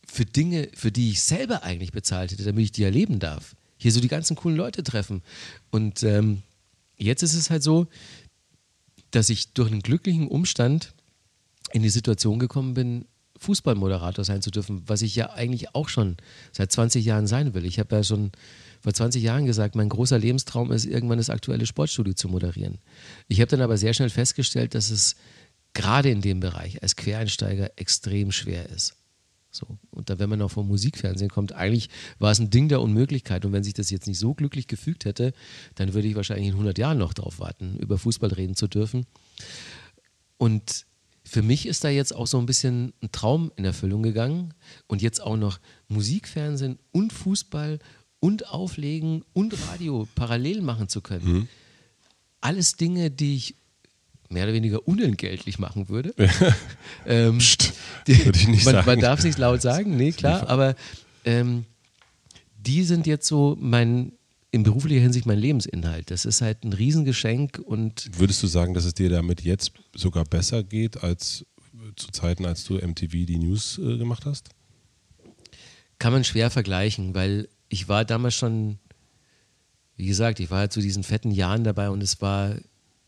für 0.07 0.23
Dinge, 0.23 0.69
für 0.73 0.89
die 0.89 1.11
ich 1.11 1.21
selber 1.21 1.63
eigentlich 1.63 1.91
bezahlt 1.91 2.31
hätte, 2.31 2.45
damit 2.45 2.63
ich 2.63 2.71
die 2.71 2.83
erleben 2.83 3.19
darf. 3.19 3.57
Hier 3.77 3.91
so 3.91 3.99
die 3.99 4.07
ganzen 4.07 4.37
coolen 4.37 4.57
Leute 4.57 4.83
treffen. 4.83 5.21
Und 5.69 6.01
ähm, 6.03 6.43
jetzt 6.97 7.23
ist 7.23 7.33
es 7.33 7.49
halt 7.49 7.61
so, 7.61 7.87
dass 9.11 9.29
ich 9.29 9.51
durch 9.51 9.69
einen 9.69 9.81
glücklichen 9.81 10.29
Umstand 10.29 10.93
in 11.73 11.83
die 11.83 11.89
Situation 11.89 12.39
gekommen 12.39 12.73
bin, 12.73 13.05
Fußballmoderator 13.37 14.23
sein 14.23 14.41
zu 14.41 14.51
dürfen, 14.51 14.83
was 14.87 15.01
ich 15.01 15.13
ja 15.13 15.31
eigentlich 15.31 15.75
auch 15.75 15.89
schon 15.89 16.15
seit 16.53 16.71
20 16.71 17.03
Jahren 17.03 17.27
sein 17.27 17.53
will. 17.53 17.65
Ich 17.65 17.79
habe 17.79 17.97
ja 17.97 18.03
schon 18.03 18.31
vor 18.81 18.93
20 18.93 19.21
Jahren 19.21 19.45
gesagt, 19.45 19.75
mein 19.75 19.89
großer 19.89 20.17
Lebenstraum 20.17 20.71
ist, 20.71 20.85
irgendwann 20.85 21.17
das 21.17 21.29
aktuelle 21.29 21.65
Sportstudio 21.65 22.13
zu 22.13 22.29
moderieren. 22.29 22.77
Ich 23.27 23.41
habe 23.41 23.51
dann 23.51 23.61
aber 23.61 23.77
sehr 23.77 23.93
schnell 23.93 24.09
festgestellt, 24.09 24.73
dass 24.73 24.89
es 24.89 25.17
gerade 25.73 26.09
in 26.09 26.21
dem 26.21 26.39
Bereich 26.39 26.81
als 26.81 26.95
Quereinsteiger 26.95 27.71
extrem 27.75 28.31
schwer 28.31 28.69
ist. 28.69 28.95
So. 29.51 29.79
Und 29.89 30.09
da, 30.09 30.19
wenn 30.19 30.29
man 30.29 30.39
noch 30.39 30.51
vom 30.51 30.67
Musikfernsehen 30.67 31.29
kommt, 31.29 31.53
eigentlich 31.53 31.89
war 32.19 32.31
es 32.31 32.39
ein 32.39 32.49
Ding 32.49 32.69
der 32.69 32.81
Unmöglichkeit. 32.81 33.45
Und 33.45 33.51
wenn 33.51 33.63
sich 33.63 33.73
das 33.73 33.89
jetzt 33.89 34.07
nicht 34.07 34.19
so 34.19 34.33
glücklich 34.33 34.67
gefügt 34.67 35.05
hätte, 35.05 35.33
dann 35.75 35.93
würde 35.93 36.07
ich 36.07 36.15
wahrscheinlich 36.15 36.47
in 36.47 36.53
100 36.53 36.77
Jahren 36.77 36.97
noch 36.97 37.13
drauf 37.13 37.39
warten, 37.39 37.77
über 37.77 37.97
Fußball 37.97 38.31
reden 38.31 38.55
zu 38.55 38.67
dürfen. 38.67 39.05
Und 40.37 40.85
für 41.25 41.41
mich 41.41 41.67
ist 41.67 41.83
da 41.83 41.89
jetzt 41.89 42.15
auch 42.15 42.27
so 42.27 42.39
ein 42.39 42.45
bisschen 42.45 42.93
ein 43.01 43.11
Traum 43.11 43.51
in 43.55 43.65
Erfüllung 43.65 44.03
gegangen 44.03 44.53
und 44.87 45.01
jetzt 45.01 45.21
auch 45.21 45.37
noch 45.37 45.59
Musikfernsehen 45.87 46.79
und 46.91 47.11
Fußball 47.11 47.79
und 48.19 48.49
Auflegen 48.49 49.23
und 49.33 49.53
Radio 49.69 50.07
parallel 50.15 50.61
machen 50.61 50.89
zu 50.89 51.01
können. 51.01 51.31
Mhm. 51.31 51.47
Alles 52.41 52.77
Dinge, 52.77 53.11
die 53.11 53.35
ich 53.35 53.55
mehr 54.29 54.43
oder 54.45 54.53
weniger 54.53 54.87
unentgeltlich 54.87 55.59
machen 55.59 55.89
würde. 55.89 56.13
ähm, 57.05 57.39
Psst, 57.39 57.73
würde 58.05 58.37
ich 58.37 58.47
nicht 58.47 58.65
man, 58.65 58.75
sagen. 58.75 58.85
Man 58.85 58.99
darf 58.99 59.19
es 59.19 59.25
nicht 59.25 59.37
laut 59.37 59.61
sagen, 59.61 59.97
nee, 59.97 60.11
klar, 60.11 60.47
aber 60.47 60.75
ähm, 61.25 61.65
die 62.57 62.83
sind 62.83 63.07
jetzt 63.07 63.27
so 63.27 63.57
mein, 63.59 64.13
in 64.51 64.63
beruflicher 64.63 65.01
Hinsicht 65.01 65.25
mein 65.25 65.39
Lebensinhalt. 65.39 66.11
Das 66.11 66.25
ist 66.25 66.41
halt 66.41 66.63
ein 66.63 66.73
Riesengeschenk 66.73 67.59
und. 67.59 68.09
Würdest 68.17 68.41
du 68.43 68.47
sagen, 68.47 68.73
dass 68.73 68.85
es 68.85 68.93
dir 68.93 69.09
damit 69.09 69.41
jetzt 69.41 69.71
sogar 69.95 70.25
besser 70.25 70.63
geht 70.63 71.03
als 71.03 71.45
zu 71.95 72.07
Zeiten, 72.11 72.45
als 72.45 72.63
du 72.63 72.75
MTV 72.75 73.25
die 73.25 73.39
News 73.39 73.77
äh, 73.79 73.97
gemacht 73.97 74.25
hast? 74.25 74.49
Kann 75.97 76.13
man 76.13 76.23
schwer 76.23 76.49
vergleichen, 76.49 77.13
weil 77.13 77.49
ich 77.67 77.89
war 77.89 78.05
damals 78.05 78.35
schon, 78.35 78.79
wie 79.95 80.05
gesagt, 80.05 80.39
ich 80.39 80.49
war 80.49 80.59
halt 80.59 80.73
zu 80.73 80.81
diesen 80.81 81.03
fetten 81.03 81.31
Jahren 81.31 81.63
dabei 81.63 81.89
und 81.89 82.01
es 82.01 82.21
war 82.21 82.55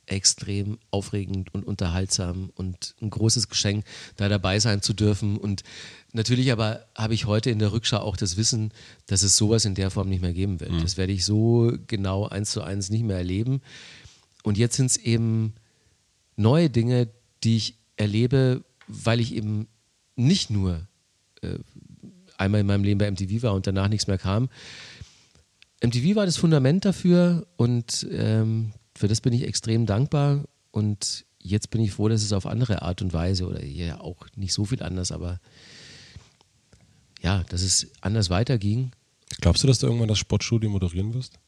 extrem 0.06 0.78
aufregend 0.89 1.54
und 1.54 1.66
unterhaltsam 1.66 2.52
und 2.56 2.95
ein 3.02 3.10
großes 3.10 3.49
Geschenk, 3.49 3.86
da 4.18 4.30
dabei 4.30 4.60
sein 4.60 4.82
zu 4.82 4.93
dürfen. 4.93 5.38
Und 5.38 5.64
natürlich 6.12 6.52
aber 6.52 6.86
habe 6.97 7.14
ich 7.14 7.26
heute 7.26 7.49
in 7.49 7.60
der 7.60 7.72
Rückschau 7.72 7.99
auch 7.99 8.18
das 8.18 8.38
Wissen, 8.38 8.74
dass 9.06 9.24
es 9.24 9.38
sowas 9.38 9.66
in 9.66 9.76
der 9.76 9.91
Form 9.91 10.10
nicht 10.10 10.22
mehr 10.22 10.34
geben 10.34 10.60
wird. 10.60 10.72
Mhm. 10.72 10.82
Das 10.82 10.97
werde 10.97 11.14
ich 11.14 11.26
so 11.26 11.72
genau 11.88 12.28
eins 12.28 12.52
zu 12.52 12.62
eins 12.62 12.89
nicht 12.89 13.04
mehr 13.04 13.18
erleben. 13.18 13.62
Und 14.43 14.58
jetzt 14.58 14.76
sind 14.76 14.88
es 14.88 14.97
eben 14.97 15.54
neue 16.36 16.70
Dinge, 16.70 17.08
die 17.43 17.58
ich 17.58 17.78
erlebe, 17.95 18.64
weil 18.88 19.20
ich 19.20 19.34
eben 19.34 19.68
nicht 20.16 20.49
nur 20.49 20.88
äh, 21.41 21.60
einmal 22.38 22.62
in 22.62 22.68
meinem 22.68 22.84
Leben 22.84 22.97
bei 22.97 23.10
MTV 23.10 23.43
war 23.43 23.54
und 23.54 23.68
danach 23.68 23.88
nichts 23.88 24.08
mehr 24.08 24.18
kam. 24.18 24.49
MTV 25.84 26.16
war 26.16 26.26
das 26.26 26.38
Fundament 26.38 26.86
dafür 26.86 27.47
und 27.56 28.08
ähm, 28.12 28.74
für 29.02 29.08
das 29.08 29.20
bin 29.20 29.34
ich 29.34 29.43
extrem 29.43 29.88
dankbar 29.88 30.45
und 30.70 31.26
jetzt 31.39 31.72
bin 31.72 31.82
ich 31.82 31.91
froh, 31.91 32.08
dass 32.08 32.22
es 32.22 32.34
auf 32.34 32.45
andere 32.45 32.84
Art 32.84 33.02
und 33.02 33.14
Weise 33.14 33.47
oder 33.47 33.66
ja 33.66 33.99
auch 33.99 34.28
nicht 34.36 34.54
so 34.54 34.64
viel 34.64 34.84
anders, 34.84 35.12
aber 35.12 35.39
ja, 37.20 37.43
dass 37.49 37.64
es 37.64 37.88
anders 38.02 38.30
weiterging. 38.30 38.91
Glaubst 39.39 39.64
du, 39.64 39.68
dass 39.68 39.80
du 39.80 39.88
irgendwann 39.88 40.08
das 40.08 40.20
Sportstudio 40.20 40.70
moderieren 40.70 41.16
wirst? 41.16 41.39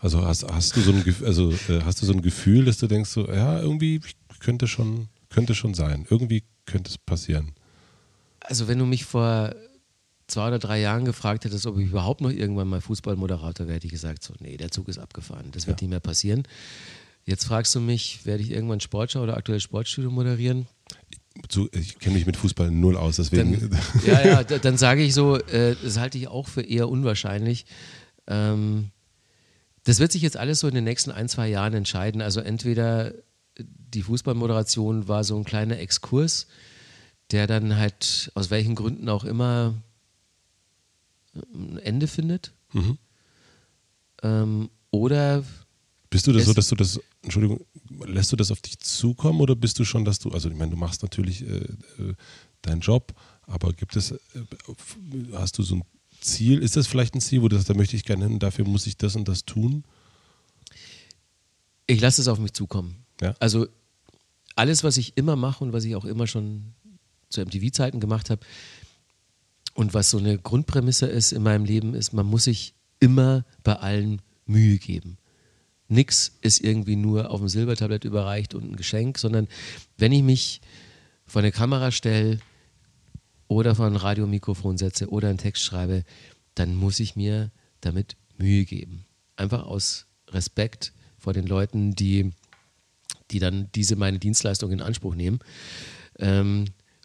Also 0.00 0.24
hast, 0.24 0.44
hast 0.50 0.74
du 0.74 0.80
so 0.80 0.90
ein 0.90 1.04
also 1.24 1.52
äh, 1.68 1.82
hast 1.84 2.02
du 2.02 2.06
so 2.06 2.12
ein 2.12 2.22
Gefühl, 2.22 2.64
dass 2.64 2.78
du 2.78 2.88
denkst 2.88 3.10
so, 3.10 3.28
ja, 3.28 3.60
irgendwie 3.60 4.00
könnte 4.40 4.66
schon 4.66 5.08
könnte 5.28 5.54
schon 5.54 5.74
sein. 5.74 6.06
Irgendwie 6.10 6.42
könnte 6.66 6.90
es 6.90 6.98
passieren. 6.98 7.52
Also 8.40 8.66
wenn 8.66 8.80
du 8.80 8.86
mich 8.86 9.04
vor 9.04 9.54
zwei 10.28 10.48
oder 10.48 10.58
drei 10.58 10.80
Jahren 10.80 11.04
gefragt 11.04 11.44
hättest, 11.44 11.66
ob 11.66 11.78
ich 11.78 11.88
überhaupt 11.88 12.20
noch 12.20 12.30
irgendwann 12.30 12.68
mal 12.68 12.80
Fußballmoderator 12.80 13.66
wäre, 13.66 13.76
hätte 13.76 13.86
ich 13.86 13.92
gesagt 13.92 14.22
so, 14.22 14.34
nee, 14.38 14.56
der 14.56 14.70
Zug 14.70 14.88
ist 14.88 14.98
abgefahren. 14.98 15.50
Das 15.52 15.66
wird 15.66 15.80
ja. 15.80 15.84
nicht 15.84 15.90
mehr 15.90 16.00
passieren. 16.00 16.44
Jetzt 17.24 17.44
fragst 17.44 17.74
du 17.74 17.80
mich, 17.80 18.24
werde 18.24 18.42
ich 18.42 18.50
irgendwann 18.50 18.80
Sportschau 18.80 19.22
oder 19.22 19.36
aktuelles 19.36 19.62
Sportstudio 19.62 20.10
moderieren? 20.10 20.66
ich 21.72 21.98
kenne 21.98 22.16
mich 22.16 22.26
mit 22.26 22.36
Fußball 22.36 22.70
null 22.70 22.96
aus, 22.96 23.16
deswegen. 23.16 23.70
Dann, 23.70 23.80
ja, 24.06 24.26
ja, 24.26 24.44
dann 24.44 24.76
sage 24.76 25.02
ich 25.02 25.14
so, 25.14 25.36
äh, 25.36 25.76
das 25.82 25.98
halte 25.98 26.18
ich 26.18 26.28
auch 26.28 26.48
für 26.48 26.62
eher 26.62 26.88
unwahrscheinlich. 26.88 27.66
Ähm, 28.26 28.90
das 29.84 30.00
wird 30.00 30.12
sich 30.12 30.22
jetzt 30.22 30.36
alles 30.36 30.60
so 30.60 30.68
in 30.68 30.74
den 30.74 30.84
nächsten 30.84 31.10
ein, 31.10 31.28
zwei 31.28 31.48
Jahren 31.48 31.74
entscheiden. 31.74 32.22
Also 32.22 32.40
entweder 32.40 33.14
die 33.58 34.02
Fußballmoderation 34.02 35.08
war 35.08 35.24
so 35.24 35.36
ein 35.36 35.44
kleiner 35.44 35.78
Exkurs, 35.78 36.46
der 37.30 37.46
dann 37.46 37.76
halt 37.76 38.30
aus 38.34 38.50
welchen 38.50 38.74
Gründen 38.74 39.08
auch 39.08 39.24
immer 39.24 39.74
ein 41.54 41.78
Ende 41.78 42.06
findet. 42.06 42.52
Mhm. 42.72 42.98
Ähm, 44.22 44.70
oder 44.90 45.44
bist 46.10 46.26
du 46.26 46.32
das 46.32 46.46
so, 46.46 46.54
dass 46.54 46.68
du 46.68 46.74
das, 46.74 47.00
Entschuldigung, 47.22 47.64
lässt 48.06 48.32
du 48.32 48.36
das 48.36 48.50
auf 48.50 48.60
dich 48.60 48.78
zukommen 48.78 49.40
oder 49.40 49.54
bist 49.54 49.78
du 49.78 49.84
schon, 49.84 50.04
dass 50.04 50.18
du, 50.18 50.30
also 50.30 50.48
ich 50.48 50.56
meine, 50.56 50.70
du 50.70 50.76
machst 50.76 51.02
natürlich 51.02 51.42
äh, 51.42 51.56
äh, 51.56 52.14
deinen 52.62 52.80
Job, 52.80 53.12
aber 53.42 53.72
gibt 53.72 53.94
es, 53.96 54.12
äh, 54.12 54.18
hast 55.34 55.58
du 55.58 55.62
so 55.62 55.76
ein 55.76 55.82
Ziel? 56.20 56.60
Ist 56.60 56.76
das 56.76 56.86
vielleicht 56.86 57.14
ein 57.14 57.20
Ziel, 57.20 57.42
wo 57.42 57.48
du 57.48 57.56
sagst, 57.56 57.68
da 57.68 57.74
möchte 57.74 57.96
ich 57.96 58.04
gerne 58.04 58.26
hin, 58.26 58.38
dafür 58.38 58.66
muss 58.66 58.86
ich 58.86 58.96
das 58.96 59.16
und 59.16 59.28
das 59.28 59.44
tun? 59.44 59.84
Ich 61.86 62.00
lasse 62.00 62.22
es 62.22 62.28
auf 62.28 62.38
mich 62.38 62.54
zukommen. 62.54 63.04
Ja? 63.20 63.34
Also 63.38 63.66
alles, 64.56 64.84
was 64.84 64.96
ich 64.96 65.16
immer 65.16 65.36
mache 65.36 65.62
und 65.62 65.72
was 65.72 65.84
ich 65.84 65.94
auch 65.94 66.04
immer 66.04 66.26
schon 66.26 66.74
zu 67.28 67.42
MTV-Zeiten 67.42 68.00
gemacht 68.00 68.30
habe 68.30 68.44
und 69.78 69.94
was 69.94 70.10
so 70.10 70.18
eine 70.18 70.36
Grundprämisse 70.36 71.06
ist 71.06 71.30
in 71.30 71.44
meinem 71.44 71.64
Leben, 71.64 71.94
ist, 71.94 72.12
man 72.12 72.26
muss 72.26 72.44
sich 72.44 72.74
immer 72.98 73.44
bei 73.62 73.74
allen 73.76 74.20
Mühe 74.44 74.76
geben. 74.78 75.18
Nix 75.86 76.36
ist 76.40 76.64
irgendwie 76.64 76.96
nur 76.96 77.30
auf 77.30 77.38
dem 77.38 77.48
Silbertablett 77.48 78.04
überreicht 78.04 78.54
und 78.56 78.64
ein 78.64 78.74
Geschenk, 78.74 79.18
sondern 79.18 79.46
wenn 79.96 80.10
ich 80.10 80.24
mich 80.24 80.62
vor 81.26 81.42
eine 81.42 81.52
Kamera 81.52 81.92
stelle, 81.92 82.40
oder 83.46 83.76
vor 83.76 83.86
ein 83.86 83.94
Radiomikrofon 83.94 84.78
setze 84.78 85.10
oder 85.10 85.28
einen 85.28 85.38
Text 85.38 85.62
schreibe, 85.62 86.02
dann 86.56 86.74
muss 86.74 86.98
ich 86.98 87.14
mir 87.14 87.52
damit 87.80 88.16
Mühe 88.36 88.64
geben. 88.64 89.04
Einfach 89.36 89.64
aus 89.64 90.06
Respekt 90.26 90.92
vor 91.18 91.34
den 91.34 91.46
Leuten, 91.46 91.94
die, 91.94 92.32
die 93.30 93.38
dann 93.38 93.70
diese 93.76 93.94
meine 93.94 94.18
Dienstleistung 94.18 94.72
in 94.72 94.82
Anspruch 94.82 95.14
nehmen. 95.14 95.38
Ähm, 96.18 96.64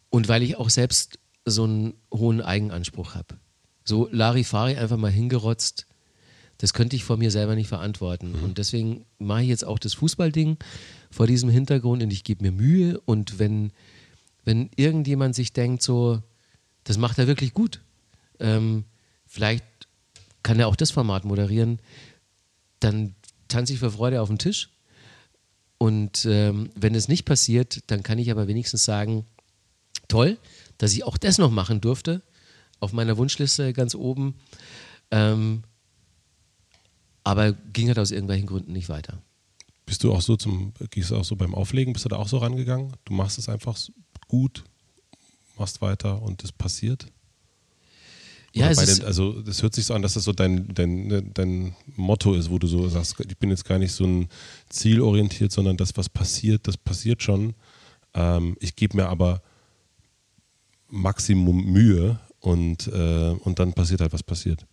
und 0.10 0.28
weil 0.28 0.42
ich 0.42 0.58
auch 0.58 0.72
selbst 0.72 1.20
so 1.46 1.64
einen 1.64 1.94
hohen 2.14 2.41
Eigenanspruch 2.41 3.16
habe. 3.16 3.36
So 3.84 4.08
Larifari 4.12 4.76
einfach 4.78 4.98
mal 4.98 5.12
hingerotzt, 5.12 5.88
das 6.58 6.74
könnte 6.74 6.96
ich 6.96 7.04
vor 7.04 7.18
mir 7.18 7.32
selber 7.32 7.56
nicht 7.56 7.68
verantworten. 7.68 8.32
Mhm. 8.38 8.44
Und 8.44 8.58
deswegen 8.58 9.06
mache 9.20 9.41
ich 9.41 9.50
jetzt 9.50 9.66
auch 9.66 9.80
das 9.80 9.96
Fußballding 9.96 10.58
vor 11.12 11.28
diesem 11.28 11.50
Hintergrund 11.50 12.02
und 12.02 12.14
ich 12.14 12.24
gebe 12.24 12.44
mir 12.44 12.52
Mühe. 12.52 13.02
Und 13.02 13.39
wenn, 13.39 13.72
wenn 14.46 14.70
irgendjemand 14.76 15.36
sich 15.36 15.52
denkt, 15.52 15.84
so, 15.84 16.22
das 16.84 16.98
macht 16.98 17.18
er 17.18 17.28
wirklich 17.28 17.54
gut. 17.54 17.82
Ähm, 18.39 18.86
vielleicht 19.26 19.66
kann 20.41 20.60
er 20.60 20.68
auch 20.68 20.76
das 20.76 20.91
Format 20.91 21.26
moderieren. 21.26 21.80
Dann 22.80 23.16
tanze 23.48 23.74
ich 23.74 23.80
vor 23.80 23.91
Freude 23.91 24.22
auf 24.22 24.30
den 24.30 24.38
Tisch. 24.38 24.70
Und 25.78 26.26
ähm, 26.26 26.70
wenn 26.76 26.96
es 26.96 27.10
nicht 27.10 27.26
passiert, 27.26 27.84
dann 27.88 28.04
kann 28.04 28.20
ich 28.20 28.32
aber 28.32 28.48
wenigstens 28.48 28.86
sagen, 28.86 29.26
toll, 30.08 30.38
dass 30.84 30.94
ich 30.94 31.04
auch 31.04 31.18
das 31.18 31.38
noch 31.38 31.52
machen 31.52 31.82
durfte. 31.82 32.22
Auf 32.80 32.94
meiner 32.94 33.18
Wunschliste 33.18 33.74
ganz 33.74 33.96
oben. 33.96 34.36
Ähm, 35.12 35.64
aber 37.24 37.54
ging 37.54 37.88
halt 37.88 38.00
aus 38.00 38.12
irgendwelchen 38.12 38.48
Gründen 38.48 38.74
nicht 38.74 38.90
weiter. 38.90 39.22
Bist 39.86 40.04
du 40.04 40.14
auch 40.14 40.22
so 40.22 40.36
zum, 40.36 40.74
gehst 40.90 41.12
du 41.12 41.18
auch 41.18 41.24
so 41.24 41.36
beim 41.36 41.56
Auflegen, 41.56 41.94
bist 41.94 42.06
du 42.06 42.10
da 42.10 42.18
auch 42.18 42.28
so 42.28 42.38
rangegangen? 42.38 42.94
Du 43.06 43.14
machst 43.14 43.38
es 43.38 43.50
einfach 43.50 43.78
gut, 44.28 44.64
machst 45.58 45.82
weiter 45.82 46.22
und 46.22 46.44
es 46.44 46.52
passiert? 46.52 47.08
ja, 48.54 48.70
es 48.70 48.98
den, 48.98 49.06
also 49.06 49.42
das 49.42 49.64
hört 49.64 49.74
sich 49.74 49.86
so 49.86 49.94
an, 49.94 50.04
dass 50.04 50.14
das 50.14 50.24
so 50.24 50.32
dein, 50.32 50.74
dein, 50.74 51.08
ne, 51.08 51.24
dein 51.24 51.76
Motto 51.96 52.36
ist, 52.36 52.52
wo 52.52 52.60
du 52.60 52.68
so 52.68 52.88
sagst, 52.88 53.16
ich 53.20 53.38
bin 53.38 53.50
jetzt 53.50 53.66
gar 53.66 53.80
nicht 53.80 53.92
so 53.92 54.06
ein 54.06 54.30
zielorientiert, 54.70 55.52
sondern 55.52 55.76
das, 55.76 55.98
was 55.98 56.08
passiert, 56.08 56.68
das 56.68 56.78
passiert 56.78 57.24
schon. 57.24 57.56
Ähm, 58.14 58.56
ich 58.60 58.76
gebe 58.76 58.98
mir 58.98 59.10
aber 59.10 59.42
Maximum 60.94 61.66
Mühe 61.66 62.20
und, 62.39 62.88
äh, 62.88 63.30
und 63.30 63.60
dann 63.60 63.74
passiert 63.74 64.02
halt, 64.02 64.14
was 64.14 64.24
passiert. 64.24 64.66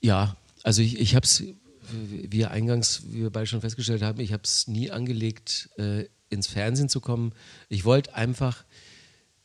Ja, 0.00 0.36
also 0.62 0.82
ich, 0.82 0.98
ich 0.98 1.14
habe 1.14 1.24
es, 1.24 1.44
wie 1.92 2.32
wir 2.32 2.50
eingangs, 2.50 3.02
wie 3.10 3.22
wir 3.22 3.30
beide 3.30 3.46
schon 3.46 3.60
festgestellt 3.60 4.02
haben, 4.02 4.20
ich 4.20 4.32
habe 4.32 4.42
es 4.44 4.66
nie 4.68 4.90
angelegt, 4.90 5.70
äh, 5.76 6.06
ins 6.28 6.46
Fernsehen 6.46 6.88
zu 6.88 7.00
kommen. 7.00 7.32
Ich 7.68 7.84
wollte 7.84 8.14
einfach 8.14 8.64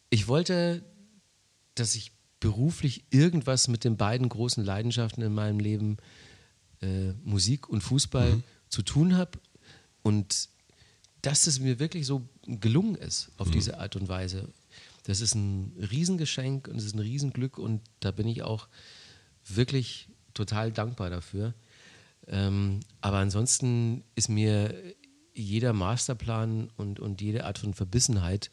ich 0.09 0.27
wollte, 0.27 0.83
dass 1.75 1.95
ich 1.95 2.11
beruflich 2.39 3.03
irgendwas 3.09 3.67
mit 3.67 3.83
den 3.83 3.97
beiden 3.97 4.29
großen 4.29 4.63
Leidenschaften 4.63 5.23
in 5.23 5.33
meinem 5.33 5.59
Leben, 5.59 5.97
äh, 6.81 7.11
Musik 7.23 7.67
und 7.67 7.81
Fußball, 7.81 8.35
mhm. 8.35 8.43
zu 8.69 8.83
tun 8.83 9.17
habe. 9.17 9.39
Und 10.03 10.49
dass 11.21 11.47
es 11.47 11.59
mir 11.59 11.79
wirklich 11.79 12.05
so 12.05 12.27
gelungen 12.45 12.95
ist 12.95 13.31
auf 13.37 13.47
mhm. 13.47 13.53
diese 13.53 13.79
Art 13.79 13.95
und 13.95 14.07
Weise. 14.07 14.47
Das 15.07 15.21
ist 15.21 15.35
ein 15.35 15.71
Riesengeschenk 15.89 16.67
und 16.67 16.75
es 16.75 16.83
ist 16.83 16.93
ein 16.93 16.99
Riesenglück 16.99 17.57
und 17.57 17.81
da 18.01 18.11
bin 18.11 18.27
ich 18.27 18.43
auch 18.43 18.67
wirklich 19.47 20.09
total 20.33 20.73
dankbar 20.73 21.09
dafür. 21.09 21.53
Ähm, 22.27 22.81
aber 22.99 23.19
ansonsten 23.19 24.03
ist 24.15 24.27
mir 24.27 24.75
jeder 25.33 25.71
Masterplan 25.71 26.69
und, 26.75 26.99
und 26.99 27.21
jede 27.21 27.45
Art 27.45 27.57
von 27.57 27.73
Verbissenheit 27.73 28.51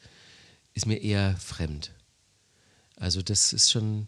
ist 0.75 0.87
mir 0.87 1.03
eher 1.03 1.37
fremd. 1.39 1.91
Also 2.95 3.21
das 3.21 3.53
ist 3.53 3.73
schon. 3.73 4.07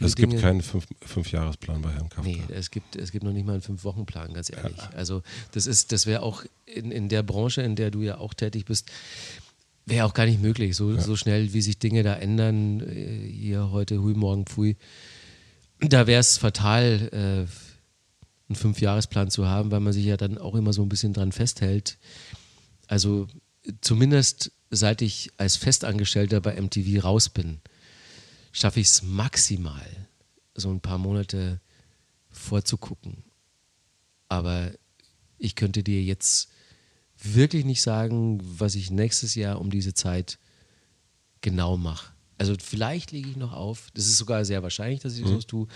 Es 0.00 0.14
gibt 0.14 0.30
Dinge, 0.30 0.40
keinen 0.40 0.62
fünf, 0.62 0.86
Fünfjahresplan 1.00 1.82
bei 1.82 1.90
Herrn 1.90 2.08
Kafka. 2.08 2.28
Nee, 2.28 2.42
es 2.48 2.70
gibt, 2.70 2.94
es 2.94 3.10
gibt 3.10 3.24
noch 3.24 3.32
nicht 3.32 3.46
mal 3.46 3.54
einen 3.54 3.62
Fünf-Wochen-Plan, 3.62 4.34
ganz 4.34 4.50
ehrlich. 4.50 4.76
Ja. 4.76 4.90
Also 4.90 5.22
das 5.50 5.66
ist, 5.66 5.90
das 5.90 6.06
wäre 6.06 6.22
auch 6.22 6.44
in, 6.64 6.92
in 6.92 7.08
der 7.08 7.24
Branche, 7.24 7.62
in 7.62 7.74
der 7.74 7.90
du 7.90 8.02
ja 8.02 8.18
auch 8.18 8.34
tätig 8.34 8.66
bist, 8.66 8.90
wäre 9.86 10.04
auch 10.04 10.14
gar 10.14 10.26
nicht 10.26 10.42
möglich. 10.42 10.76
So, 10.76 10.92
ja. 10.92 11.00
so 11.00 11.16
schnell, 11.16 11.52
wie 11.52 11.62
sich 11.62 11.78
Dinge 11.78 12.02
da 12.02 12.14
ändern, 12.14 12.80
äh, 12.80 13.28
hier 13.28 13.70
heute, 13.70 14.02
hui, 14.02 14.14
morgen, 14.14 14.44
pfui. 14.44 14.76
Da 15.80 16.06
wäre 16.06 16.20
es 16.20 16.38
fatal, 16.38 17.08
äh, 17.12 17.46
einen 18.48 18.56
Fünfjahresplan 18.56 19.30
zu 19.30 19.46
haben, 19.46 19.70
weil 19.70 19.80
man 19.80 19.92
sich 19.92 20.04
ja 20.04 20.16
dann 20.16 20.38
auch 20.38 20.54
immer 20.54 20.72
so 20.72 20.82
ein 20.82 20.88
bisschen 20.88 21.12
dran 21.12 21.32
festhält. 21.32 21.98
Also 22.86 23.26
zumindest 23.80 24.52
seit 24.70 25.02
ich 25.02 25.30
als 25.36 25.56
Festangestellter 25.56 26.40
bei 26.40 26.60
MTV 26.60 27.02
raus 27.02 27.28
bin, 27.28 27.60
schaffe 28.52 28.80
ich 28.80 28.88
es 28.88 29.02
maximal, 29.02 30.08
so 30.54 30.70
ein 30.70 30.80
paar 30.80 30.98
Monate 30.98 31.60
vorzugucken. 32.30 33.24
Aber 34.28 34.72
ich 35.38 35.54
könnte 35.54 35.82
dir 35.82 36.02
jetzt 36.02 36.50
wirklich 37.22 37.64
nicht 37.64 37.82
sagen, 37.82 38.40
was 38.42 38.74
ich 38.74 38.90
nächstes 38.90 39.34
Jahr 39.34 39.60
um 39.60 39.70
diese 39.70 39.94
Zeit 39.94 40.38
genau 41.40 41.76
mache. 41.76 42.12
Also 42.38 42.54
vielleicht 42.62 43.12
lege 43.12 43.30
ich 43.30 43.36
noch 43.36 43.52
auf, 43.52 43.90
das 43.94 44.06
ist 44.06 44.18
sogar 44.18 44.44
sehr 44.44 44.62
wahrscheinlich, 44.62 45.00
dass 45.00 45.16
ich 45.16 45.24
mhm. 45.24 45.28
so 45.28 45.42
tue, 45.42 45.68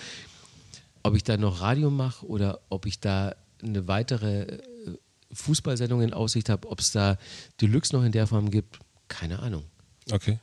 ob 1.03 1.15
ich 1.15 1.25
da 1.25 1.37
noch 1.37 1.61
Radio 1.61 1.91
mache 1.91 2.27
oder 2.27 2.61
ob 2.69 2.87
ich 2.87 3.01
da 3.01 3.35
eine 3.63 3.89
weitere 3.89 4.59
Fußballsendung 5.33 6.03
in 6.03 6.13
Aussicht 6.13 6.49
habe, 6.49 6.69
ob 6.69 6.81
es 6.81 6.93
da 6.93 7.19
Deluxe 7.61 7.95
noch 7.95 8.05
in 8.05 8.13
der 8.13 8.27
Form 8.27 8.51
gibt, 8.51 8.79
keine 9.09 9.39
Ahnung. 9.39 9.65
Okay. 10.11 10.39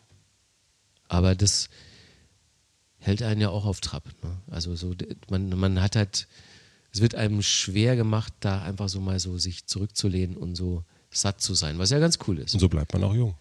Aber 1.07 1.35
das 1.35 1.69
hält 2.99 3.21
einen 3.21 3.41
ja 3.41 3.49
auch 3.49 3.65
auf 3.65 3.81
Trab. 3.81 4.05
Ne? 4.23 4.37
Also 4.49 4.75
so, 4.75 4.93
man, 5.29 5.49
man 5.49 5.81
hat 5.81 5.95
halt, 5.95 6.27
es 6.93 7.01
wird 7.01 7.15
einem 7.15 7.41
schwer 7.41 7.95
gemacht, 7.95 8.34
da 8.39 8.64
einfach 8.64 8.89
so 8.89 8.99
mal 8.99 9.19
so 9.19 9.38
sich 9.38 9.65
zurückzulehnen 9.65 10.38
und 10.38 10.55
so 10.55 10.84
satt 11.09 11.41
zu 11.41 11.53
sein, 11.53 11.77
was 11.80 11.89
ja 11.89 11.99
ganz 11.99 12.19
cool 12.27 12.39
ist. 12.39 12.53
Und 12.53 12.59
so 12.59 12.69
bleibt 12.69 12.93
man 12.93 13.03
auch 13.03 13.14
jung. 13.14 13.35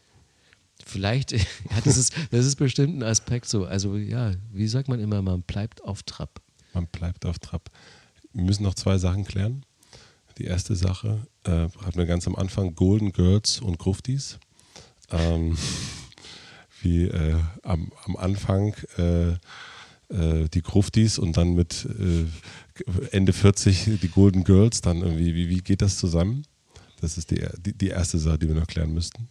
Vielleicht, 0.85 1.33
ja, 1.33 1.41
das 1.85 1.97
ist, 1.97 2.15
das 2.31 2.47
ist 2.47 2.57
bestimmt 2.57 2.99
ein 2.99 3.03
Aspekt 3.03 3.49
so. 3.49 3.65
Also 3.65 3.97
ja, 3.97 4.33
wie 4.53 4.69
sagt 4.69 4.89
man 4.89 5.01
immer, 5.01 5.23
man 5.23 5.43
bleibt 5.43 5.83
auf 5.85 6.03
Trab. 6.03 6.41
Man 6.75 6.87
bleibt 6.87 7.25
auf 7.27 7.39
Trab. 7.39 7.71
Wir 8.33 8.45
müssen 8.45 8.63
noch 8.63 8.75
zwei 8.75 8.99
Sachen 8.99 9.25
klären. 9.25 9.65
Die 10.39 10.45
erste 10.45 10.77
Sache 10.77 11.27
äh, 11.45 11.51
hatten 11.51 11.97
wir 11.97 12.05
ganz 12.05 12.27
am 12.27 12.37
Anfang 12.37 12.75
Golden 12.75 13.13
Girls 13.13 13.61
und 13.61 13.79
Gruftis. 13.79 14.39
Ähm, 15.11 15.57
wie 16.83 17.05
äh, 17.05 17.41
am, 17.63 17.91
am 18.05 18.17
Anfang 18.17 18.75
äh, 18.99 19.37
äh 20.09 20.49
die 20.49 20.63
Gruftis 20.63 21.19
und 21.19 21.37
dann 21.37 21.55
mit 21.55 21.87
äh, 21.99 22.25
Ende 23.11 23.33
40 23.33 24.01
die 24.01 24.09
Golden 24.09 24.45
Girls. 24.45 24.81
Dann 24.81 25.03
irgendwie, 25.03 25.35
wie, 25.35 25.49
wie 25.49 25.61
geht 25.61 25.83
das 25.83 25.99
zusammen? 25.99 26.45
Das 27.01 27.19
ist 27.19 27.31
die, 27.31 27.47
die, 27.59 27.73
die 27.73 27.89
erste 27.89 28.19
Sache, 28.19 28.39
die 28.39 28.49
wir 28.49 28.55
noch 28.55 28.67
klären 28.67 28.93
müssten. 28.93 29.29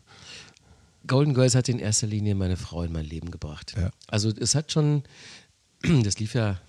Golden 1.07 1.33
Girls 1.33 1.55
hat 1.55 1.69
in 1.69 1.79
erster 1.79 2.07
Linie 2.07 2.35
meine 2.35 2.57
Frau 2.57 2.83
in 2.83 2.91
mein 2.91 3.05
Leben 3.05 3.31
gebracht. 3.31 3.75
Ja. 3.77 3.91
Also 4.07 4.29
es 4.29 4.55
hat 4.55 4.71
schon, 4.71 5.03
das 6.03 6.19
lief 6.19 6.33
ja 6.33 6.59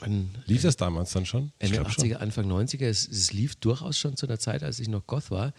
an, 0.00 0.30
lief 0.46 0.62
das 0.62 0.76
damals 0.76 1.12
dann 1.12 1.24
schon? 1.24 1.52
Ende 1.58 1.80
80er, 1.80 1.92
schon. 1.92 2.16
Anfang 2.16 2.50
90er. 2.50 2.86
Es, 2.86 3.08
es, 3.08 3.32
lief 3.32 3.54
durchaus 3.56 3.96
schon 3.98 4.16
zu 4.16 4.26
der 4.26 4.38
Zeit, 4.38 4.62
als 4.62 4.80
ich 4.80 4.88
noch 4.88 5.06
Goth 5.06 5.30
war. 5.30 5.52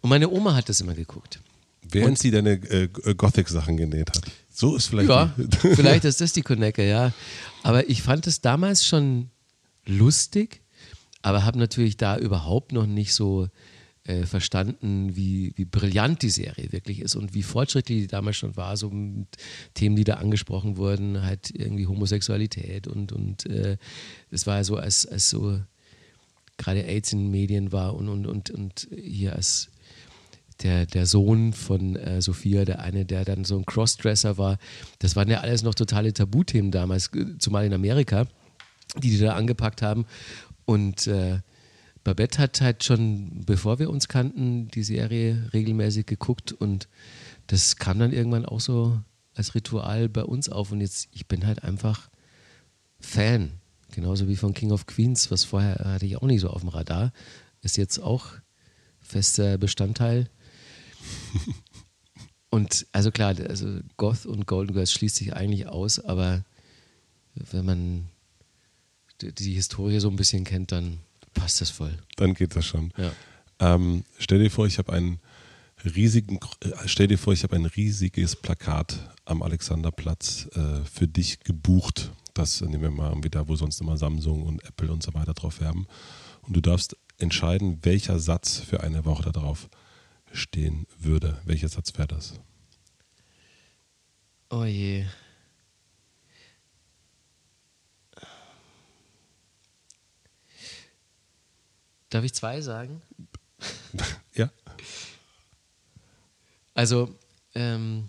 Und 0.00 0.10
meine 0.10 0.28
Oma 0.28 0.54
hat 0.54 0.68
das 0.68 0.80
immer 0.80 0.94
geguckt. 0.94 1.40
Während 1.82 2.10
und, 2.10 2.18
sie 2.18 2.30
deine 2.30 2.52
äh, 2.52 2.88
Gothic-Sachen 2.88 3.76
genäht 3.76 4.10
hat. 4.10 4.22
So 4.60 4.76
ist 4.76 4.88
vielleicht. 4.88 5.08
Ja, 5.08 5.32
vielleicht 5.74 6.04
ist 6.04 6.20
das 6.20 6.34
die 6.34 6.42
Connecke, 6.42 6.86
ja. 6.86 7.14
Aber 7.62 7.88
ich 7.88 8.02
fand 8.02 8.26
es 8.26 8.42
damals 8.42 8.84
schon 8.84 9.30
lustig, 9.86 10.60
aber 11.22 11.46
habe 11.46 11.58
natürlich 11.58 11.96
da 11.96 12.18
überhaupt 12.18 12.72
noch 12.72 12.84
nicht 12.84 13.14
so 13.14 13.48
äh, 14.04 14.26
verstanden, 14.26 15.16
wie, 15.16 15.54
wie 15.56 15.64
brillant 15.64 16.20
die 16.20 16.28
Serie 16.28 16.72
wirklich 16.72 17.00
ist 17.00 17.16
und 17.16 17.32
wie 17.32 17.42
fortschrittlich 17.42 18.02
die 18.02 18.06
damals 18.06 18.36
schon 18.36 18.54
war, 18.54 18.76
so 18.76 18.90
mit 18.90 19.28
Themen, 19.72 19.96
die 19.96 20.04
da 20.04 20.16
angesprochen 20.16 20.76
wurden, 20.76 21.22
halt 21.22 21.50
irgendwie 21.54 21.86
Homosexualität 21.86 22.86
und, 22.86 23.12
und 23.12 23.46
äh, 23.46 23.78
es 24.30 24.46
war 24.46 24.62
so, 24.64 24.76
als, 24.76 25.06
als 25.06 25.30
so 25.30 25.58
gerade 26.58 26.84
AIDS 26.84 27.14
in 27.14 27.20
den 27.20 27.30
Medien 27.30 27.72
war 27.72 27.96
und, 27.96 28.10
und, 28.10 28.26
und, 28.26 28.50
und 28.50 28.88
hier 28.94 29.36
als 29.36 29.69
der, 30.62 30.86
der 30.86 31.06
Sohn 31.06 31.52
von 31.52 31.96
äh, 31.96 32.20
Sophia, 32.20 32.64
der 32.64 32.80
eine, 32.80 33.04
der 33.04 33.24
dann 33.24 33.44
so 33.44 33.58
ein 33.58 33.66
Crossdresser 33.66 34.38
war, 34.38 34.58
das 34.98 35.16
waren 35.16 35.30
ja 35.30 35.40
alles 35.40 35.62
noch 35.62 35.74
totale 35.74 36.12
Tabuthemen 36.12 36.70
damals, 36.70 37.10
zumal 37.38 37.64
in 37.66 37.72
Amerika, 37.72 38.26
die 39.02 39.10
die 39.10 39.18
da 39.18 39.34
angepackt 39.34 39.82
haben. 39.82 40.06
Und 40.64 41.06
äh, 41.06 41.40
Babette 42.04 42.38
hat 42.38 42.60
halt 42.60 42.84
schon, 42.84 43.44
bevor 43.44 43.78
wir 43.78 43.90
uns 43.90 44.08
kannten, 44.08 44.68
die 44.68 44.82
Serie 44.82 45.50
regelmäßig 45.52 46.06
geguckt 46.06 46.52
und 46.52 46.88
das 47.46 47.76
kam 47.76 47.98
dann 47.98 48.12
irgendwann 48.12 48.46
auch 48.46 48.60
so 48.60 49.00
als 49.34 49.54
Ritual 49.54 50.08
bei 50.08 50.24
uns 50.24 50.48
auf. 50.48 50.72
Und 50.72 50.80
jetzt, 50.80 51.08
ich 51.12 51.26
bin 51.26 51.46
halt 51.46 51.64
einfach 51.64 52.08
Fan, 53.00 53.52
genauso 53.92 54.28
wie 54.28 54.36
von 54.36 54.54
King 54.54 54.72
of 54.72 54.86
Queens, 54.86 55.30
was 55.30 55.44
vorher 55.44 55.80
hatte 55.84 56.06
ich 56.06 56.16
auch 56.16 56.26
nicht 56.26 56.40
so 56.40 56.48
auf 56.48 56.60
dem 56.60 56.68
Radar, 56.68 57.12
ist 57.62 57.76
jetzt 57.76 57.98
auch 57.98 58.26
fester 59.00 59.58
Bestandteil. 59.58 60.28
und 62.50 62.86
also 62.92 63.10
klar, 63.10 63.34
also 63.48 63.80
Goth 63.96 64.26
und 64.26 64.46
Golden 64.46 64.72
Girls 64.72 64.92
schließt 64.92 65.16
sich 65.16 65.34
eigentlich 65.34 65.66
aus, 65.66 65.98
aber 65.98 66.44
wenn 67.34 67.64
man 67.64 68.08
die, 69.20 69.32
die 69.32 69.54
Historie 69.54 70.00
so 70.00 70.08
ein 70.08 70.16
bisschen 70.16 70.44
kennt, 70.44 70.72
dann 70.72 70.98
passt 71.34 71.60
das 71.60 71.70
voll. 71.70 71.96
Dann 72.16 72.34
geht 72.34 72.56
das 72.56 72.66
schon. 72.66 72.92
Ja. 72.96 73.12
Ähm, 73.60 74.04
stell 74.18 74.38
dir 74.38 74.50
vor, 74.50 74.66
ich 74.66 74.78
habe 74.78 74.92
einen 74.92 75.20
riesigen, 75.84 76.38
äh, 76.60 76.70
stell 76.86 77.08
dir 77.08 77.18
vor, 77.18 77.32
ich 77.32 77.42
habe 77.42 77.56
ein 77.56 77.66
riesiges 77.66 78.36
Plakat 78.36 78.98
am 79.24 79.42
Alexanderplatz 79.42 80.48
äh, 80.54 80.84
für 80.84 81.06
dich 81.06 81.40
gebucht. 81.40 82.10
Das 82.34 82.60
nehmen 82.60 82.82
wir 82.82 82.90
mal 82.90 83.10
irgendwie 83.10 83.30
da, 83.30 83.48
wo 83.48 83.56
sonst 83.56 83.80
immer 83.80 83.96
Samsung 83.96 84.42
und 84.42 84.64
Apple 84.64 84.90
und 84.90 85.02
so 85.02 85.14
weiter 85.14 85.34
drauf 85.34 85.60
werben. 85.60 85.86
Und 86.42 86.56
du 86.56 86.60
darfst 86.60 86.96
entscheiden, 87.18 87.78
welcher 87.82 88.18
Satz 88.18 88.58
für 88.58 88.82
eine 88.82 89.04
Woche 89.04 89.24
da 89.24 89.30
drauf 89.30 89.68
stehen 90.32 90.86
würde. 90.98 91.40
Welcher 91.44 91.68
Satz 91.68 91.96
wäre 91.96 92.08
das? 92.08 92.40
Oh 94.50 94.64
je. 94.64 95.06
Darf 102.10 102.24
ich 102.24 102.34
zwei 102.34 102.60
sagen? 102.60 103.02
ja. 104.34 104.50
Also, 106.74 107.16
ähm, 107.54 108.08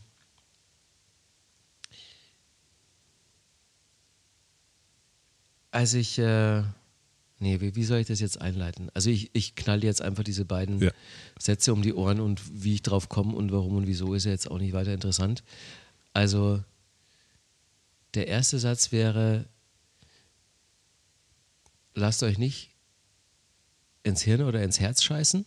als 5.71 5.93
ich, 5.93 6.17
äh, 6.17 6.63
nee, 7.41 7.59
wie, 7.59 7.75
wie, 7.75 7.83
soll 7.83 7.99
ich 7.99 8.07
das 8.07 8.19
jetzt 8.19 8.39
einleiten? 8.39 8.89
Also 8.93 9.09
ich, 9.09 9.31
ich 9.33 9.55
knall 9.55 9.83
jetzt 9.83 10.01
einfach 10.01 10.23
diese 10.23 10.45
beiden 10.45 10.79
ja. 10.79 10.91
Sätze 11.39 11.73
um 11.73 11.81
die 11.81 11.93
Ohren 11.93 12.19
und 12.19 12.63
wie 12.63 12.75
ich 12.75 12.83
drauf 12.83 13.09
komme 13.09 13.35
und 13.35 13.51
warum 13.51 13.75
und 13.75 13.87
wieso 13.87 14.13
ist 14.13 14.25
ja 14.25 14.31
jetzt 14.31 14.49
auch 14.49 14.59
nicht 14.59 14.73
weiter 14.73 14.93
interessant. 14.93 15.43
Also 16.13 16.63
der 18.13 18.27
erste 18.27 18.59
Satz 18.59 18.91
wäre, 18.91 19.45
lasst 21.95 22.23
euch 22.23 22.37
nicht 22.37 22.69
ins 24.03 24.21
Hirn 24.21 24.43
oder 24.43 24.61
ins 24.63 24.79
Herz 24.79 25.03
scheißen. 25.03 25.45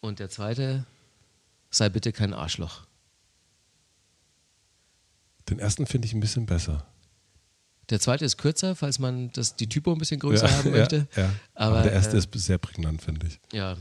Und 0.00 0.18
der 0.18 0.30
zweite, 0.30 0.84
sei 1.70 1.88
bitte 1.88 2.12
kein 2.12 2.34
Arschloch. 2.34 2.86
Den 5.48 5.58
ersten 5.58 5.86
finde 5.86 6.06
ich 6.06 6.14
ein 6.14 6.20
bisschen 6.20 6.46
besser. 6.46 6.86
Der 7.90 8.00
zweite 8.00 8.24
ist 8.24 8.38
kürzer, 8.38 8.76
falls 8.76 8.98
man 8.98 9.30
das, 9.32 9.56
die 9.56 9.68
Typo 9.68 9.92
ein 9.92 9.98
bisschen 9.98 10.20
größer 10.20 10.46
ja, 10.46 10.52
haben 10.52 10.70
möchte. 10.70 11.08
Ja, 11.16 11.22
ja. 11.22 11.34
Aber, 11.54 11.76
Aber, 11.76 11.82
der 11.82 11.92
erste 11.92 12.16
äh, 12.16 12.18
ist 12.18 12.28
sehr 12.34 12.58
prägnant, 12.58 13.02
finde 13.02 13.26
ich. 13.26 13.40
Ja. 13.52 13.76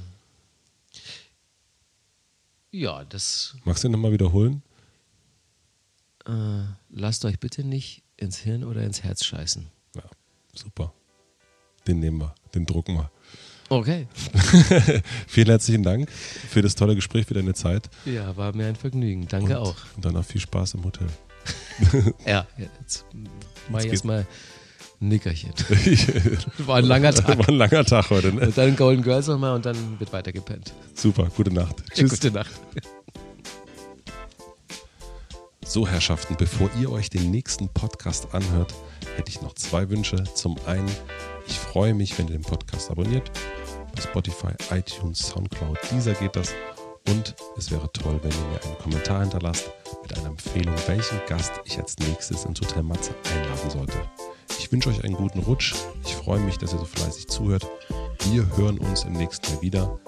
Ja, 2.72 3.03
das. 3.06 3.56
Magst 3.64 3.84
du 3.84 3.90
ihn 3.90 3.91
nochmal 3.91 4.11
wiederholen? 4.11 4.64
Äh, 6.26 6.64
lasst 6.90 7.26
euch 7.26 7.40
bitte 7.40 7.64
nicht 7.64 8.03
ins 8.18 8.38
Hirn 8.38 8.64
oder 8.64 8.84
ins 8.84 9.03
Herz 9.03 9.26
scheißen. 9.26 9.68
Ja, 9.95 10.03
super. 10.53 10.94
Den 11.88 11.99
nehmen 11.99 12.19
wir, 12.19 12.36
den 12.53 12.65
drucken 12.65 12.95
wir. 12.95 13.11
Okay. 13.69 14.07
Vielen 15.28 15.48
herzlichen 15.48 15.84
Dank 15.84 16.11
für 16.11 16.61
das 16.61 16.76
tolle 16.76 16.94
Gespräch, 16.94 17.26
für 17.26 17.34
deine 17.34 17.53
Zeit. 17.53 17.90
Ja, 18.06 18.36
war 18.36 18.53
mir 18.53 18.68
ein 18.68 18.76
Vergnügen. 18.76 19.28
Danke 19.30 19.57
und, 19.57 19.65
auch. 19.65 19.76
Und 19.95 20.03
dann 20.03 20.18
auch 20.18 20.26
viel 20.26 20.41
Spaß 20.41 20.73
im 20.73 20.84
Hotel. 20.84 21.07
ja, 22.26 22.45
jetzt 22.57 23.06
mache 23.69 23.85
ich 23.85 23.91
erstmal 23.91 24.25
ein 25.01 25.07
Nickerchen. 25.07 25.53
war 26.59 26.77
ein 26.77 26.85
langer 26.85 27.13
Tag. 27.13 27.38
War 27.38 27.49
ein 27.49 27.55
langer 27.55 27.85
Tag 27.85 28.09
heute. 28.09 28.33
Ne? 28.33 28.47
Und 28.47 28.57
dann 28.57 28.75
Golden 28.75 29.03
Girls 29.03 29.27
nochmal 29.27 29.55
und 29.55 29.65
dann 29.65 29.99
wird 29.99 30.13
weiter 30.13 30.31
gepennt. 30.31 30.73
Super, 30.93 31.27
gute 31.35 31.51
Nacht. 31.51 31.83
Tschüss. 31.93 32.11
gute 32.11 32.31
Nacht. 32.31 32.51
So, 35.65 35.88
Herrschaften, 35.88 36.35
bevor 36.38 36.69
ihr 36.79 36.91
euch 36.91 37.09
den 37.09 37.31
nächsten 37.31 37.69
Podcast 37.69 38.33
anhört, 38.33 38.73
hätte 39.15 39.29
ich 39.29 39.41
noch 39.41 39.55
zwei 39.55 39.89
Wünsche. 39.89 40.21
Zum 40.35 40.57
einen, 40.65 40.91
ich 41.47 41.57
freue 41.57 41.93
mich, 41.93 42.17
wenn 42.17 42.27
ihr 42.27 42.33
den 42.33 42.41
Podcast 42.41 42.91
abonniert. 42.91 43.31
Bei 43.95 44.01
Spotify, 44.01 44.53
iTunes, 44.71 45.19
Soundcloud, 45.19 45.77
dieser 45.91 46.13
geht 46.13 46.35
das. 46.35 46.53
Und 47.07 47.36
es 47.57 47.72
wäre 47.72 47.91
toll, 47.91 48.19
wenn 48.22 48.32
ihr 48.32 48.48
mir 48.48 48.64
einen 48.64 48.78
Kommentar 48.78 49.22
hinterlasst 49.22 49.72
mit 50.02 50.18
einer 50.18 50.30
Empfehlung, 50.30 50.76
welchen 50.88 51.19
Gast 51.28 51.52
ich 51.65 51.78
als 51.78 51.98
nächstes 51.99 52.45
ins 52.45 52.61
Hotel 52.61 52.84
Matze 52.84 53.14
einladen 53.34 53.69
sollte. 53.69 53.98
Ich 54.60 54.72
wünsche 54.72 54.90
euch 54.90 55.03
einen 55.03 55.15
guten 55.15 55.40
Rutsch. 55.40 55.73
Ich 56.06 56.15
freue 56.15 56.40
mich, 56.40 56.57
dass 56.57 56.73
ihr 56.73 56.80
so 56.80 56.86
fleißig 56.86 57.28
zuhört. 57.28 57.68
Wir 58.30 58.45
hören 58.57 58.78
uns 58.80 59.03
im 59.03 59.14
nächsten 59.14 59.53
Mal 59.53 59.61
wieder. 59.61 59.99